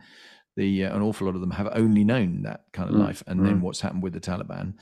The 0.57 0.85
uh, 0.85 0.95
an 0.95 1.01
awful 1.01 1.27
lot 1.27 1.35
of 1.35 1.41
them 1.41 1.51
have 1.51 1.69
only 1.73 2.03
known 2.03 2.41
that 2.41 2.65
kind 2.73 2.89
of 2.89 2.95
mm. 2.95 3.05
life, 3.05 3.23
and 3.25 3.39
mm. 3.39 3.45
then 3.45 3.61
what's 3.61 3.81
happened 3.81 4.03
with 4.03 4.13
the 4.13 4.19
Taliban 4.19 4.73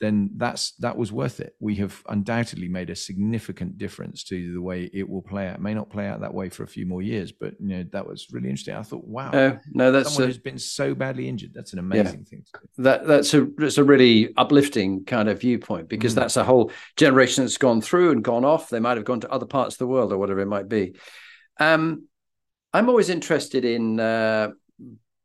then 0.00 0.30
that's 0.36 0.72
that 0.76 0.96
was 0.96 1.12
worth 1.12 1.40
it. 1.40 1.54
We 1.60 1.76
have 1.76 2.02
undoubtedly 2.08 2.68
made 2.68 2.88
a 2.88 2.96
significant 2.96 3.76
difference 3.76 4.24
to 4.24 4.54
the 4.54 4.60
way 4.60 4.90
it 4.92 5.08
will 5.08 5.20
play 5.20 5.46
out. 5.46 5.56
It 5.56 5.60
may 5.60 5.74
not 5.74 5.90
play 5.90 6.08
out 6.08 6.20
that 6.20 6.32
way 6.32 6.48
for 6.48 6.62
a 6.62 6.68
few 6.68 6.86
more 6.86 7.02
years, 7.02 7.32
but 7.32 7.54
you 7.60 7.76
know 7.76 7.84
that 7.92 8.06
was 8.06 8.28
really 8.32 8.48
interesting. 8.48 8.74
I 8.74 8.82
thought, 8.82 9.04
wow, 9.04 9.30
uh, 9.30 9.58
no, 9.72 9.92
that's 9.92 10.14
someone 10.14 10.24
a, 10.24 10.26
who's 10.28 10.38
been 10.38 10.58
so 10.58 10.94
badly 10.94 11.28
injured. 11.28 11.52
That's 11.54 11.74
an 11.74 11.78
amazing 11.78 12.20
yeah, 12.20 12.30
thing. 12.30 12.44
That 12.78 13.06
that's 13.06 13.34
a 13.34 13.46
that's 13.58 13.78
a 13.78 13.84
really 13.84 14.32
uplifting 14.36 15.04
kind 15.04 15.28
of 15.28 15.40
viewpoint 15.40 15.88
because 15.88 16.12
mm. 16.12 16.16
that's 16.16 16.36
a 16.36 16.44
whole 16.44 16.72
generation 16.96 17.44
that's 17.44 17.58
gone 17.58 17.82
through 17.82 18.12
and 18.12 18.24
gone 18.24 18.46
off. 18.46 18.70
They 18.70 18.80
might 18.80 18.96
have 18.96 19.04
gone 19.04 19.20
to 19.20 19.30
other 19.30 19.46
parts 19.46 19.74
of 19.74 19.80
the 19.80 19.86
world 19.86 20.12
or 20.12 20.18
whatever 20.18 20.40
it 20.40 20.46
might 20.46 20.68
be. 20.68 20.96
Um, 21.58 22.06
I'm 22.72 22.88
always 22.88 23.10
interested 23.10 23.64
in 23.64 24.00
uh, 24.00 24.50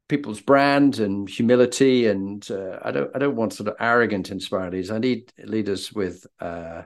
people's 0.08 0.42
brand 0.42 1.00
and 1.00 1.30
humility 1.30 2.08
and 2.08 2.50
uh, 2.52 2.80
I 2.82 2.92
don't 2.92 3.12
I 3.16 3.20
don't 3.20 3.36
want 3.36 3.54
sort 3.54 3.70
of 3.70 3.76
arrogant 3.80 4.32
inspired 4.32 4.74
leaders. 4.74 4.92
I 4.92 5.00
need 5.00 5.34
leaders 5.38 5.92
with 5.92 6.26
uh, 6.40 6.84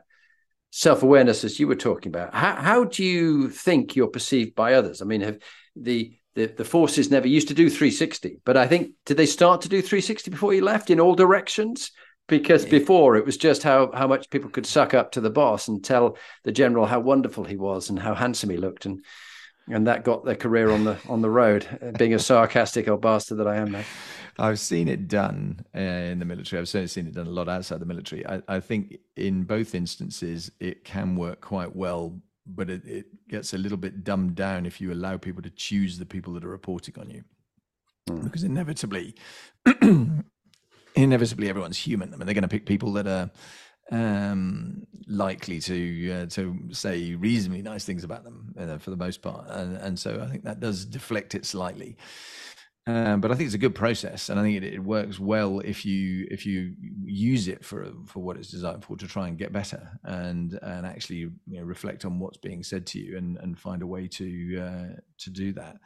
self 0.71 1.03
awareness, 1.03 1.43
as 1.43 1.59
you 1.59 1.67
were 1.67 1.75
talking 1.75 2.09
about. 2.09 2.33
How 2.33 2.55
how 2.55 2.83
do 2.85 3.03
you 3.03 3.49
think 3.49 3.95
you're 3.95 4.07
perceived 4.07 4.55
by 4.55 4.73
others? 4.73 5.01
I 5.01 5.05
mean, 5.05 5.21
have 5.21 5.39
the 5.75 6.13
the, 6.35 6.45
the 6.45 6.65
forces 6.65 7.11
never 7.11 7.27
used 7.27 7.47
to 7.49 7.53
do 7.53 7.69
360, 7.69 8.37
but 8.45 8.55
I 8.55 8.67
think 8.67 8.91
did 9.05 9.17
they 9.17 9.25
start 9.25 9.61
to 9.61 9.69
do 9.69 9.81
360 9.81 10.31
before 10.31 10.53
you 10.53 10.63
left 10.63 10.89
in 10.89 10.99
all 10.99 11.15
directions? 11.15 11.91
Because 12.27 12.63
yeah. 12.63 12.71
before 12.71 13.15
it 13.15 13.25
was 13.25 13.37
just 13.37 13.63
how 13.63 13.91
how 13.91 14.07
much 14.07 14.29
people 14.29 14.49
could 14.49 14.65
suck 14.65 14.93
up 14.93 15.11
to 15.13 15.21
the 15.21 15.31
boss 15.31 15.67
and 15.67 15.83
tell 15.83 16.17
the 16.43 16.51
general 16.51 16.85
how 16.85 16.99
wonderful 16.99 17.43
he 17.43 17.57
was 17.57 17.89
and 17.89 17.99
how 17.99 18.13
handsome 18.13 18.51
he 18.51 18.57
looked 18.57 18.85
and 18.85 19.03
and 19.69 19.87
that 19.87 20.03
got 20.03 20.25
their 20.25 20.35
career 20.35 20.71
on 20.71 20.83
the 20.83 20.97
on 21.07 21.21
the 21.21 21.29
road. 21.29 21.67
Being 21.97 22.13
a 22.13 22.19
sarcastic 22.19 22.87
old 22.87 23.01
bastard 23.01 23.37
that 23.37 23.47
I 23.47 23.57
am 23.57 23.71
now. 23.71 23.83
I've 24.37 24.59
seen 24.59 24.87
it 24.87 25.07
done 25.07 25.65
uh, 25.75 25.79
in 25.79 26.19
the 26.19 26.25
military. 26.25 26.61
I've 26.61 26.69
certainly 26.69 26.87
seen 26.87 27.07
it 27.07 27.13
done 27.13 27.27
a 27.27 27.31
lot 27.31 27.49
outside 27.49 27.79
the 27.79 27.85
military. 27.85 28.25
I, 28.25 28.41
I 28.47 28.59
think 28.59 28.97
in 29.17 29.43
both 29.43 29.75
instances 29.75 30.49
it 30.59 30.85
can 30.85 31.15
work 31.15 31.41
quite 31.41 31.75
well, 31.75 32.19
but 32.45 32.69
it, 32.69 32.85
it, 32.85 33.05
gets 33.27 33.53
a 33.53 33.57
little 33.57 33.77
bit 33.77 34.03
dumbed 34.03 34.35
down 34.35 34.65
if 34.65 34.79
you 34.81 34.91
allow 34.91 35.17
people 35.17 35.43
to 35.43 35.51
choose 35.51 35.99
the 35.99 36.05
people 36.05 36.33
that 36.33 36.43
are 36.43 36.49
reporting 36.49 36.95
on 36.97 37.09
you, 37.09 37.23
mm. 38.09 38.23
because 38.23 38.43
inevitably, 38.43 39.13
inevitably 40.95 41.49
everyone's 41.49 41.77
human. 41.77 42.13
I 42.13 42.17
mean, 42.17 42.25
they're 42.25 42.33
going 42.33 42.41
to 42.41 42.47
pick 42.47 42.65
people 42.65 42.93
that 42.93 43.07
are 43.07 43.29
um, 43.91 44.85
likely 45.07 45.59
to 45.59 46.11
uh, 46.11 46.25
to 46.27 46.59
say 46.71 47.15
reasonably 47.15 47.61
nice 47.61 47.85
things 47.85 48.03
about 48.03 48.23
them 48.23 48.53
uh, 48.57 48.77
for 48.77 48.91
the 48.91 48.97
most 48.97 49.21
part, 49.21 49.49
and, 49.49 49.77
and 49.77 49.99
so 49.99 50.21
I 50.21 50.29
think 50.29 50.43
that 50.43 50.59
does 50.59 50.85
deflect 50.85 51.35
it 51.35 51.45
slightly. 51.45 51.97
Um, 52.87 53.21
but 53.21 53.31
I 53.31 53.35
think 53.35 53.45
it's 53.45 53.55
a 53.55 53.59
good 53.59 53.75
process, 53.75 54.29
and 54.29 54.39
I 54.39 54.43
think 54.43 54.63
it, 54.63 54.73
it, 54.73 54.83
works 54.83 55.19
well 55.19 55.59
if 55.59 55.85
you 55.85 56.27
if 56.31 56.45
you 56.45 56.73
use 57.03 57.47
it 57.47 57.63
for 57.63 57.91
for 58.07 58.23
what 58.23 58.37
it's 58.37 58.49
designed 58.49 58.83
for 58.83 58.97
to 58.97 59.07
try 59.07 59.27
and 59.27 59.37
get 59.37 59.53
better 59.53 59.99
and 60.05 60.57
and 60.63 60.87
actually 60.87 61.17
you 61.17 61.33
know, 61.47 61.63
reflect 61.63 62.05
on 62.05 62.17
what's 62.17 62.37
being 62.37 62.63
said 62.63 62.87
to 62.87 62.99
you 62.99 63.17
and 63.17 63.37
and 63.37 63.59
find 63.59 63.83
a 63.83 63.87
way 63.87 64.07
to 64.07 64.59
uh, 64.59 64.99
to 65.19 65.29
do 65.29 65.53
that 65.53 65.77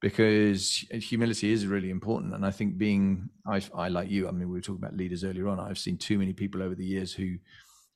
because 0.00 0.84
humility 0.90 1.52
is 1.52 1.66
really 1.66 1.90
important. 1.90 2.34
And 2.34 2.46
I 2.46 2.50
think 2.50 2.78
being, 2.78 3.28
I, 3.46 3.60
I 3.74 3.88
like 3.88 4.10
you, 4.10 4.28
I 4.28 4.30
mean, 4.30 4.48
we 4.48 4.54
were 4.54 4.60
talking 4.60 4.82
about 4.82 4.96
leaders 4.96 5.24
earlier 5.24 5.48
on. 5.48 5.58
I've 5.58 5.78
seen 5.78 5.98
too 5.98 6.18
many 6.18 6.32
people 6.32 6.62
over 6.62 6.74
the 6.74 6.84
years 6.84 7.12
who 7.12 7.36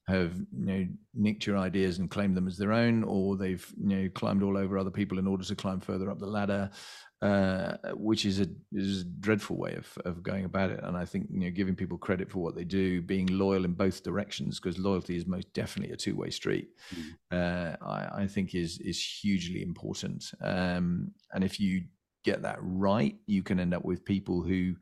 have, 0.08 0.34
you 0.34 0.66
know, 0.66 0.86
nicked 1.14 1.46
your 1.46 1.58
ideas 1.58 1.98
and 1.98 2.10
claimed 2.10 2.36
them 2.36 2.48
as 2.48 2.58
their 2.58 2.72
own, 2.72 3.04
or 3.04 3.36
they've, 3.36 3.64
you 3.80 3.96
know, 3.96 4.08
climbed 4.14 4.42
all 4.42 4.56
over 4.56 4.76
other 4.76 4.90
people 4.90 5.18
in 5.18 5.28
order 5.28 5.44
to 5.44 5.54
climb 5.54 5.80
further 5.80 6.10
up 6.10 6.18
the 6.18 6.26
ladder. 6.26 6.70
Uh, 7.22 7.76
which 7.94 8.26
is 8.26 8.40
a 8.40 8.48
is 8.72 9.02
a 9.02 9.04
dreadful 9.04 9.56
way 9.56 9.72
of 9.74 9.96
of 10.04 10.24
going 10.24 10.44
about 10.44 10.70
it. 10.70 10.80
And 10.82 10.96
I 10.96 11.04
think 11.04 11.28
you 11.30 11.38
know 11.38 11.50
giving 11.50 11.76
people 11.76 11.96
credit 11.96 12.28
for 12.28 12.40
what 12.40 12.56
they 12.56 12.64
do, 12.64 13.00
being 13.00 13.26
loyal 13.26 13.64
in 13.64 13.74
both 13.74 14.02
directions, 14.02 14.58
because 14.58 14.76
loyalty 14.76 15.16
is 15.16 15.24
most 15.24 15.52
definitely 15.52 15.94
a 15.94 15.96
two 15.96 16.16
way 16.16 16.30
street. 16.30 16.70
Mm. 16.92 17.12
Uh, 17.30 17.76
I, 17.86 18.22
I, 18.22 18.26
think 18.26 18.56
is 18.56 18.80
is 18.80 19.00
hugely 19.00 19.62
important. 19.62 20.32
Um, 20.40 21.12
and 21.32 21.44
if 21.44 21.60
you 21.60 21.84
get 22.24 22.42
that 22.42 22.58
right, 22.60 23.14
you 23.26 23.44
can 23.44 23.60
end 23.60 23.72
up 23.72 23.84
with 23.84 24.04
people 24.04 24.42
who 24.42 24.74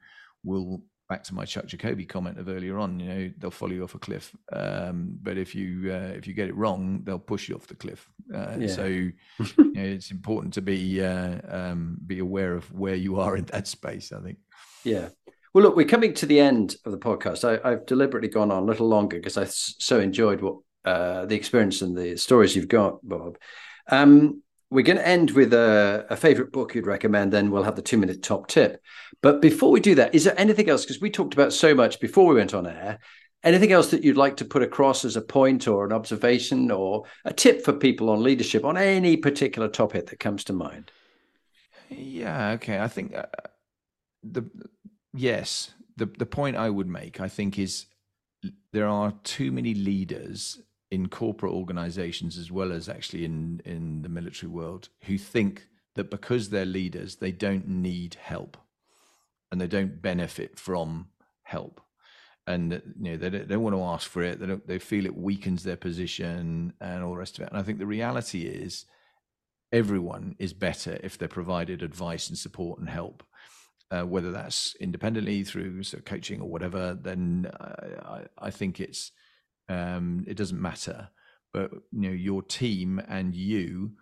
will 0.42 0.82
back 1.10 1.24
to 1.24 1.34
my 1.34 1.44
Chuck 1.44 1.66
Jacoby 1.66 2.06
comment 2.06 2.38
of 2.38 2.48
earlier 2.48 2.78
on, 2.78 3.00
you 3.00 3.08
know, 3.08 3.30
they'll 3.36 3.50
follow 3.50 3.72
you 3.72 3.82
off 3.82 3.96
a 3.96 3.98
cliff. 3.98 4.34
Um, 4.52 5.18
but 5.20 5.36
if 5.36 5.56
you 5.56 5.92
uh, 5.92 6.14
if 6.14 6.26
you 6.26 6.32
get 6.32 6.48
it 6.48 6.56
wrong, 6.56 7.02
they'll 7.02 7.18
push 7.18 7.48
you 7.48 7.56
off 7.56 7.66
the 7.66 7.74
cliff. 7.74 8.08
Uh, 8.32 8.54
yeah. 8.58 8.68
So 8.68 8.84
you 8.86 9.12
know, 9.58 9.82
it's 9.82 10.12
important 10.12 10.54
to 10.54 10.62
be 10.62 11.02
uh, 11.02 11.38
um, 11.48 11.98
be 12.06 12.20
aware 12.20 12.54
of 12.54 12.72
where 12.72 12.94
you 12.94 13.18
are 13.18 13.36
in 13.36 13.44
that 13.46 13.66
space. 13.66 14.12
I 14.12 14.20
think. 14.20 14.38
Yeah. 14.84 15.08
Well, 15.52 15.64
look, 15.64 15.74
we're 15.74 15.84
coming 15.84 16.14
to 16.14 16.26
the 16.26 16.38
end 16.38 16.76
of 16.84 16.92
the 16.92 16.98
podcast. 16.98 17.44
I, 17.44 17.70
have 17.70 17.84
deliberately 17.84 18.28
gone 18.28 18.52
on 18.52 18.62
a 18.62 18.66
little 18.66 18.88
longer 18.88 19.16
because 19.16 19.36
I 19.36 19.46
so 19.46 19.98
enjoyed 19.98 20.40
what 20.40 20.58
uh, 20.84 21.26
the 21.26 21.34
experience 21.34 21.82
and 21.82 21.96
the 21.96 22.16
stories 22.16 22.54
you've 22.54 22.68
got, 22.68 23.00
Bob. 23.02 23.36
Um, 23.90 24.44
we're 24.70 24.84
going 24.84 24.98
to 24.98 25.06
end 25.06 25.32
with 25.32 25.52
a, 25.52 26.06
a, 26.10 26.16
favorite 26.16 26.52
book 26.52 26.74
you'd 26.74 26.86
recommend. 26.86 27.32
Then 27.32 27.50
we'll 27.50 27.64
have 27.64 27.76
the 27.76 27.82
two 27.82 27.98
minute 27.98 28.22
top 28.22 28.46
tip. 28.46 28.80
But 29.20 29.42
before 29.42 29.70
we 29.70 29.80
do 29.80 29.96
that, 29.96 30.14
is 30.14 30.24
there 30.24 30.38
anything 30.38 30.70
else? 30.70 30.84
Because 30.84 31.00
we 31.00 31.10
talked 31.10 31.34
about 31.34 31.52
so 31.52 31.74
much 31.74 32.00
before 32.00 32.26
we 32.26 32.36
went 32.36 32.54
on 32.54 32.66
air. 32.66 33.00
Anything 33.42 33.72
else 33.72 33.90
that 33.90 34.04
you'd 34.04 34.16
like 34.16 34.36
to 34.36 34.44
put 34.44 34.62
across 34.62 35.04
as 35.04 35.16
a 35.16 35.22
point 35.22 35.66
or 35.66 35.84
an 35.84 35.92
observation 35.92 36.70
or 36.70 37.04
a 37.24 37.32
tip 37.32 37.64
for 37.64 37.72
people 37.72 38.10
on 38.10 38.22
leadership 38.22 38.64
on 38.64 38.76
any 38.76 39.16
particular 39.16 39.66
topic 39.66 40.06
that 40.06 40.20
comes 40.20 40.44
to 40.44 40.52
mind? 40.52 40.92
Yeah. 41.88 42.50
Okay. 42.52 42.78
I 42.78 42.86
think 42.86 43.14
uh, 43.14 43.26
the 44.22 44.48
yes, 45.14 45.72
the 45.96 46.06
the 46.06 46.26
point 46.26 46.56
I 46.56 46.70
would 46.70 46.86
make, 46.86 47.20
I 47.20 47.28
think, 47.28 47.58
is 47.58 47.86
there 48.72 48.86
are 48.86 49.14
too 49.24 49.50
many 49.50 49.74
leaders 49.74 50.60
in 50.90 51.08
corporate 51.08 51.52
organizations 51.52 52.36
as 52.36 52.50
well 52.50 52.72
as 52.72 52.88
actually 52.88 53.24
in 53.24 53.60
in 53.64 54.02
the 54.02 54.08
military 54.08 54.50
world 54.50 54.88
who 55.04 55.16
think 55.16 55.68
that 55.94 56.10
because 56.10 56.50
they're 56.50 56.64
leaders 56.64 57.16
they 57.16 57.32
don't 57.32 57.68
need 57.68 58.14
help 58.14 58.56
and 59.50 59.60
they 59.60 59.66
don't 59.66 60.00
benefit 60.00 60.58
from 60.58 61.08
help. 61.42 61.80
And 62.46 62.72
you 63.00 63.12
know 63.12 63.16
they 63.16 63.30
don't, 63.30 63.48
they 63.48 63.54
don't 63.54 63.62
want 63.62 63.76
to 63.76 63.82
ask 63.82 64.08
for 64.08 64.22
it. 64.22 64.40
They 64.40 64.46
don't 64.46 64.66
they 64.66 64.78
feel 64.78 65.06
it 65.06 65.16
weakens 65.16 65.62
their 65.62 65.76
position 65.76 66.72
and 66.80 67.02
all 67.02 67.12
the 67.12 67.18
rest 67.18 67.38
of 67.38 67.44
it. 67.44 67.50
And 67.50 67.58
i 67.58 67.62
think 67.62 67.78
the 67.78 67.86
reality 67.86 68.42
is 68.42 68.86
everyone 69.72 70.34
is 70.38 70.52
better 70.52 70.98
if 71.02 71.16
they're 71.16 71.28
provided 71.28 71.82
advice 71.82 72.28
and 72.28 72.38
support 72.38 72.80
and 72.80 72.88
help. 72.88 73.22
Uh, 73.92 74.02
whether 74.02 74.30
that's 74.30 74.76
independently 74.78 75.42
through 75.42 75.82
so 75.82 75.98
coaching 75.98 76.40
or 76.40 76.48
whatever 76.48 76.94
then 76.94 77.50
I, 77.60 78.22
I 78.38 78.50
think 78.52 78.78
it's 78.78 79.10
um, 79.70 80.24
it 80.26 80.36
doesn't 80.36 80.60
matter. 80.60 81.08
But 81.52 81.72
you 81.92 82.08
know 82.08 82.10
your 82.10 82.42
team 82.42 83.00
and 83.08 83.34
you 83.34 83.92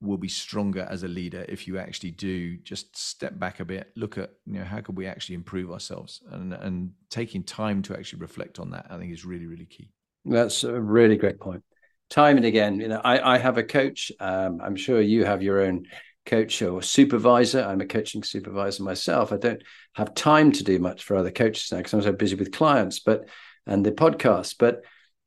will 0.00 0.16
be 0.16 0.28
stronger 0.28 0.86
as 0.90 1.02
a 1.02 1.08
leader 1.08 1.44
if 1.48 1.68
you 1.68 1.78
actually 1.78 2.10
do 2.10 2.56
just 2.58 2.96
step 2.96 3.38
back 3.38 3.60
a 3.60 3.64
bit 3.64 3.92
look 3.96 4.16
at 4.16 4.30
you 4.46 4.54
know 4.54 4.64
how 4.64 4.80
can 4.80 4.94
we 4.94 5.06
actually 5.06 5.34
improve 5.34 5.70
ourselves? 5.70 6.22
And 6.30 6.52
and 6.54 6.90
taking 7.10 7.44
time 7.44 7.82
to 7.82 7.96
actually 7.96 8.20
reflect 8.20 8.58
on 8.58 8.70
that 8.70 8.86
i 8.90 8.98
think 8.98 9.12
is 9.12 9.24
really 9.24 9.46
really 9.46 9.66
key. 9.66 9.90
That's 10.24 10.64
a 10.64 10.80
really 10.80 11.16
great 11.16 11.40
point. 11.40 11.62
Time 12.08 12.36
and 12.36 12.46
again 12.46 12.80
you 12.80 12.88
know 12.88 13.00
i 13.04 13.34
i 13.34 13.38
have 13.38 13.58
a 13.58 13.62
coach 13.62 14.10
um, 14.18 14.60
i'm 14.62 14.76
sure 14.76 15.00
you 15.00 15.24
have 15.24 15.42
your 15.42 15.60
own 15.60 15.86
coach 16.26 16.60
or 16.60 16.82
supervisor. 16.82 17.62
I'm 17.62 17.80
a 17.80 17.86
coaching 17.86 18.22
supervisor 18.22 18.82
myself. 18.82 19.32
I 19.32 19.38
don't 19.38 19.62
have 19.94 20.14
time 20.14 20.52
to 20.52 20.62
do 20.62 20.78
much 20.78 21.02
for 21.02 21.16
other 21.16 21.30
coaches 21.30 21.70
now 21.70 21.78
because 21.78 21.94
i'm 21.94 22.02
so 22.02 22.12
busy 22.12 22.36
with 22.36 22.52
clients 22.52 22.98
but 23.00 23.28
and 23.66 23.84
the 23.84 23.92
podcast. 23.92 24.56
But 24.58 24.82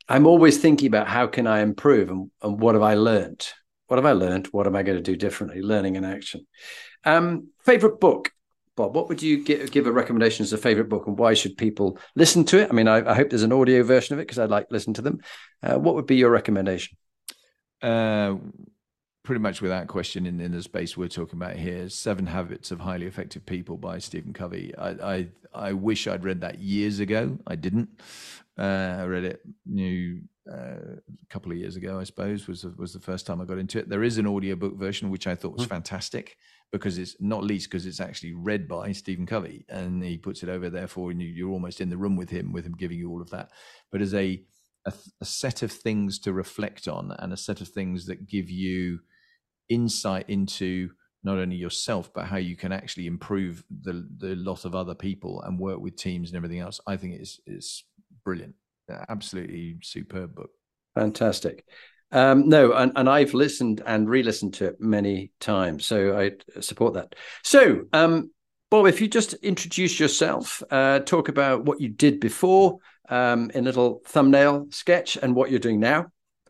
I'm 0.07 0.27
always 0.27 0.57
thinking 0.57 0.87
about 0.87 1.07
how 1.07 1.27
can 1.27 1.47
I 1.47 1.61
improve 1.61 2.09
and, 2.09 2.31
and 2.41 2.59
what 2.59 2.75
have 2.75 2.81
I 2.81 2.95
learned? 2.95 3.47
What 3.87 3.97
have 3.97 4.05
I 4.05 4.13
learned? 4.13 4.47
What 4.47 4.67
am 4.67 4.75
I 4.75 4.83
going 4.83 4.97
to 4.97 5.03
do 5.03 5.15
differently? 5.15 5.61
Learning 5.61 5.97
and 5.97 6.05
action. 6.05 6.45
Um, 7.05 7.49
favorite 7.59 7.99
book, 7.99 8.31
Bob. 8.75 8.95
What 8.95 9.09
would 9.09 9.21
you 9.21 9.43
give, 9.43 9.71
give 9.71 9.87
a 9.87 9.91
recommendation 9.91 10.43
as 10.43 10.53
a 10.53 10.57
favorite 10.57 10.89
book, 10.89 11.07
and 11.07 11.17
why 11.17 11.33
should 11.33 11.57
people 11.57 11.99
listen 12.15 12.43
to 12.45 12.59
it? 12.59 12.69
I 12.69 12.73
mean, 12.73 12.87
I, 12.87 13.09
I 13.09 13.13
hope 13.13 13.29
there's 13.29 13.43
an 13.43 13.53
audio 13.53 13.83
version 13.83 14.13
of 14.13 14.19
it 14.19 14.23
because 14.23 14.39
I'd 14.39 14.49
like 14.49 14.67
to 14.69 14.73
listen 14.73 14.93
to 14.95 15.01
them. 15.01 15.19
Uh, 15.61 15.77
what 15.77 15.95
would 15.95 16.07
be 16.07 16.15
your 16.15 16.31
recommendation? 16.31 16.97
Uh, 17.81 18.35
pretty 19.24 19.39
much 19.39 19.61
without 19.61 19.88
question 19.88 20.26
in, 20.26 20.39
in 20.39 20.51
the 20.51 20.61
space 20.61 20.97
we're 20.97 21.07
talking 21.07 21.39
about 21.39 21.55
here 21.55 21.88
seven 21.89 22.26
habits 22.26 22.71
of 22.71 22.80
highly 22.80 23.05
effective 23.05 23.45
people 23.45 23.78
by 23.78 23.97
stephen 23.97 24.34
covey. 24.34 24.74
I, 24.78 24.89
I, 24.89 25.28
I 25.53 25.74
wish 25.74 26.07
i'd 26.07 26.24
read 26.24 26.41
that 26.41 26.59
years 26.59 26.99
ago. 26.99 27.38
I 27.47 27.55
didn't. 27.55 27.89
Uh, 28.57 28.97
i 28.99 29.05
read 29.05 29.24
it 29.24 29.41
new 29.65 30.21
uh, 30.51 30.76
a 30.97 31.28
couple 31.30 31.51
of 31.51 31.57
years 31.57 31.76
ago 31.76 31.99
i 31.99 32.03
suppose 32.03 32.47
was 32.47 32.65
was 32.78 32.93
the 32.93 32.99
first 32.99 33.26
time 33.26 33.41
i 33.41 33.45
got 33.45 33.57
into 33.57 33.80
it. 33.80 33.89
There 33.89 34.03
is 34.03 34.17
an 34.17 34.28
audiobook 34.28 34.76
version 34.76 35.09
which 35.09 35.26
i 35.26 35.36
thought 35.36 35.53
was 35.53 35.63
mm-hmm. 35.63 35.76
fantastic 35.76 36.38
because 36.71 36.97
it's 36.97 37.15
not 37.19 37.43
least 37.43 37.69
because 37.69 37.86
it's 37.86 38.01
actually 38.01 38.34
read 38.34 38.67
by 38.67 38.91
stephen 38.91 39.26
covey 39.26 39.65
and 39.69 40.03
he 40.03 40.17
puts 40.17 40.43
it 40.43 40.49
over 40.49 40.69
there 40.69 40.88
for 40.88 41.11
you, 41.11 41.26
you're 41.26 41.51
almost 41.51 41.82
in 41.82 41.89
the 41.89 41.97
room 41.97 42.15
with 42.15 42.30
him 42.30 42.51
with 42.51 42.65
him 42.65 42.76
giving 42.78 42.97
you 42.97 43.09
all 43.09 43.21
of 43.21 43.30
that. 43.30 43.49
But 43.91 44.01
as 44.01 44.13
a 44.13 44.43
a, 44.86 44.93
a 45.21 45.26
set 45.26 45.63
of 45.63 45.71
things 45.71 46.19
to 46.19 46.34
reflect 46.34 46.88
on 46.88 47.15
and 47.19 47.32
a 47.32 47.38
set 47.38 47.61
of 47.61 47.69
things 47.69 48.05
that 48.07 48.28
give 48.28 48.49
you 48.49 48.99
insight 49.70 50.30
into 50.30 50.89
not 51.24 51.38
only 51.38 51.55
yourself 51.55 52.11
but 52.14 52.26
how 52.26 52.38
you 52.38 52.55
can 52.55 52.72
actually 52.72 53.07
improve 53.07 53.64
the 53.82 54.07
the 54.18 54.36
lot 54.36 54.66
of 54.66 54.76
other 54.76 54.93
people 54.93 55.41
and 55.43 55.59
work 55.59 55.80
with 55.80 55.95
teams 55.95 56.30
and 56.30 56.38
everything 56.38 56.59
else. 56.59 56.80
I 56.86 56.97
think 56.97 57.16
it's 57.16 57.39
it's 57.45 57.86
brilliant. 58.24 58.55
Absolutely 59.09 59.78
superb 59.82 60.36
book. 60.36 60.51
Fantastic. 60.95 61.66
Um, 62.11 62.47
no 62.47 62.74
and, 62.74 62.91
and 62.95 63.09
i've 63.09 63.34
listened 63.34 63.82
and 63.88 64.07
re-listened 64.07 64.53
to 64.55 64.66
it 64.66 64.80
many 64.80 65.32
times 65.39 65.84
so 65.84 66.16
i 66.16 66.30
support 66.61 66.93
that. 66.93 67.16
So 67.41 67.86
um, 67.91 68.30
bob 68.70 68.86
if 68.86 69.01
you 69.01 69.07
just 69.07 69.34
introduce 69.36 69.99
yourself 69.99 70.61
uh, 70.70 70.99
talk 70.99 71.30
about 71.30 71.66
what 71.66 71.82
you 71.82 71.89
did 71.89 72.20
before 72.20 72.78
um, 73.09 73.49
in 73.55 73.64
a 73.64 73.66
little 73.66 74.03
thumbnail 74.05 74.68
sketch 74.70 75.18
and 75.18 75.34
what 75.34 75.49
you're 75.49 75.59
doing 75.59 75.80
now 75.80 76.05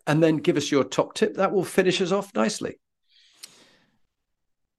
and 0.05 0.21
then 0.21 0.37
give 0.37 0.57
us 0.57 0.69
your 0.69 0.83
top 0.83 1.13
tip. 1.13 1.35
That 1.35 1.53
will 1.53 1.63
finish 1.63 2.01
us 2.01 2.11
off 2.11 2.33
nicely 2.35 2.75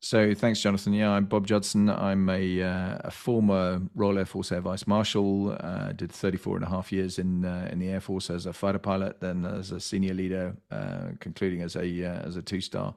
so 0.05 0.35
thanks, 0.35 0.61
Jonathan. 0.61 0.93
Yeah, 0.93 1.13
I'm 1.13 1.25
Bob 1.25 1.47
Judson. 1.47 1.89
I'm 1.89 2.29
a, 2.29 2.63
uh, 2.63 2.99
a 3.05 3.11
former 3.11 3.81
Royal 3.95 4.19
Air 4.19 4.27
Force 4.27 4.53
Air 4.53 4.61
Vice 4.61 4.87
Marshal. 4.87 5.57
Uh, 5.59 5.93
did 5.93 6.13
34 6.13 6.57
and 6.57 6.67
a 6.67 6.69
half 6.69 6.93
years 6.93 7.19
in 7.19 7.47
uh, 7.47 7.71
in 7.73 7.79
the 7.79 7.89
Air 7.89 8.03
Force 8.03 8.29
as 8.29 8.45
a 8.45 8.53
fighter 8.53 8.79
pilot, 8.79 9.21
then 9.21 9.47
as 9.47 9.71
a 9.71 9.81
senior 9.81 10.13
leader, 10.13 10.59
uh, 10.71 11.13
concluding 11.21 11.63
as 11.63 11.75
a 11.75 12.05
uh, 12.05 12.19
as 12.19 12.37
a 12.37 12.43
two 12.43 12.61
star. 12.61 12.95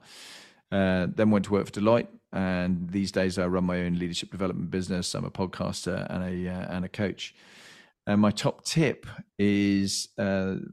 Uh, 0.70 1.06
then 1.14 1.30
went 1.30 1.46
to 1.46 1.52
work 1.52 1.64
for 1.64 1.72
Deloitte, 1.72 2.08
and 2.30 2.90
these 2.90 3.10
days 3.10 3.38
I 3.38 3.46
run 3.46 3.64
my 3.64 3.80
own 3.80 3.98
leadership 3.98 4.30
development 4.30 4.70
business. 4.70 5.14
I'm 5.14 5.24
a 5.24 5.30
podcaster 5.30 6.06
and 6.10 6.22
a 6.22 6.50
and 6.70 6.84
a 6.84 6.90
coach. 6.90 7.34
And 8.06 8.20
my 8.20 8.32
top 8.32 8.66
tip 8.66 9.06
is 9.38 10.08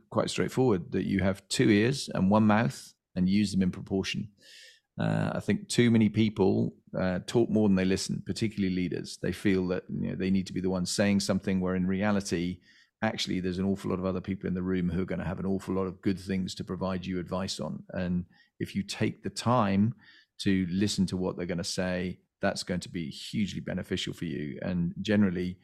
quite 0.09 0.29
straightforward: 0.29 0.91
that 0.91 1.05
you 1.05 1.21
have 1.21 1.47
two 1.47 1.69
ears 1.69 2.09
and 2.13 2.29
one 2.29 2.45
mouth, 2.45 2.93
and 3.15 3.29
use 3.29 3.53
them 3.53 3.61
in 3.61 3.71
proportion. 3.71 4.27
Uh, 4.99 5.31
I 5.33 5.39
think 5.41 5.67
too 5.67 5.91
many 5.91 6.07
people 6.07 6.73
uh, 6.97 7.19
talk 7.27 7.49
more 7.49 7.67
than 7.67 7.75
they 7.75 7.85
listen, 7.85 8.23
particularly 8.25 8.73
leaders. 8.73 9.17
They 9.21 9.33
feel 9.33 9.67
that 9.67 9.83
you 9.89 10.09
know, 10.09 10.15
they 10.15 10.29
need 10.29 10.47
to 10.47 10.53
be 10.53 10.61
the 10.61 10.69
ones 10.69 10.89
saying 10.89 11.19
something, 11.19 11.59
where 11.59 11.75
in 11.75 11.85
reality, 11.85 12.59
actually, 13.01 13.41
there's 13.41 13.59
an 13.59 13.65
awful 13.65 13.89
lot 13.89 13.99
of 13.99 14.05
other 14.05 14.21
people 14.21 14.47
in 14.47 14.53
the 14.53 14.61
room 14.61 14.89
who 14.89 15.01
are 15.01 15.05
going 15.05 15.19
to 15.19 15.25
have 15.25 15.39
an 15.39 15.45
awful 15.45 15.75
lot 15.75 15.87
of 15.87 16.01
good 16.01 16.19
things 16.19 16.55
to 16.55 16.63
provide 16.63 17.05
you 17.05 17.19
advice 17.19 17.59
on. 17.59 17.83
And 17.89 18.25
if 18.59 18.75
you 18.75 18.83
take 18.83 19.21
the 19.21 19.29
time 19.29 19.93
to 20.39 20.65
listen 20.69 21.05
to 21.07 21.17
what 21.17 21.35
they're 21.35 21.45
going 21.45 21.57
to 21.57 21.63
say, 21.63 22.19
that's 22.41 22.63
going 22.63 22.81
to 22.81 22.89
be 22.89 23.09
hugely 23.09 23.59
beneficial 23.59 24.13
for 24.13 24.25
you. 24.25 24.59
And 24.61 24.93
generally, 25.01 25.57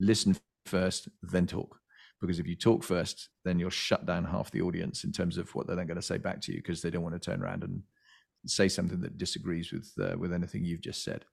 listen 0.00 0.36
first, 0.66 1.08
then 1.22 1.46
talk. 1.46 1.78
Because 2.20 2.38
if 2.38 2.46
you 2.46 2.56
talk 2.56 2.82
first, 2.82 3.28
then 3.44 3.58
you'll 3.58 3.70
shut 3.70 4.06
down 4.06 4.24
half 4.24 4.50
the 4.50 4.62
audience 4.62 5.04
in 5.04 5.12
terms 5.12 5.36
of 5.36 5.54
what 5.54 5.66
they're 5.66 5.76
then 5.76 5.86
going 5.86 5.96
to 5.96 6.02
say 6.02 6.16
back 6.16 6.40
to 6.42 6.52
you 6.52 6.58
because 6.58 6.80
they 6.80 6.90
don't 6.90 7.02
want 7.02 7.14
to 7.14 7.30
turn 7.30 7.42
around 7.42 7.62
and 7.62 7.82
say 8.46 8.68
something 8.68 9.00
that 9.00 9.18
disagrees 9.18 9.72
with 9.72 9.92
uh, 10.00 10.16
with 10.18 10.32
anything 10.32 10.64
you've 10.64 10.80
just 10.80 11.02
said. 11.02 11.24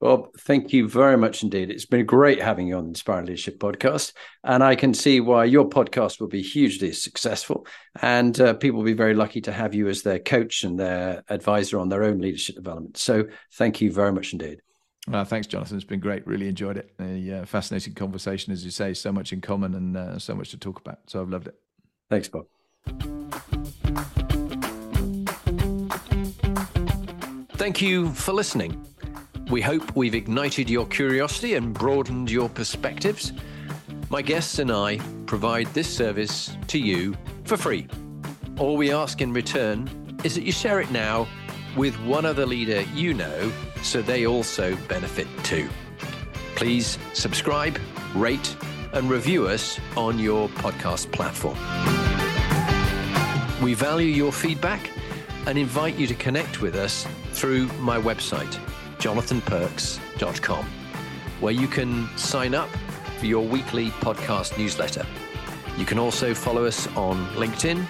Bob, 0.00 0.28
thank 0.38 0.72
you 0.72 0.88
very 0.88 1.18
much 1.18 1.42
indeed. 1.42 1.70
It's 1.70 1.84
been 1.84 2.06
great 2.06 2.40
having 2.40 2.66
you 2.66 2.78
on 2.78 2.84
the 2.84 2.88
Inspiring 2.88 3.26
Leadership 3.26 3.58
podcast. 3.58 4.14
And 4.42 4.64
I 4.64 4.74
can 4.74 4.94
see 4.94 5.20
why 5.20 5.44
your 5.44 5.68
podcast 5.68 6.20
will 6.20 6.28
be 6.28 6.40
hugely 6.40 6.92
successful. 6.92 7.66
And 8.00 8.40
uh, 8.40 8.54
people 8.54 8.78
will 8.78 8.86
be 8.86 8.94
very 8.94 9.12
lucky 9.12 9.42
to 9.42 9.52
have 9.52 9.74
you 9.74 9.88
as 9.88 10.00
their 10.00 10.18
coach 10.18 10.64
and 10.64 10.78
their 10.78 11.22
advisor 11.28 11.78
on 11.78 11.90
their 11.90 12.02
own 12.02 12.18
leadership 12.18 12.56
development. 12.56 12.96
So 12.96 13.24
thank 13.52 13.82
you 13.82 13.92
very 13.92 14.10
much 14.10 14.32
indeed. 14.32 14.62
Uh, 15.12 15.24
thanks, 15.24 15.46
Jonathan. 15.46 15.76
It's 15.76 15.84
been 15.84 16.00
great. 16.00 16.26
Really 16.26 16.48
enjoyed 16.48 16.78
it. 16.78 16.94
A 16.98 17.40
uh, 17.40 17.44
fascinating 17.44 17.92
conversation, 17.92 18.54
as 18.54 18.64
you 18.64 18.70
say, 18.70 18.94
so 18.94 19.12
much 19.12 19.34
in 19.34 19.42
common 19.42 19.74
and 19.74 19.96
uh, 19.96 20.18
so 20.18 20.34
much 20.34 20.50
to 20.50 20.56
talk 20.56 20.80
about. 20.80 20.98
So 21.08 21.20
I've 21.20 21.28
loved 21.28 21.48
it. 21.48 21.56
Thanks, 22.08 22.28
Bob. 22.28 22.46
Thank 27.60 27.82
you 27.82 28.10
for 28.14 28.32
listening. 28.32 28.82
We 29.50 29.60
hope 29.60 29.94
we've 29.94 30.14
ignited 30.14 30.70
your 30.70 30.86
curiosity 30.86 31.56
and 31.56 31.74
broadened 31.74 32.30
your 32.30 32.48
perspectives. 32.48 33.34
My 34.08 34.22
guests 34.22 34.60
and 34.60 34.72
I 34.72 34.96
provide 35.26 35.66
this 35.74 35.86
service 35.86 36.56
to 36.68 36.78
you 36.78 37.14
for 37.44 37.58
free. 37.58 37.86
All 38.58 38.78
we 38.78 38.90
ask 38.90 39.20
in 39.20 39.34
return 39.34 39.90
is 40.24 40.36
that 40.36 40.44
you 40.44 40.52
share 40.52 40.80
it 40.80 40.90
now 40.90 41.28
with 41.76 41.94
one 42.00 42.24
other 42.24 42.46
leader 42.46 42.80
you 42.94 43.12
know 43.12 43.52
so 43.82 44.00
they 44.00 44.26
also 44.26 44.74
benefit 44.88 45.28
too. 45.44 45.68
Please 46.56 46.98
subscribe, 47.12 47.78
rate, 48.14 48.56
and 48.94 49.10
review 49.10 49.46
us 49.46 49.78
on 49.98 50.18
your 50.18 50.48
podcast 50.48 51.12
platform. 51.12 51.58
We 53.62 53.74
value 53.74 54.08
your 54.08 54.32
feedback 54.32 54.90
and 55.44 55.58
invite 55.58 55.96
you 55.96 56.06
to 56.06 56.14
connect 56.14 56.62
with 56.62 56.74
us 56.74 57.06
through 57.32 57.66
my 57.78 57.98
website, 57.98 58.52
jonathanperks.com. 58.98 60.64
where 61.40 61.52
you 61.54 61.66
can 61.66 62.06
sign 62.18 62.54
up 62.54 62.68
for 63.18 63.26
your 63.26 63.46
weekly 63.46 63.88
podcast 64.02 64.58
newsletter. 64.58 65.06
You 65.78 65.86
can 65.86 65.98
also 65.98 66.34
follow 66.34 66.66
us 66.66 66.86
on 66.96 67.24
LinkedIn, 67.28 67.82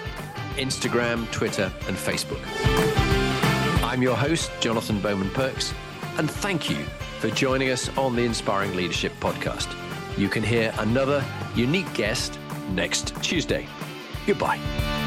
Instagram, 0.55 1.29
Twitter, 1.31 1.71
and 1.87 1.97
Facebook. 1.97 2.41
I'm 3.83 4.01
your 4.01 4.15
host, 4.15 4.51
Jonathan 4.61 5.01
Bowman 5.01 5.29
Perks, 5.31 5.73
and 6.17 6.29
thank 6.31 6.69
you 6.69 6.77
for 7.19 7.29
joining 7.29 7.69
us 7.71 7.89
on 7.97 8.15
the 8.15 8.23
Inspiring 8.23 8.75
Leadership 8.75 9.11
Podcast. 9.19 9.75
You 10.17 10.29
can 10.29 10.43
hear 10.43 10.73
another 10.79 11.23
unique 11.55 11.91
guest 11.93 12.39
next 12.73 13.13
Tuesday. 13.21 13.67
Goodbye. 14.25 15.00